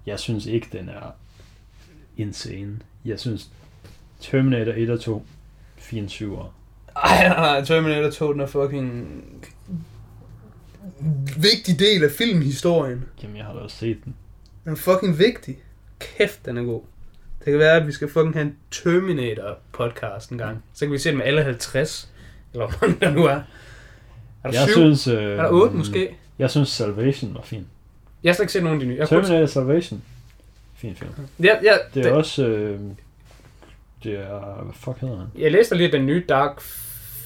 Jeg 0.07 0.19
synes 0.21 0.47
ikke, 0.47 0.69
den 0.73 0.89
er 0.89 1.11
insane. 2.17 2.79
Jeg 3.05 3.21
synes, 3.21 3.51
Terminator 4.21 4.73
1 4.77 4.91
og 4.91 5.01
2, 5.01 5.27
fin 5.77 6.09
syver. 6.09 6.55
Ej, 7.05 7.29
nej, 7.29 7.37
nej, 7.37 7.65
Terminator 7.65 8.11
2, 8.11 8.33
den 8.33 8.41
er 8.41 8.47
fucking 8.47 9.07
vigtig 11.37 11.79
del 11.79 12.05
af 12.05 12.11
filmhistorien. 12.11 13.05
Jamen, 13.23 13.37
jeg 13.37 13.45
har 13.45 13.53
da 13.53 13.59
også 13.59 13.77
set 13.77 13.99
den. 14.05 14.15
Den 14.65 14.73
er 14.73 14.77
fucking 14.77 15.19
vigtig. 15.19 15.59
Kæft, 15.99 16.47
den 16.47 16.57
er 16.57 16.63
god. 16.65 16.83
Det 17.39 17.45
kan 17.45 17.59
være, 17.59 17.77
at 17.77 17.87
vi 17.87 17.93
skal 17.93 18.09
fucking 18.09 18.35
have 18.35 18.43
en 18.47 18.57
Terminator-podcast 18.75 20.31
en 20.33 20.39
gang. 20.39 20.63
Så 20.75 20.85
kan 20.85 20.93
vi 20.93 20.99
se 20.99 21.09
den 21.09 21.19
med 21.19 21.27
alle 21.27 21.43
50. 21.43 22.11
Eller 22.53 22.67
hvor 22.69 22.89
der 23.01 23.11
nu 23.11 23.25
er. 23.25 23.31
Er 23.31 23.43
der 24.51 24.59
jeg 24.61 24.69
syv? 24.69 24.73
synes, 24.75 25.07
øh, 25.07 25.15
Er 25.23 25.37
der 25.37 25.49
8 25.51 25.77
måske? 25.77 26.17
Jeg 26.39 26.51
synes 26.51 26.69
Salvation 26.69 27.35
var 27.35 27.43
fin. 27.43 27.67
Jeg 28.23 28.31
har 28.31 28.35
slet 28.35 28.45
ikke 28.45 28.53
set 28.53 28.63
nogen 28.63 28.81
af 28.81 28.85
de 28.87 28.93
nye. 28.93 28.99
Jeg, 28.99 29.09
Terminator 29.09 29.47
Salvation. 29.47 30.03
Fin 30.77 30.97
film. 30.97 31.11
ja, 31.43 31.57
ja, 31.63 31.77
Det 31.95 32.07
er 32.07 32.13
også... 32.13 32.47
Øh, 32.47 32.81
det 34.05 34.15
er... 34.15 34.63
Hvad 34.65 34.75
fuck 34.75 34.99
hedder 35.01 35.17
han? 35.19 35.27
Jeg 35.39 35.53
læste 35.53 35.75
lige 35.77 35.93
den 35.93 36.07
nye 36.07 36.25
Dark 36.29 36.61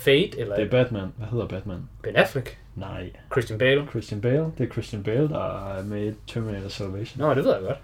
Fate, 0.05 0.39
eller 0.39 0.57
Det 0.57 0.65
er 0.65 0.71
Batman. 0.71 1.13
Hvad 1.17 1.29
hedder 1.29 1.47
Batman? 1.47 1.89
Ben 2.03 2.17
Affleck, 2.17 2.59
Nej. 2.77 3.11
Christian 3.33 3.59
Bale. 3.59 3.87
Christian 3.91 4.21
Bale. 4.21 4.45
Det 4.59 4.69
er 4.69 4.73
Christian 4.73 5.03
Bale, 5.03 5.29
der 5.29 5.75
er 5.75 5.85
med 5.85 6.13
i 6.13 6.15
Terminator 6.27 6.69
Salvation. 6.69 7.21
Nå, 7.21 7.35
det 7.35 7.45
ved 7.45 7.53
jeg 7.53 7.63
godt. 7.63 7.79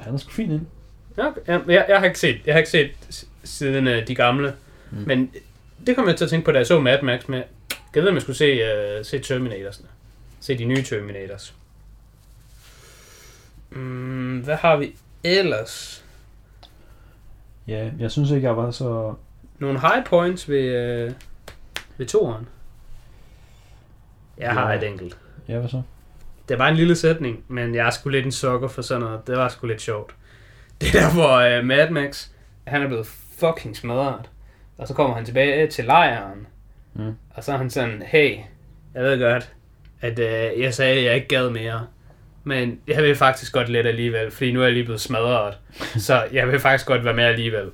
Han 0.00 0.14
er 0.14 0.18
sgu 0.18 0.30
fin 0.30 0.50
ind. 0.50 0.66
Ja, 1.18 1.26
okay. 1.26 1.40
ja, 1.48 1.60
jeg, 1.66 1.86
jeg 1.88 1.98
har 1.98 2.04
ikke 2.04 2.18
set, 2.18 2.40
jeg 2.46 2.54
har 2.54 2.58
ikke 2.58 2.70
set 2.70 3.26
siden 3.44 3.86
uh, 3.86 3.94
de 4.08 4.14
gamle. 4.14 4.54
Mm. 4.90 4.98
Mm. 4.98 5.04
Men 5.06 5.32
det 5.86 5.96
kom 5.96 6.08
jeg 6.08 6.16
til 6.16 6.24
at 6.24 6.30
tænke 6.30 6.44
på, 6.44 6.52
da 6.52 6.58
jeg 6.58 6.66
så 6.66 6.80
Mad 6.80 7.02
Max 7.02 7.28
med. 7.28 7.42
Jeg 7.94 8.02
ved, 8.02 8.08
om 8.08 8.14
jeg 8.14 8.22
skulle 8.22 8.36
se, 8.36 8.60
uh, 8.98 9.04
se 9.04 9.18
Terminatorsne. 9.18 9.86
Se 10.40 10.58
de 10.58 10.64
nye 10.64 10.82
Terminators. 10.82 11.54
Mm, 13.70 14.38
hvad 14.38 14.56
har 14.56 14.76
vi 14.76 14.94
ellers? 15.24 16.04
Ja, 17.68 17.90
jeg 17.98 18.10
synes 18.10 18.30
ikke, 18.30 18.46
jeg 18.46 18.56
var 18.56 18.70
så... 18.70 19.14
Nogle 19.58 19.80
high 19.80 20.04
points 20.04 20.48
ved, 20.48 21.06
uh, 21.06 21.12
ved 21.98 22.06
toeren. 22.06 22.48
Jeg 24.38 24.52
har 24.52 24.72
Ja. 24.72 24.78
et 24.78 24.88
enkelt. 24.88 25.16
Ja, 25.48 25.58
hvad 25.58 25.68
så? 25.68 25.82
Det 26.48 26.58
var 26.58 26.68
en 26.68 26.76
lille 26.76 26.96
sætning, 26.96 27.44
men 27.48 27.74
jeg 27.74 27.86
er 27.86 27.90
sgu 27.90 28.08
lidt 28.08 28.26
en 28.26 28.32
sukker 28.32 28.68
for 28.68 28.82
sådan 28.82 29.00
noget. 29.02 29.26
Det 29.26 29.36
var 29.36 29.48
sgu 29.48 29.66
lidt 29.66 29.80
sjovt. 29.82 30.14
Det 30.80 30.94
er 30.94 31.00
der, 31.00 31.12
hvor 31.14 31.58
uh, 31.58 31.64
Mad 31.64 31.90
Max, 31.90 32.28
han 32.66 32.82
er 32.82 32.86
blevet 32.86 33.06
fucking 33.38 33.76
smadret. 33.76 34.30
Og 34.78 34.88
så 34.88 34.94
kommer 34.94 35.16
han 35.16 35.24
tilbage 35.24 35.66
til 35.66 35.84
lejren. 35.84 36.46
Mm. 36.94 37.14
Og 37.34 37.44
så 37.44 37.52
er 37.52 37.56
han 37.56 37.70
sådan, 37.70 38.02
hey, 38.06 38.36
jeg 38.94 39.02
ved 39.02 39.20
godt, 39.20 39.52
at 40.00 40.18
uh, 40.18 40.60
jeg 40.60 40.74
sagde, 40.74 40.98
at 40.98 41.04
jeg 41.04 41.14
ikke 41.14 41.28
gad 41.28 41.50
mere. 41.50 41.86
Men 42.44 42.80
jeg 42.86 43.02
vil 43.02 43.16
faktisk 43.16 43.52
godt 43.52 43.68
lidt 43.68 43.86
alligevel, 43.86 44.30
fordi 44.30 44.52
nu 44.52 44.60
er 44.60 44.64
jeg 44.64 44.72
lige 44.72 44.84
blevet 44.84 45.00
smadret. 45.00 45.58
så 46.06 46.24
jeg 46.32 46.48
vil 46.48 46.60
faktisk 46.60 46.86
godt 46.86 47.04
være 47.04 47.14
med 47.14 47.24
alligevel. 47.24 47.70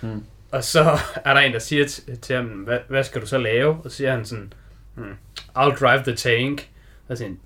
Mm. 0.00 0.24
Og 0.52 0.64
så 0.64 0.98
er 1.24 1.34
der 1.34 1.40
en, 1.40 1.52
der 1.52 1.58
siger 1.58 1.86
til, 1.86 2.18
til 2.20 2.36
ham, 2.36 2.46
hvad, 2.46 2.78
hvad 2.88 3.04
skal 3.04 3.20
du 3.20 3.26
så 3.26 3.38
lave? 3.38 3.76
Og 3.84 3.90
så 3.90 3.96
siger 3.96 4.10
han 4.10 4.24
sådan, 4.24 4.52
hmm, 4.94 5.14
I'll 5.58 5.78
drive 5.80 6.02
the 6.02 6.14
tank. 6.14 6.68
Og 7.08 7.16
så 7.16 7.24
siger 7.24 7.28
han, 7.28 7.40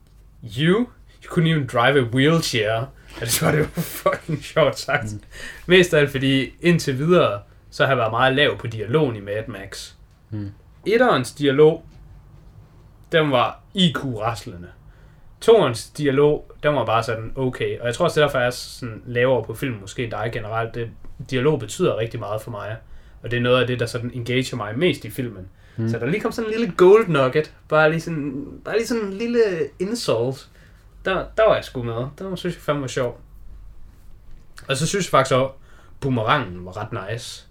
you? 0.59 0.89
You 1.25 1.33
couldn't 1.33 1.49
even 1.49 1.67
drive 1.67 1.99
a 1.99 2.03
wheelchair. 2.03 2.73
Og 3.21 3.21
det 3.21 3.43
var 3.43 3.51
det 3.51 3.61
var 3.61 3.83
fucking 4.03 4.45
sjovt 4.45 4.79
sagt. 4.79 5.13
Mm. 5.13 5.23
Mest 5.67 5.95
af 5.95 6.01
alt 6.01 6.11
fordi 6.11 6.55
indtil 6.61 6.99
videre, 6.99 7.41
så 7.71 7.85
har 7.85 7.91
jeg 7.91 7.99
været 7.99 8.11
meget 8.11 8.37
lav 8.37 8.59
på 8.59 8.67
dialogen 8.67 9.17
i 9.17 9.21
Mad 9.21 9.47
Max. 9.49 9.93
Mm. 10.31 10.51
Etterens 10.87 11.33
dialog, 11.33 11.85
den 13.13 13.31
var 13.31 13.61
IQ-raslende. 13.75 14.69
Toerens 15.41 15.91
dialog, 15.91 16.53
den 16.63 16.75
var 16.75 16.85
bare 16.85 17.03
sådan 17.03 17.33
okay. 17.37 17.79
Og 17.79 17.87
jeg 17.87 17.95
tror 17.95 18.05
også, 18.05 18.21
det 18.21 18.23
er 18.23 18.29
derfor, 18.29 18.39
jeg 18.39 18.47
er 18.47 18.51
sådan 18.51 19.03
lavere 19.07 19.45
på 19.45 19.55
film, 19.55 19.77
måske 19.81 20.11
dig 20.11 20.31
generelt. 20.33 20.75
Det, 20.75 20.91
dialog 21.31 21.61
betyder 21.61 21.97
rigtig 21.97 22.21
meget 22.21 22.43
for 22.43 22.51
mig. 22.51 22.77
Og 23.23 23.31
det 23.31 23.37
er 23.37 23.41
noget 23.41 23.61
af 23.61 23.67
det, 23.67 23.81
der 23.81 23.87
sådan 23.87 24.11
engager 24.15 24.57
mig 24.57 24.79
mest 24.79 25.05
i 25.05 25.11
filmen. 25.11 25.49
Mm. 25.77 25.89
Så 25.89 25.99
der 25.99 26.07
lige 26.07 26.21
kom 26.21 26.33
sådan 26.33 26.51
en 26.51 26.59
lille 26.59 26.75
gold 26.77 27.09
nugget. 27.09 27.55
Bare 27.69 27.91
lige 27.91 28.01
sådan, 28.01 28.45
bare 28.65 28.77
lige 28.77 28.87
sådan 28.87 29.03
en 29.03 29.13
lille 29.13 29.41
insult. 29.79 30.49
Der, 31.05 31.25
der 31.37 31.47
var 31.47 31.55
jeg 31.55 31.65
sgu 31.65 31.83
med. 31.83 31.95
Det 31.95 32.31
var, 32.31 32.37
synes 32.37 32.55
jeg 32.55 32.63
fandme 32.63 32.83
var 32.83 32.89
sjov. 32.89 33.21
Og 34.69 34.77
så 34.77 34.87
synes 34.87 35.07
jeg 35.07 35.11
faktisk 35.11 35.35
også, 35.35 35.53
boomerangen 36.01 36.65
var 36.65 36.77
ret 36.77 37.11
nice. 37.11 37.47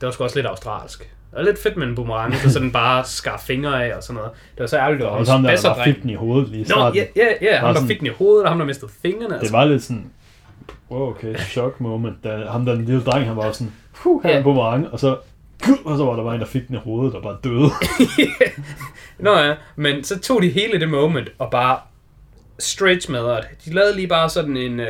Det 0.00 0.06
var 0.06 0.12
sgu 0.12 0.24
også 0.24 0.36
lidt 0.36 0.46
australsk. 0.46 0.98
Det 0.98 1.36
var 1.36 1.42
lidt 1.42 1.58
fedt 1.62 1.76
med 1.76 1.86
en 1.86 1.94
boomerang, 1.94 2.32
der 2.32 2.48
sådan 2.48 2.72
bare 2.72 3.04
skar 3.18 3.38
fingre 3.46 3.84
af 3.86 3.96
og 3.96 4.02
sådan 4.02 4.14
noget. 4.14 4.30
Det 4.54 4.60
var 4.60 4.66
så 4.66 4.76
ærgerligt, 4.78 5.00
det 5.00 5.06
var 5.06 5.12
Og 5.16 5.26
ham 5.26 5.42
der, 5.42 5.56
der 5.56 5.84
fik 5.84 6.02
den 6.02 6.10
i 6.10 6.14
hovedet 6.14 6.48
lige 6.48 6.60
i 6.60 6.62
Nå, 6.62 6.68
starten. 6.68 6.96
ja, 6.96 7.04
ja, 7.16 7.26
ja, 7.42 7.58
ham 7.58 7.74
der 7.74 7.86
fik 7.86 7.98
den 7.98 8.06
i 8.06 8.10
hovedet, 8.10 8.44
og 8.44 8.50
ham 8.50 8.58
der 8.58 8.66
mistede 8.66 8.90
fingrene. 9.02 9.40
Det 9.40 9.52
var 9.52 9.64
lidt 9.64 9.82
sådan... 9.82 10.10
Wow, 10.90 11.10
okay, 11.10 11.36
shock 11.36 11.80
moment. 11.80 12.24
Da 12.24 12.44
ham 12.50 12.64
der 12.64 12.74
den 12.74 12.84
lille 12.84 13.02
dreng, 13.04 13.26
han 13.26 13.36
var 13.36 13.52
sådan... 13.52 13.72
Er 14.04 14.28
Ja. 14.28 14.36
en 14.38 14.42
boomerang. 14.42 14.88
Og 14.92 15.00
så... 15.00 15.16
Og 15.84 15.96
så 15.98 16.04
var 16.04 16.16
der 16.16 16.22
bare 16.24 16.34
en, 16.34 16.40
der 16.40 16.46
fik 16.46 16.68
den 16.68 16.74
i 16.76 16.78
hovedet 16.78 17.14
og 17.14 17.22
bare 17.22 17.36
døde. 17.44 17.70
Nå 19.18 19.38
ja, 19.38 19.54
men 19.76 20.04
så 20.04 20.18
tog 20.20 20.42
de 20.42 20.48
hele 20.48 20.80
det 20.80 20.88
moment 20.88 21.28
og 21.38 21.50
bare 21.50 21.80
straight 22.58 23.02
smadret. 23.02 23.44
De 23.64 23.74
lavede 23.74 23.94
lige 23.96 24.08
bare 24.08 24.30
sådan 24.30 24.56
en 24.56 24.80
uh, 24.80 24.86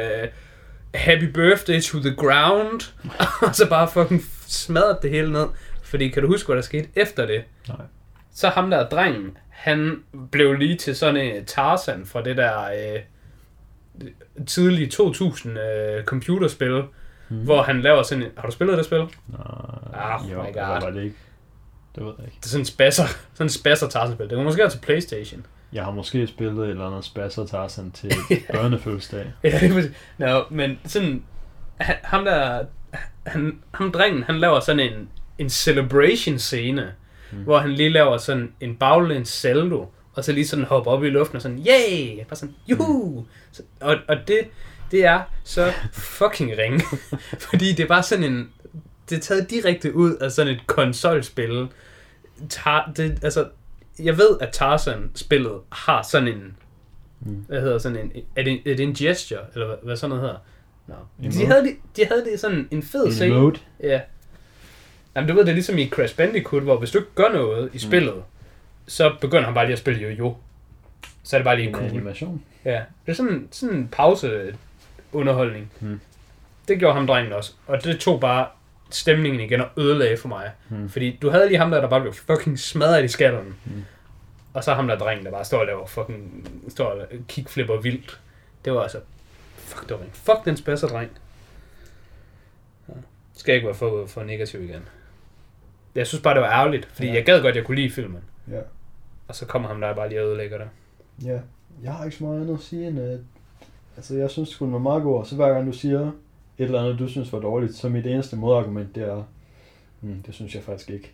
happy 0.94 1.24
birthday 1.24 1.80
to 1.80 1.98
the 1.98 2.14
ground, 2.16 2.92
og 3.48 3.54
så 3.54 3.68
bare 3.68 3.88
fucking 3.88 4.22
smadret 4.46 4.98
det 5.02 5.10
hele 5.10 5.32
ned. 5.32 5.46
Fordi 5.82 6.08
kan 6.08 6.22
du 6.22 6.28
huske, 6.28 6.46
hvad 6.46 6.56
der 6.56 6.62
skete 6.62 6.88
efter 6.96 7.26
det? 7.26 7.42
Nej. 7.68 7.76
Så 8.34 8.48
ham 8.48 8.70
der 8.70 8.88
drengen, 8.88 9.36
han 9.50 9.96
blev 10.30 10.52
lige 10.54 10.76
til 10.76 10.96
sådan 10.96 11.16
en 11.16 11.44
Tarzan 11.44 12.06
fra 12.06 12.22
det 12.22 12.36
der 12.36 12.64
øh, 12.64 13.00
tidlige 14.46 14.86
2000 14.86 15.58
øh, 15.58 16.04
computerspil, 16.04 16.82
mm. 17.28 17.36
hvor 17.36 17.62
han 17.62 17.80
laver 17.80 18.02
sådan 18.02 18.24
en... 18.24 18.30
Har 18.36 18.46
du 18.48 18.52
spillet 18.52 18.78
det 18.78 18.84
spil? 18.86 18.98
Nej, 18.98 19.08
Oh 19.92 20.32
jo, 20.32 20.42
my 20.42 20.46
God. 20.54 20.62
var 20.82 20.90
det 20.90 21.02
ikke? 21.04 21.16
Det 21.94 22.04
ved 22.04 22.12
jeg 22.18 22.26
ikke. 22.26 22.36
Det 22.36 22.44
er 22.44 22.48
sådan 22.48 22.60
en 22.60 22.66
spasser, 22.66 23.04
sådan 23.34 23.46
en 23.46 23.50
spasser 23.50 23.88
Tarzan-spil. 23.88 24.28
Det 24.28 24.36
kan 24.36 24.44
måske 24.44 24.60
være 24.60 24.70
til 24.70 24.78
Playstation. 24.78 25.46
Jeg 25.72 25.84
har 25.84 25.90
måske 25.90 26.26
spillet 26.26 26.64
et 26.64 26.70
eller 26.70 26.86
andet 26.86 27.04
Spasser 27.04 27.46
Tarzan 27.46 27.90
til 27.90 28.12
børnefødselsdag. 28.52 29.32
Ja, 29.44 29.58
det 29.60 29.76
er. 29.76 29.82
Nå, 30.18 30.44
men 30.50 30.78
sådan, 30.84 31.22
ham 31.80 32.24
der, 32.24 32.64
han, 33.26 33.58
ham 33.74 33.92
drengen, 33.92 34.22
han 34.22 34.38
laver 34.38 34.60
sådan 34.60 34.80
en, 34.80 35.08
en 35.38 35.50
celebration 35.50 36.38
scene, 36.38 36.92
mm. 37.32 37.38
hvor 37.38 37.58
han 37.58 37.72
lige 37.72 37.88
laver 37.88 38.16
sådan 38.16 38.52
en 38.60 38.76
baglæns 38.76 39.28
saldo, 39.28 39.86
og 40.14 40.24
så 40.24 40.32
lige 40.32 40.46
sådan 40.46 40.64
hopper 40.64 40.90
op 40.90 41.04
i 41.04 41.10
luften 41.10 41.36
og 41.36 41.42
sådan, 41.42 41.58
yay! 41.58 42.24
Bare 42.28 42.36
sådan, 42.36 42.54
juhu! 42.70 43.26
Så, 43.47 43.47
og, 43.80 43.96
og 44.08 44.16
det, 44.28 44.38
det 44.90 45.04
er 45.04 45.20
så 45.44 45.72
fucking 45.92 46.58
ringe. 46.58 46.84
Fordi 47.50 47.72
det 47.72 47.80
er 47.80 47.86
bare 47.88 48.02
sådan 48.02 48.24
en... 48.24 48.50
Det 49.10 49.16
er 49.16 49.20
taget 49.20 49.50
direkte 49.50 49.94
ud 49.94 50.14
af 50.14 50.32
sådan 50.32 50.54
et 50.54 50.66
konsolspil. 50.66 51.68
Tar, 52.48 52.92
det, 52.96 53.18
altså, 53.22 53.48
jeg 53.98 54.18
ved, 54.18 54.38
at 54.40 54.48
Tarzan-spillet 54.52 55.60
har 55.72 56.02
sådan 56.02 56.28
en... 56.28 56.56
Mm. 57.20 57.44
Hvad 57.48 57.60
hedder 57.60 57.78
sådan 57.78 57.98
en... 57.98 58.12
Er 58.36 58.42
det, 58.42 58.52
er 58.66 58.76
det 58.76 58.80
en 58.80 58.94
gesture? 58.94 59.40
Eller 59.54 59.66
hvad, 59.66 59.76
hvad 59.82 59.96
sådan 59.96 60.16
noget 60.16 60.22
hedder? 60.22 60.38
No. 60.86 61.30
De 61.30 61.46
havde, 61.46 61.62
det, 61.62 61.76
de 61.96 62.04
havde 62.06 62.24
det 62.24 62.40
sådan 62.40 62.68
en 62.70 62.82
fed 62.82 63.06
En 63.06 63.12
scene. 63.12 63.34
emote. 63.34 63.60
Ja. 63.82 64.00
Jamen, 65.16 65.28
du 65.28 65.34
ved, 65.34 65.42
det 65.42 65.50
er 65.50 65.54
ligesom 65.54 65.78
i 65.78 65.88
Crash 65.88 66.16
Bandicoot, 66.16 66.62
hvor 66.62 66.78
hvis 66.78 66.90
du 66.90 66.98
ikke 66.98 67.14
gør 67.14 67.28
noget 67.28 67.70
i 67.72 67.78
spillet, 67.78 68.14
mm. 68.14 68.22
så 68.86 69.14
begynder 69.20 69.44
han 69.44 69.54
bare 69.54 69.64
lige 69.66 69.72
at 69.72 69.78
spille 69.78 70.02
jo-jo. 70.02 70.36
Så 71.28 71.36
er 71.36 71.38
det 71.38 71.44
bare 71.44 71.56
lige 71.56 71.68
En 71.68 71.74
cool. 71.74 71.86
animation. 71.86 72.44
Ja, 72.64 72.82
det 73.06 73.12
er 73.12 73.16
sådan, 73.16 73.48
sådan 73.50 73.76
en 73.76 73.88
pause 73.88 74.56
underholdning. 75.12 75.72
Mm. 75.80 76.00
Det 76.68 76.78
gjorde 76.78 76.94
ham 76.94 77.06
drengen 77.06 77.32
også. 77.32 77.52
Og 77.66 77.84
det 77.84 78.00
tog 78.00 78.20
bare 78.20 78.46
stemningen 78.90 79.40
igen 79.40 79.60
og 79.60 79.68
ødelagde 79.76 80.16
for 80.16 80.28
mig. 80.28 80.50
Mm. 80.68 80.88
Fordi 80.88 81.18
du 81.22 81.30
havde 81.30 81.48
lige 81.48 81.58
ham 81.58 81.70
der, 81.70 81.80
der 81.80 81.88
bare 81.88 82.00
blev 82.00 82.12
fucking 82.12 82.58
smadret 82.58 83.04
i 83.04 83.08
skallen. 83.08 83.56
Mm. 83.64 83.84
Og 84.54 84.64
så 84.64 84.74
ham 84.74 84.88
der 84.88 84.98
drengen, 84.98 85.24
der 85.26 85.30
bare 85.32 85.44
står 85.44 85.58
og 85.58 85.66
laver 85.66 85.86
fucking, 85.86 86.48
står 86.68 86.84
og 86.90 87.06
kickflipper 87.28 87.80
vildt. 87.80 88.20
Det 88.64 88.72
var 88.72 88.82
altså, 88.82 88.98
fuck, 89.56 89.82
det 89.88 89.90
var 89.98 90.04
en 90.04 90.10
fuck 90.12 90.44
den 90.44 90.56
spasser 90.56 90.88
dreng. 90.88 91.10
Ja. 92.88 92.94
Skal 93.36 93.52
jeg 93.52 93.56
ikke 93.56 93.66
være 93.66 93.76
for, 93.76 94.06
for 94.06 94.22
negativ 94.22 94.62
igen. 94.64 94.82
Jeg 95.94 96.06
synes 96.06 96.22
bare, 96.22 96.34
det 96.34 96.42
var 96.42 96.50
ærgerligt, 96.52 96.88
fordi 96.92 97.08
Ja. 97.08 97.14
jeg 97.14 97.24
gad 97.24 97.42
godt, 97.42 97.56
jeg 97.56 97.64
kunne 97.64 97.76
lide 97.76 97.90
filmen. 97.90 98.22
Ja. 98.50 98.60
Og 99.28 99.34
så 99.36 99.46
kommer 99.46 99.68
ham 99.68 99.80
der 99.80 99.94
bare 99.94 100.08
lige 100.08 100.20
og 100.22 100.26
ødelægger 100.28 100.58
det. 100.58 100.68
Ja, 101.24 101.38
jeg 101.82 101.92
har 101.92 102.04
ikke 102.04 102.16
så 102.16 102.24
meget 102.24 102.40
andet 102.40 102.54
at 102.54 102.60
sige 102.60 102.86
end 102.88 102.98
at... 103.00 103.18
Altså, 103.96 104.14
jeg 104.16 104.30
synes, 104.30 104.48
det 104.48 104.54
skulle 104.54 104.72
være 104.72 104.80
meget 104.80 105.02
god, 105.02 105.18
og 105.18 105.26
så 105.26 105.36
hver 105.36 105.48
gang 105.54 105.66
du 105.66 105.72
siger 105.72 106.00
et 106.00 106.12
eller 106.64 106.80
andet, 106.82 106.98
du 106.98 107.08
synes 107.08 107.32
var 107.32 107.40
dårligt, 107.40 107.74
så 107.74 107.88
mit 107.88 108.06
eneste 108.06 108.36
modargument, 108.36 108.94
det 108.94 109.02
er... 109.02 109.22
Hmm, 110.00 110.22
det 110.26 110.34
synes 110.34 110.54
jeg 110.54 110.62
faktisk 110.62 110.90
ikke. 110.90 111.12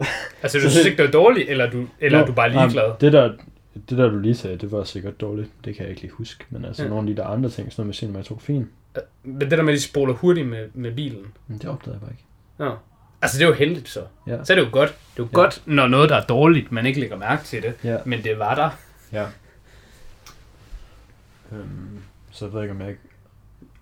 Altså, 0.42 0.58
du 0.58 0.60
synes 0.60 0.74
det- 0.74 0.86
ikke, 0.86 0.96
det 0.96 1.04
var 1.04 1.10
dårligt, 1.20 1.50
eller, 1.50 1.70
du, 1.70 1.86
eller 2.00 2.18
Nå, 2.18 2.22
er 2.22 2.26
du 2.26 2.32
bare 2.32 2.48
nej, 2.52 2.64
ligeglad? 2.66 2.92
Det 3.00 3.12
der, 3.12 3.32
det 3.90 3.98
der, 3.98 4.10
du 4.10 4.18
lige 4.18 4.34
sagde, 4.34 4.56
det 4.56 4.72
var 4.72 4.84
sikkert 4.84 5.20
dårligt. 5.20 5.50
Det 5.64 5.74
kan 5.74 5.82
jeg 5.82 5.90
ikke 5.90 6.02
lige 6.02 6.12
huske. 6.12 6.44
Men 6.50 6.64
altså, 6.64 6.82
Ja. 6.82 6.86
ja. 6.86 6.94
nogle 6.94 7.10
af 7.10 7.16
de 7.16 7.22
der 7.22 7.28
andre 7.28 7.50
ting, 7.50 7.72
sådan 7.72 7.80
noget 7.82 7.86
med 7.86 7.94
cinematografien, 7.94 8.70
Men 9.24 9.40
det 9.40 9.50
der 9.50 9.62
med, 9.62 9.72
at 9.72 9.76
de 9.76 9.82
spoler 9.82 10.14
hurtigt 10.14 10.46
med, 10.48 10.68
med 10.74 10.94
bilen. 10.94 11.26
men 11.46 11.58
det 11.58 11.66
opdagede 11.70 11.94
jeg 11.94 12.00
bare 12.00 12.10
ikke. 12.10 12.24
Ja. 12.60 12.70
Altså, 13.22 13.38
det 13.38 13.44
er 13.44 13.48
jo 13.48 13.54
heldigt 13.54 13.88
så. 13.88 14.00
Ja. 14.26 14.44
Så 14.44 14.52
er 14.52 14.56
det 14.58 14.64
jo 14.64 14.68
godt. 14.72 14.88
Det 14.88 15.22
er 15.22 15.24
jo 15.24 15.24
Ja. 15.24 15.34
godt, 15.34 15.62
når 15.66 15.86
noget, 15.86 16.10
der 16.10 16.16
er 16.16 16.24
dårligt, 16.24 16.72
man 16.72 16.86
ikke 16.86 17.00
lægger 17.00 17.16
mærke 17.16 17.44
til 17.44 17.62
det. 17.62 17.74
Ja. 17.84 17.96
Men 18.04 18.22
det 18.24 18.38
var 18.38 18.54
der. 18.54 18.70
Ja. 19.12 19.26
Øhm, 21.52 22.02
så 22.30 22.44
jeg 22.44 22.54
ved 22.54 22.62
ikke, 22.62 22.74
om 22.74 22.80
jeg 22.80 22.88
ikke... 22.88 23.00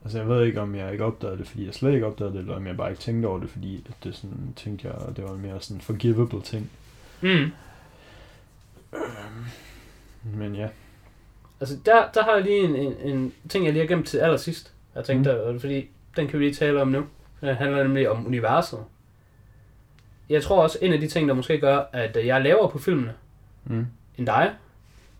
Altså, 0.05 0.19
jeg 0.19 0.29
ved 0.29 0.45
ikke, 0.45 0.61
om 0.61 0.75
jeg 0.75 0.93
ikke 0.93 1.05
opdagede 1.05 1.39
det, 1.39 1.49
fordi 1.49 1.67
jeg 1.67 1.75
slet 1.75 1.95
ikke 1.95 2.07
opdagede 2.07 2.33
det, 2.33 2.41
eller 2.41 2.57
om 2.57 2.67
jeg 2.67 2.77
bare 2.77 2.91
ikke 2.91 3.03
tænkte 3.03 3.27
over 3.27 3.41
det, 3.41 3.51
fordi 3.51 3.87
at 3.89 4.05
det 4.05 4.15
sådan, 4.15 4.53
tænkte 4.57 4.89
jeg, 4.89 5.17
det 5.17 5.25
var 5.25 5.31
en 5.31 5.43
mere 5.43 5.61
sådan 5.61 5.81
forgivable 5.81 6.43
ting. 6.43 6.71
Mm. 7.21 7.51
Men 10.25 10.55
ja. 10.55 10.69
Altså, 11.61 11.77
der, 11.87 12.11
der 12.15 12.23
har 12.23 12.35
jeg 12.35 12.43
lige 12.43 12.65
en, 12.65 12.77
en, 12.77 12.95
en 13.15 13.33
ting, 13.49 13.65
jeg 13.65 13.73
lige 13.73 13.83
har 13.87 13.89
gemt 13.89 14.07
til 14.07 14.19
allersidst. 14.19 14.73
Jeg 14.95 15.05
tænkte, 15.05 15.33
mm. 15.33 15.39
der, 15.39 15.59
fordi 15.59 15.89
den 16.17 16.29
kan 16.29 16.39
vi 16.39 16.45
lige 16.45 16.55
tale 16.55 16.83
om 16.83 16.89
nu. 16.89 17.07
Det 17.41 17.57
handler 17.57 17.83
nemlig 17.83 18.11
om 18.11 18.27
universet. 18.27 18.79
Jeg 20.29 20.43
tror 20.43 20.63
også, 20.63 20.79
en 20.83 20.93
af 20.93 21.01
de 21.01 21.09
ting, 21.09 21.29
der 21.29 21.35
måske 21.35 21.61
gør, 21.61 21.85
at 21.93 22.17
jeg 22.17 22.39
er 22.39 22.43
lavere 22.43 22.71
på 22.71 22.79
filmene 22.79 23.15
Mm. 23.65 23.87
end 24.19 24.27
dig, 24.27 24.55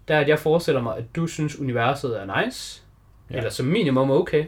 det 0.09 0.17
er, 0.17 0.21
at 0.21 0.29
jeg 0.29 0.39
forestiller 0.39 0.83
mig, 0.83 0.97
at 0.97 1.05
du 1.17 1.27
synes, 1.27 1.59
universet 1.59 2.21
er 2.21 2.45
nice. 2.45 2.83
Ja. 3.31 3.37
Eller 3.37 3.51
som 3.51 3.67
minimum 3.67 4.11
okay. 4.11 4.47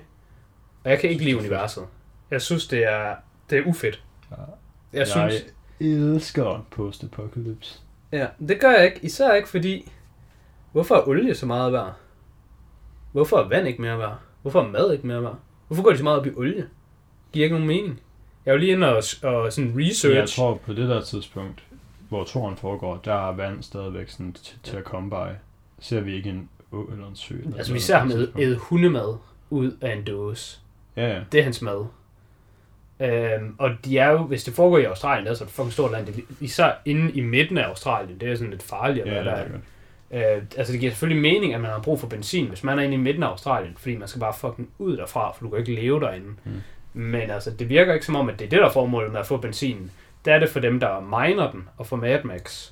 Og 0.84 0.90
jeg 0.90 0.98
kan 0.98 1.11
ikke 1.11 1.24
lide 1.24 1.30
synes, 1.30 1.42
det 1.42 1.52
er 1.52 1.56
universet. 1.56 1.84
Jeg 2.30 2.42
synes, 2.42 2.66
det 2.66 2.84
er, 2.84 3.14
det 3.50 3.59
er 3.59 3.62
ufedt. 3.66 4.02
Ja. 4.30 4.36
Jeg 4.92 5.09
synes, 5.09 5.34
Jeg 5.80 5.86
elsker 5.88 6.66
post-apocalypse. 6.70 7.80
Ja, 8.12 8.26
det 8.48 8.61
gør 8.61 8.70
jeg 8.70 8.84
ikke. 8.84 9.00
Især 9.02 9.34
ikke 9.34 9.48
fordi, 9.48 9.92
hvorfor 10.72 10.94
er 10.94 11.09
olie 11.09 11.34
så 11.34 11.46
meget 11.46 11.72
værd? 11.72 11.94
Hvorfor 13.12 13.36
er 13.36 13.48
vand 13.48 13.68
ikke 13.68 13.82
mere 13.82 13.98
værd? 13.98 14.18
Hvorfor 14.42 14.62
er 14.62 14.68
mad 14.68 14.92
ikke 14.92 15.06
mere 15.06 15.22
værd? 15.22 15.38
Hvorfor 15.66 15.82
går 15.82 15.90
de 15.90 15.98
så 15.98 16.04
meget 16.04 16.18
op 16.18 16.26
i 16.26 16.30
olie? 16.36 16.68
Giver 17.32 17.44
ikke 17.44 17.54
nogen 17.56 17.68
mening. 17.68 18.00
Jeg 18.46 18.50
er 18.50 18.54
jo 18.54 18.59
lige 18.59 18.72
inde 18.72 18.88
og, 18.88 19.02
og 19.22 19.52
sådan 19.52 19.74
research. 19.76 20.16
Jeg 20.16 20.28
tror 20.28 20.54
på 20.54 20.72
det 20.72 20.88
der 20.88 21.00
tidspunkt, 21.00 21.62
hvor 22.09 22.24
toren 22.24 22.56
foregår, 22.56 22.96
der 23.04 23.28
er 23.28 23.32
vand 23.32 23.62
stadigvæk 23.62 24.09
sådan 24.09 24.32
til, 24.32 24.59
til 24.62 24.76
at 24.76 24.84
komme 24.84 25.11
by. 25.11 25.34
Ser 25.81 26.01
vi 26.01 26.14
ikke 26.14 26.31
en 26.31 26.49
å 26.72 26.89
eller 26.93 27.09
en 27.09 27.16
sø? 27.16 27.35
Eller 27.35 27.57
altså, 27.57 27.72
vi 27.72 27.79
ser 27.81 27.97
ham 27.97 28.11
æde, 28.39 28.57
hundemad 28.57 29.16
ud 29.51 29.76
af 29.81 29.93
en 29.93 30.05
dåse. 30.05 30.59
Ja, 30.97 31.09
ja. 31.14 31.20
Det 31.33 31.41
er 31.41 31.45
hans 31.45 31.62
mad. 31.62 31.87
Øhm, 33.01 33.55
og 33.59 33.70
de 33.85 33.99
er 33.99 34.11
jo, 34.11 34.18
hvis 34.18 34.45
det 34.45 34.55
foregår 34.55 34.79
i 34.79 34.85
Australien, 34.85 35.24
der 35.26 35.31
er 35.31 35.37
så 35.37 35.45
et 35.45 35.51
fucking 35.51 35.72
stort 35.72 35.93
land, 35.93 36.07
det, 36.07 36.24
især 36.41 36.70
inde 36.85 37.12
i 37.12 37.20
midten 37.20 37.59
af 37.59 37.62
Australien, 37.68 38.20
det 38.20 38.29
er 38.31 38.35
sådan 38.37 38.51
lidt 38.51 38.62
farligt 38.62 39.07
at 39.07 39.12
Ja, 39.12 39.22
være 39.22 39.24
der. 39.24 39.45
er. 40.11 40.37
Øh, 40.37 40.43
altså 40.57 40.72
det 40.72 40.81
giver 40.81 40.93
selvfølgelig 40.93 41.22
mening, 41.22 41.55
at 41.55 41.61
man 41.61 41.70
har 41.70 41.81
brug 41.81 42.01
for 42.01 42.07
benzin, 42.07 42.47
hvis 42.49 42.64
man 42.64 42.79
er 42.79 42.83
inde 42.83 42.95
i 42.95 42.99
midten 42.99 43.22
af 43.22 43.26
Australien, 43.26 43.74
fordi 43.79 43.97
man 43.97 44.09
skal 44.09 44.20
bare 44.20 44.35
fucking 44.41 44.70
ud 44.79 44.97
derfra, 44.97 45.33
for 45.33 45.45
du 45.45 45.51
kan 45.51 45.59
ikke 45.59 45.74
leve 45.74 46.01
derinde. 46.01 46.26
Mm. 46.45 46.53
Men 46.93 47.31
altså, 47.31 47.51
det 47.51 47.68
virker 47.68 47.95
ikke 47.95 48.07
som 48.07 48.16
om, 48.16 48.29
at 48.29 48.39
det 48.39 48.45
er 48.45 48.49
det, 48.51 48.59
der 48.59 48.66
er 48.66 48.72
formålet 48.72 49.12
med 49.12 49.20
at 49.20 49.26
få 49.26 49.37
benzinen. 49.37 49.91
Det 50.24 50.33
er 50.33 50.39
det 50.39 50.49
for 50.49 50.61
dem, 50.61 50.81
der 50.81 51.01
miner 51.01 51.51
den, 51.51 51.68
og 51.76 51.87
for 51.87 51.97
Mad 51.97 52.24
Max. 52.24 52.70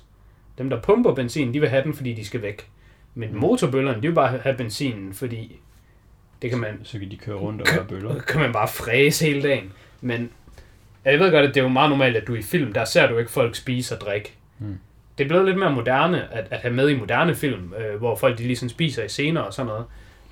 Dem, 0.57 0.69
der 0.69 0.81
pumper 0.81 1.13
benzin, 1.13 1.53
de 1.53 1.59
vil 1.59 1.69
have 1.69 1.83
den, 1.83 1.93
fordi 1.93 2.13
de 2.13 2.25
skal 2.25 2.41
væk. 2.41 2.69
Men 3.17 3.35
motorbøllerne, 3.39 4.01
de 4.01 4.07
vil 4.07 4.15
bare 4.15 4.37
have 4.37 4.57
benzinen, 4.57 5.13
fordi 5.13 5.59
det 6.41 6.49
kan 6.49 6.59
man, 6.59 6.79
Så 6.83 6.99
kan 6.99 7.11
de 7.11 7.17
køre 7.17 7.35
rundt 7.35 7.61
og 7.61 7.67
være 7.75 7.85
bøller. 7.85 8.19
kan 8.29 8.41
man 8.41 8.53
bare 8.53 8.67
fræse 8.67 9.25
hele 9.25 9.41
dagen. 9.41 9.71
Men 10.01 10.29
jeg 11.05 11.19
ved 11.19 11.31
godt, 11.31 11.45
at 11.45 11.55
det 11.55 11.59
er 11.59 11.63
jo 11.63 11.69
meget 11.69 11.89
normalt, 11.89 12.17
at 12.17 12.27
du 12.27 12.35
i 12.35 12.41
film, 12.41 12.73
der 12.73 12.85
ser 12.85 13.07
du 13.07 13.17
ikke 13.17 13.31
folk 13.31 13.55
spise 13.55 13.95
og 13.95 14.01
drikke. 14.01 14.33
Mm. 14.59 14.77
Det 15.17 15.23
er 15.23 15.27
blevet 15.27 15.45
lidt 15.45 15.57
mere 15.57 15.71
moderne 15.71 16.33
at, 16.33 16.47
at 16.51 16.59
have 16.59 16.73
med 16.73 16.89
i 16.89 16.95
moderne 16.99 17.35
film, 17.35 17.73
øh, 17.77 17.95
hvor 17.97 18.15
folk 18.15 18.37
de 18.37 18.43
ligesom 18.43 18.69
spiser 18.69 19.03
i 19.03 19.07
scener 19.07 19.41
og 19.41 19.53
sådan 19.53 19.67
noget. 19.67 19.85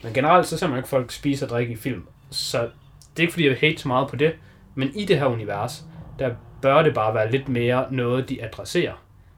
Men 0.04 0.14
generelt 0.14 0.48
så 0.48 0.58
ser 0.58 0.68
man 0.68 0.78
ikke 0.78 0.90
folk 0.90 1.12
spise 1.12 1.46
og 1.46 1.50
drikke 1.50 1.74
i 1.74 1.76
film. 1.76 2.04
Så 2.30 2.58
det 2.62 2.70
er 3.18 3.22
ikke 3.22 3.34
fordi, 3.34 3.48
jeg 3.48 3.58
hate 3.62 3.78
så 3.78 3.88
meget 3.88 4.08
på 4.10 4.16
det. 4.16 4.34
Men 4.76 4.92
i 4.96 5.06
det 5.06 5.20
her 5.20 5.26
univers, 5.26 5.84
der 6.20 6.32
bør 6.62 6.82
det 6.84 6.94
bare 6.94 7.14
være 7.14 7.32
lidt 7.32 7.50
mere 7.50 7.86
noget, 7.92 8.30
de 8.30 8.44
adresserer. 8.44 8.94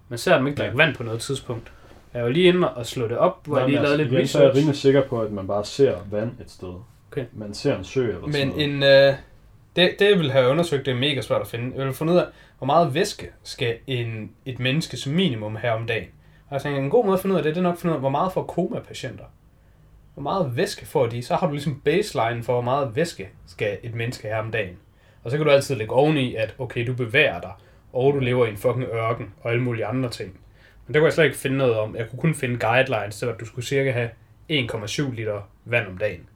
Man 0.09 0.19
ser 0.19 0.37
dem 0.37 0.47
ikke 0.47 0.57
drikke 0.57 0.77
Ja. 0.79 0.85
vand 0.85 0.95
på 0.95 1.03
noget 1.03 1.21
tidspunkt. 1.21 1.71
Jeg 2.17 2.25
var 2.25 2.31
lige 2.31 2.47
inde 2.47 2.73
og 2.73 2.85
slå 2.85 3.07
det 3.07 3.17
op, 3.17 3.47
hvor 3.47 3.55
Nej, 3.55 3.61
jeg 3.61 3.69
lige 3.69 3.75
lavede 3.81 3.91
altså, 3.91 4.03
lidt 4.03 4.13
igen, 4.13 4.27
så 4.27 4.37
er 4.37 4.41
jeg 4.41 4.49
research. 4.49 4.59
rimelig 4.63 4.77
sikker 4.79 5.03
på, 5.07 5.21
at 5.21 5.31
man 5.31 5.47
bare 5.47 5.65
ser 5.65 5.95
vand 6.11 6.31
et 6.41 6.51
sted. 6.51 6.73
Okay. 7.11 7.25
Man 7.33 7.53
ser 7.53 7.77
en 7.77 7.83
sø 7.83 8.07
eller 8.07 8.31
sådan 8.31 8.47
Men 8.47 8.47
noget. 8.47 8.63
en, 8.63 8.83
øh, 8.83 9.13
det, 9.75 9.95
det, 9.99 10.09
jeg 10.09 10.19
vil 10.19 10.31
have 10.31 10.49
undersøgt, 10.49 10.85
det 10.85 10.91
er 10.91 10.95
mega 10.97 11.21
svært 11.21 11.41
at 11.41 11.47
finde. 11.47 11.77
Jeg 11.77 11.85
vil 11.85 11.93
finde 11.93 12.13
ud 12.13 12.17
af, 12.17 12.25
hvor 12.57 12.65
meget 12.65 12.93
væske 12.93 13.29
skal 13.43 13.75
en, 13.87 14.31
et 14.45 14.59
menneske 14.59 14.97
som 14.97 15.13
minimum 15.13 15.55
have 15.55 15.73
om 15.73 15.85
dagen. 15.87 16.07
Og 16.49 16.53
jeg 16.53 16.61
tænker, 16.61 16.79
en 16.79 16.89
god 16.89 17.05
måde 17.05 17.13
at 17.13 17.21
finde 17.21 17.33
ud 17.33 17.37
af 17.37 17.43
det, 17.43 17.55
det 17.55 17.59
er 17.59 17.63
nok 17.63 17.73
at 17.73 17.79
finde 17.79 17.91
ud 17.93 17.95
af, 17.95 18.01
hvor 18.01 18.09
meget 18.09 18.33
får 18.33 18.43
koma-patienter. 18.43 19.25
Hvor 20.13 20.23
meget 20.23 20.57
væske 20.57 20.85
får 20.85 21.07
de? 21.07 21.23
Så 21.23 21.35
har 21.35 21.47
du 21.47 21.53
ligesom 21.53 21.81
baseline 21.85 22.43
for, 22.43 22.53
hvor 22.53 22.61
meget 22.61 22.95
væske 22.95 23.29
skal 23.47 23.77
et 23.83 23.95
menneske 23.95 24.27
have 24.27 24.39
om 24.39 24.51
dagen. 24.51 24.75
Og 25.23 25.31
så 25.31 25.37
kan 25.37 25.45
du 25.45 25.51
altid 25.51 25.75
lægge 25.75 25.93
oveni, 25.93 26.35
at 26.35 26.55
okay, 26.59 26.87
du 26.87 26.93
bevæger 26.93 27.41
dig, 27.41 27.51
og 27.93 28.13
du 28.13 28.19
lever 28.19 28.45
i 28.45 28.49
en 28.49 28.57
fucking 28.57 28.85
ørken, 28.93 29.33
og 29.41 29.51
alle 29.51 29.63
mulige 29.63 29.85
andre 29.85 30.09
ting. 30.09 30.39
Men 30.87 30.93
det 30.93 30.99
kunne 30.99 31.05
jeg 31.05 31.13
slet 31.13 31.25
ikke 31.25 31.37
finde 31.37 31.57
noget 31.57 31.75
om. 31.75 31.95
Jeg 31.95 32.09
kunne 32.09 32.19
kun 32.19 32.35
finde 32.35 32.59
guidelines 32.59 33.17
til, 33.19 33.25
at 33.25 33.39
du 33.39 33.45
skulle 33.45 33.65
cirka 33.65 33.91
have 33.91 34.09
1,7 34.51 35.13
liter 35.15 35.41
vand 35.65 35.87
om 35.87 35.97
dagen. 35.97 36.29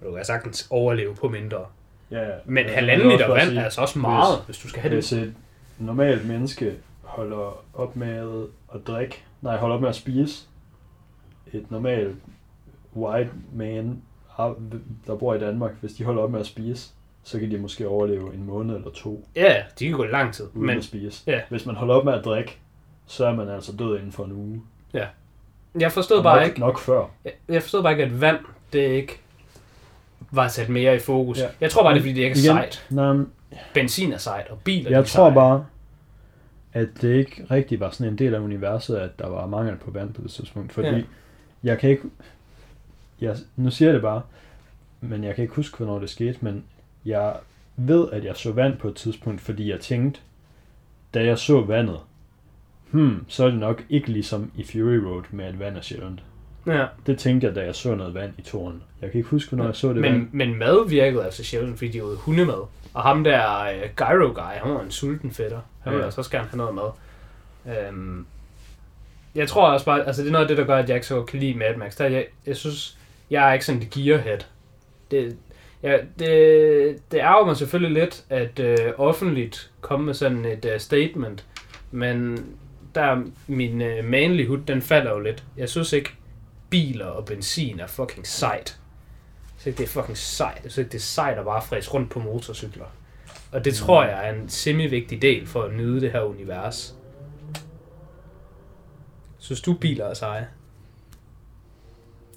Og 0.00 0.06
du 0.06 0.14
kan 0.14 0.24
sagtens 0.24 0.66
overleve 0.70 1.14
på 1.14 1.28
mindre. 1.28 1.64
ja, 2.10 2.22
ja. 2.22 2.34
Men 2.44 2.66
halvanden 2.68 3.08
liter 3.10 3.28
vand 3.28 3.48
sige, 3.48 3.60
er 3.60 3.64
altså 3.64 3.80
også 3.80 3.98
meget, 3.98 4.38
hvis 4.46 4.58
du 4.58 4.68
skal 4.68 4.82
have 4.82 4.94
Hvis 4.94 5.08
det. 5.08 5.22
et 5.22 5.34
normalt 5.78 6.28
menneske 6.28 6.74
holder 7.02 7.64
op 7.74 7.96
med 7.96 8.46
at 8.74 8.80
drikke, 8.86 9.24
nej, 9.42 9.56
holder 9.56 9.74
op 9.76 9.80
med 9.82 9.88
at 9.88 9.94
spise, 9.94 10.44
et 11.52 11.70
normalt 11.70 12.16
white 12.96 13.30
man, 13.54 14.02
der 15.06 15.16
bor 15.18 15.34
i 15.34 15.38
Danmark, 15.38 15.72
hvis 15.80 15.92
de 15.92 16.04
holder 16.04 16.22
op 16.22 16.30
med 16.30 16.40
at 16.40 16.46
spise, 16.46 16.90
så 17.22 17.38
kan 17.38 17.50
de 17.50 17.58
måske 17.58 17.88
overleve 17.88 18.34
en 18.34 18.44
måned 18.46 18.76
eller 18.76 18.90
to 18.90 19.28
Ja, 19.36 19.62
de 19.78 19.88
kan 19.88 19.96
gå 19.96 20.04
lang 20.04 20.34
tid. 20.34 20.44
uden 20.54 20.66
Men 20.66 20.78
at 20.78 20.84
spise. 20.84 21.22
ja. 21.26 21.40
Hvis 21.50 21.66
man 21.66 21.74
holder 21.74 21.94
op 21.94 22.04
med 22.04 22.12
at 22.12 22.24
drikke, 22.24 22.58
så 23.06 23.26
er 23.26 23.34
man 23.34 23.48
altså 23.48 23.72
død 23.72 23.96
inden 23.98 24.12
for 24.12 24.24
en 24.24 24.32
uge. 24.32 24.62
jeg 25.80 25.92
forstod 25.92 26.16
Og 26.16 26.22
bare 26.22 26.40
nok, 26.40 26.48
ikke, 26.48 26.60
Nok 26.60 26.78
før. 26.78 27.04
jeg, 27.24 27.32
jeg 27.48 27.62
forstod 27.62 27.82
bare 27.82 27.92
ikke, 27.92 28.04
at 28.04 28.20
vand, 28.20 28.38
det 28.72 28.78
ikke 28.90 29.20
var 30.30 30.48
sat 30.48 30.68
mere 30.68 30.96
i 30.96 30.98
fokus. 30.98 31.38
Ja. 31.38 31.48
Jeg 31.60 31.70
tror 31.70 31.82
bare, 31.82 31.94
det 31.94 31.98
er, 31.98 32.02
fordi 32.02 32.12
det 32.12 32.20
ikke 32.22 32.32
er 32.32 32.36
Igen, 32.36 32.44
sejt. 32.56 32.86
Nej, 32.90 33.12
men 33.12 33.28
Benzin 33.74 34.12
er 34.12 34.18
sejt, 34.18 34.48
og 34.48 34.58
biler 34.64 34.90
jeg 34.90 34.98
er 34.98 35.02
tror 35.04 35.24
seje. 35.28 35.34
bare, 35.34 35.66
at 36.72 36.88
det 37.00 37.14
ikke 37.14 37.46
rigtig 37.50 37.80
var 37.80 37.90
sådan 37.90 38.12
en 38.12 38.18
del 38.18 38.34
af 38.34 38.38
universet, 38.40 38.96
at 38.96 39.18
der 39.18 39.28
var 39.28 39.46
mangel 39.46 39.76
på 39.76 39.90
vand 39.90 40.12
på 40.14 40.22
det 40.22 40.30
tidspunkt. 40.30 40.72
Fordi 40.72 40.88
Ja. 40.88 40.96
ja. 40.96 41.02
jeg 41.64 41.78
kan 41.78 41.90
ikke... 41.90 42.02
Jeg, 43.20 43.36
nu 43.56 43.70
siger 43.70 43.88
jeg 43.88 43.94
det 43.94 44.02
bare, 44.02 44.22
men 45.00 45.24
jeg 45.24 45.34
kan 45.34 45.42
ikke 45.42 45.54
huske, 45.54 45.76
hvornår 45.76 45.98
det 45.98 46.10
skete, 46.10 46.38
men 46.40 46.64
jeg 47.04 47.36
ved, 47.76 48.08
at 48.12 48.24
jeg 48.24 48.36
så 48.36 48.52
vand 48.52 48.76
på 48.78 48.88
et 48.88 48.94
tidspunkt, 48.94 49.40
fordi 49.40 49.70
jeg 49.70 49.80
tænkte, 49.80 50.20
da 51.14 51.24
jeg 51.24 51.38
så 51.38 51.60
vandet, 51.60 51.98
hmm, 52.90 53.24
så 53.28 53.44
er 53.44 53.50
det 53.50 53.58
nok 53.58 53.82
ikke 53.90 54.08
ligesom 54.08 54.50
i 54.56 54.64
Fury 54.64 54.96
Road 54.96 55.22
med, 55.30 55.44
at 55.44 55.58
vand 55.58 55.76
er 55.76 55.80
sjældent. 55.80 56.22
Ja. 56.66 56.86
Det 57.06 57.18
tænkte 57.18 57.46
jeg, 57.46 57.54
da 57.56 57.64
jeg 57.64 57.74
så 57.74 57.94
noget 57.94 58.14
vand 58.14 58.32
i 58.38 58.42
toren. 58.42 58.82
Jeg 59.02 59.10
kan 59.10 59.18
ikke 59.18 59.30
huske, 59.30 59.48
hvornår 59.50 59.64
jeg 59.64 59.76
så 59.76 59.88
det 59.88 59.96
Men, 59.96 60.12
vand. 60.12 60.28
men 60.32 60.54
mad 60.58 60.88
virkede 60.88 61.24
altså 61.24 61.44
sjældent, 61.44 61.78
fordi 61.78 61.90
de 61.90 62.02
var 62.02 62.14
hundemad. 62.14 62.66
Og 62.94 63.02
ham 63.02 63.24
der 63.24 63.68
uh, 63.70 63.90
Gyro 63.96 64.32
Guy, 64.32 64.52
han 64.62 64.74
var 64.74 64.80
en 64.82 64.90
sulten 64.90 65.30
fætter. 65.30 65.60
Han 65.82 65.90
ville 65.90 65.98
Ja. 66.00 66.04
altså 66.04 66.20
også 66.20 66.30
gerne 66.30 66.48
have 66.48 66.56
noget 66.58 66.74
mad. 66.74 66.90
Um, 67.90 68.26
jeg 69.34 69.48
tror 69.48 69.68
også 69.70 69.86
bare, 69.86 70.06
altså 70.06 70.22
det 70.22 70.28
er 70.28 70.32
noget 70.32 70.44
af 70.44 70.48
det, 70.48 70.56
der 70.58 70.64
gør, 70.64 70.76
at 70.76 70.88
jeg 70.88 70.96
ikke 70.96 71.06
så 71.06 71.14
godt 71.14 71.26
kan 71.26 71.40
lide 71.40 71.58
Mad 71.58 71.76
Max. 71.76 71.96
Der, 71.96 72.04
er 72.04 72.08
jeg, 72.08 72.26
jeg 72.46 72.56
synes, 72.56 72.98
jeg 73.30 73.48
er 73.48 73.52
ikke 73.52 73.64
sådan 73.64 73.82
et 73.82 73.90
gearhead. 73.90 74.38
Det, 75.10 75.36
ja, 75.82 75.98
det, 76.18 76.98
det 77.12 77.18
ærger 77.18 77.44
mig 77.46 77.56
selvfølgelig 77.56 78.02
lidt, 78.02 78.24
at 78.30 78.60
uh, 78.60 79.06
offentligt 79.06 79.70
komme 79.80 80.06
med 80.06 80.14
sådan 80.14 80.44
et 80.44 80.64
uh, 80.64 80.78
statement, 80.80 81.44
men 81.90 82.44
der 82.96 83.02
er 83.02 83.22
min 83.46 83.82
uh, 83.82 84.04
manlyhood, 84.04 84.58
den 84.58 84.82
falder 84.82 85.10
jo 85.10 85.18
lidt. 85.18 85.44
Jeg 85.56 85.68
synes 85.68 85.92
ikke, 85.92 86.10
biler 86.70 87.06
og 87.06 87.24
benzin 87.24 87.80
er 87.80 87.86
fucking 87.86 88.26
sejt. 88.26 88.80
Jeg 89.44 89.60
synes 89.60 89.66
ikke, 89.66 89.78
det 89.78 89.84
er 89.84 90.00
fucking 90.00 90.18
sejt. 90.18 90.64
Jeg 90.64 90.72
synes 90.72 90.78
ikke, 90.78 90.92
det 90.92 90.98
er 90.98 91.02
sejt 91.02 91.38
at 91.38 91.44
bare 91.44 91.62
fræse 91.62 91.90
rundt 91.90 92.10
på 92.10 92.18
motorcykler. 92.20 92.86
Og 93.52 93.64
det 93.64 93.74
tror 93.74 94.04
jeg 94.04 94.28
er 94.28 94.32
en 94.32 94.48
semi-vigtig 94.48 95.22
del 95.22 95.46
for 95.46 95.62
at 95.62 95.74
nyde 95.74 96.00
det 96.00 96.12
her 96.12 96.22
univers. 96.22 96.96
Synes 99.38 99.60
du, 99.60 99.74
biler 99.74 100.04
er 100.04 100.14
seje? 100.14 100.48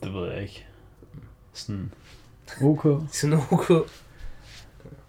Det 0.04 0.14
ved 0.14 0.32
jeg 0.32 0.42
ikke. 0.42 0.66
Sådan, 1.54 1.94
ok. 2.64 2.88
Sådan 3.12 3.40
ok. 3.52 3.68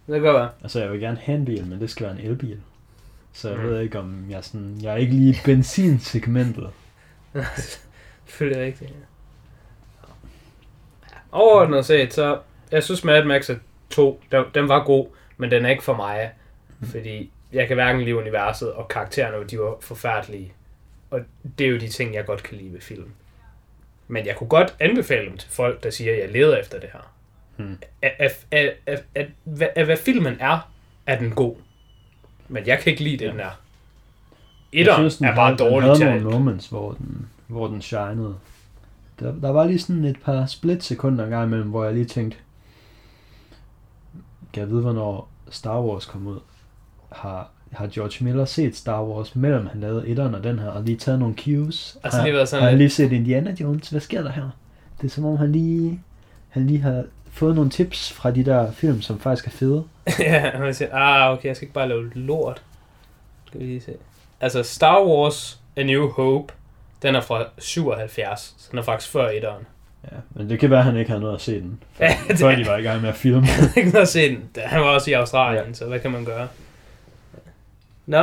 Det 0.07 0.15
kan 0.15 0.21
godt 0.21 0.35
være. 0.35 0.51
Altså, 0.63 0.81
jeg 0.81 0.93
vil 0.93 1.01
gerne 1.01 1.19
have 1.19 1.39
en 1.39 1.45
bil, 1.45 1.67
men 1.67 1.81
det 1.81 1.91
skal 1.91 2.07
være 2.07 2.21
en 2.21 2.27
elbil. 2.27 2.61
Så 3.33 3.49
jeg 3.51 3.59
Mm. 3.59 3.65
ved 3.65 3.81
ikke, 3.81 3.99
om 3.99 4.27
jeg 4.31 4.45
sådan... 4.45 4.79
Jeg 4.83 4.93
er 4.93 4.97
ikke 4.97 5.13
lige 5.15 5.31
i 5.31 5.37
benzinsegmentet. 5.45 6.71
Selvfølgelig 8.27 8.63
rigtigt. 8.65 8.91
Ja. 8.91 8.97
Overordnet 11.33 11.87
set, 11.87 12.13
så 12.15 12.39
jeg 12.71 12.83
synes 12.83 13.05
Mad 13.05 13.25
Max 13.25 13.51
2, 13.91 14.23
den, 14.33 14.45
den 14.55 14.69
var 14.69 14.85
god, 14.85 15.07
men 15.37 15.51
den 15.51 15.65
er 15.65 15.71
ikke 15.71 15.83
for 15.85 15.97
mig. 15.97 16.31
Fordi 16.91 17.31
jeg 17.53 17.67
kan 17.69 17.75
hverken 17.77 18.03
lide 18.03 18.17
universet, 18.17 18.73
og 18.73 18.89
karaktererne, 18.89 19.47
de 19.47 19.59
var 19.59 19.75
forfærdelige. 19.81 20.53
Og 21.11 21.21
det 21.59 21.67
er 21.67 21.71
jo 21.71 21.79
de 21.79 21.89
ting, 21.89 22.15
jeg 22.15 22.27
godt 22.27 22.43
kan 22.43 22.57
lide 22.59 22.73
ved 22.73 22.81
film. 22.81 23.11
Men 24.09 24.27
jeg 24.27 24.37
kunne 24.37 24.49
godt 24.49 24.75
anbefale 24.81 25.29
dem 25.29 25.37
til 25.37 25.51
folk, 25.51 25.83
der 25.83 25.91
siger, 25.91 26.13
at 26.13 26.19
jeg 26.21 26.29
leder 26.33 26.57
efter 26.57 26.81
det 26.81 26.89
her. 26.93 27.13
Hmm. 27.57 27.79
At, 28.03 28.13
at, 28.19 28.47
at, 28.51 28.77
at, 28.87 29.05
at, 29.15 29.27
hvad, 29.45 29.69
at 29.77 29.85
hvad 29.85 29.97
filmen 29.97 30.37
er, 30.41 30.71
er 31.07 31.19
den 31.19 31.31
god. 31.31 31.57
Men 32.51 32.67
jeg 32.67 32.79
kan 32.79 32.91
ikke 32.91 33.05
lide 33.05 33.17
det, 33.17 33.25
Ja. 33.25 33.31
den 33.31 33.41
er. 33.41 33.45
Jeg 33.45 34.81
Etteren 34.81 35.01
synes, 35.01 35.17
den 35.17 35.27
er 35.27 35.35
bare 35.35 35.57
dårlig 35.57 35.97
til 35.97 36.05
havde 36.05 36.15
alt. 36.15 36.23
nogle 36.25 36.39
moments, 36.39 36.67
hvor 36.69 36.93
den, 36.93 37.29
hvor 37.47 37.67
den 37.67 37.83
shinede. 37.83 38.35
Der, 39.21 39.33
der 39.43 39.51
var 39.51 39.65
lige 39.67 39.79
sådan 39.79 40.05
et 40.05 40.17
par 40.25 40.47
split 40.47 40.85
sekunder 40.85 41.25
en 41.25 41.31
gang 41.31 41.47
imellem, 41.47 41.69
hvor 41.69 41.85
jeg 41.85 41.95
lige 41.95 42.05
tænkte, 42.05 42.39
kan 44.53 44.61
jeg 44.61 44.71
vide, 44.71 44.81
hvornår 44.81 45.29
Star 45.51 45.81
Wars 45.81 46.07
kom 46.07 46.27
ud? 46.27 46.39
Har, 47.13 47.51
har 47.73 47.87
George 47.93 48.25
Miller 48.25 48.45
set 48.45 48.77
Star 48.77 49.03
Wars, 49.05 49.37
mellem 49.37 49.67
han 49.67 49.81
lavede 49.81 50.09
etteren 50.09 50.35
og 50.35 50.45
den 50.45 50.59
her, 50.59 50.69
og 50.69 50.83
lige 50.83 50.97
taget 50.97 51.19
nogle 51.19 51.35
cues? 51.35 51.99
Altså, 52.05 52.19
har, 52.19 52.27
det 52.27 52.35
var 52.35 52.45
sådan 52.45 52.63
har 52.63 52.69
han 52.71 52.79
lige 52.79 52.91
set 52.91 53.13
Indiana 53.13 53.55
Jones? 53.61 53.91
Hvad 53.91 54.01
sker 54.01 54.23
der 54.23 54.31
her? 54.33 54.51
Det 55.01 55.07
er 55.07 55.11
som 55.11 55.25
om, 55.25 55.37
han 55.37 55.53
lige, 55.53 56.01
han 56.49 56.67
lige 56.67 56.81
har 56.81 57.05
fået 57.33 57.55
nogle 57.55 57.71
tips 57.71 58.13
fra 58.13 58.31
de 58.31 58.45
der 58.45 58.73
film, 58.73 59.03
som 59.03 59.21
faktisk 59.21 59.47
er 59.47 59.51
fede. 59.51 59.85
ja, 60.19 60.59
jeg 60.65 60.77
siger, 60.77 60.95
ah, 60.97 61.33
okay, 61.33 61.49
jeg 61.49 61.57
skal 61.57 61.65
ikke 61.67 61.75
bare 61.75 61.89
lave 61.89 62.11
lort. 62.15 62.63
Skal 63.47 63.61
vi 63.61 63.65
lige 63.65 63.81
se. 63.81 63.93
Altså, 64.41 64.63
Star 64.63 65.05
Wars 65.05 65.59
A 65.77 65.83
New 65.83 66.09
Hope, 66.11 66.53
den 67.03 67.15
er 67.15 67.21
fra 67.21 67.45
77, 67.59 68.55
så 68.59 68.69
den 68.71 68.79
er 68.79 68.83
faktisk 68.83 69.13
før 69.13 69.29
etteren. 69.29 69.67
Ja, 70.13 70.17
men 70.31 70.51
det 70.51 70.59
kan 70.61 70.71
være, 70.71 70.79
at 70.79 70.85
han 70.85 70.97
ikke 70.97 71.11
har 71.11 71.19
noget 71.19 71.35
at 71.35 71.41
se 71.41 71.61
den, 71.61 71.83
før, 71.99 72.05
Ja, 72.05 72.17
det- 72.29 72.39
før 72.39 72.55
de 72.57 72.67
var 72.67 72.77
i 72.77 72.83
gang 72.83 73.01
med 73.01 73.09
at 73.09 73.15
filme. 73.15 73.47
ikke 73.77 73.91
noget 73.91 74.03
at 74.03 74.09
se 74.09 74.29
den. 74.29 74.49
Han 74.65 74.81
var 74.81 74.87
også 74.87 75.11
i 75.11 75.15
Australien, 75.15 75.65
Ja. 75.67 75.73
så 75.73 75.87
hvad 75.87 76.01
kan 76.01 76.11
man 76.11 76.25
gøre? 76.25 76.49
Nå, 78.07 78.19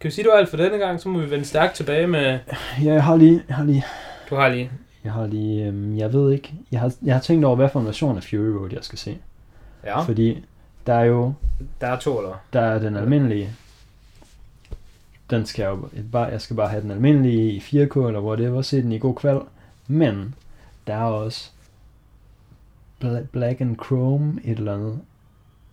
kan 0.00 0.08
vi 0.08 0.10
sige, 0.10 0.24
du 0.24 0.30
alt 0.30 0.48
for 0.48 0.56
denne 0.56 0.78
gang, 0.78 1.00
så 1.00 1.08
må 1.08 1.18
vi 1.18 1.30
vende 1.30 1.44
stærkt 1.44 1.74
tilbage 1.74 2.06
med... 2.06 2.38
Ja, 2.82 2.92
jeg 2.92 3.02
har 3.04 3.16
lige, 3.16 3.42
jeg 3.48 3.56
har 3.56 3.64
lige, 3.64 3.84
Du 4.30 4.34
har 4.36 4.48
lige... 4.48 4.70
jeg 5.04 5.12
har 5.12 5.26
lige, 5.26 5.66
øhm, 5.66 5.96
jeg 5.96 6.12
ved 6.12 6.32
ikke, 6.32 6.54
jeg 6.72 6.80
har, 6.80 6.92
jeg 7.02 7.14
har 7.14 7.20
tænkt 7.22 7.44
over, 7.44 7.56
hvad 7.56 7.68
for 7.68 7.80
en 7.80 7.86
version 7.86 8.16
af 8.16 8.22
Fury 8.22 8.38
Road, 8.58 8.72
jeg 8.72 8.84
skal 8.84 8.98
se. 8.98 9.18
Ja, 9.84 10.00
Fordi 10.02 10.44
der 10.86 10.94
er 10.94 11.04
jo, 11.04 11.32
der 11.80 11.86
er 11.86 11.98
to, 11.98 12.18
eller? 12.18 12.34
der 12.52 12.60
er 12.60 12.78
den 12.78 12.96
almindelige, 12.96 13.50
den 15.30 15.46
skal 15.46 15.62
jeg 15.62 15.70
jo, 15.70 15.88
bare, 16.12 16.24
jeg 16.24 16.40
skal 16.40 16.56
bare 16.56 16.68
have 16.68 16.82
den 16.82 16.90
almindelige 16.90 17.52
i 17.52 17.58
4K, 17.58 18.06
eller 18.06 18.20
whatever, 18.20 18.62
se 18.62 18.82
den 18.82 18.92
i 18.92 18.98
god 18.98 19.14
kval. 19.14 19.40
Men, 19.86 20.34
der 20.86 20.94
er 20.94 21.02
også 21.04 21.50
Bla- 23.04 23.26
Black 23.32 23.60
and 23.60 23.76
Chrome 23.86 24.40
et 24.44 24.58
eller 24.58 24.74
andet, 24.74 25.00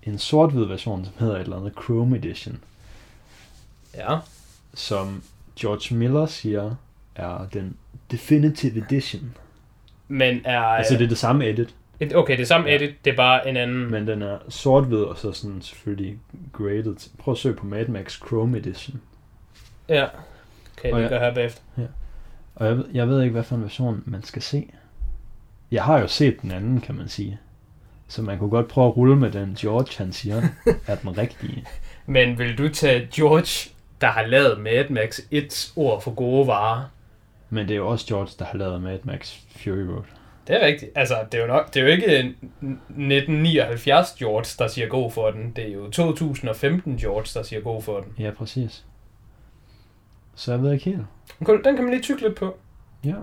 en 0.03 0.17
sort-hvid 0.17 0.65
version, 0.65 1.05
som 1.05 1.13
hedder 1.19 1.35
et 1.35 1.41
eller 1.41 1.57
andet 1.57 1.73
Chrome 1.85 2.17
Edition, 2.17 2.59
Ja, 3.95 4.17
som 4.73 5.23
George 5.59 5.95
Miller 5.95 6.25
siger, 6.25 6.75
er 7.17 7.47
den 7.53 7.77
Definitive 8.11 8.77
Edition. 8.85 9.33
men 10.07 10.41
er... 10.45 10.59
Altså 10.61 10.93
det 10.97 11.03
er 11.03 11.07
det 11.07 11.17
samme 11.17 11.45
edit, 11.49 11.75
et- 11.99 12.15
Okay, 12.15 12.33
det 12.37 12.41
er 12.41 12.45
samme 12.45 12.69
Ja. 12.69 12.75
edit, 12.75 13.05
det 13.05 13.11
er 13.11 13.15
bare 13.15 13.49
en 13.49 13.57
anden... 13.57 13.91
men 13.91 14.07
den 14.07 14.21
er 14.21 14.37
sort-hvid, 14.49 14.97
og 14.99 15.17
så 15.17 15.31
sådan 15.31 15.61
selvfølgelig 15.61 16.17
graded. 16.53 16.95
Prøv 17.17 17.31
at 17.31 17.37
søge 17.37 17.55
på 17.55 17.65
Mad 17.65 17.87
Max 17.87 18.17
Chrome 18.27 18.57
Edition. 18.57 19.01
Ja, 19.89 20.05
okay, 20.77 20.91
Og 20.91 20.97
det 20.97 21.01
jeg- 21.01 21.09
gør 21.09 21.19
her 21.19 21.33
bagefter. 21.33 21.61
Og 22.55 22.65
jeg, 22.67 22.77
ved- 22.77 22.85
jeg 22.93 23.07
ved 23.09 23.21
ikke, 23.21 23.33
hvad 23.33 23.43
for 23.43 23.55
en 23.55 23.63
version 23.63 24.03
man 24.05 24.23
skal 24.23 24.41
se. 24.41 24.69
Jeg 25.71 25.83
har 25.83 25.99
jo 25.99 26.07
set 26.07 26.41
den 26.41 26.51
anden, 26.51 26.81
kan 26.81 26.95
man 26.95 27.07
sige. 27.07 27.39
Så 28.07 28.21
man 28.21 28.37
kunne 28.39 28.49
godt 28.49 28.67
prøve 28.67 28.87
at 28.87 28.97
rulle 28.97 29.15
med 29.15 29.31
den 29.31 29.55
George, 29.59 29.87
han 29.97 30.13
siger, 30.13 30.41
er 30.87 30.95
den 30.95 31.17
rigtige. 31.17 31.65
Men 32.05 32.37
vil 32.39 32.57
du 32.57 32.69
tage 32.69 33.07
George, 33.13 33.73
der 34.01 34.07
har 34.07 34.25
lavet 34.25 34.59
Mad 34.59 34.89
Max 34.89 35.19
et 35.31 35.71
ord 35.75 36.01
for 36.01 36.11
gode 36.13 36.47
varer? 36.47 36.83
Men 37.49 37.67
det 37.67 37.73
er 37.73 37.77
jo 37.77 37.87
også 37.87 38.05
George, 38.07 38.29
der 38.39 38.45
har 38.45 38.57
lavet 38.57 38.81
Mad 38.81 38.99
Max 39.03 39.35
Fury 39.57 39.77
Road. 39.77 40.03
Det 40.47 40.55
er 40.63 40.65
rigtigt. 40.65 40.91
Altså, 40.95 41.15
det 41.31 41.37
er 41.37 41.41
jo, 41.41 41.47
nok, 41.47 41.73
det 41.73 41.79
er 41.79 41.83
jo 41.85 41.91
ikke 41.91 42.17
en 42.19 42.25
1979 42.25 44.15
George, 44.19 44.45
der 44.59 44.67
siger 44.67 44.87
god 44.87 45.11
for 45.11 45.31
den. 45.31 45.51
Det 45.55 45.67
er 45.69 45.73
jo 45.73 45.89
2015 45.89 46.97
George, 46.97 47.27
der 47.39 47.43
siger 47.43 47.61
god 47.61 47.81
for 47.81 47.99
den. 47.99 48.13
Ja, 48.19 48.31
præcis. 48.31 48.85
Så 50.35 50.51
jeg 50.51 50.61
ved 50.61 50.73
ikke 50.73 50.85
helt. 50.85 50.99
Den 51.39 51.47
den 51.63 51.75
kan 51.75 51.83
man 51.83 51.89
lige 51.89 52.01
tykke 52.03 52.21
lidt 52.21 52.35
på. 52.35 52.57
Ja. 53.05 53.13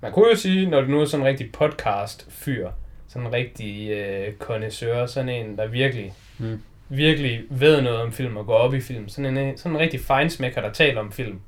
Man 0.00 0.12
kunne 0.12 0.28
jo 0.30 0.36
sige, 0.36 0.70
når 0.70 0.80
du 0.80 0.86
nu 0.86 1.00
er 1.00 1.04
sådan 1.04 1.26
en 1.26 1.28
rigtig 1.30 1.52
podcast-fyr, 1.52 2.70
sådan 3.08 3.26
en 3.26 3.32
rigtig 3.32 3.90
øh, 3.90 4.34
connoisseur, 4.36 5.06
sådan 5.06 5.28
en, 5.28 5.56
der 5.58 5.66
virkelig, 5.66 6.12
Mm. 6.40 6.62
virkelig 6.88 7.40
ved 7.50 7.82
noget 7.82 8.00
om 8.00 8.12
film 8.12 8.36
og 8.36 8.46
går 8.46 8.54
op 8.54 8.74
i 8.74 8.80
film, 8.80 9.08
sådan 9.08 9.36
en, 9.36 9.56
sådan 9.58 9.72
en 9.72 9.78
rigtig 9.80 10.00
fejnsmækker, 10.00 10.60
der 10.60 10.72
taler 10.72 11.00
om 11.00 11.12
film, 11.12 11.40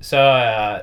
så 0.00 0.16
er 0.18 0.78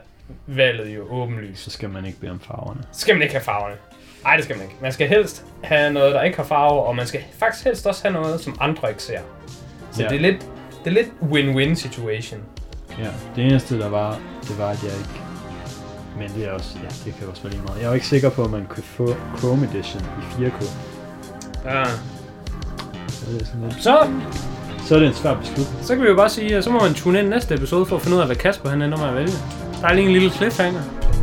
valget 0.47 0.95
jo 0.95 1.01
åbenlyst. 1.09 1.63
Så 1.63 1.69
skal 1.69 1.89
man 1.89 2.05
ikke 2.05 2.19
bede 2.19 2.31
om 2.31 2.39
farverne. 2.39 2.81
Så 2.91 2.99
skal 3.01 3.15
man 3.15 3.21
ikke 3.21 3.33
have 3.35 3.43
farverne. 3.43 3.75
Nej, 4.23 4.35
det 4.35 4.43
skal 4.45 4.57
man 4.57 4.65
ikke. 4.65 4.75
Man 4.81 4.91
skal 4.93 5.07
helst 5.07 5.45
have 5.63 5.93
noget, 5.93 6.13
der 6.13 6.21
ikke 6.21 6.37
har 6.37 6.43
farver, 6.43 6.81
og 6.81 6.95
man 6.95 7.07
skal 7.07 7.21
faktisk 7.39 7.63
helst 7.65 7.87
også 7.87 8.01
have 8.03 8.13
noget, 8.21 8.41
som 8.41 8.57
andre 8.61 8.89
ikke 8.89 9.03
ser. 9.03 9.19
Så 9.91 10.03
Ja. 10.03 10.07
det 10.09 10.15
er 10.15 10.19
lidt, 10.21 10.47
det 10.83 10.87
er 10.97 11.03
lidt 11.03 11.07
win-win 11.21 11.75
situation. 11.75 12.39
Ja, 12.99 13.07
det 13.35 13.45
eneste 13.45 13.79
der 13.79 13.89
var, 13.89 14.19
det 14.43 14.57
var, 14.59 14.69
at 14.69 14.83
jeg 14.83 14.91
ikke... 14.91 15.09
Men 16.17 16.29
det 16.35 16.47
er 16.47 16.51
også, 16.51 16.77
ja, 16.83 16.87
det 17.05 17.15
kan 17.19 17.27
også 17.27 17.43
være 17.43 17.51
lige 17.53 17.63
meget. 17.63 17.81
Jeg 17.81 17.89
er 17.89 17.93
ikke 17.93 18.07
sikker 18.07 18.29
på, 18.29 18.43
at 18.43 18.49
man 18.51 18.67
kan 18.75 18.83
få 18.83 19.15
Chrome 19.37 19.67
Edition 19.73 20.01
i 20.01 20.43
4K. 20.43 20.63
Ja. 21.65 21.83
Så 23.07 23.25
det 23.31 23.41
er 23.41 23.45
sådan 23.45 23.61
lidt... 23.61 23.83
Så, 23.83 24.07
Så 24.87 24.95
er 24.95 24.99
det 24.99 25.07
en 25.07 25.13
svær 25.13 25.33
beslutning. 25.35 25.85
så 25.85 25.95
kan 25.95 26.03
vi 26.03 26.09
jo 26.09 26.15
bare 26.15 26.29
sige, 26.29 26.55
at 26.57 26.63
så 26.63 26.69
må 26.69 26.79
man 26.79 26.93
tune 26.93 27.19
ind 27.19 27.27
næste 27.27 27.55
episode 27.55 27.85
for 27.85 27.95
at 27.95 28.01
finde 28.01 28.15
ud 28.17 28.21
af, 28.21 28.27
hvad 28.27 28.35
Kasper 28.35 28.69
han 28.69 28.81
ender 28.81 28.97
med 28.97 29.07
at 29.07 29.15
vælge. 29.15 29.31
Silent 29.83 30.13
Little 30.13 30.29
Cliffhanger. 30.29 31.22